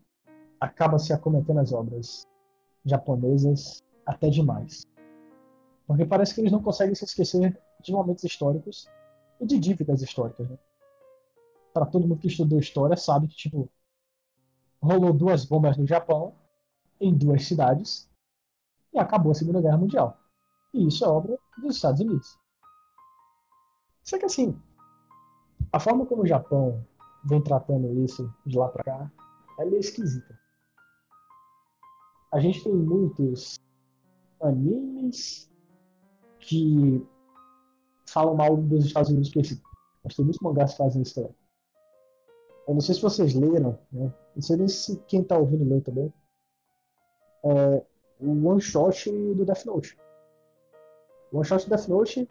acaba 0.60 0.98
se 0.98 1.12
acometendo 1.12 1.60
as 1.60 1.72
obras 1.72 2.26
japonesas 2.84 3.82
até 4.06 4.28
demais. 4.28 4.86
Porque 5.86 6.04
parece 6.04 6.34
que 6.34 6.40
eles 6.40 6.52
não 6.52 6.62
conseguem 6.62 6.94
se 6.94 7.04
esquecer 7.04 7.58
de 7.82 7.92
momentos 7.92 8.24
históricos 8.24 8.88
e 9.40 9.46
de 9.46 9.58
dívidas 9.58 10.02
históricas. 10.02 10.48
Né? 10.48 10.58
Para 11.72 11.86
todo 11.86 12.06
mundo 12.06 12.20
que 12.20 12.28
estudou 12.28 12.58
história 12.58 12.96
sabe 12.96 13.28
que 13.28 13.36
tipo 13.36 13.68
rolou 14.82 15.12
duas 15.12 15.44
bombas 15.44 15.76
no 15.76 15.86
Japão 15.86 16.34
em 17.00 17.14
duas 17.14 17.46
cidades 17.46 18.09
e 18.92 18.98
acabou 18.98 19.32
a 19.32 19.34
Segunda 19.34 19.60
Guerra 19.60 19.78
Mundial. 19.78 20.18
E 20.72 20.86
isso 20.86 21.04
é 21.04 21.08
obra 21.08 21.38
dos 21.58 21.76
Estados 21.76 22.00
Unidos. 22.00 22.38
Só 24.02 24.18
que 24.18 24.24
assim, 24.24 24.60
a 25.72 25.78
forma 25.78 26.06
como 26.06 26.22
o 26.22 26.26
Japão 26.26 26.84
vem 27.24 27.42
tratando 27.42 28.02
isso 28.02 28.32
de 28.46 28.58
lá 28.58 28.68
para 28.68 28.84
cá 28.84 29.12
é 29.58 29.64
meio 29.64 29.80
esquisita. 29.80 30.38
A 32.32 32.40
gente 32.40 32.62
tem 32.62 32.72
muitos 32.72 33.58
animes 34.40 35.50
que 36.38 37.06
falam 38.06 38.34
mal 38.34 38.56
dos 38.56 38.86
Estados 38.86 39.10
Unidos 39.10 39.30
por 39.30 39.40
esse. 39.40 39.60
Mas 40.02 40.14
tem 40.14 40.24
muitos 40.24 40.40
mangás 40.40 40.72
que 40.72 40.78
fazem 40.78 41.02
isso 41.02 41.14
também. 41.14 41.34
Eu 42.66 42.74
não 42.74 42.80
sei 42.80 42.94
se 42.94 43.02
vocês 43.02 43.34
leram, 43.34 43.78
né? 43.92 44.12
Não 44.34 44.42
sei 44.42 44.56
nem 44.56 44.68
se 44.68 44.96
quem 45.08 45.22
tá 45.24 45.36
ouvindo 45.36 45.68
leu 45.68 45.80
também. 45.80 46.12
É, 47.44 47.84
o 48.20 48.46
One 48.46 48.60
Shot 48.60 49.10
do 49.10 49.44
Death 49.44 49.64
Note. 49.64 49.98
O 51.32 51.38
One 51.38 51.46
Shot 51.46 51.64
do 51.64 51.70
Death 51.70 51.88
Note, 51.88 52.28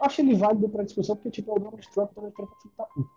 acho 0.00 0.20
ele 0.20 0.34
válido 0.34 0.68
pra 0.68 0.84
discussão, 0.84 1.16
porque 1.16 1.30
tipo, 1.30 1.50
é 1.50 1.54
o 1.54 1.58
Donald 1.58 1.90
Trump 1.90 2.12
também 2.12 2.30
Trump 2.32 2.50
filho 2.60 2.74
da 2.76 2.84
puta. 2.84 3.10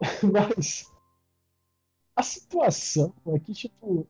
Mas 0.32 0.92
a 2.16 2.22
situação 2.22 3.12
é 3.26 3.38
que, 3.38 3.52
tipo, 3.52 4.06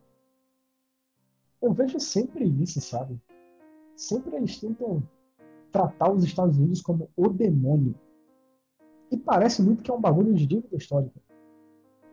eu 1.63 1.73
vejo 1.73 1.99
sempre 1.99 2.45
isso, 2.45 2.81
sabe? 2.81 3.19
Sempre 3.97 4.37
eles 4.37 4.59
tentam 4.59 5.03
tratar 5.73 6.13
os 6.13 6.23
Estados 6.23 6.57
Unidos 6.59 6.83
como 6.83 7.11
o 7.17 7.29
demônio. 7.29 7.95
E 9.11 9.17
parece 9.17 9.63
muito 9.63 9.83
que 9.83 9.91
é 9.91 9.95
um 9.95 10.01
bagulho 10.01 10.35
de 10.35 10.47
dívida 10.47 10.77
histórica. 10.77 11.21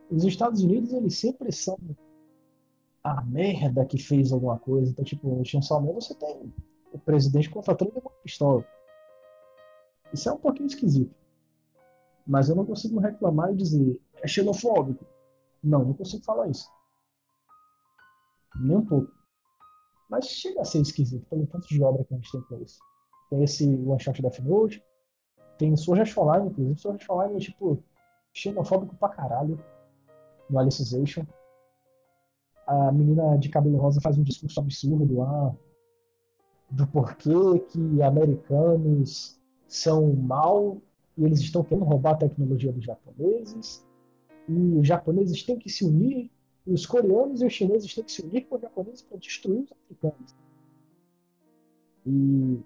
Os 0.10 0.24
Estados 0.24 0.62
Unidos, 0.64 0.94
eles 0.94 1.18
sempre 1.18 1.52
são 1.52 1.78
a 3.04 3.22
merda 3.24 3.86
que 3.86 3.98
fez 3.98 4.32
alguma 4.32 4.60
coisa. 4.60 4.92
Então, 4.92 5.04
tipo, 5.04 5.28
no 5.28 5.46
Chainsaw 5.46 5.82
Man 5.82 5.94
você 5.94 6.14
tem 6.16 6.54
o 6.92 7.00
presidente 7.00 7.50
contratando 7.50 7.92
uma 7.92 8.12
pistola. 8.24 8.66
Isso 10.14 10.30
é 10.30 10.34
um 10.34 10.38
pouquinho 10.38 10.68
esquisito. 10.68 11.16
Mas 12.28 12.50
eu 12.50 12.56
não 12.56 12.66
consigo 12.66 13.00
reclamar 13.00 13.52
e 13.52 13.56
dizer 13.56 14.00
é 14.22 14.28
xenofóbico. 14.28 15.06
Não, 15.64 15.86
não 15.86 15.94
consigo 15.94 16.24
falar 16.24 16.48
isso. 16.48 16.70
Nem 18.56 18.78
um 18.78 18.86
pouco. 18.86 19.12
Mas 20.10 20.28
chega 20.28 20.62
a 20.62 20.66
ser 20.66 20.82
esquisito 20.82 21.26
pelo 21.28 21.48
tanto 21.48 21.68
de 21.68 21.82
obra 21.82 22.04
que 22.04 22.14
a 22.14 22.18
gente 22.18 22.32
tem 22.32 22.42
com 22.42 22.62
isso. 22.62 22.80
Tem 23.30 23.44
esse 23.44 23.66
One 23.66 24.00
Shot 24.00 24.22
Death 24.22 24.40
Note, 24.40 24.84
tem 25.58 25.74
Art 25.74 26.18
Online, 26.18 26.50
inclusive. 26.50 26.90
Art 26.90 27.10
Online 27.10 27.36
é 27.36 27.40
tipo 27.40 27.84
xenofóbico 28.34 28.96
pra 28.96 29.10
caralho 29.10 29.64
no 30.50 30.60
Alicization. 30.60 31.26
A 32.72 32.90
menina 32.90 33.38
de 33.38 33.50
cabelo 33.50 33.78
rosa 33.78 34.00
faz 34.00 34.18
um 34.18 34.24
discurso 34.24 34.58
absurdo 34.62 35.18
lá 35.18 35.54
do 36.70 36.88
porquê 36.88 37.60
que 37.68 38.02
americanos 38.02 39.38
são 39.68 40.16
mal 40.16 40.78
e 41.18 41.26
eles 41.26 41.42
estão 41.42 41.66
querendo 41.66 41.84
roubar 41.84 42.14
a 42.14 42.18
tecnologia 42.18 42.72
dos 42.72 42.86
japoneses. 42.86 43.86
E 44.48 44.78
os 44.80 44.88
japoneses 44.88 45.44
têm 45.44 45.60
que 45.60 45.70
se 45.70 45.84
unir, 45.84 46.32
e 46.66 46.74
os 46.74 46.86
coreanos 46.86 47.42
e 47.42 47.46
os 47.46 47.52
chineses 47.52 47.94
têm 47.94 48.06
que 48.06 48.12
se 48.12 48.22
unir 48.22 48.46
com 48.46 48.56
os 48.56 48.62
japoneses 48.62 49.02
para 49.02 49.18
destruir 49.18 49.64
os 49.64 49.72
africanos. 49.74 50.36
E, 52.06 52.60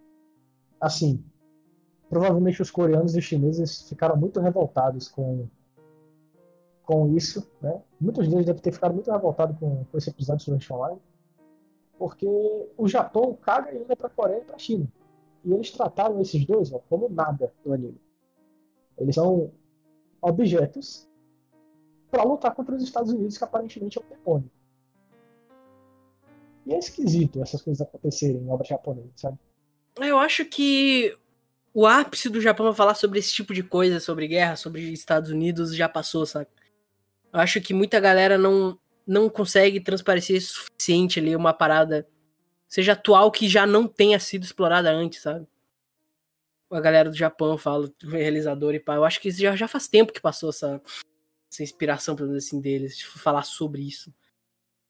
assim, 0.80 1.24
provavelmente 2.12 2.62
os 2.62 2.70
coreanos 2.70 3.16
e 3.16 3.20
os 3.20 3.26
chineses 3.26 3.82
ficaram 3.90 4.16
muito 4.16 4.40
revoltados 4.40 5.08
com, 5.08 5.48
com 6.86 7.16
isso. 7.16 7.50
Né? 7.62 7.82
Muitos 8.00 8.28
deles 8.28 8.46
devem 8.46 8.62
ter 8.62 8.72
ficado 8.72 8.94
muito 8.94 9.12
revoltados 9.12 9.58
com, 9.58 9.84
com 9.86 9.98
esse 9.98 10.10
episódio 10.10 10.46
sobre 10.46 10.64
Sword 10.64 10.84
Online, 10.84 11.02
porque 11.98 12.28
o 12.78 12.88
Japão 12.88 13.38
caga 13.42 13.72
ainda 13.72 13.96
para 13.96 14.08
a 14.08 14.10
Coreia 14.10 14.42
e 14.42 14.46
para 14.46 14.58
China. 14.58 14.88
E 15.44 15.54
eles 15.54 15.72
trataram 15.72 16.20
esses 16.22 16.46
dois 16.46 16.72
ó, 16.72 16.80
como 16.90 17.10
nada 17.10 17.54
no 17.66 17.74
anime. 17.74 18.00
Eles 18.98 19.16
são 19.16 19.52
objetos 20.22 21.08
para 22.10 22.24
lutar 22.24 22.54
contra 22.56 22.76
os 22.76 22.84
Estados 22.84 23.12
Unidos, 23.12 23.38
que 23.38 23.44
aparentemente 23.44 23.98
é 23.98 24.02
o 24.02 24.06
demônio. 24.06 24.50
E 26.66 26.74
é 26.74 26.80
esquisito 26.80 27.42
essas 27.44 27.62
coisas 27.62 27.86
acontecerem 27.86 28.38
em 28.38 28.50
obra 28.50 28.66
japonesa, 28.66 29.12
sabe? 29.16 29.38
Eu 30.00 30.18
acho 30.18 30.46
que 30.46 31.16
o 31.74 31.86
ápice 31.86 32.30
do 32.30 32.42
Japão 32.42 32.74
falar 32.74 32.96
sobre 32.96 33.20
esse 33.20 33.34
tipo 33.34 33.54
de 33.54 33.62
coisa, 33.62 34.00
sobre 34.00 34.28
guerra, 34.28 34.56
sobre 34.56 34.82
Estados 34.92 35.30
Unidos, 35.30 35.76
já 35.76 35.88
passou, 35.88 36.26
sabe? 36.26 36.48
Eu 37.36 37.42
acho 37.42 37.60
que 37.60 37.74
muita 37.74 38.00
galera 38.00 38.38
não, 38.38 38.80
não 39.06 39.30
consegue 39.30 39.82
transparecer 39.82 40.38
o 40.38 40.42
suficiente 40.42 41.20
ali 41.20 41.36
uma 41.36 41.54
parada, 41.54 42.08
seja 42.66 42.94
atual, 42.94 43.30
que 43.30 43.50
já 43.50 43.68
não 43.68 43.90
tenha 43.90 44.18
sido 44.22 44.46
explorada 44.46 44.90
antes, 44.90 45.22
sabe? 45.22 45.46
A 46.72 46.80
galera 46.80 47.10
do 47.10 47.16
Japão 47.16 47.58
fala, 47.58 47.92
realizador 48.02 48.74
e 48.74 48.80
pá. 48.80 48.96
Eu 48.96 49.04
acho 49.04 49.20
que 49.20 49.30
já, 49.32 49.54
já 49.54 49.68
faz 49.68 49.90
tempo 49.90 50.14
que 50.14 50.22
passou 50.22 50.50
essa, 50.50 50.82
essa 51.52 51.62
inspiração, 51.62 52.16
pelo 52.16 52.30
menos 52.30 52.46
assim, 52.46 52.62
deles, 52.62 53.00
de 53.00 53.06
falar 53.06 53.44
sobre 53.44 53.82
isso. 53.82 54.14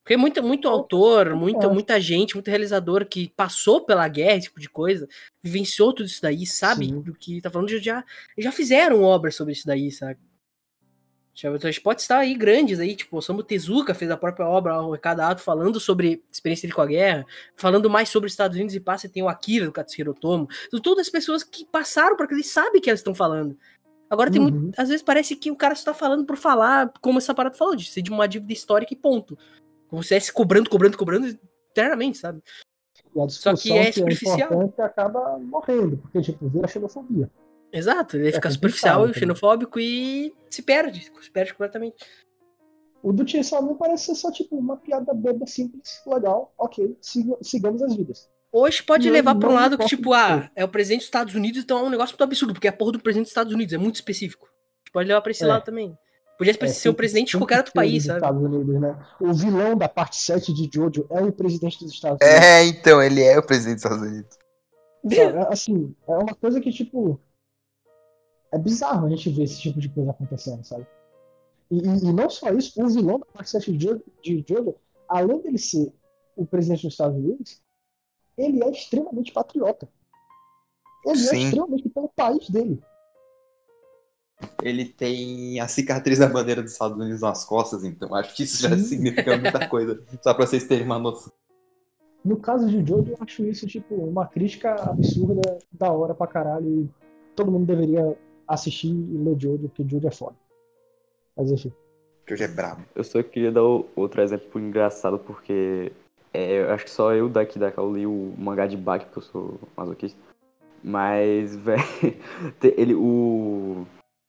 Porque 0.03 0.15
muito, 0.15 0.43
muito 0.43 0.67
autor, 0.67 1.33
muita, 1.33 1.67
muita 1.67 1.99
gente, 1.99 2.35
muito 2.35 2.47
realizador 2.47 3.07
que 3.07 3.33
passou 3.35 3.83
pela 3.83 4.07
guerra, 4.07 4.37
esse 4.37 4.47
tipo 4.49 4.59
de 4.59 4.69
coisa, 4.69 5.09
vivenciou 5.41 5.91
tudo 5.91 6.05
isso 6.05 6.21
daí, 6.21 6.45
sabe 6.45 6.85
Sim. 6.85 7.01
do 7.01 7.15
que 7.15 7.41
tá 7.41 7.49
falando, 7.49 7.69
já, 7.79 8.05
já 8.37 8.51
fizeram 8.51 9.01
obras 9.01 9.35
sobre 9.35 9.53
isso 9.53 9.65
daí, 9.65 9.91
sabe? 9.91 10.19
A 11.43 11.57
gente 11.57 11.81
pode 11.81 12.01
estar 12.01 12.19
aí 12.19 12.33
grandes 12.33 12.79
aí, 12.79 12.95
tipo, 12.95 13.15
o 13.15 13.19
Osamu 13.19 13.43
Tezuka 13.43 13.93
fez 13.93 14.09
a 14.09 14.15
própria 14.15 14.47
obra, 14.47 14.81
o 14.81 14.97
Cada 14.97 15.27
Ato, 15.27 15.41
falando 15.41 15.79
sobre 15.81 16.23
experiência 16.31 16.61
dele 16.61 16.73
com 16.73 16.81
a 16.81 16.85
guerra, 16.85 17.25
falando 17.57 17.89
mais 17.89 18.07
sobre 18.07 18.27
os 18.27 18.33
Estados 18.33 18.55
Unidos 18.55 18.73
e 18.73 18.79
passa, 18.79 19.09
tem 19.09 19.21
o 19.21 19.27
Akira 19.27 19.65
do 19.65 19.71
Katsuhiro 19.71 20.11
Otomo, 20.11 20.47
São 20.71 20.79
todas 20.79 21.07
as 21.07 21.11
pessoas 21.11 21.43
que 21.43 21.65
passaram 21.65 22.15
por 22.15 22.23
aquilo 22.23 22.39
e 22.39 22.43
sabem 22.43 22.79
que 22.79 22.89
elas 22.89 23.01
estão 23.01 23.13
falando. 23.13 23.57
Agora 24.09 24.31
tem 24.31 24.41
Uhum. 24.41 24.49
muito, 24.49 24.79
às 24.79 24.87
vezes 24.87 25.03
parece 25.03 25.35
que 25.35 25.51
o 25.51 25.55
cara 25.57 25.75
só 25.75 25.85
tá 25.85 25.93
falando 25.93 26.25
por 26.25 26.37
falar, 26.37 26.93
como 27.01 27.17
essa 27.17 27.33
parada 27.33 27.55
falou, 27.55 27.75
de 27.75 27.89
ser 27.89 28.01
de 28.01 28.11
uma 28.11 28.27
dívida 28.27 28.53
histórica 28.53 28.93
e 28.93 28.97
ponto. 28.97 29.37
Como 29.89 30.01
se 30.01 30.13
estivesse 30.13 30.31
cobrando, 30.31 30.69
cobrando, 30.69 30.97
cobrando 30.97 31.37
eternamente, 31.71 32.17
sabe? 32.17 32.41
Só 33.29 33.55
que 33.55 33.73
é 33.73 33.85
que 33.85 33.93
superficial. 33.93 34.37
importante 34.37 34.81
acaba 34.81 35.37
morrendo, 35.39 35.97
porque, 35.97 36.21
tipo, 36.21 36.47
vira 36.47 36.67
xenofobia. 36.67 37.29
Exato, 37.71 38.15
ele 38.15 38.25
fica 38.27 38.37
complicado 38.37 38.53
superficial, 38.53 39.01
também. 39.01 39.13
xenofóbico 39.19 39.79
e 39.79 40.33
se 40.49 40.61
perde, 40.61 41.11
se 41.21 41.31
perde 41.31 41.51
completamente. 41.53 41.95
O 43.03 43.11
do 43.13 43.27
Chainsaw 43.27 43.61
Man 43.61 43.75
parece 43.75 44.05
ser 44.05 44.15
só, 44.15 44.31
tipo, 44.31 44.55
uma 44.57 44.77
piada 44.77 45.13
boba, 45.13 45.45
simples, 45.45 46.01
legal, 46.07 46.53
ok, 46.57 46.97
siga- 47.01 47.37
sigamos 47.41 47.81
as 47.83 47.95
vidas. 47.95 48.29
Hoje 48.51 48.81
pode 48.81 49.05
Não, 49.07 49.13
levar 49.13 49.35
pra 49.35 49.49
um 49.49 49.53
lado 49.53 49.77
que, 49.77 49.85
tipo, 49.85 50.09
o 50.11 50.13
ah, 50.13 50.49
é 50.55 50.63
o 50.63 50.67
presidente 50.69 50.99
dos 51.01 51.07
Estados 51.07 51.35
Unidos, 51.35 51.61
então 51.61 51.77
é 51.79 51.83
um 51.83 51.89
negócio 51.89 52.13
muito 52.13 52.23
absurdo, 52.23 52.53
porque 52.53 52.67
é 52.67 52.69
a 52.69 52.73
porra 52.73 52.93
do 52.93 52.99
presidente 53.01 53.25
dos 53.25 53.31
Estados 53.31 53.53
Unidos, 53.53 53.73
é 53.73 53.77
muito 53.77 53.95
específico. 53.95 54.47
Pode 54.93 55.07
levar 55.09 55.21
pra 55.21 55.31
esse 55.31 55.43
É. 55.43 55.47
lado 55.47 55.63
também. 55.65 55.95
Podia 56.37 56.53
ser 56.53 56.63
É, 56.63 56.65
o 56.65 56.69
sempre- 56.69 56.97
presidente 56.97 57.31
de 57.31 57.37
qualquer 57.37 57.57
outro 57.57 57.73
país, 57.73 58.05
sabe? 58.05 58.19
Estados 58.19 58.41
Unidos, 58.43 58.81
né? 58.81 58.97
O 59.21 59.33
vilão 59.33 59.77
da 59.77 59.87
parte 59.89 60.15
7 60.17 60.53
de 60.53 60.69
Jojo 60.73 61.05
é 61.09 61.21
o 61.21 61.31
presidente 61.31 61.79
dos 61.83 61.93
Estados 61.93 62.17
Unidos. 62.21 62.43
É, 62.45 62.63
então, 62.65 63.01
ele 63.03 63.21
é 63.21 63.37
o 63.37 63.43
presidente 63.45 63.75
dos 63.75 63.83
Estados 63.85 64.07
Unidos. 64.07 64.37
Sabe? 65.03 65.17
É, 65.37 65.47
Assim, 65.53 65.95
é 66.07 66.11
uma 66.11 66.33
coisa 66.35 66.59
que, 66.59 66.71
tipo. 66.71 67.19
É 68.55 68.57
bizarro 68.57 69.05
a 69.05 69.09
gente 69.09 69.29
ver 69.31 69.43
esse 69.43 69.59
tipo 69.59 69.81
de 69.81 69.89
coisa 69.89 70.11
acontecendo, 70.11 70.63
sabe? 70.63 70.87
E, 71.69 71.75
e- 71.77 72.09
e 72.09 72.13
não 72.13 72.29
só 72.29 72.49
isso, 72.53 72.81
o 72.81 72.87
vilão 72.87 73.19
da 73.19 73.25
parte 73.25 73.49
7 73.49 73.75
de 73.75 73.83
Jojo, 73.85 74.01
Jojo, 74.47 74.75
além 75.09 75.41
dele 75.41 75.57
ser 75.57 75.91
o 76.37 76.45
presidente 76.45 76.83
dos 76.83 76.93
Estados 76.93 77.17
Unidos, 77.17 77.61
ele 78.37 78.63
é 78.63 78.69
extremamente 78.69 79.33
patriota. 79.33 79.89
Ele 81.05 81.19
é 81.19 81.25
Sim. 81.25 81.43
extremamente 81.45 81.89
pelo 81.89 82.07
país 82.15 82.49
dele. 82.49 82.81
Ele 84.63 84.85
tem 84.85 85.59
a 85.59 85.67
cicatriz 85.67 86.19
da 86.19 86.27
bandeira 86.29 86.61
dos 86.63 86.71
Estados 86.71 86.97
Unidos 86.97 87.21
nas 87.21 87.43
costas, 87.43 87.83
então 87.83 88.15
acho 88.15 88.33
que 88.35 88.43
isso 88.43 88.61
já 88.61 88.69
Sim. 88.77 88.83
significa 88.83 89.37
muita 89.37 89.67
coisa. 89.67 90.01
Só 90.21 90.33
pra 90.33 90.45
vocês 90.47 90.63
terem 90.65 90.85
uma 90.85 90.97
noção. 90.97 91.31
No 92.23 92.37
caso 92.37 92.69
de 92.69 92.85
Jojo, 92.87 93.11
eu 93.11 93.17
acho 93.19 93.43
isso, 93.45 93.67
tipo, 93.67 93.95
uma 93.95 94.25
crítica 94.27 94.75
absurda, 94.89 95.57
da 95.71 95.91
hora 95.91 96.15
pra 96.15 96.25
caralho. 96.25 96.83
E 96.83 96.89
todo 97.35 97.51
mundo 97.51 97.65
deveria 97.65 98.17
assistir 98.47 98.89
e 98.89 99.17
ler 99.17 99.39
Jojo, 99.39 99.69
porque 99.69 99.87
Jojo 99.87 100.07
é 100.07 100.11
foda. 100.11 100.35
Mas 101.35 101.51
enfim. 101.51 101.71
Hoje 102.29 102.43
é 102.43 102.47
brabo. 102.47 102.83
Eu 102.95 103.03
só 103.03 103.21
queria 103.21 103.51
dar 103.51 103.61
outro 103.61 104.21
exemplo 104.21 104.59
engraçado, 104.59 105.19
porque 105.19 105.91
é, 106.33 106.61
eu 106.61 106.71
acho 106.71 106.85
que 106.85 106.89
só 106.91 107.13
eu 107.13 107.29
daqui 107.29 107.59
da 107.59 107.71
Cal 107.71 107.91
li 107.93 108.05
o 108.05 108.33
mangá 108.37 108.65
de 108.65 108.75
Baki, 108.75 109.05
porque 109.05 109.19
eu 109.19 109.23
sou 109.23 109.59
masoquista. 109.77 110.19
Mas, 110.83 111.55
velho, 111.57 111.83
ele, 112.77 112.95
o 112.95 113.85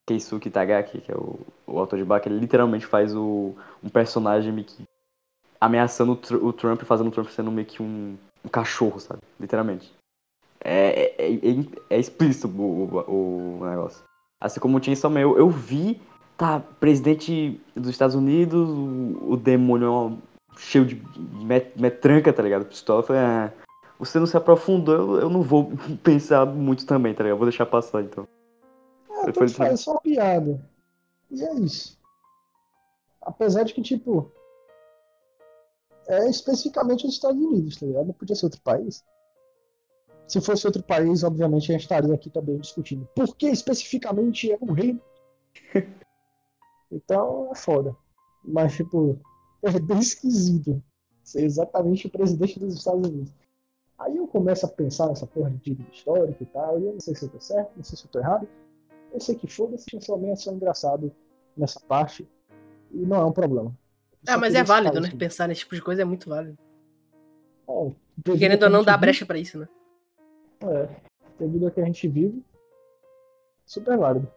Keisuke 0.06 0.51
Tagaki, 0.51 1.01
que 1.01 1.10
é 1.10 1.16
o, 1.16 1.38
o 1.66 1.78
autor 1.78 1.98
de 1.98 2.05
Baki, 2.05 2.28
ele 2.28 2.38
literalmente 2.38 2.86
faz 2.86 3.14
o, 3.14 3.55
um 3.82 3.88
personagem 3.88 4.52
meio 4.52 4.66
que 4.66 4.84
ameaçando 5.59 6.12
o, 6.12 6.16
Tr- 6.16 6.36
o 6.36 6.52
Trump, 6.52 6.82
fazendo 6.82 7.09
o 7.09 7.10
Trump 7.10 7.28
sendo 7.28 7.51
meio 7.51 7.66
que 7.66 7.82
um, 7.82 8.16
um 8.44 8.48
cachorro, 8.48 9.01
sabe? 9.01 9.20
Literalmente. 9.40 9.95
É, 10.68 11.14
é, 11.16 11.34
é, 11.34 11.38
é 11.90 11.98
explícito 12.01 12.48
o, 12.48 12.84
o, 13.09 13.60
o 13.60 13.64
negócio. 13.64 14.02
Assim 14.40 14.59
como 14.59 14.78
o 14.78 14.82
Chainsaw 14.82 15.09
Man, 15.10 15.20
eu, 15.20 15.38
eu 15.38 15.48
vi 15.48 16.01
tá, 16.36 16.60
presidente 16.80 17.60
dos 17.74 17.90
Estados 17.90 18.16
Unidos, 18.16 18.68
o, 18.68 19.32
o 19.32 19.36
demônio 19.36 19.86
é 19.86 19.90
uma- 19.90 20.18
cheio 20.59 20.84
de 20.84 21.01
met- 21.44 21.72
metranca, 21.80 22.32
tá 22.32 22.43
ligado? 22.43 22.64
Pistola. 22.66 23.01
Eu 23.01 23.06
falei, 23.06 23.22
ah, 23.22 23.52
você 23.98 24.18
não 24.18 24.26
se 24.26 24.36
aprofundou, 24.36 24.94
eu, 24.94 25.20
eu 25.22 25.30
não 25.30 25.43
vou 25.43 25.70
pensar 26.02 26.44
muito 26.47 26.84
também, 26.84 27.14
tá 27.14 27.22
ligado? 27.22 27.38
Vou 27.38 27.47
deixar 27.47 27.66
passar 27.66 28.02
então. 28.02 28.26
É, 29.09 29.24
tanto 29.26 29.44
isso 29.44 29.55
faz, 29.55 29.72
é 29.72 29.76
só 29.76 29.93
uma 29.93 30.01
piada. 30.01 30.60
E 31.30 31.43
é 31.43 31.55
isso. 31.55 31.97
Apesar 33.22 33.62
de 33.62 33.72
que, 33.72 33.82
tipo. 33.82 34.32
É 36.09 36.28
especificamente 36.30 37.05
os 37.06 37.14
Estados 37.14 37.40
Unidos, 37.40 37.76
tá 37.76 37.86
ligado? 37.86 38.06
Não 38.06 38.14
podia 38.14 38.36
ser 38.36 38.47
outro 38.47 38.60
país. 38.60 39.05
Se 40.27 40.40
fosse 40.40 40.66
outro 40.66 40.82
país, 40.82 41.23
obviamente 41.23 41.70
a 41.70 41.74
gente 41.74 41.82
estaria 41.82 42.12
aqui 42.12 42.28
também 42.28 42.59
discutindo. 42.59 43.07
Por 43.15 43.36
que 43.36 43.47
especificamente 43.47 44.51
é 44.51 44.59
um 44.61 44.73
reino? 44.73 45.01
então 46.90 47.51
é 47.53 47.55
foda. 47.55 47.97
Mas, 48.44 48.74
tipo, 48.74 49.19
é 49.62 49.78
bem 49.78 49.98
esquisito 49.98 50.82
ser 51.23 51.44
exatamente 51.44 52.07
o 52.07 52.11
presidente 52.11 52.59
dos 52.59 52.74
Estados 52.74 53.09
Unidos. 53.09 53.32
Aí 53.98 54.16
eu 54.16 54.27
começo 54.27 54.66
a 54.66 54.69
pensar 54.69 55.09
nessa 55.09 55.27
porra 55.27 55.51
de 55.51 55.57
dívida 55.59 55.89
histórica 55.93 56.43
e 56.43 56.47
tal, 56.47 56.78
e 56.78 56.85
eu 56.85 56.93
não 56.93 57.01
sei 57.01 57.15
se 57.15 57.24
eu 57.24 57.28
tô 57.28 57.40
certo, 57.40 57.73
não 57.77 57.82
sei 57.82 57.97
se 57.97 58.05
eu 58.05 58.11
tô 58.11 58.19
errado. 58.19 58.47
Eu 59.12 59.20
sei 59.20 59.35
que 59.35 59.47
foda-se, 59.47 59.86
Chainsaw 59.90 60.19
Man 60.19 60.28
é 60.28 60.36
só 60.36 60.53
engraçado 60.53 61.11
nessa 61.57 61.81
parte. 61.81 62.28
E 62.93 62.98
não 62.98 63.16
é 63.16 63.24
um 63.24 63.32
problema. 63.32 63.77
Eu 64.27 64.35
Ah, 64.35 64.39
mas 64.39 64.55
é 64.55 64.62
válido, 64.62 65.01
né? 65.01 65.11
Pensar 65.11 65.48
nesse 65.48 65.61
tipo 65.61 65.74
de 65.74 65.82
coisa 65.82 66.03
é 66.03 66.05
muito 66.05 66.28
válido. 66.28 66.59
É, 67.69 68.36
querendo 68.36 68.65
ou 68.65 68.70
não, 68.70 68.85
dá 68.85 68.97
brecha 68.97 69.24
pra 69.24 69.39
isso, 69.39 69.59
né? 69.59 69.69
É, 70.62 70.88
devido 71.38 71.66
ao 71.66 71.70
que 71.70 71.80
a 71.80 71.84
gente 71.84 72.08
vive, 72.08 72.42
super 73.64 73.96
válido. 73.98 74.30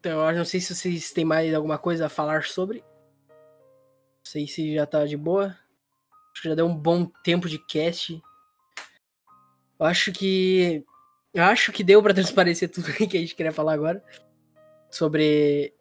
Então, 0.00 0.28
eu 0.28 0.36
não 0.36 0.44
sei 0.44 0.60
se 0.60 0.74
vocês 0.74 1.12
têm 1.12 1.24
mais 1.24 1.54
alguma 1.54 1.78
coisa 1.78 2.06
a 2.06 2.10
falar 2.10 2.44
sobre. 2.44 2.80
Não 3.28 4.26
sei 4.26 4.46
se 4.46 4.74
já 4.74 4.84
tá 4.84 5.06
de 5.06 5.16
boa. 5.16 5.56
Acho 6.32 6.42
que 6.42 6.48
já 6.48 6.54
deu 6.54 6.66
um 6.66 6.76
bom 6.76 7.06
tempo 7.22 7.48
de 7.48 7.58
cast. 7.58 8.20
Eu 9.78 9.86
acho 9.86 10.12
que. 10.12 10.84
Eu 11.32 11.44
acho 11.44 11.72
que 11.72 11.82
deu 11.82 12.02
pra 12.02 12.12
transparecer 12.14 12.70
tudo 12.70 12.92
que 13.08 13.16
a 13.16 13.20
gente 13.20 13.34
queria 13.34 13.52
falar 13.52 13.72
agora. 13.72 14.04
Sobre. 14.90 15.74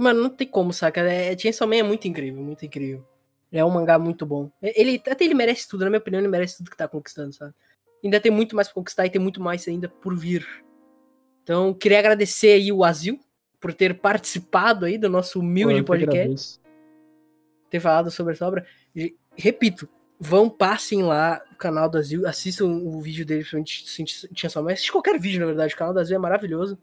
Mano, 0.00 0.22
não 0.22 0.30
tem 0.30 0.48
como, 0.48 0.72
saca? 0.72 1.00
É, 1.02 1.36
Chainsaw 1.36 1.68
Man 1.68 1.76
é 1.76 1.82
muito 1.82 2.08
incrível, 2.08 2.42
muito 2.42 2.64
incrível. 2.64 3.06
É 3.52 3.64
um 3.64 3.70
mangá 3.70 3.98
muito 3.98 4.26
bom. 4.26 4.50
Ele, 4.60 5.00
até 5.08 5.24
ele 5.24 5.34
merece 5.34 5.68
tudo, 5.68 5.84
na 5.84 5.90
minha 5.90 5.98
opinião, 6.00 6.20
ele 6.20 6.28
merece 6.28 6.58
tudo 6.58 6.70
que 6.70 6.76
tá 6.76 6.88
conquistando, 6.88 7.32
sabe? 7.32 7.54
Ainda 8.04 8.20
tem 8.20 8.30
muito 8.30 8.54
mais 8.54 8.68
pra 8.68 8.74
conquistar 8.74 9.06
e 9.06 9.10
tem 9.10 9.20
muito 9.20 9.40
mais 9.40 9.66
ainda 9.68 9.88
por 9.88 10.16
vir. 10.16 10.46
Então, 11.42 11.72
queria 11.72 11.98
agradecer 12.00 12.48
aí 12.54 12.72
o 12.72 12.84
Azil 12.84 13.18
por 13.60 13.72
ter 13.72 13.94
participado 13.98 14.84
aí 14.84 14.98
do 14.98 15.08
nosso 15.08 15.40
humilde 15.40 15.74
Eu 15.78 15.84
que 15.84 15.86
podcast, 15.86 16.60
ter 17.70 17.80
falado 17.80 18.10
sobre 18.10 18.32
essa 18.34 18.46
obra. 18.46 18.66
E, 18.94 19.14
repito, 19.36 19.88
vão, 20.18 20.48
passem 20.50 21.02
lá 21.02 21.40
no 21.50 21.56
canal 21.56 21.88
do 21.88 21.98
Azil, 21.98 22.26
assistam 22.26 22.66
o 22.66 23.00
vídeo 23.00 23.24
dele, 23.24 23.44
principalmente 23.44 24.28
tinha 24.34 24.50
só 24.50 24.60
mais. 24.62 24.88
Qualquer 24.90 25.18
vídeo, 25.20 25.40
na 25.40 25.46
verdade, 25.46 25.72
o 25.74 25.76
canal 25.76 25.94
do 25.94 26.00
Azil 26.00 26.16
é 26.16 26.18
maravilhoso. 26.18 26.76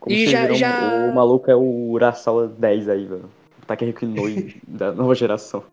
Como 0.00 0.14
E 0.14 0.26
já- 0.26 0.42
viram, 0.42 0.54
já- 0.56 1.08
o 1.10 1.14
maluco 1.14 1.50
é 1.50 1.54
o 1.56 1.90
Urasawa 1.90 2.48
10 2.48 2.88
aí, 2.88 3.06
velho. 3.06 3.30
O 3.62 3.66
Takehiko 3.66 4.04
Inoue 4.04 4.60
da 4.66 4.92
nova 4.92 5.14
geração. 5.14 5.64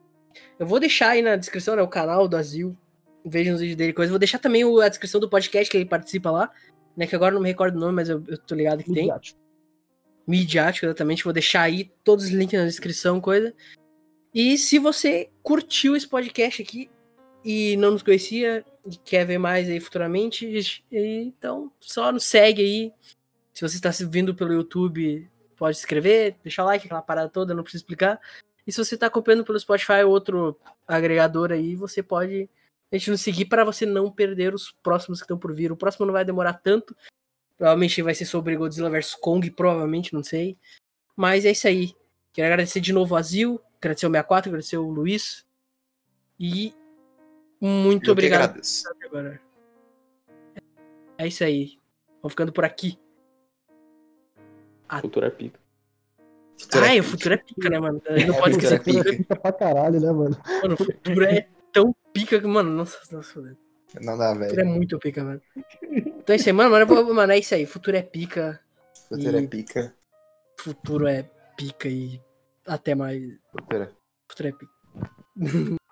Eu 0.59 0.65
vou 0.65 0.79
deixar 0.79 1.09
aí 1.09 1.21
na 1.21 1.35
descrição, 1.35 1.75
né, 1.75 1.81
o 1.81 1.87
canal 1.87 2.27
do 2.27 2.37
Azil. 2.37 2.77
Vejam 3.25 3.55
os 3.55 3.61
vídeos 3.61 3.77
dele, 3.77 3.93
coisa. 3.93 4.11
Vou 4.11 4.19
deixar 4.19 4.39
também 4.39 4.65
o- 4.65 4.81
a 4.81 4.89
descrição 4.89 5.19
do 5.19 5.29
podcast 5.29 5.69
que 5.71 5.77
ele 5.77 5.85
participa 5.85 6.29
lá, 6.31 6.51
né, 6.95 7.07
que 7.07 7.15
agora 7.15 7.33
não 7.33 7.41
me 7.41 7.47
recordo 7.47 7.75
o 7.75 7.79
nome, 7.79 7.93
mas 7.93 8.09
eu, 8.09 8.23
eu 8.27 8.37
tô 8.37 8.53
ligado 8.55 8.83
que 8.83 8.91
tem. 8.91 9.03
Midiático. 9.03 9.39
midiático, 10.27 10.85
exatamente. 10.85 11.23
Vou 11.23 11.33
deixar 11.33 11.61
aí 11.63 11.91
todos 12.03 12.25
os 12.25 12.31
links 12.31 12.57
na 12.59 12.65
descrição, 12.65 13.19
coisa. 13.19 13.53
E 14.33 14.57
se 14.57 14.79
você 14.79 15.29
curtiu 15.41 15.95
esse 15.95 16.07
podcast 16.07 16.61
aqui 16.61 16.89
e 17.43 17.75
não 17.77 17.91
nos 17.91 18.01
conhecia 18.03 18.65
e 18.89 18.95
quer 18.97 19.25
ver 19.25 19.37
mais 19.37 19.69
aí 19.69 19.79
futuramente, 19.79 20.83
então 20.91 21.71
só 21.79 22.11
nos 22.11 22.23
segue 22.23 22.61
aí. 22.61 22.93
Se 23.53 23.61
você 23.61 23.75
está 23.75 23.91
se 23.91 24.05
vindo 24.05 24.33
pelo 24.33 24.53
YouTube, 24.53 25.29
pode 25.55 25.77
escrever, 25.77 26.35
deixar 26.41 26.63
like, 26.63 26.85
aquela 26.85 27.01
parada 27.01 27.29
toda, 27.29 27.53
não 27.53 27.63
precisa 27.63 27.81
explicar. 27.83 28.19
E 28.65 28.71
se 28.71 28.83
você 28.83 28.97
tá 28.97 29.07
acompanhando 29.07 29.43
pelo 29.43 29.59
Spotify 29.59 30.03
ou 30.05 30.11
outro 30.11 30.59
agregador 30.87 31.51
aí, 31.51 31.75
você 31.75 32.01
pode 32.01 32.49
a 32.91 32.97
gente 32.97 33.09
nos 33.09 33.21
seguir 33.21 33.45
para 33.45 33.65
você 33.65 33.87
não 33.87 34.11
perder 34.11 34.53
os 34.53 34.71
próximos 34.71 35.19
que 35.19 35.23
estão 35.23 35.37
por 35.37 35.51
vir. 35.51 35.71
O 35.71 35.75
próximo 35.75 36.05
não 36.05 36.13
vai 36.13 36.23
demorar 36.23 36.53
tanto. 36.53 36.95
Provavelmente 37.57 38.01
vai 38.03 38.13
ser 38.13 38.25
sobre 38.25 38.55
Godzilla 38.55 38.89
vs 38.89 39.15
Kong, 39.15 39.49
provavelmente, 39.49 40.13
não 40.13 40.23
sei. 40.23 40.55
Mas 41.15 41.43
é 41.43 41.51
isso 41.51 41.67
aí. 41.67 41.95
Quero 42.31 42.47
agradecer 42.47 42.79
de 42.79 42.93
novo 42.93 43.15
o 43.15 43.17
Azil, 43.17 43.59
agradecer 43.79 44.05
o 44.05 44.09
64, 44.09 44.49
agradecer 44.49 44.77
o 44.77 44.89
Luiz. 44.89 45.43
E 46.39 46.71
muito 47.59 48.09
Eu 48.09 48.11
obrigado. 48.11 48.61
Agora. 49.05 49.41
É 51.17 51.27
isso 51.27 51.43
aí. 51.43 51.79
Vamos 52.21 52.33
ficando 52.33 52.53
por 52.53 52.63
aqui. 52.63 52.99
É 54.89 55.29
pica. 55.31 55.62
Futuro 56.63 56.85
é 56.85 56.89
Ai, 56.89 56.99
o 56.99 57.03
pica. 57.03 57.11
futuro 57.17 57.33
é 57.33 57.37
pica, 57.37 57.69
né, 57.69 57.79
mano? 57.79 58.01
A 58.07 58.17
gente 58.17 58.27
não 58.27 58.35
É, 58.35 58.39
pode 58.39 58.53
futuro 58.55 58.73
esquecer 58.75 58.75
é 58.75 58.79
que 58.83 58.89
o 58.91 58.93
futuro 58.93 59.17
pica. 59.17 59.35
Pra 59.35 59.51
caralho, 59.53 59.99
né, 59.99 60.11
mano? 60.11 60.37
é, 60.47 60.61
mano, 60.61 60.73
o 60.73 60.77
futuro 60.77 61.23
é 61.25 61.47
tão 61.71 61.95
pica 62.13 62.39
que, 62.39 62.47
mano, 62.47 62.69
nossa, 62.71 62.99
nossa, 63.15 63.41
velho. 63.41 63.57
Não 64.01 64.17
dá, 64.17 64.31
O 64.31 64.35
futuro 64.39 64.51
é 64.61 64.63
velho. 64.63 64.69
muito 64.75 64.99
pica, 64.99 65.23
mano. 65.23 65.41
Então 65.85 66.33
é 66.33 66.35
isso 66.35 66.49
aí, 66.49 66.53
mano, 66.53 66.71
mano, 66.71 67.13
mano, 67.13 67.31
é 67.33 67.37
isso 67.39 67.53
aí. 67.53 67.65
Futuro 67.65 67.97
é 67.97 68.01
pica, 68.01 68.59
Futuro 69.09 69.37
é 69.37 69.41
E- 69.41 69.47
pica. 69.47 69.93
futuro 70.59 71.07
é 71.07 71.23
pica 71.57 71.87
e 71.87 72.19
até 72.65 72.95
mais. 72.95 73.21
Futuro 73.51 73.83
é 73.83 73.89
Futuro 74.29 74.49
é 74.49 74.51
pica. 74.53 74.73